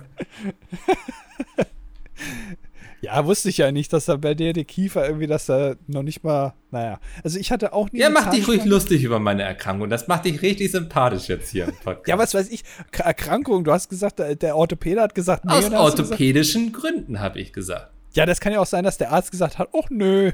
Ja, 3.01 3.25
wusste 3.25 3.49
ich 3.49 3.57
ja 3.57 3.71
nicht, 3.71 3.93
dass 3.93 4.05
da 4.05 4.17
bei 4.17 4.33
dir 4.33 4.53
der 4.53 4.65
Kiefer 4.65 5.05
irgendwie, 5.07 5.27
dass 5.27 5.45
da 5.45 5.75
noch 5.87 6.03
nicht 6.03 6.23
mal, 6.23 6.53
naja. 6.71 6.99
Also 7.23 7.39
ich 7.39 7.51
hatte 7.51 7.73
auch 7.73 7.91
nie. 7.91 7.99
Ja, 7.99 8.09
mach 8.09 8.29
dich 8.29 8.47
ruhig 8.47 8.65
lustig 8.65 9.03
über 9.03 9.19
meine 9.19 9.43
Erkrankung. 9.43 9.89
Das 9.89 10.07
macht 10.07 10.25
dich 10.25 10.41
richtig 10.41 10.71
sympathisch 10.71 11.29
jetzt 11.29 11.49
hier 11.51 11.65
im 11.65 11.75
Podcast. 11.83 12.07
ja, 12.07 12.17
was 12.17 12.33
weiß 12.33 12.49
ich, 12.49 12.63
Erkrankung, 12.91 13.63
du 13.63 13.71
hast 13.71 13.89
gesagt, 13.89 14.19
der 14.19 14.55
Orthopäde 14.55 15.01
hat 15.01 15.15
gesagt, 15.15 15.45
nee. 15.45 15.51
Aus 15.51 15.71
orthopädischen 15.71 16.73
Gründen, 16.73 17.19
habe 17.19 17.39
ich 17.39 17.53
gesagt. 17.53 17.91
Ja, 18.13 18.25
das 18.25 18.39
kann 18.39 18.51
ja 18.51 18.59
auch 18.59 18.65
sein, 18.65 18.83
dass 18.83 18.97
der 18.97 19.11
Arzt 19.11 19.31
gesagt 19.31 19.59
hat, 19.59 19.69
ach 19.73 19.89
nö, 19.89 20.31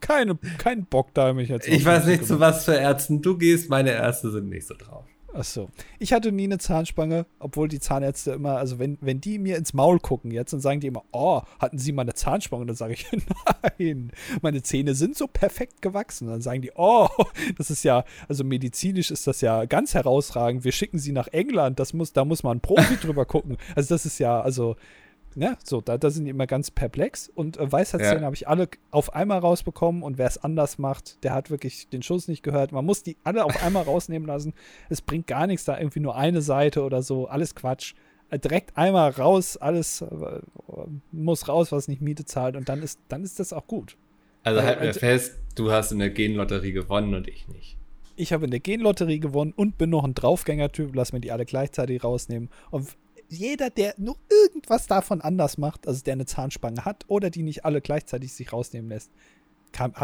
keine, 0.00 0.38
kein 0.58 0.84
Bock 0.86 1.12
da 1.14 1.32
mich 1.32 1.48
jetzt. 1.48 1.68
Ich 1.68 1.84
weiß 1.84 2.06
nicht, 2.06 2.26
zu 2.26 2.40
was 2.40 2.64
für 2.64 2.74
Ärzten 2.74 3.22
du 3.22 3.36
gehst, 3.36 3.68
meine 3.68 3.90
Ärzte 3.90 4.30
sind 4.30 4.48
nicht 4.48 4.66
so 4.66 4.74
drauf. 4.74 5.04
Ach 5.38 5.44
so. 5.44 5.68
Ich 5.98 6.14
hatte 6.14 6.32
nie 6.32 6.44
eine 6.44 6.56
Zahnspange, 6.58 7.26
obwohl 7.38 7.68
die 7.68 7.78
Zahnärzte 7.78 8.32
immer, 8.32 8.56
also 8.56 8.78
wenn, 8.78 8.96
wenn 9.02 9.20
die 9.20 9.38
mir 9.38 9.58
ins 9.58 9.74
Maul 9.74 9.98
gucken 9.98 10.30
jetzt 10.30 10.54
und 10.54 10.60
sagen 10.60 10.80
die 10.80 10.86
immer, 10.86 11.04
oh, 11.12 11.42
hatten 11.58 11.78
Sie 11.78 11.92
mal 11.92 12.02
eine 12.02 12.14
Zahnspange? 12.14 12.64
Dann 12.64 12.76
sage 12.76 12.94
ich, 12.94 13.06
nein, 13.78 14.12
meine 14.40 14.62
Zähne 14.62 14.94
sind 14.94 15.16
so 15.16 15.26
perfekt 15.26 15.82
gewachsen. 15.82 16.28
Dann 16.28 16.40
sagen 16.40 16.62
die, 16.62 16.72
oh, 16.74 17.08
das 17.58 17.70
ist 17.70 17.84
ja, 17.84 18.04
also 18.28 18.44
medizinisch 18.44 19.10
ist 19.10 19.26
das 19.26 19.42
ja 19.42 19.66
ganz 19.66 19.92
herausragend. 19.92 20.64
Wir 20.64 20.72
schicken 20.72 20.98
Sie 20.98 21.12
nach 21.12 21.28
England, 21.28 21.78
das 21.78 21.92
muss, 21.92 22.14
da 22.14 22.24
muss 22.24 22.42
man 22.42 22.58
ein 22.58 22.60
Profi 22.60 22.96
drüber 22.96 23.26
gucken. 23.26 23.58
Also 23.74 23.94
das 23.94 24.06
ist 24.06 24.18
ja, 24.18 24.40
also 24.40 24.76
Ne? 25.36 25.58
So, 25.62 25.82
da, 25.82 25.98
da 25.98 26.08
sind 26.08 26.24
die 26.24 26.30
immer 26.30 26.46
ganz 26.46 26.70
perplex. 26.70 27.28
Und 27.28 27.58
äh, 27.58 27.70
Weisheitszähne 27.70 28.20
ja. 28.20 28.24
habe 28.24 28.34
ich 28.34 28.48
alle 28.48 28.68
auf 28.90 29.14
einmal 29.14 29.38
rausbekommen. 29.38 30.02
Und 30.02 30.16
wer 30.16 30.26
es 30.26 30.38
anders 30.38 30.78
macht, 30.78 31.22
der 31.24 31.34
hat 31.34 31.50
wirklich 31.50 31.88
den 31.90 32.02
Schuss 32.02 32.26
nicht 32.26 32.42
gehört. 32.42 32.72
Man 32.72 32.86
muss 32.86 33.02
die 33.02 33.18
alle 33.22 33.44
auf 33.44 33.62
einmal 33.62 33.82
rausnehmen 33.86 34.26
lassen. 34.26 34.54
Es 34.88 35.02
bringt 35.02 35.26
gar 35.26 35.46
nichts, 35.46 35.66
da 35.66 35.78
irgendwie 35.78 36.00
nur 36.00 36.16
eine 36.16 36.40
Seite 36.40 36.82
oder 36.82 37.02
so. 37.02 37.28
Alles 37.28 37.54
Quatsch. 37.54 37.94
Äh, 38.30 38.38
direkt 38.38 38.78
einmal 38.78 39.10
raus, 39.10 39.58
alles 39.58 40.00
äh, 40.00 40.40
muss 41.12 41.48
raus, 41.48 41.70
was 41.70 41.86
nicht 41.86 42.00
Miete 42.00 42.24
zahlt. 42.24 42.56
Und 42.56 42.70
dann 42.70 42.82
ist, 42.82 42.98
dann 43.08 43.22
ist 43.22 43.38
das 43.38 43.52
auch 43.52 43.66
gut. 43.66 43.98
Also 44.42 44.62
halt 44.62 44.80
mir 44.80 44.94
fest, 44.94 45.38
du 45.54 45.70
hast 45.70 45.92
in 45.92 45.98
der 45.98 46.10
Genlotterie 46.10 46.72
gewonnen 46.72 47.14
und 47.14 47.28
ich 47.28 47.46
nicht. 47.48 47.76
Ich 48.16 48.32
habe 48.32 48.46
in 48.46 48.50
der 48.50 48.60
Genlotterie 48.60 49.20
gewonnen 49.20 49.52
und 49.54 49.76
bin 49.76 49.90
noch 49.90 50.04
ein 50.04 50.14
Draufgänger-Typ. 50.14 50.94
Lass 50.94 51.12
mir 51.12 51.20
die 51.20 51.30
alle 51.30 51.44
gleichzeitig 51.44 52.02
rausnehmen. 52.02 52.48
Und 52.70 52.96
jeder, 53.28 53.70
der 53.70 53.94
nur 53.96 54.16
irgendwas 54.30 54.86
davon 54.86 55.20
anders 55.20 55.58
macht, 55.58 55.86
also 55.86 56.02
der 56.02 56.12
eine 56.12 56.26
Zahnspange 56.26 56.84
hat 56.84 57.04
oder 57.08 57.30
die 57.30 57.42
nicht 57.42 57.64
alle 57.64 57.80
gleichzeitig 57.80 58.32
sich 58.32 58.52
rausnehmen 58.52 58.88
lässt, 58.90 59.10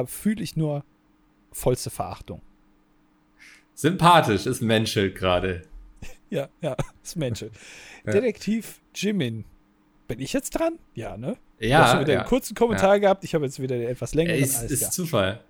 fühle 0.06 0.42
ich 0.42 0.56
nur 0.56 0.84
vollste 1.52 1.90
Verachtung. 1.90 2.42
Sympathisch 3.74 4.46
ist 4.46 4.60
Menschel 4.60 5.12
gerade. 5.12 5.62
ja, 6.30 6.48
ja, 6.60 6.76
ist 7.02 7.16
Menschel. 7.16 7.50
ja. 8.04 8.12
Detektiv 8.12 8.80
Jimin. 8.94 9.44
Bin 10.08 10.20
ich 10.20 10.32
jetzt 10.32 10.50
dran? 10.50 10.78
Ja, 10.94 11.16
ne? 11.16 11.36
Ja. 11.58 11.78
Du 11.78 11.84
hast 11.84 11.90
schon 11.92 12.00
wieder 12.00 12.12
ja. 12.12 12.20
einen 12.20 12.28
kurzen 12.28 12.54
Kommentar 12.54 12.94
ja. 12.94 12.98
gehabt. 12.98 13.24
Ich 13.24 13.34
habe 13.34 13.44
jetzt 13.44 13.60
wieder 13.60 13.76
etwas 13.76 14.14
länger. 14.14 14.34
Ist, 14.34 14.62
ist 14.62 14.92
Zufall. 14.92 15.42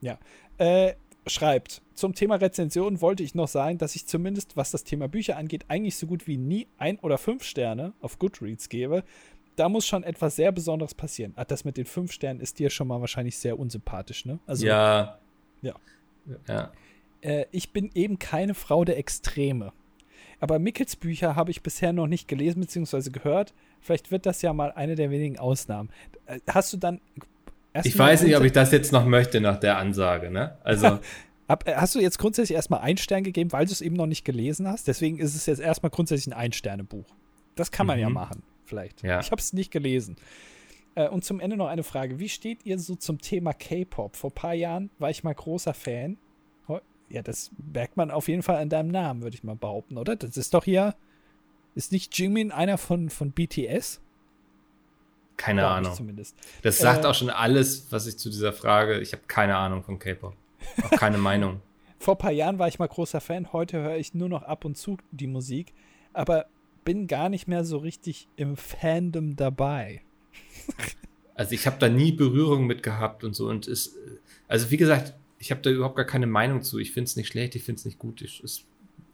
Ja. 0.00 0.18
Äh, 0.56 0.94
schreibt, 1.26 1.82
zum 1.98 2.14
Thema 2.14 2.36
Rezension 2.36 3.00
wollte 3.00 3.22
ich 3.22 3.34
noch 3.34 3.48
sagen, 3.48 3.76
dass 3.78 3.96
ich 3.96 4.06
zumindest, 4.06 4.56
was 4.56 4.70
das 4.70 4.84
Thema 4.84 5.08
Bücher 5.08 5.36
angeht, 5.36 5.64
eigentlich 5.68 5.96
so 5.96 6.06
gut 6.06 6.26
wie 6.26 6.36
nie 6.36 6.68
ein 6.78 6.98
oder 7.00 7.18
fünf 7.18 7.42
Sterne 7.42 7.92
auf 8.00 8.18
Goodreads 8.18 8.68
gebe. 8.68 9.02
Da 9.56 9.68
muss 9.68 9.86
schon 9.86 10.04
etwas 10.04 10.36
sehr 10.36 10.52
Besonderes 10.52 10.94
passieren. 10.94 11.32
Ach, 11.34 11.44
das 11.44 11.64
mit 11.64 11.76
den 11.76 11.86
fünf 11.86 12.12
Sternen 12.12 12.40
ist 12.40 12.60
dir 12.60 12.70
schon 12.70 12.86
mal 12.86 13.00
wahrscheinlich 13.00 13.36
sehr 13.36 13.58
unsympathisch, 13.58 14.24
ne? 14.24 14.38
Also, 14.46 14.64
ja. 14.64 15.18
Ja. 15.60 15.74
ja. 16.46 16.72
Äh, 17.20 17.46
ich 17.50 17.72
bin 17.72 17.90
eben 17.94 18.20
keine 18.20 18.54
Frau 18.54 18.84
der 18.84 18.96
Extreme. 18.96 19.72
Aber 20.38 20.60
Mickels 20.60 20.94
Bücher 20.94 21.34
habe 21.34 21.50
ich 21.50 21.64
bisher 21.64 21.92
noch 21.92 22.06
nicht 22.06 22.28
gelesen 22.28 22.60
bzw. 22.60 23.10
gehört. 23.10 23.54
Vielleicht 23.80 24.12
wird 24.12 24.24
das 24.24 24.40
ja 24.42 24.52
mal 24.52 24.70
eine 24.70 24.94
der 24.94 25.10
wenigen 25.10 25.36
Ausnahmen. 25.40 25.90
Äh, 26.26 26.38
hast 26.46 26.72
du 26.72 26.76
dann 26.76 27.00
ich 27.84 27.96
weiß 27.96 28.22
nicht, 28.22 28.36
ob 28.36 28.42
ich 28.42 28.50
das 28.50 28.72
jetzt 28.72 28.92
noch 28.92 29.04
möchte 29.04 29.40
nach 29.40 29.60
der 29.60 29.78
Ansage, 29.78 30.30
ne? 30.30 30.56
Also. 30.62 31.00
Äh, 31.48 31.74
hast 31.74 31.94
du 31.94 32.00
jetzt 32.00 32.18
grundsätzlich 32.18 32.54
erstmal 32.54 32.80
einen 32.80 32.98
Stern 32.98 33.24
gegeben, 33.24 33.52
weil 33.52 33.66
du 33.66 33.72
es 33.72 33.80
eben 33.80 33.96
noch 33.96 34.06
nicht 34.06 34.24
gelesen 34.24 34.68
hast? 34.68 34.86
Deswegen 34.88 35.18
ist 35.18 35.34
es 35.34 35.46
jetzt 35.46 35.60
erstmal 35.60 35.90
grundsätzlich 35.90 36.34
ein 36.34 36.38
Ein-Sterne-Buch. 36.38 37.06
Das 37.54 37.70
kann 37.70 37.86
man 37.86 37.96
mhm. 37.96 38.02
ja 38.02 38.08
machen, 38.10 38.42
vielleicht. 38.64 39.02
Ja. 39.02 39.20
Ich 39.20 39.30
habe 39.30 39.40
es 39.40 39.52
nicht 39.52 39.70
gelesen. 39.70 40.16
Äh, 40.94 41.08
und 41.08 41.24
zum 41.24 41.40
Ende 41.40 41.56
noch 41.56 41.68
eine 41.68 41.82
Frage. 41.82 42.18
Wie 42.18 42.28
steht 42.28 42.64
ihr 42.64 42.78
so 42.78 42.94
zum 42.94 43.20
Thema 43.20 43.52
K-Pop? 43.52 44.16
Vor 44.16 44.30
ein 44.30 44.34
paar 44.34 44.54
Jahren 44.54 44.90
war 44.98 45.10
ich 45.10 45.24
mal 45.24 45.34
großer 45.34 45.74
Fan. 45.74 46.18
Ja, 47.10 47.22
das 47.22 47.50
merkt 47.72 47.96
man 47.96 48.10
auf 48.10 48.28
jeden 48.28 48.42
Fall 48.42 48.56
an 48.56 48.68
deinem 48.68 48.90
Namen, 48.90 49.22
würde 49.22 49.34
ich 49.34 49.42
mal 49.42 49.56
behaupten, 49.56 49.96
oder? 49.96 50.14
Das 50.14 50.36
ist 50.36 50.52
doch 50.52 50.64
hier. 50.64 50.94
Ist 51.74 51.90
nicht 51.90 52.18
Jimin 52.18 52.52
einer 52.52 52.76
von, 52.76 53.08
von 53.08 53.32
BTS? 53.32 54.00
Keine 55.38 55.66
Ahnung. 55.66 55.94
Zumindest. 55.94 56.36
Das 56.62 56.76
sagt 56.78 57.04
äh, 57.04 57.08
auch 57.08 57.14
schon 57.14 57.30
alles, 57.30 57.90
was 57.90 58.06
ich 58.06 58.18
zu 58.18 58.28
dieser 58.28 58.52
Frage. 58.52 59.00
Ich 59.00 59.12
habe 59.12 59.22
keine 59.26 59.56
Ahnung 59.56 59.84
von 59.84 59.98
K-Pop. 59.98 60.34
Auch 60.82 60.90
keine 60.90 61.18
Meinung. 61.18 61.60
Vor 61.98 62.14
ein 62.14 62.18
paar 62.18 62.32
Jahren 62.32 62.58
war 62.58 62.68
ich 62.68 62.78
mal 62.78 62.86
großer 62.86 63.20
Fan. 63.20 63.52
Heute 63.52 63.80
höre 63.80 63.96
ich 63.96 64.14
nur 64.14 64.28
noch 64.28 64.42
ab 64.42 64.64
und 64.64 64.76
zu 64.76 64.98
die 65.10 65.26
Musik. 65.26 65.72
Aber 66.12 66.46
bin 66.84 67.06
gar 67.06 67.28
nicht 67.28 67.48
mehr 67.48 67.64
so 67.64 67.78
richtig 67.78 68.28
im 68.36 68.56
Fandom 68.56 69.36
dabei. 69.36 70.02
also 71.34 71.52
ich 71.52 71.66
habe 71.66 71.76
da 71.78 71.88
nie 71.88 72.12
Berührung 72.12 72.66
mit 72.66 72.82
gehabt 72.82 73.24
und 73.24 73.34
so. 73.34 73.48
Und 73.48 73.66
ist, 73.66 73.96
also 74.46 74.70
wie 74.70 74.76
gesagt, 74.76 75.14
ich 75.38 75.50
habe 75.50 75.60
da 75.60 75.70
überhaupt 75.70 75.96
gar 75.96 76.04
keine 76.04 76.26
Meinung 76.26 76.62
zu. 76.62 76.78
Ich 76.78 76.92
finde 76.92 77.08
es 77.08 77.16
nicht 77.16 77.28
schlecht, 77.28 77.54
ich 77.54 77.64
finde 77.64 77.80
es 77.80 77.84
nicht 77.84 77.98
gut. 77.98 78.22
Es 78.22 78.40
ist 78.40 78.64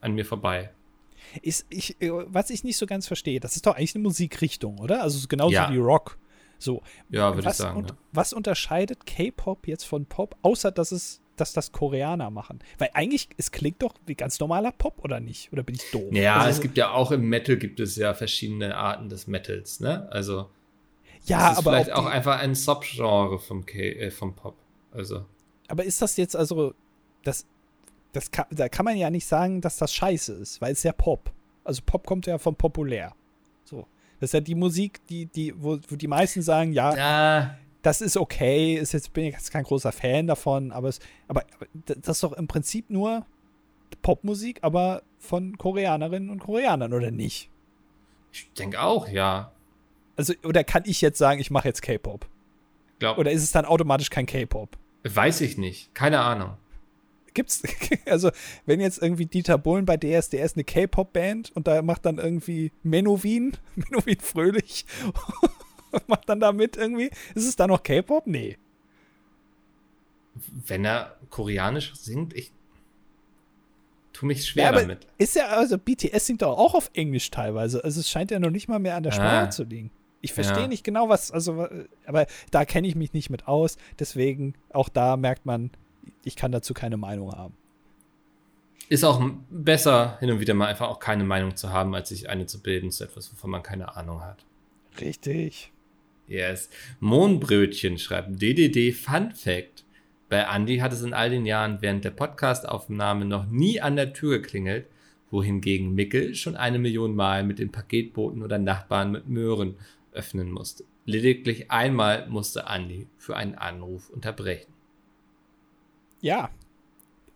an 0.01 0.13
mir 0.13 0.25
vorbei. 0.25 0.71
Ist 1.41 1.65
ich, 1.69 2.01
äh, 2.01 2.11
was 2.27 2.49
ich 2.49 2.63
nicht 2.63 2.77
so 2.77 2.85
ganz 2.85 3.07
verstehe, 3.07 3.39
das 3.39 3.55
ist 3.55 3.65
doch 3.65 3.75
eigentlich 3.75 3.95
eine 3.95 4.03
Musikrichtung, 4.03 4.79
oder? 4.79 5.01
Also 5.01 5.27
genauso 5.27 5.53
ja. 5.53 5.71
wie 5.71 5.77
Rock. 5.77 6.17
So. 6.59 6.81
Ja, 7.09 7.35
würde 7.35 7.49
ich 7.49 7.55
sagen. 7.55 7.77
Und, 7.79 7.89
ja. 7.89 7.97
Was 8.11 8.33
unterscheidet 8.33 9.05
K-Pop 9.05 9.67
jetzt 9.67 9.83
von 9.83 10.05
Pop, 10.05 10.37
außer 10.41 10.71
dass 10.71 10.91
es 10.91 11.21
dass 11.35 11.53
das 11.53 11.71
Koreaner 11.71 12.29
machen. 12.29 12.59
Weil 12.77 12.89
eigentlich, 12.93 13.29
es 13.37 13.51
klingt 13.51 13.81
doch 13.81 13.93
wie 14.05 14.15
ganz 14.15 14.39
normaler 14.39 14.71
Pop, 14.71 15.03
oder 15.03 15.19
nicht? 15.19 15.51
Oder 15.53 15.63
bin 15.63 15.75
ich 15.75 15.91
doof? 15.91 16.11
Ja, 16.11 16.37
also, 16.37 16.49
es 16.49 16.61
gibt 16.61 16.77
ja 16.77 16.91
auch 16.91 17.11
im 17.11 17.27
Metal 17.27 17.57
gibt 17.57 17.79
es 17.79 17.95
ja 17.95 18.13
verschiedene 18.13 18.75
Arten 18.75 19.09
des 19.09 19.27
Metals, 19.27 19.79
ne? 19.79 20.07
Also 20.11 20.49
ja, 21.25 21.51
ist 21.51 21.57
aber 21.57 21.71
vielleicht 21.71 21.91
auch, 21.91 22.05
auch 22.05 22.09
einfach 22.09 22.39
ein 22.39 22.55
Subgenre 22.55 23.39
vom, 23.39 23.65
K 23.65 23.79
äh, 23.79 24.11
vom 24.11 24.35
Pop. 24.35 24.55
Also. 24.91 25.25
Aber 25.67 25.83
ist 25.83 26.01
das 26.01 26.17
jetzt 26.17 26.35
also 26.35 26.73
das 27.23 27.45
das 28.15 28.31
kann, 28.31 28.45
da 28.51 28.69
kann 28.69 28.85
man 28.85 28.95
ja 28.95 29.09
nicht 29.09 29.25
sagen, 29.25 29.61
dass 29.61 29.77
das 29.77 29.93
scheiße 29.93 30.33
ist, 30.33 30.61
weil 30.61 30.71
es 30.71 30.83
ja 30.83 30.93
Pop. 30.93 31.31
Also 31.63 31.81
Pop 31.85 32.05
kommt 32.05 32.27
ja 32.27 32.37
von 32.37 32.55
populär. 32.55 33.13
So. 33.65 33.87
Das 34.19 34.29
ist 34.29 34.33
ja 34.33 34.39
die 34.39 34.55
Musik, 34.55 35.05
die, 35.07 35.25
die, 35.25 35.53
wo, 35.57 35.77
wo 35.89 35.95
die 35.95 36.07
meisten 36.07 36.41
sagen, 36.41 36.71
ja, 36.71 36.95
ja, 36.95 37.57
das 37.85 38.01
ist 38.01 38.17
okay, 38.17 38.75
ist 38.75 38.93
jetzt, 38.93 39.13
bin 39.13 39.25
ich 39.25 39.33
jetzt 39.33 39.51
kein 39.51 39.63
großer 39.63 39.91
Fan 39.91 40.27
davon, 40.27 40.71
aber, 40.71 40.89
es, 40.89 40.99
aber, 41.27 41.43
aber 41.55 41.67
das 41.85 42.17
ist 42.17 42.23
doch 42.23 42.33
im 42.33 42.47
Prinzip 42.47 42.89
nur 42.89 43.25
Popmusik, 44.01 44.59
aber 44.61 45.03
von 45.19 45.57
Koreanerinnen 45.57 46.29
und 46.29 46.39
Koreanern, 46.39 46.93
oder 46.93 47.11
nicht? 47.11 47.49
Ich 48.31 48.51
denke 48.53 48.81
auch, 48.81 49.07
ja. 49.07 49.51
Also, 50.15 50.33
oder 50.43 50.63
kann 50.63 50.83
ich 50.85 51.01
jetzt 51.01 51.17
sagen, 51.17 51.39
ich 51.39 51.51
mache 51.51 51.67
jetzt 51.67 51.81
K-Pop? 51.81 52.27
Oder 53.17 53.31
ist 53.31 53.43
es 53.43 53.51
dann 53.51 53.65
automatisch 53.65 54.09
kein 54.09 54.25
K-Pop? 54.25 54.77
Weiß 55.03 55.41
ich 55.41 55.57
nicht. 55.57 55.93
Keine 55.93 56.21
Ahnung 56.21 56.57
gibt's, 57.35 57.61
also 58.07 58.31
wenn 58.65 58.79
jetzt 58.79 58.99
irgendwie 58.99 59.27
Dieter 59.27 59.59
Bohlen 59.59 59.85
bei 59.85 59.97
DSDS 59.97 60.55
eine 60.55 60.63
K-Pop-Band 60.63 61.51
und 61.53 61.67
da 61.67 61.83
macht 61.83 62.05
dann 62.05 62.17
irgendwie 62.17 62.71
Menowin, 62.81 63.55
Menowin 63.75 64.19
Fröhlich, 64.19 64.85
macht 66.07 66.29
dann 66.29 66.39
da 66.39 66.51
mit 66.51 66.77
irgendwie, 66.77 67.09
ist 67.33 67.47
es 67.47 67.55
da 67.55 67.67
noch 67.67 67.83
K-Pop? 67.83 68.27
Nee. 68.27 68.57
Wenn 70.65 70.85
er 70.85 71.17
koreanisch 71.29 71.95
singt, 71.95 72.33
ich 72.33 72.51
tue 74.13 74.27
mich 74.27 74.45
schwer 74.45 74.65
ja, 74.65 74.71
damit. 74.71 75.07
Ist 75.17 75.35
ja, 75.35 75.47
also 75.47 75.77
BTS 75.77 76.25
singt 76.25 76.41
doch 76.41 76.57
auch 76.57 76.73
auf 76.73 76.89
Englisch 76.93 77.31
teilweise, 77.31 77.83
also 77.83 77.99
es 77.99 78.09
scheint 78.09 78.31
ja 78.31 78.39
noch 78.39 78.49
nicht 78.49 78.67
mal 78.67 78.79
mehr 78.79 78.95
an 78.95 79.03
der 79.03 79.11
Sprache 79.11 79.47
ah. 79.47 79.49
zu 79.49 79.63
liegen. 79.63 79.91
Ich 80.21 80.33
verstehe 80.33 80.63
ja. 80.63 80.67
nicht 80.67 80.83
genau, 80.83 81.07
was, 81.07 81.31
also, 81.31 81.67
aber 82.07 82.25
da 82.49 82.65
kenne 82.65 82.87
ich 82.87 82.95
mich 82.95 83.13
nicht 83.13 83.29
mit 83.29 83.47
aus. 83.47 83.77
Deswegen, 83.99 84.55
auch 84.73 84.89
da 84.89 85.17
merkt 85.17 85.45
man, 85.45 85.69
ich 86.23 86.35
kann 86.35 86.51
dazu 86.51 86.73
keine 86.73 86.97
Meinung 86.97 87.31
haben. 87.31 87.53
Ist 88.89 89.03
auch 89.03 89.21
besser, 89.51 90.17
hin 90.19 90.31
und 90.31 90.39
wieder 90.39 90.55
mal 90.55 90.67
einfach 90.67 90.89
auch 90.89 90.99
keine 90.99 91.23
Meinung 91.23 91.55
zu 91.55 91.69
haben, 91.69 91.93
als 91.93 92.09
sich 92.09 92.27
eine 92.27 92.47
zu 92.47 92.61
bilden 92.61 92.89
zu 92.91 93.03
etwas, 93.03 93.31
wovon 93.31 93.51
man 93.51 93.61
keine 93.61 93.95
Ahnung 93.95 94.23
hat. 94.23 94.45
Richtig. 94.99 95.71
Yes. 96.27 96.69
Mohnbrötchen 96.99 97.97
schreibt 97.97 98.41
DDD 98.41 98.91
Fun 98.93 99.31
Fact. 99.31 99.83
Bei 100.29 100.47
Andy 100.53 100.77
hat 100.77 100.91
es 100.91 101.01
in 101.03 101.13
all 101.13 101.29
den 101.29 101.45
Jahren 101.45 101.77
während 101.81 102.03
der 102.03 102.11
Podcastaufnahme 102.11 103.25
noch 103.25 103.45
nie 103.45 103.79
an 103.79 103.95
der 103.95 104.13
Tür 104.13 104.39
geklingelt, 104.39 104.87
wohingegen 105.29 105.93
Mickel 105.93 106.33
schon 106.33 106.55
eine 106.55 106.79
Million 106.79 107.15
Mal 107.15 107.43
mit 107.43 107.59
den 107.59 107.71
Paketboten 107.71 108.41
oder 108.41 108.57
Nachbarn 108.57 109.11
mit 109.11 109.27
Möhren 109.27 109.75
öffnen 110.13 110.51
musste. 110.51 110.83
Lediglich 111.05 111.69
einmal 111.69 112.27
musste 112.27 112.65
Andy 112.67 113.07
für 113.17 113.35
einen 113.35 113.55
Anruf 113.55 114.09
unterbrechen 114.09 114.75
ja. 116.25 116.49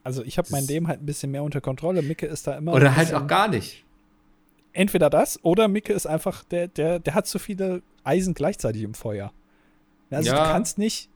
Also 0.03 0.23
ich 0.23 0.37
habe 0.37 0.47
mein 0.51 0.65
Leben 0.65 0.87
halt 0.87 1.01
ein 1.01 1.05
bisschen 1.05 1.31
mehr 1.31 1.43
unter 1.43 1.61
Kontrolle. 1.61 2.01
Micke 2.01 2.25
ist 2.25 2.47
da 2.47 2.57
immer. 2.57 2.73
Oder 2.73 2.95
halt 2.95 3.13
auch 3.13 3.27
gar 3.27 3.47
nicht. 3.47 3.85
Entweder 4.73 5.09
das 5.09 5.43
oder 5.43 5.67
Micke 5.67 5.93
ist 5.93 6.07
einfach, 6.07 6.43
der, 6.43 6.67
der, 6.67 6.99
der 6.99 7.13
hat 7.13 7.27
zu 7.27 7.37
viele 7.37 7.81
Eisen 8.09 8.33
gleichzeitig 8.33 8.83
im 8.83 8.93
Feuer. 8.93 9.31
Also 10.09 10.31
ja. 10.31 10.43
du 10.43 10.51
kannst 10.51 10.77
nicht 10.77 11.09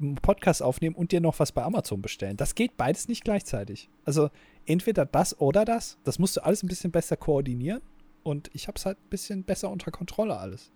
einen 0.00 0.16
Podcast 0.16 0.62
aufnehmen 0.62 0.94
und 0.94 1.12
dir 1.12 1.20
noch 1.20 1.38
was 1.38 1.52
bei 1.52 1.62
Amazon 1.62 2.02
bestellen. 2.02 2.36
Das 2.36 2.54
geht 2.54 2.76
beides 2.76 3.08
nicht 3.08 3.24
gleichzeitig. 3.24 3.88
Also 4.04 4.30
entweder 4.66 5.06
das 5.06 5.40
oder 5.40 5.64
das. 5.64 5.98
Das 6.04 6.18
musst 6.18 6.36
du 6.36 6.44
alles 6.44 6.62
ein 6.62 6.68
bisschen 6.68 6.90
besser 6.90 7.16
koordinieren. 7.16 7.80
Und 8.22 8.50
ich 8.52 8.66
habe 8.66 8.76
es 8.76 8.84
halt 8.84 8.98
ein 8.98 9.08
bisschen 9.08 9.44
besser 9.44 9.70
unter 9.70 9.90
Kontrolle 9.90 10.36
alles. 10.36 10.70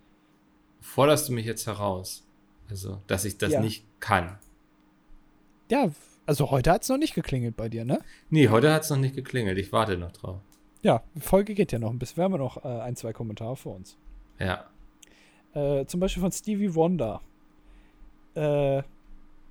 Forderst 0.79 1.27
du 1.27 1.33
mich 1.33 1.45
jetzt 1.45 1.67
heraus? 1.67 2.25
Also, 2.69 3.01
dass 3.07 3.25
ich 3.25 3.37
das 3.37 3.51
ja. 3.51 3.61
nicht 3.61 3.85
kann. 3.99 4.37
Ja, 5.69 5.91
Also 6.25 6.49
heute 6.49 6.71
hat 6.71 6.83
es 6.83 6.89
noch 6.89 6.97
nicht 6.97 7.13
geklingelt 7.13 7.57
bei 7.57 7.67
dir, 7.67 7.83
ne? 7.83 7.99
Nee, 8.29 8.47
heute 8.47 8.73
hat 8.73 8.83
es 8.83 8.89
noch 8.89 8.97
nicht 8.97 9.15
geklingelt. 9.15 9.57
Ich 9.57 9.73
warte 9.73 9.97
noch 9.97 10.11
drauf. 10.13 10.39
Ja, 10.81 11.03
die 11.13 11.19
Folge 11.19 11.53
geht 11.53 11.71
ja 11.73 11.79
noch 11.79 11.91
ein 11.91 11.99
bisschen. 11.99 12.17
Wir 12.17 12.23
haben 12.23 12.37
noch 12.37 12.63
äh, 12.63 12.67
ein, 12.67 12.95
zwei 12.95 13.11
Kommentare 13.13 13.55
vor 13.55 13.75
uns. 13.75 13.97
Ja. 14.39 14.65
Äh, 15.53 15.85
zum 15.85 15.99
Beispiel 15.99 16.21
von 16.21 16.31
Stevie 16.31 16.73
Wonder. 16.75 17.21
Äh, 18.35 18.83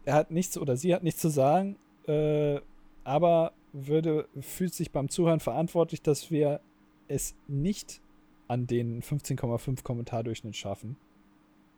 er 0.04 0.14
hat 0.14 0.30
nichts 0.30 0.56
oder 0.56 0.76
sie 0.76 0.94
hat 0.94 1.02
nichts 1.02 1.20
zu 1.20 1.28
sagen, 1.28 1.76
äh, 2.06 2.60
aber 3.04 3.52
würde, 3.72 4.26
fühlt 4.40 4.74
sich 4.74 4.90
beim 4.90 5.08
Zuhören 5.08 5.40
verantwortlich, 5.40 6.02
dass 6.02 6.30
wir 6.30 6.60
es 7.08 7.34
nicht 7.46 8.00
an 8.48 8.66
den 8.66 9.02
15,5 9.02 9.82
Kommentardurchschnitt 9.82 10.56
schaffen. 10.56 10.96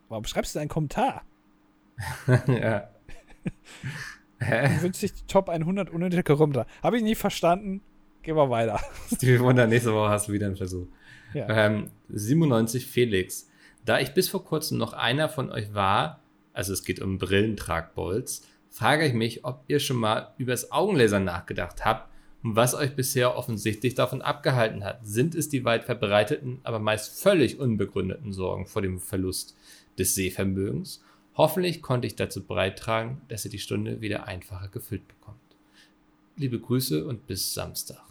Warum 0.08 0.24
schreibst 0.24 0.54
du 0.54 0.58
einen 0.58 0.68
Kommentar? 0.68 1.22
ja. 2.46 2.88
Du 4.42 4.82
wünschst 4.82 5.02
dich 5.02 5.14
die 5.14 5.26
Top 5.28 5.48
100 5.48 5.88
unnötige 5.88 6.24
Kommentare. 6.24 6.66
Habe 6.82 6.96
ich 6.96 7.04
nicht 7.04 7.18
verstanden. 7.18 7.80
Gehen 8.22 8.34
wir 8.34 8.50
weiter. 8.50 8.80
Stevie 9.06 9.38
Wonder, 9.38 9.68
nächste 9.68 9.94
Woche 9.94 10.10
hast 10.10 10.26
du 10.26 10.32
wieder 10.32 10.46
einen 10.46 10.56
Versuch. 10.56 10.88
Ja. 11.32 11.48
Ähm, 11.48 11.90
97 12.08 12.86
Felix. 12.88 13.48
Da 13.84 13.98
ich 13.98 14.14
bis 14.14 14.28
vor 14.28 14.44
kurzem 14.44 14.78
noch 14.78 14.92
einer 14.92 15.28
von 15.28 15.50
euch 15.50 15.74
war, 15.74 16.20
also 16.52 16.72
es 16.72 16.84
geht 16.84 17.00
um 17.00 17.18
Brillentragbolz, 17.18 18.42
frage 18.70 19.06
ich 19.06 19.12
mich, 19.12 19.44
ob 19.44 19.64
ihr 19.66 19.80
schon 19.80 19.96
mal 19.96 20.32
übers 20.38 20.70
Augenlasern 20.70 21.24
nachgedacht 21.24 21.84
habt 21.84 22.08
und 22.42 22.56
was 22.56 22.74
euch 22.74 22.94
bisher 22.94 23.36
offensichtlich 23.36 23.94
davon 23.94 24.22
abgehalten 24.22 24.84
hat. 24.84 25.00
Sind 25.04 25.34
es 25.34 25.48
die 25.48 25.64
weit 25.64 25.84
verbreiteten, 25.84 26.60
aber 26.62 26.78
meist 26.78 27.20
völlig 27.20 27.58
unbegründeten 27.58 28.32
Sorgen 28.32 28.66
vor 28.66 28.82
dem 28.82 29.00
Verlust 29.00 29.56
des 29.98 30.14
Sehvermögens? 30.14 31.02
Hoffentlich 31.34 31.82
konnte 31.82 32.06
ich 32.06 32.14
dazu 32.14 32.44
beitragen, 32.44 33.22
dass 33.28 33.44
ihr 33.44 33.50
die 33.50 33.58
Stunde 33.58 34.00
wieder 34.00 34.28
einfacher 34.28 34.68
gefüllt 34.68 35.06
bekommt. 35.08 35.38
Liebe 36.36 36.60
Grüße 36.60 37.04
und 37.04 37.26
bis 37.26 37.54
Samstag. 37.54 38.02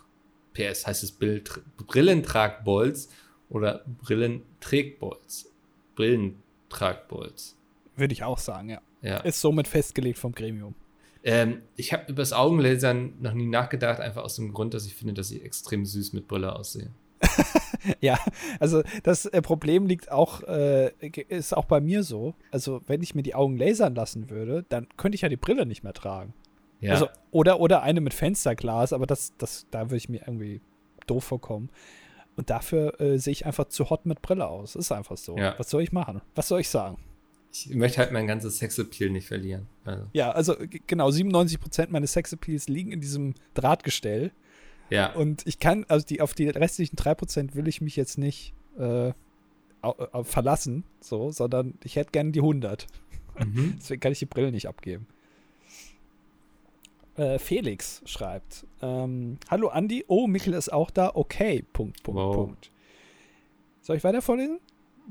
PS 0.53 0.85
heißt 0.85 1.03
es 1.03 1.11
Brillentragbolz 1.11 3.09
oder 3.49 3.85
Brillenträgbolz. 4.03 5.51
Brillentragbolz. 5.95 7.55
Würde 7.95 8.13
ich 8.13 8.23
auch 8.23 8.37
sagen, 8.37 8.69
ja. 8.69 8.81
Ja. 9.01 9.17
Ist 9.21 9.41
somit 9.41 9.67
festgelegt 9.67 10.19
vom 10.19 10.31
Gremium. 10.31 10.75
Ähm, 11.23 11.61
ich 11.75 11.93
habe 11.93 12.11
über 12.11 12.21
das 12.21 12.33
Augenlasern 12.33 13.13
noch 13.19 13.33
nie 13.33 13.45
nachgedacht, 13.45 13.99
einfach 13.99 14.23
aus 14.23 14.35
dem 14.35 14.53
Grund, 14.53 14.73
dass 14.73 14.85
ich 14.85 14.95
finde, 14.95 15.13
dass 15.13 15.31
ich 15.31 15.43
extrem 15.43 15.85
süß 15.85 16.13
mit 16.13 16.27
Brille 16.27 16.55
aussehe. 16.55 16.91
ja, 17.99 18.17
also 18.59 18.81
das 19.03 19.25
äh, 19.25 19.41
Problem 19.41 19.85
liegt 19.85 20.11
auch, 20.11 20.41
äh, 20.43 20.91
ist 21.27 21.55
auch 21.55 21.65
bei 21.65 21.79
mir 21.79 22.03
so. 22.03 22.33
Also, 22.49 22.81
wenn 22.87 23.03
ich 23.03 23.13
mir 23.13 23.21
die 23.21 23.35
Augen 23.35 23.57
lasern 23.57 23.93
lassen 23.93 24.29
würde, 24.29 24.65
dann 24.69 24.87
könnte 24.97 25.15
ich 25.15 25.21
ja 25.21 25.29
die 25.29 25.37
Brille 25.37 25.65
nicht 25.65 25.83
mehr 25.83 25.93
tragen. 25.93 26.33
Ja. 26.79 26.93
Also, 26.93 27.07
oder, 27.29 27.59
oder 27.59 27.83
eine 27.83 28.01
mit 28.01 28.15
Fensterglas, 28.15 28.91
aber 28.91 29.05
das, 29.05 29.33
das, 29.37 29.67
da 29.69 29.85
würde 29.85 29.97
ich 29.97 30.09
mir 30.09 30.21
irgendwie 30.21 30.61
doof 31.05 31.23
vorkommen. 31.23 31.69
Und 32.35 32.49
dafür 32.49 32.99
äh, 32.99 33.17
sehe 33.17 33.33
ich 33.33 33.45
einfach 33.45 33.65
zu 33.65 33.89
hot 33.89 34.05
mit 34.05 34.21
Brille 34.21 34.47
aus. 34.47 34.75
Ist 34.75 34.91
einfach 34.91 35.17
so. 35.17 35.37
Ja. 35.37 35.55
Was 35.57 35.69
soll 35.69 35.83
ich 35.83 35.91
machen? 35.91 36.21
Was 36.35 36.47
soll 36.47 36.61
ich 36.61 36.69
sagen? 36.69 36.97
ich 37.53 37.75
möchte 37.75 37.97
halt 37.97 38.11
mein 38.11 38.27
ganzes 38.27 38.59
Sexappeal 38.59 39.09
nicht 39.09 39.27
verlieren. 39.27 39.67
Also, 39.83 40.05
Ja, 40.13 40.31
also 40.31 40.55
genau, 40.87 41.09
97% 41.09 41.87
meines 41.89 42.13
Sexappeals 42.13 42.67
liegen 42.69 42.91
in 42.91 43.01
diesem 43.01 43.35
Drahtgestell. 43.53 44.31
ja. 44.89 45.11
Und 45.13 45.45
ich 45.45 45.59
kann, 45.59 45.85
also 45.87 46.05
die, 46.05 46.21
auf 46.21 46.33
die 46.33 46.49
restlichen 46.49 46.95
3% 46.95 47.55
will 47.55 47.67
ich 47.67 47.81
mich 47.81 47.95
jetzt 47.95 48.17
nicht 48.17 48.53
äh, 48.77 49.11
verlassen, 50.23 50.85
so, 50.99 51.31
sondern 51.31 51.73
ich 51.83 51.95
hätte 51.95 52.11
gerne 52.11 52.31
die 52.31 52.39
100. 52.39 52.87
Mhm. 53.39 53.75
Deswegen 53.79 53.99
kann 53.99 54.11
ich 54.11 54.19
die 54.19 54.25
Brille 54.25 54.51
nicht 54.51 54.67
abgeben. 54.67 55.07
Äh, 57.17 57.39
Felix 57.39 58.01
schreibt: 58.05 58.65
ähm, 58.81 59.37
Hallo 59.49 59.67
Andi, 59.69 60.05
oh, 60.07 60.27
Michel 60.27 60.53
ist 60.53 60.71
auch 60.71 60.89
da, 60.91 61.11
okay. 61.13 61.63
Punkt, 61.73 62.01
Punkt, 62.03 62.19
Wow. 62.19 62.35
Punkt. 62.35 62.71
Soll 63.81 63.97
ich 63.97 64.03
weiter 64.03 64.21
vorlesen? 64.21 64.59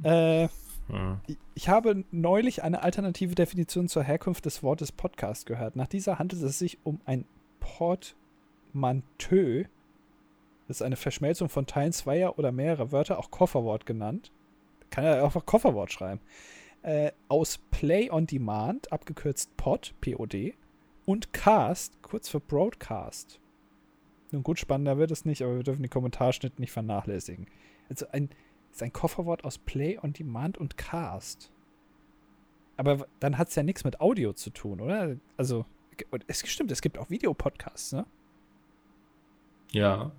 Äh, 0.03 0.42
Ja. 0.88 1.20
ich- 1.55 1.68
habe 1.68 2.05
neulich 2.11 2.62
eine 2.62 2.82
alternative 2.82 3.34
Definition 3.34 3.86
zur 3.88 4.03
Herkunft 4.03 4.44
des 4.46 4.62
Wortes 4.62 4.92
Podcast 4.92 5.46
gehört. 5.46 5.76
Nach 5.76 5.86
dieser 5.88 6.18
handelt 6.18 6.42
es 6.42 6.59
sich 6.59 6.78
um 6.84 7.01
ein 7.05 7.24
Portmanteau. 8.72 9.64
Das 10.68 10.78
ist 10.78 10.82
eine 10.82 10.96
Verschmelzung 10.96 11.48
von 11.48 11.66
Teilen 11.66 11.92
zweier 11.92 12.38
oder 12.38 12.53
mehrerer 12.53 12.92
Wörter, 12.92 13.18
auch 13.18 13.30
Kofferwort 13.30 13.86
genannt. 13.86 14.30
Kann 14.90 15.05
ja 15.05 15.22
einfach 15.24 15.44
Kofferwort 15.46 15.92
schreiben. 15.92 16.20
Äh, 16.82 17.12
aus 17.28 17.59
Play 17.70 18.11
on 18.11 18.26
Demand, 18.26 18.90
abgekürzt 18.92 19.57
POD, 19.57 19.94
POD, 20.01 20.55
und 21.11 21.32
Cast, 21.32 22.00
kurz 22.02 22.28
für 22.28 22.38
Broadcast. 22.38 23.40
Nun 24.30 24.44
gut, 24.44 24.61
spannender 24.61 24.96
wird 24.96 25.11
es 25.11 25.24
nicht, 25.24 25.42
aber 25.42 25.56
wir 25.56 25.64
dürfen 25.64 25.82
den 25.82 25.90
Kommentarschnitt 25.90 26.61
nicht 26.61 26.70
vernachlässigen. 26.70 27.48
Also 27.88 28.06
ein, 28.12 28.30
ist 28.70 28.80
ein 28.80 28.92
Kofferwort 28.92 29.44
aus 29.44 29.58
Play 29.58 29.98
on 30.00 30.12
Demand 30.12 30.56
und 30.56 30.76
Cast. 30.76 31.50
Aber 32.76 33.08
dann 33.18 33.38
hat 33.38 33.48
es 33.48 33.56
ja 33.56 33.64
nichts 33.64 33.82
mit 33.82 34.00
Audio 34.00 34.32
zu 34.32 34.50
tun, 34.50 34.80
oder? 34.80 35.16
Also, 35.36 35.66
es 36.28 36.48
stimmt, 36.48 36.70
es 36.70 36.80
gibt 36.80 36.96
auch 36.96 37.11
Videopodcasts, 37.11 37.92
ne? 37.92 38.06
ja. 39.72 40.12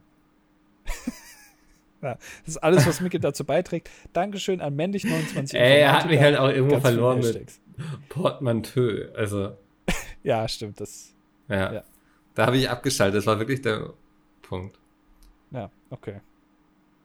Das 2.01 2.17
ist 2.47 2.57
alles, 2.57 2.87
was 2.87 2.99
Mikkel 2.99 3.19
dazu 3.19 3.45
beiträgt. 3.45 3.91
Dankeschön 4.11 4.59
an 4.59 4.75
männlich29. 4.75 5.55
Ey, 5.55 5.81
er 5.81 5.93
hat 5.93 6.07
mich 6.07 6.19
halt 6.19 6.35
auch 6.35 6.49
irgendwo 6.49 6.79
verloren 6.79 7.19
mit. 7.19 7.61
Portmanteau. 8.09 9.13
Also, 9.13 9.55
Ja, 10.23 10.47
stimmt. 10.47 10.79
Das, 10.79 11.13
ja. 11.47 11.73
Ja. 11.73 11.83
Da 12.35 12.45
habe 12.45 12.57
ich 12.57 12.69
abgeschaltet. 12.69 13.17
Das 13.17 13.25
war 13.25 13.39
wirklich 13.39 13.61
der 13.61 13.93
Punkt. 14.41 14.79
ja, 15.51 15.69
okay. 15.89 16.21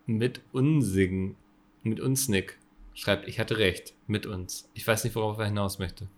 Mit 0.06 0.40
Unsingen. 0.52 1.36
Mit 1.82 2.00
uns, 2.00 2.28
Nick. 2.28 2.58
Schreibt, 2.94 3.28
ich 3.28 3.38
hatte 3.40 3.58
recht. 3.58 3.94
Mit 4.06 4.26
uns. 4.26 4.70
Ich 4.74 4.86
weiß 4.86 5.04
nicht, 5.04 5.16
worauf 5.16 5.38
er 5.38 5.46
hinaus 5.46 5.78
möchte. 5.78 6.08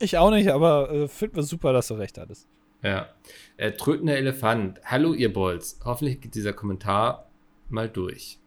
Ich 0.00 0.18
auch 0.18 0.30
nicht, 0.30 0.48
aber 0.50 0.90
äh, 0.90 1.08
finden 1.08 1.36
wir 1.36 1.42
super, 1.42 1.72
dass 1.72 1.88
du 1.88 1.94
recht 1.94 2.18
hattest. 2.18 2.46
Ja. 2.82 3.08
Äh, 3.56 3.72
trötender 3.72 4.16
Elefant. 4.16 4.80
Hallo, 4.84 5.14
ihr 5.14 5.32
Bolz. 5.32 5.80
Hoffentlich 5.84 6.20
geht 6.20 6.34
dieser 6.34 6.52
Kommentar 6.52 7.28
mal 7.68 7.88
durch. 7.88 8.38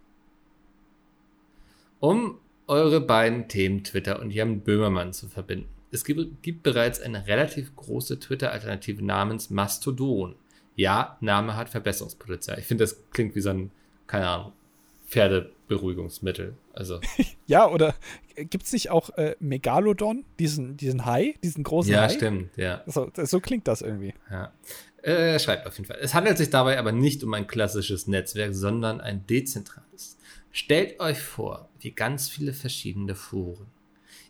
Um 2.00 2.40
eure 2.68 3.02
beiden 3.02 3.48
Themen 3.48 3.84
Twitter 3.84 4.20
und 4.20 4.32
Jan 4.32 4.62
Böhmermann 4.62 5.14
zu 5.14 5.28
verbinden. 5.28 5.70
Es 5.92 6.06
gibt, 6.06 6.42
gibt 6.42 6.64
bereits 6.64 7.02
eine 7.02 7.28
relativ 7.28 7.76
große 7.76 8.20
Twitter-Alternative 8.20 9.04
namens 9.04 9.50
Mastodon. 9.50 10.36
Ja, 10.76 11.18
Name 11.20 11.56
hat 11.56 11.70
Verbesserungspotenzial. 11.70 12.60
Ich 12.60 12.66
finde, 12.66 12.86
das 12.86 12.98
klingt 13.12 13.36
wie 13.36 13.42
so 13.42 13.50
ein, 13.50 13.72
keine 14.08 14.28
Ahnung, 14.28 14.54
Pferdeberuhigungsmittel. 15.08 16.56
Also, 16.74 17.02
Ja, 17.46 17.68
oder 17.68 17.94
gibt 18.36 18.64
es 18.64 18.72
nicht 18.72 18.90
auch 18.90 19.10
äh, 19.18 19.36
Megalodon, 19.40 20.24
diesen, 20.40 20.78
diesen 20.78 21.06
Hai, 21.06 21.36
diesen 21.44 21.64
großen 21.64 21.92
ja, 21.92 22.04
Hai? 22.04 22.10
stimmt, 22.10 22.58
ja. 22.58 22.82
So, 22.88 23.12
so 23.14 23.42
klingt 23.42 23.68
das 23.68 23.82
irgendwie. 23.82 24.14
Ja. 24.30 24.54
Äh, 25.02 25.40
schreibt 25.40 25.68
auf 25.68 25.78
jeden 25.78 25.88
Fall. 25.88 25.98
Es 26.00 26.14
handelt 26.14 26.38
sich 26.38 26.50
dabei 26.50 26.80
aber 26.80 26.92
nicht 26.92 27.24
um 27.24 27.34
ein 27.34 27.48
klassisches 27.48 28.08
Netzwerk, 28.08 28.54
sondern 28.54 29.02
ein 29.02 29.28
dezentrales. 29.28 30.18
Stellt 30.52 31.00
euch 31.00 31.20
vor, 31.20 31.70
wie 31.80 31.92
ganz 31.92 32.30
viele 32.30 32.54
verschiedene 32.54 33.16
Foren. 33.16 33.68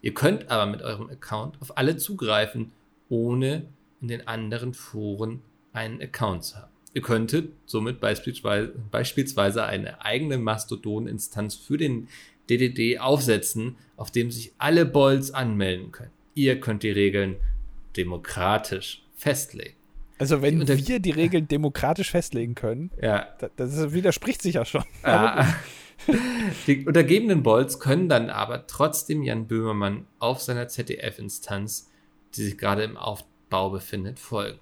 Ihr 0.02 0.14
könnt 0.14 0.50
aber 0.50 0.66
mit 0.66 0.82
eurem 0.82 1.10
Account 1.10 1.62
auf 1.62 1.78
alle 1.78 1.98
zugreifen, 1.98 2.72
ohne 3.10 3.68
in 4.02 4.08
den 4.08 4.28
anderen 4.28 4.74
Foren 4.74 5.42
einen 5.74 6.02
Account 6.02 6.44
zu 6.46 6.58
haben. 6.58 6.72
Ihr 6.94 7.02
könntet 7.02 7.52
somit 7.66 8.00
beispielsweise, 8.02 8.74
beispielsweise 8.92 9.64
eine 9.66 10.04
eigene 10.04 10.38
Mastodon-Instanz 10.38 11.56
für 11.56 11.78
den 11.78 12.08
DDD 12.50 13.00
aufsetzen, 13.00 13.78
auf 13.96 14.12
dem 14.12 14.32
sich 14.32 14.52
alle 14.58 14.86
Bolts 14.86 15.32
anmelden 15.32 15.92
können. 15.92 16.12
Ihr 16.34 16.60
könnt 16.60 16.84
die 16.84 16.90
Regeln 16.92 17.36
demokratisch 17.96 19.04
festlegen. 19.16 19.76
Also, 20.18 20.42
wenn 20.42 20.68
wir 20.68 21.00
die 21.00 21.12
Regeln 21.12 21.48
demokratisch 21.48 22.12
festlegen 22.12 22.54
können, 22.56 22.92
Ja, 23.02 23.28
da- 23.40 23.50
das 23.56 23.94
widerspricht 23.94 24.42
sich 24.42 24.56
ja 24.56 24.66
schon. 24.66 24.84
Ja. 25.04 25.56
Die 26.68 26.86
untergebenen 26.86 27.44
Bolts 27.44 27.80
können 27.80 28.10
dann 28.10 28.30
aber 28.30 28.68
trotzdem 28.68 29.24
Jan 29.24 29.48
Böhmermann 29.48 30.08
auf 30.20 30.42
seiner 30.42 30.68
ZDF-Instanz, 30.68 31.90
die 32.36 32.44
sich 32.44 32.58
gerade 32.58 32.84
im 32.84 32.98
Aufbau 32.98 33.70
befindet, 33.70 34.20
folgen. 34.20 34.60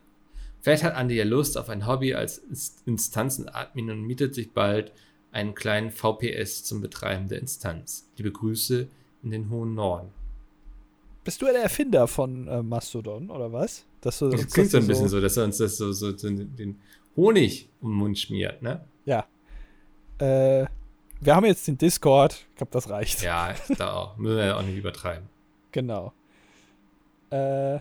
Vielleicht 0.62 0.84
hat 0.84 0.96
Andi 0.96 1.16
ja 1.16 1.24
Lust 1.24 1.58
auf 1.58 1.70
ein 1.70 1.88
Hobby 1.88 2.14
als 2.14 2.44
Inst- 2.50 2.86
Instanzenadmin 2.86 3.92
und 3.92 4.02
mietet 4.04 4.36
sich 4.36 4.52
bald 4.52 4.92
einen 5.32 5.56
kleinen 5.56 5.92
VPS 5.92 6.64
zum 6.64 6.82
Betreiben 6.82 7.28
der 7.30 7.40
Instanz. 7.40 8.10
Liebe 8.18 8.32
Grüße 8.32 8.88
in 9.24 9.32
den 9.32 9.50
hohen 9.50 9.76
Norden. 9.76 10.10
Bist 11.24 11.42
du 11.42 11.46
der 11.46 11.64
Erfinder 11.64 12.08
von 12.08 12.48
äh, 12.48 12.64
Mastodon, 12.64 13.30
oder 13.30 13.52
was? 13.52 13.86
Dass 14.02 14.20
du, 14.20 14.30
Das 14.30 14.48
klingt 14.48 14.72
so 14.72 14.78
ein 14.78 14.88
bisschen 14.88 15.10
so, 15.10 15.22
dass 15.22 15.38
er 15.38 15.44
uns 15.44 15.58
das 15.58 15.78
so, 15.78 15.92
so, 15.92 16.18
so 16.18 16.30
den 16.30 16.80
Honig 17.16 17.70
um 17.82 17.92
den 17.92 17.98
Mund 17.98 18.18
schmiert, 18.18 18.62
ne? 18.62 18.84
Ja. 19.06 19.26
Äh, 20.20 20.66
wir 21.22 21.36
haben 21.36 21.46
jetzt 21.46 21.68
den 21.68 21.78
Discord. 21.78 22.46
Ich 22.52 22.56
glaube, 22.58 22.72
das 22.72 22.90
reicht. 22.90 23.22
Ja, 23.22 23.54
da 23.78 23.94
auch. 23.94 24.18
Müssen 24.18 24.38
wir 24.38 24.46
ja 24.46 24.58
auch 24.58 24.64
nicht 24.64 24.78
übertreiben. 24.78 25.28
Genau. 25.72 26.14
Äh, 27.30 27.80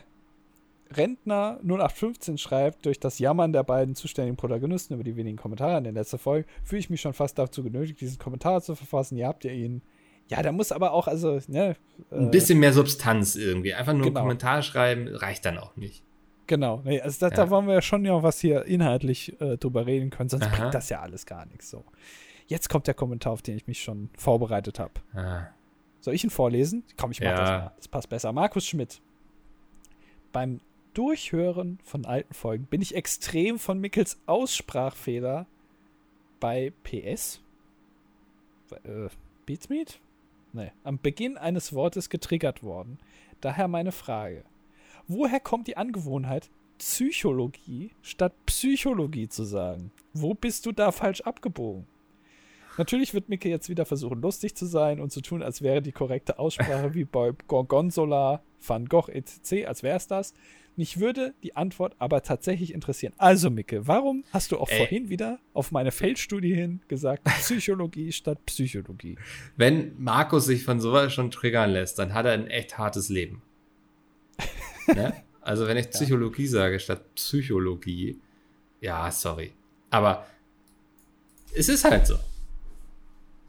Rentner 0.90 1.58
0815 1.62 2.38
schreibt, 2.38 2.86
durch 2.86 2.98
das 2.98 3.18
Jammern 3.18 3.52
der 3.52 3.62
beiden 3.62 3.94
zuständigen 3.94 4.36
Protagonisten 4.36 4.94
über 4.94 5.04
die 5.04 5.16
wenigen 5.16 5.36
Kommentare 5.36 5.78
in 5.78 5.84
der 5.84 5.92
letzten 5.92 6.18
Folge 6.18 6.48
fühle 6.64 6.80
ich 6.80 6.90
mich 6.90 7.00
schon 7.00 7.12
fast 7.12 7.38
dazu 7.38 7.62
genötigt, 7.62 8.00
diesen 8.00 8.18
Kommentar 8.18 8.62
zu 8.62 8.74
verfassen. 8.74 9.16
Ihr 9.16 9.26
habt 9.26 9.44
ja 9.44 9.52
ihn. 9.52 9.82
Ja, 10.28 10.42
da 10.42 10.52
muss 10.52 10.72
aber 10.72 10.92
auch, 10.92 11.08
also, 11.08 11.40
ne. 11.48 11.76
Ein 12.10 12.30
bisschen 12.30 12.58
mehr 12.58 12.72
Substanz 12.72 13.34
irgendwie. 13.34 13.72
Einfach 13.72 13.94
nur 13.94 14.06
genau. 14.06 14.20
einen 14.20 14.26
Kommentar 14.26 14.62
schreiben 14.62 15.08
reicht 15.08 15.44
dann 15.46 15.58
auch 15.58 15.76
nicht. 15.76 16.02
Genau, 16.46 16.80
nee, 16.84 17.00
also 17.00 17.18
das, 17.20 17.36
ja. 17.36 17.44
da 17.44 17.50
wollen 17.50 17.66
wir 17.66 17.74
ja 17.74 17.82
schon 17.82 18.04
ja 18.06 18.22
was 18.22 18.40
hier 18.40 18.64
inhaltlich 18.64 19.38
äh, 19.38 19.58
drüber 19.58 19.84
reden 19.84 20.08
können, 20.08 20.30
sonst 20.30 20.46
Aha. 20.46 20.56
bringt 20.56 20.74
das 20.74 20.88
ja 20.88 21.00
alles 21.00 21.26
gar 21.26 21.44
nichts 21.44 21.70
so. 21.70 21.84
Jetzt 22.48 22.68
kommt 22.68 22.86
der 22.86 22.94
Kommentar, 22.94 23.32
auf 23.32 23.42
den 23.42 23.56
ich 23.56 23.66
mich 23.66 23.82
schon 23.82 24.10
vorbereitet 24.16 24.78
habe. 24.78 24.92
Ah. 25.14 25.48
Soll 26.00 26.14
ich 26.14 26.24
ihn 26.24 26.30
vorlesen? 26.30 26.82
Komm, 26.96 27.10
ich 27.10 27.20
mach 27.20 27.26
ja. 27.26 27.36
das 27.36 27.50
mal. 27.50 27.72
Das 27.76 27.88
passt 27.88 28.08
besser. 28.08 28.32
Markus 28.32 28.66
Schmidt. 28.66 29.00
Beim 30.32 30.60
Durchhören 30.94 31.78
von 31.84 32.06
alten 32.06 32.34
Folgen 32.34 32.64
bin 32.64 32.80
ich 32.80 32.94
extrem 32.94 33.58
von 33.58 33.78
Mickels 33.78 34.18
Aussprachfehler 34.26 35.46
bei 36.40 36.72
PS 36.82 37.40
äh, 38.84 39.08
Beatsmeet? 39.46 40.00
Nee, 40.52 40.72
am 40.84 40.98
Beginn 40.98 41.36
eines 41.36 41.72
Wortes 41.72 42.08
getriggert 42.08 42.62
worden. 42.62 42.98
Daher 43.40 43.68
meine 43.68 43.92
Frage. 43.92 44.44
Woher 45.06 45.40
kommt 45.40 45.68
die 45.68 45.76
Angewohnheit, 45.76 46.50
Psychologie 46.78 47.90
statt 48.02 48.32
Psychologie 48.46 49.28
zu 49.28 49.44
sagen? 49.44 49.90
Wo 50.14 50.34
bist 50.34 50.66
du 50.66 50.72
da 50.72 50.92
falsch 50.92 51.20
abgebogen? 51.20 51.86
Natürlich 52.78 53.12
wird 53.12 53.28
Micke 53.28 53.48
jetzt 53.48 53.68
wieder 53.68 53.84
versuchen, 53.84 54.22
lustig 54.22 54.54
zu 54.54 54.64
sein 54.64 55.00
und 55.00 55.10
zu 55.10 55.20
tun, 55.20 55.42
als 55.42 55.62
wäre 55.62 55.82
die 55.82 55.90
korrekte 55.90 56.38
Aussprache 56.38 56.94
wie 56.94 57.04
bei 57.04 57.32
Gorgonzola, 57.48 58.40
Van 58.64 58.86
Gogh 58.86 59.10
etc., 59.10 59.66
als 59.66 59.82
wäre 59.82 59.96
es 59.96 60.06
das. 60.06 60.32
Mich 60.76 61.00
würde 61.00 61.34
die 61.42 61.56
Antwort 61.56 61.96
aber 61.98 62.22
tatsächlich 62.22 62.72
interessieren. 62.72 63.12
Also, 63.18 63.50
Micke, 63.50 63.88
warum 63.88 64.22
hast 64.32 64.52
du 64.52 64.58
auch 64.58 64.68
Ey. 64.70 64.76
vorhin 64.76 65.08
wieder 65.08 65.40
auf 65.52 65.72
meine 65.72 65.90
Feldstudie 65.90 66.54
hin 66.54 66.80
gesagt, 66.86 67.24
Psychologie 67.24 68.12
statt 68.12 68.38
Psychologie? 68.46 69.18
Wenn 69.56 70.00
Markus 70.00 70.46
sich 70.46 70.62
von 70.62 70.80
sowas 70.80 71.12
schon 71.12 71.32
triggern 71.32 71.70
lässt, 71.70 71.98
dann 71.98 72.14
hat 72.14 72.26
er 72.26 72.32
ein 72.32 72.46
echt 72.46 72.78
hartes 72.78 73.08
Leben. 73.08 73.42
ne? 74.86 75.14
Also, 75.40 75.66
wenn 75.66 75.78
ich 75.78 75.90
Psychologie 75.90 76.44
ja. 76.44 76.50
sage 76.50 76.78
statt 76.78 77.12
Psychologie, 77.16 78.20
ja, 78.80 79.10
sorry. 79.10 79.50
Aber 79.90 80.24
es 81.52 81.68
ist 81.68 81.84
halt 81.84 82.06
so. 82.06 82.18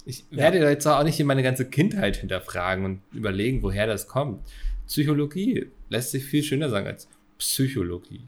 Ich 0.10 0.26
ja. 0.32 0.38
werde 0.38 0.58
jetzt 0.58 0.88
auch 0.88 1.04
nicht 1.04 1.24
meine 1.24 1.44
ganze 1.44 1.70
Kindheit 1.70 2.18
hinterfragen 2.18 2.84
und 2.84 3.02
überlegen, 3.14 3.62
woher 3.62 3.86
das 3.86 4.08
kommt. 4.08 4.42
Psychologie 4.88 5.68
lässt 5.90 6.10
sich 6.10 6.26
viel 6.26 6.42
schöner 6.42 6.68
sagen 6.70 6.88
als 6.88 7.08
Psychologie. 7.38 8.24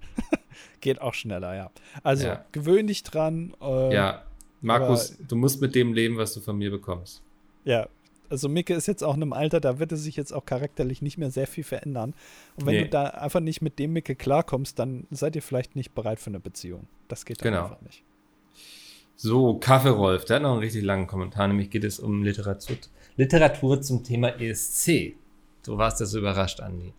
Geht 0.82 1.00
auch 1.00 1.14
schneller, 1.14 1.54
ja. 1.54 1.70
Also 2.02 2.26
ja. 2.26 2.44
gewöhn 2.52 2.86
dich 2.86 3.02
dran. 3.04 3.54
Äh, 3.62 3.94
ja, 3.94 4.26
Markus, 4.60 5.16
du 5.26 5.34
musst 5.34 5.62
mit 5.62 5.74
dem 5.74 5.94
leben, 5.94 6.18
was 6.18 6.34
du 6.34 6.40
von 6.40 6.58
mir 6.58 6.70
bekommst. 6.70 7.22
Ja, 7.64 7.88
also 8.28 8.50
Micke 8.50 8.74
ist 8.74 8.86
jetzt 8.86 9.02
auch 9.02 9.14
in 9.14 9.22
einem 9.22 9.32
Alter, 9.32 9.60
da 9.60 9.78
wird 9.78 9.92
es 9.92 10.02
sich 10.02 10.16
jetzt 10.16 10.32
auch 10.32 10.44
charakterlich 10.44 11.00
nicht 11.00 11.16
mehr 11.16 11.30
sehr 11.30 11.46
viel 11.46 11.64
verändern. 11.64 12.12
Und 12.56 12.66
wenn 12.66 12.74
nee. 12.74 12.84
du 12.84 12.90
da 12.90 13.04
einfach 13.04 13.40
nicht 13.40 13.62
mit 13.62 13.78
dem 13.78 13.94
Micke 13.94 14.14
klarkommst, 14.14 14.78
dann 14.78 15.06
seid 15.10 15.36
ihr 15.36 15.42
vielleicht 15.42 15.74
nicht 15.74 15.94
bereit 15.94 16.20
für 16.20 16.28
eine 16.28 16.40
Beziehung. 16.40 16.86
Das 17.08 17.24
geht 17.24 17.40
genau. 17.40 17.62
einfach 17.64 17.80
nicht. 17.80 18.04
So, 19.24 19.54
Kaffee 19.54 19.90
Rolf, 19.90 20.24
der 20.24 20.34
hat 20.34 20.42
noch 20.42 20.50
einen 20.50 20.58
richtig 20.58 20.82
langen 20.82 21.06
Kommentar, 21.06 21.46
nämlich 21.46 21.70
geht 21.70 21.84
es 21.84 22.00
um 22.00 22.24
Literatur, 22.24 22.76
Literatur 23.16 23.80
zum 23.80 24.02
Thema 24.02 24.30
ESC. 24.30 25.14
So 25.64 25.78
warst 25.78 26.00
du 26.00 26.06
so 26.06 26.18
überrascht, 26.18 26.58
Andi. 26.58 26.92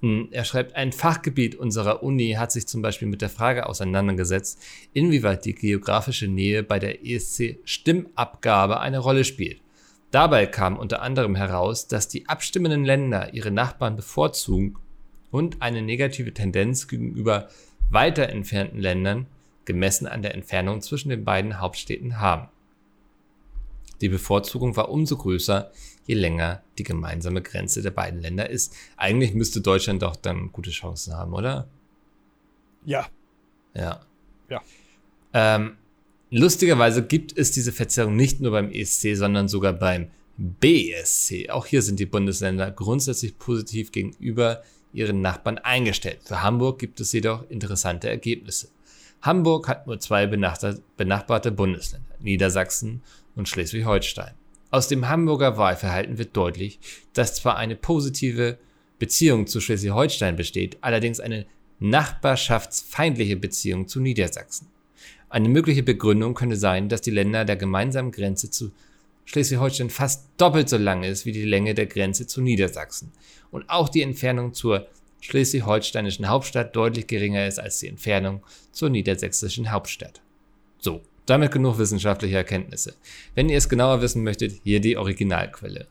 Hm, 0.00 0.28
er 0.30 0.46
schreibt, 0.46 0.74
ein 0.76 0.92
Fachgebiet 0.92 1.54
unserer 1.54 2.02
Uni 2.02 2.36
hat 2.38 2.52
sich 2.52 2.66
zum 2.66 2.80
Beispiel 2.80 3.06
mit 3.06 3.20
der 3.20 3.28
Frage 3.28 3.66
auseinandergesetzt, 3.66 4.62
inwieweit 4.94 5.44
die 5.44 5.54
geografische 5.54 6.26
Nähe 6.26 6.62
bei 6.62 6.78
der 6.78 7.04
ESC-Stimmabgabe 7.04 8.80
eine 8.80 9.00
Rolle 9.00 9.24
spielt. 9.24 9.60
Dabei 10.10 10.46
kam 10.46 10.78
unter 10.78 11.02
anderem 11.02 11.34
heraus, 11.34 11.86
dass 11.86 12.08
die 12.08 12.30
abstimmenden 12.30 12.86
Länder 12.86 13.34
ihre 13.34 13.50
Nachbarn 13.50 13.96
bevorzugen 13.96 14.78
und 15.30 15.60
eine 15.60 15.82
negative 15.82 16.32
Tendenz 16.32 16.88
gegenüber 16.88 17.50
weiter 17.90 18.30
entfernten 18.30 18.80
Ländern, 18.80 19.26
gemessen 19.64 20.06
an 20.06 20.22
der 20.22 20.34
Entfernung 20.34 20.80
zwischen 20.80 21.08
den 21.08 21.24
beiden 21.24 21.60
Hauptstädten, 21.60 22.18
haben. 22.18 22.48
Die 24.00 24.08
Bevorzugung 24.08 24.76
war 24.76 24.88
umso 24.88 25.16
größer, 25.16 25.70
je 26.06 26.14
länger 26.14 26.62
die 26.76 26.82
gemeinsame 26.82 27.40
Grenze 27.40 27.82
der 27.82 27.92
beiden 27.92 28.20
Länder 28.20 28.50
ist. 28.50 28.74
Eigentlich 28.96 29.32
müsste 29.32 29.60
Deutschland 29.60 30.02
doch 30.02 30.16
dann 30.16 30.50
gute 30.50 30.70
Chancen 30.70 31.14
haben, 31.14 31.32
oder? 31.32 31.68
Ja. 32.84 33.06
Ja. 33.74 34.00
Ja. 34.48 34.60
Ähm, 35.32 35.76
lustigerweise 36.30 37.04
gibt 37.06 37.38
es 37.38 37.52
diese 37.52 37.70
Verzerrung 37.70 38.16
nicht 38.16 38.40
nur 38.40 38.50
beim 38.50 38.70
ESC, 38.70 39.14
sondern 39.14 39.46
sogar 39.46 39.72
beim 39.72 40.10
BSC. 40.36 41.50
Auch 41.50 41.66
hier 41.66 41.82
sind 41.82 42.00
die 42.00 42.06
Bundesländer 42.06 42.72
grundsätzlich 42.72 43.38
positiv 43.38 43.92
gegenüber 43.92 44.62
ihren 44.92 45.20
Nachbarn 45.20 45.58
eingestellt. 45.58 46.20
Für 46.24 46.42
Hamburg 46.42 46.78
gibt 46.78 47.00
es 47.00 47.12
jedoch 47.12 47.48
interessante 47.48 48.08
Ergebnisse. 48.08 48.68
Hamburg 49.22 49.68
hat 49.68 49.86
nur 49.86 50.00
zwei 50.00 50.26
benachbarte 50.26 51.52
Bundesländer, 51.52 52.14
Niedersachsen 52.18 53.02
und 53.36 53.48
Schleswig-Holstein. 53.48 54.34
Aus 54.70 54.88
dem 54.88 55.08
Hamburger 55.08 55.56
Wahlverhalten 55.56 56.18
wird 56.18 56.36
deutlich, 56.36 56.80
dass 57.12 57.36
zwar 57.36 57.56
eine 57.56 57.76
positive 57.76 58.58
Beziehung 58.98 59.46
zu 59.46 59.60
Schleswig-Holstein 59.60 60.34
besteht, 60.34 60.78
allerdings 60.80 61.20
eine 61.20 61.46
nachbarschaftsfeindliche 61.78 63.36
Beziehung 63.36 63.86
zu 63.86 64.00
Niedersachsen. 64.00 64.68
Eine 65.28 65.48
mögliche 65.48 65.82
Begründung 65.82 66.34
könnte 66.34 66.56
sein, 66.56 66.88
dass 66.88 67.00
die 67.00 67.10
Länder 67.10 67.44
der 67.44 67.56
gemeinsamen 67.56 68.12
Grenze 68.12 68.50
zu 68.50 68.72
Schleswig-Holstein 69.24 69.90
fast 69.90 70.28
doppelt 70.36 70.68
so 70.68 70.76
lang 70.78 71.04
ist 71.04 71.26
wie 71.26 71.32
die 71.32 71.44
Länge 71.44 71.74
der 71.74 71.86
Grenze 71.86 72.26
zu 72.26 72.40
Niedersachsen 72.40 73.12
und 73.50 73.70
auch 73.70 73.88
die 73.88 74.02
Entfernung 74.02 74.52
zur 74.52 74.88
schleswig-holsteinischen 75.22 76.28
Hauptstadt 76.28 76.76
deutlich 76.76 77.06
geringer 77.06 77.46
ist 77.46 77.58
als 77.58 77.78
die 77.78 77.88
Entfernung 77.88 78.44
zur 78.72 78.90
niedersächsischen 78.90 79.70
Hauptstadt. 79.70 80.20
So, 80.78 81.02
damit 81.26 81.52
genug 81.52 81.78
wissenschaftliche 81.78 82.36
Erkenntnisse. 82.36 82.94
Wenn 83.34 83.48
ihr 83.48 83.56
es 83.56 83.68
genauer 83.68 84.02
wissen 84.02 84.24
möchtet, 84.24 84.60
hier 84.64 84.80
die 84.80 84.96
Originalquelle. 84.96 85.86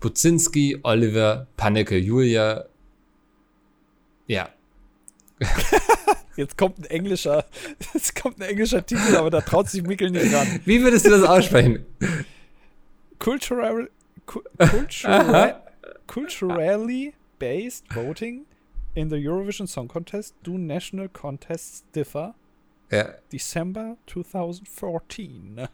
Puzinski, 0.00 0.78
Oliver, 0.82 1.46
Panneke, 1.56 1.98
Julia. 1.98 2.64
Ja. 4.26 4.48
Jetzt 6.36 6.56
kommt 6.56 6.78
ein 6.78 6.84
englischer, 6.84 7.44
jetzt 7.92 8.14
kommt 8.18 8.40
ein 8.40 8.48
englischer 8.48 8.86
Titel, 8.86 9.16
aber 9.16 9.28
da 9.28 9.42
traut 9.42 9.68
sich 9.68 9.82
Mikkel 9.82 10.10
nicht 10.10 10.32
ran. 10.32 10.60
Wie 10.64 10.82
würdest 10.82 11.04
du 11.04 11.10
das 11.10 11.22
aussprechen? 11.22 11.84
Cultural, 13.18 13.90
cultural, 14.26 15.62
culturally 16.06 17.12
based 17.38 17.84
voting 17.92 18.46
in 18.94 19.10
the 19.10 19.16
Eurovision 19.16 19.66
Song 19.66 19.88
Contest 19.88 20.34
do 20.42 20.58
national 20.58 21.08
contests 21.08 21.84
differ? 21.94 22.34
Ja. 22.90 23.14
December 23.32 23.96
2014. 24.06 25.68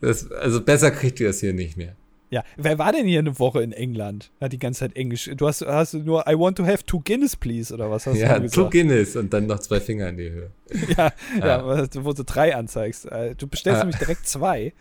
Das, 0.00 0.30
also 0.30 0.60
besser 0.60 0.90
kriegt 0.90 1.20
ihr 1.20 1.28
das 1.28 1.40
hier 1.40 1.52
nicht 1.52 1.76
mehr. 1.76 1.96
Ja, 2.28 2.42
wer 2.56 2.76
war 2.78 2.90
denn 2.90 3.06
hier 3.06 3.20
eine 3.20 3.38
Woche 3.38 3.62
in 3.62 3.72
England? 3.72 4.32
Hat 4.40 4.52
die 4.52 4.58
ganze 4.58 4.80
Zeit 4.80 4.96
Englisch. 4.96 5.30
Du 5.36 5.46
hast, 5.46 5.64
hast 5.64 5.94
nur 5.94 6.26
I 6.28 6.36
want 6.36 6.56
to 6.56 6.66
have 6.66 6.84
two 6.84 7.00
Guinness, 7.00 7.36
please, 7.36 7.72
oder 7.72 7.88
was 7.88 8.06
hast 8.06 8.16
ja, 8.16 8.34
du 8.34 8.42
gesagt? 8.42 8.56
Ja, 8.56 8.62
two 8.64 8.70
Guinness 8.70 9.14
und 9.14 9.32
dann 9.32 9.46
noch 9.46 9.60
zwei 9.60 9.78
Finger 9.78 10.08
in 10.08 10.16
die 10.16 10.30
Höhe. 10.30 10.50
ja, 10.96 11.12
ja, 11.38 11.46
ja, 11.46 12.04
wo 12.04 12.12
du 12.12 12.24
drei 12.24 12.56
anzeigst. 12.56 13.06
Äh, 13.06 13.36
du 13.36 13.46
bestellst 13.46 13.80
nämlich 13.80 13.98
direkt 13.98 14.26
zwei, 14.26 14.72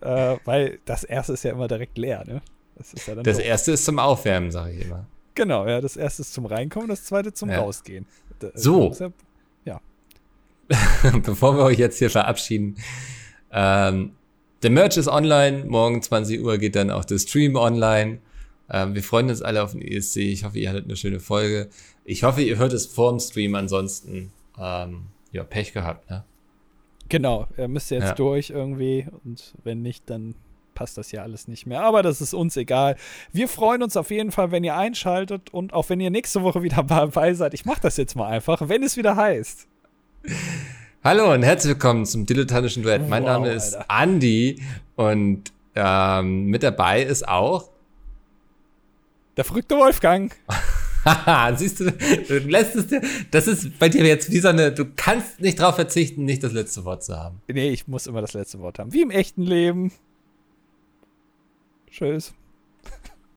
äh, 0.00 0.36
weil 0.44 0.78
das 0.84 1.02
erste 1.02 1.32
ist 1.32 1.42
ja 1.42 1.50
immer 1.50 1.66
direkt 1.66 1.98
leer, 1.98 2.24
ne? 2.24 2.40
Das, 2.76 3.06
ja 3.06 3.14
das 3.16 3.38
erste 3.38 3.72
ist 3.72 3.84
zum 3.84 3.98
Aufwärmen, 3.98 4.50
sage 4.50 4.72
ich 4.72 4.86
immer. 4.86 5.06
Genau, 5.34 5.66
ja, 5.66 5.80
das 5.80 5.96
erste 5.96 6.22
ist 6.22 6.34
zum 6.34 6.46
Reinkommen, 6.46 6.88
das 6.88 7.04
zweite 7.04 7.32
zum 7.32 7.50
Rausgehen. 7.50 8.06
So. 8.54 8.94
bevor 11.24 11.56
wir 11.56 11.64
euch 11.64 11.78
jetzt 11.78 11.98
hier 11.98 12.10
verabschieden, 12.10 12.76
ähm, 13.50 14.12
der 14.62 14.70
Merch 14.70 14.96
ist 14.96 15.08
online. 15.08 15.64
Morgen 15.64 16.02
20 16.02 16.40
Uhr 16.40 16.58
geht 16.58 16.76
dann 16.76 16.90
auch 16.90 17.04
der 17.04 17.18
Stream 17.18 17.56
online. 17.56 18.18
Ähm, 18.70 18.94
wir 18.94 19.02
freuen 19.02 19.28
uns 19.28 19.42
alle 19.42 19.62
auf 19.62 19.72
den 19.72 19.82
ESC. 19.82 20.18
Ich 20.18 20.44
hoffe, 20.44 20.58
ihr 20.58 20.68
hattet 20.68 20.84
eine 20.84 20.96
schöne 20.96 21.20
Folge. 21.20 21.68
Ich 22.04 22.22
hoffe, 22.22 22.42
ihr 22.42 22.58
hört 22.58 22.72
es 22.72 22.86
vor 22.86 23.10
dem 23.10 23.18
Stream. 23.18 23.54
Ansonsten, 23.54 24.32
ähm, 24.58 25.06
ja, 25.32 25.44
Pech 25.44 25.72
gehabt, 25.72 26.08
ne? 26.10 26.24
Genau, 27.08 27.46
er 27.56 27.68
müsste 27.68 27.96
jetzt 27.96 28.04
ja. 28.04 28.14
durch 28.14 28.50
irgendwie. 28.50 29.06
Und 29.24 29.54
wenn 29.64 29.82
nicht, 29.82 30.08
dann 30.08 30.34
passt 30.74 30.98
das 30.98 31.12
ja 31.12 31.22
alles 31.22 31.48
nicht 31.48 31.66
mehr. 31.66 31.82
Aber 31.82 32.02
das 32.02 32.20
ist 32.20 32.34
uns 32.34 32.56
egal. 32.56 32.96
Wir 33.32 33.48
freuen 33.48 33.82
uns 33.82 33.96
auf 33.96 34.10
jeden 34.10 34.32
Fall, 34.32 34.50
wenn 34.50 34.64
ihr 34.64 34.76
einschaltet 34.76 35.50
und 35.50 35.72
auch 35.72 35.88
wenn 35.88 36.00
ihr 36.00 36.10
nächste 36.10 36.42
Woche 36.42 36.62
wieder 36.62 36.82
dabei 36.86 37.34
seid. 37.34 37.54
Ich 37.54 37.64
mache 37.64 37.80
das 37.80 37.96
jetzt 37.96 38.16
mal 38.16 38.28
einfach, 38.28 38.68
wenn 38.68 38.82
es 38.82 38.96
wieder 38.96 39.16
heißt. 39.16 39.66
Hallo 41.04 41.32
und 41.32 41.42
herzlich 41.42 41.72
willkommen 41.72 42.06
zum 42.06 42.26
dilettantischen 42.26 42.82
Duett. 42.82 43.08
Mein 43.08 43.24
wow, 43.24 43.30
Name 43.30 43.50
ist 43.50 43.74
Alter. 43.74 43.90
Andi 43.90 44.62
und 44.94 45.52
ähm, 45.74 46.44
mit 46.46 46.62
dabei 46.62 47.02
ist 47.02 47.26
auch 47.26 47.72
der 49.36 49.44
verrückte 49.44 49.76
Wolfgang. 49.76 50.34
Haha, 51.04 51.56
siehst 51.56 51.80
du, 51.80 51.90
du 51.90 52.38
lässt 52.38 52.76
es 52.76 52.86
dir, 52.86 53.00
das 53.30 53.48
ist 53.48 53.78
bei 53.78 53.88
dir 53.88 54.04
jetzt 54.04 54.30
wie 54.30 54.38
so 54.38 54.48
eine, 54.48 54.72
du 54.72 54.84
kannst 54.94 55.40
nicht 55.40 55.58
drauf 55.58 55.74
verzichten, 55.74 56.24
nicht 56.24 56.44
das 56.44 56.52
letzte 56.52 56.84
Wort 56.84 57.02
zu 57.02 57.16
haben. 57.16 57.40
Nee, 57.48 57.70
ich 57.70 57.88
muss 57.88 58.06
immer 58.06 58.20
das 58.20 58.34
letzte 58.34 58.60
Wort 58.60 58.78
haben. 58.78 58.92
Wie 58.92 59.02
im 59.02 59.10
echten 59.10 59.42
Leben. 59.42 59.90
Tschüss. 61.92 62.32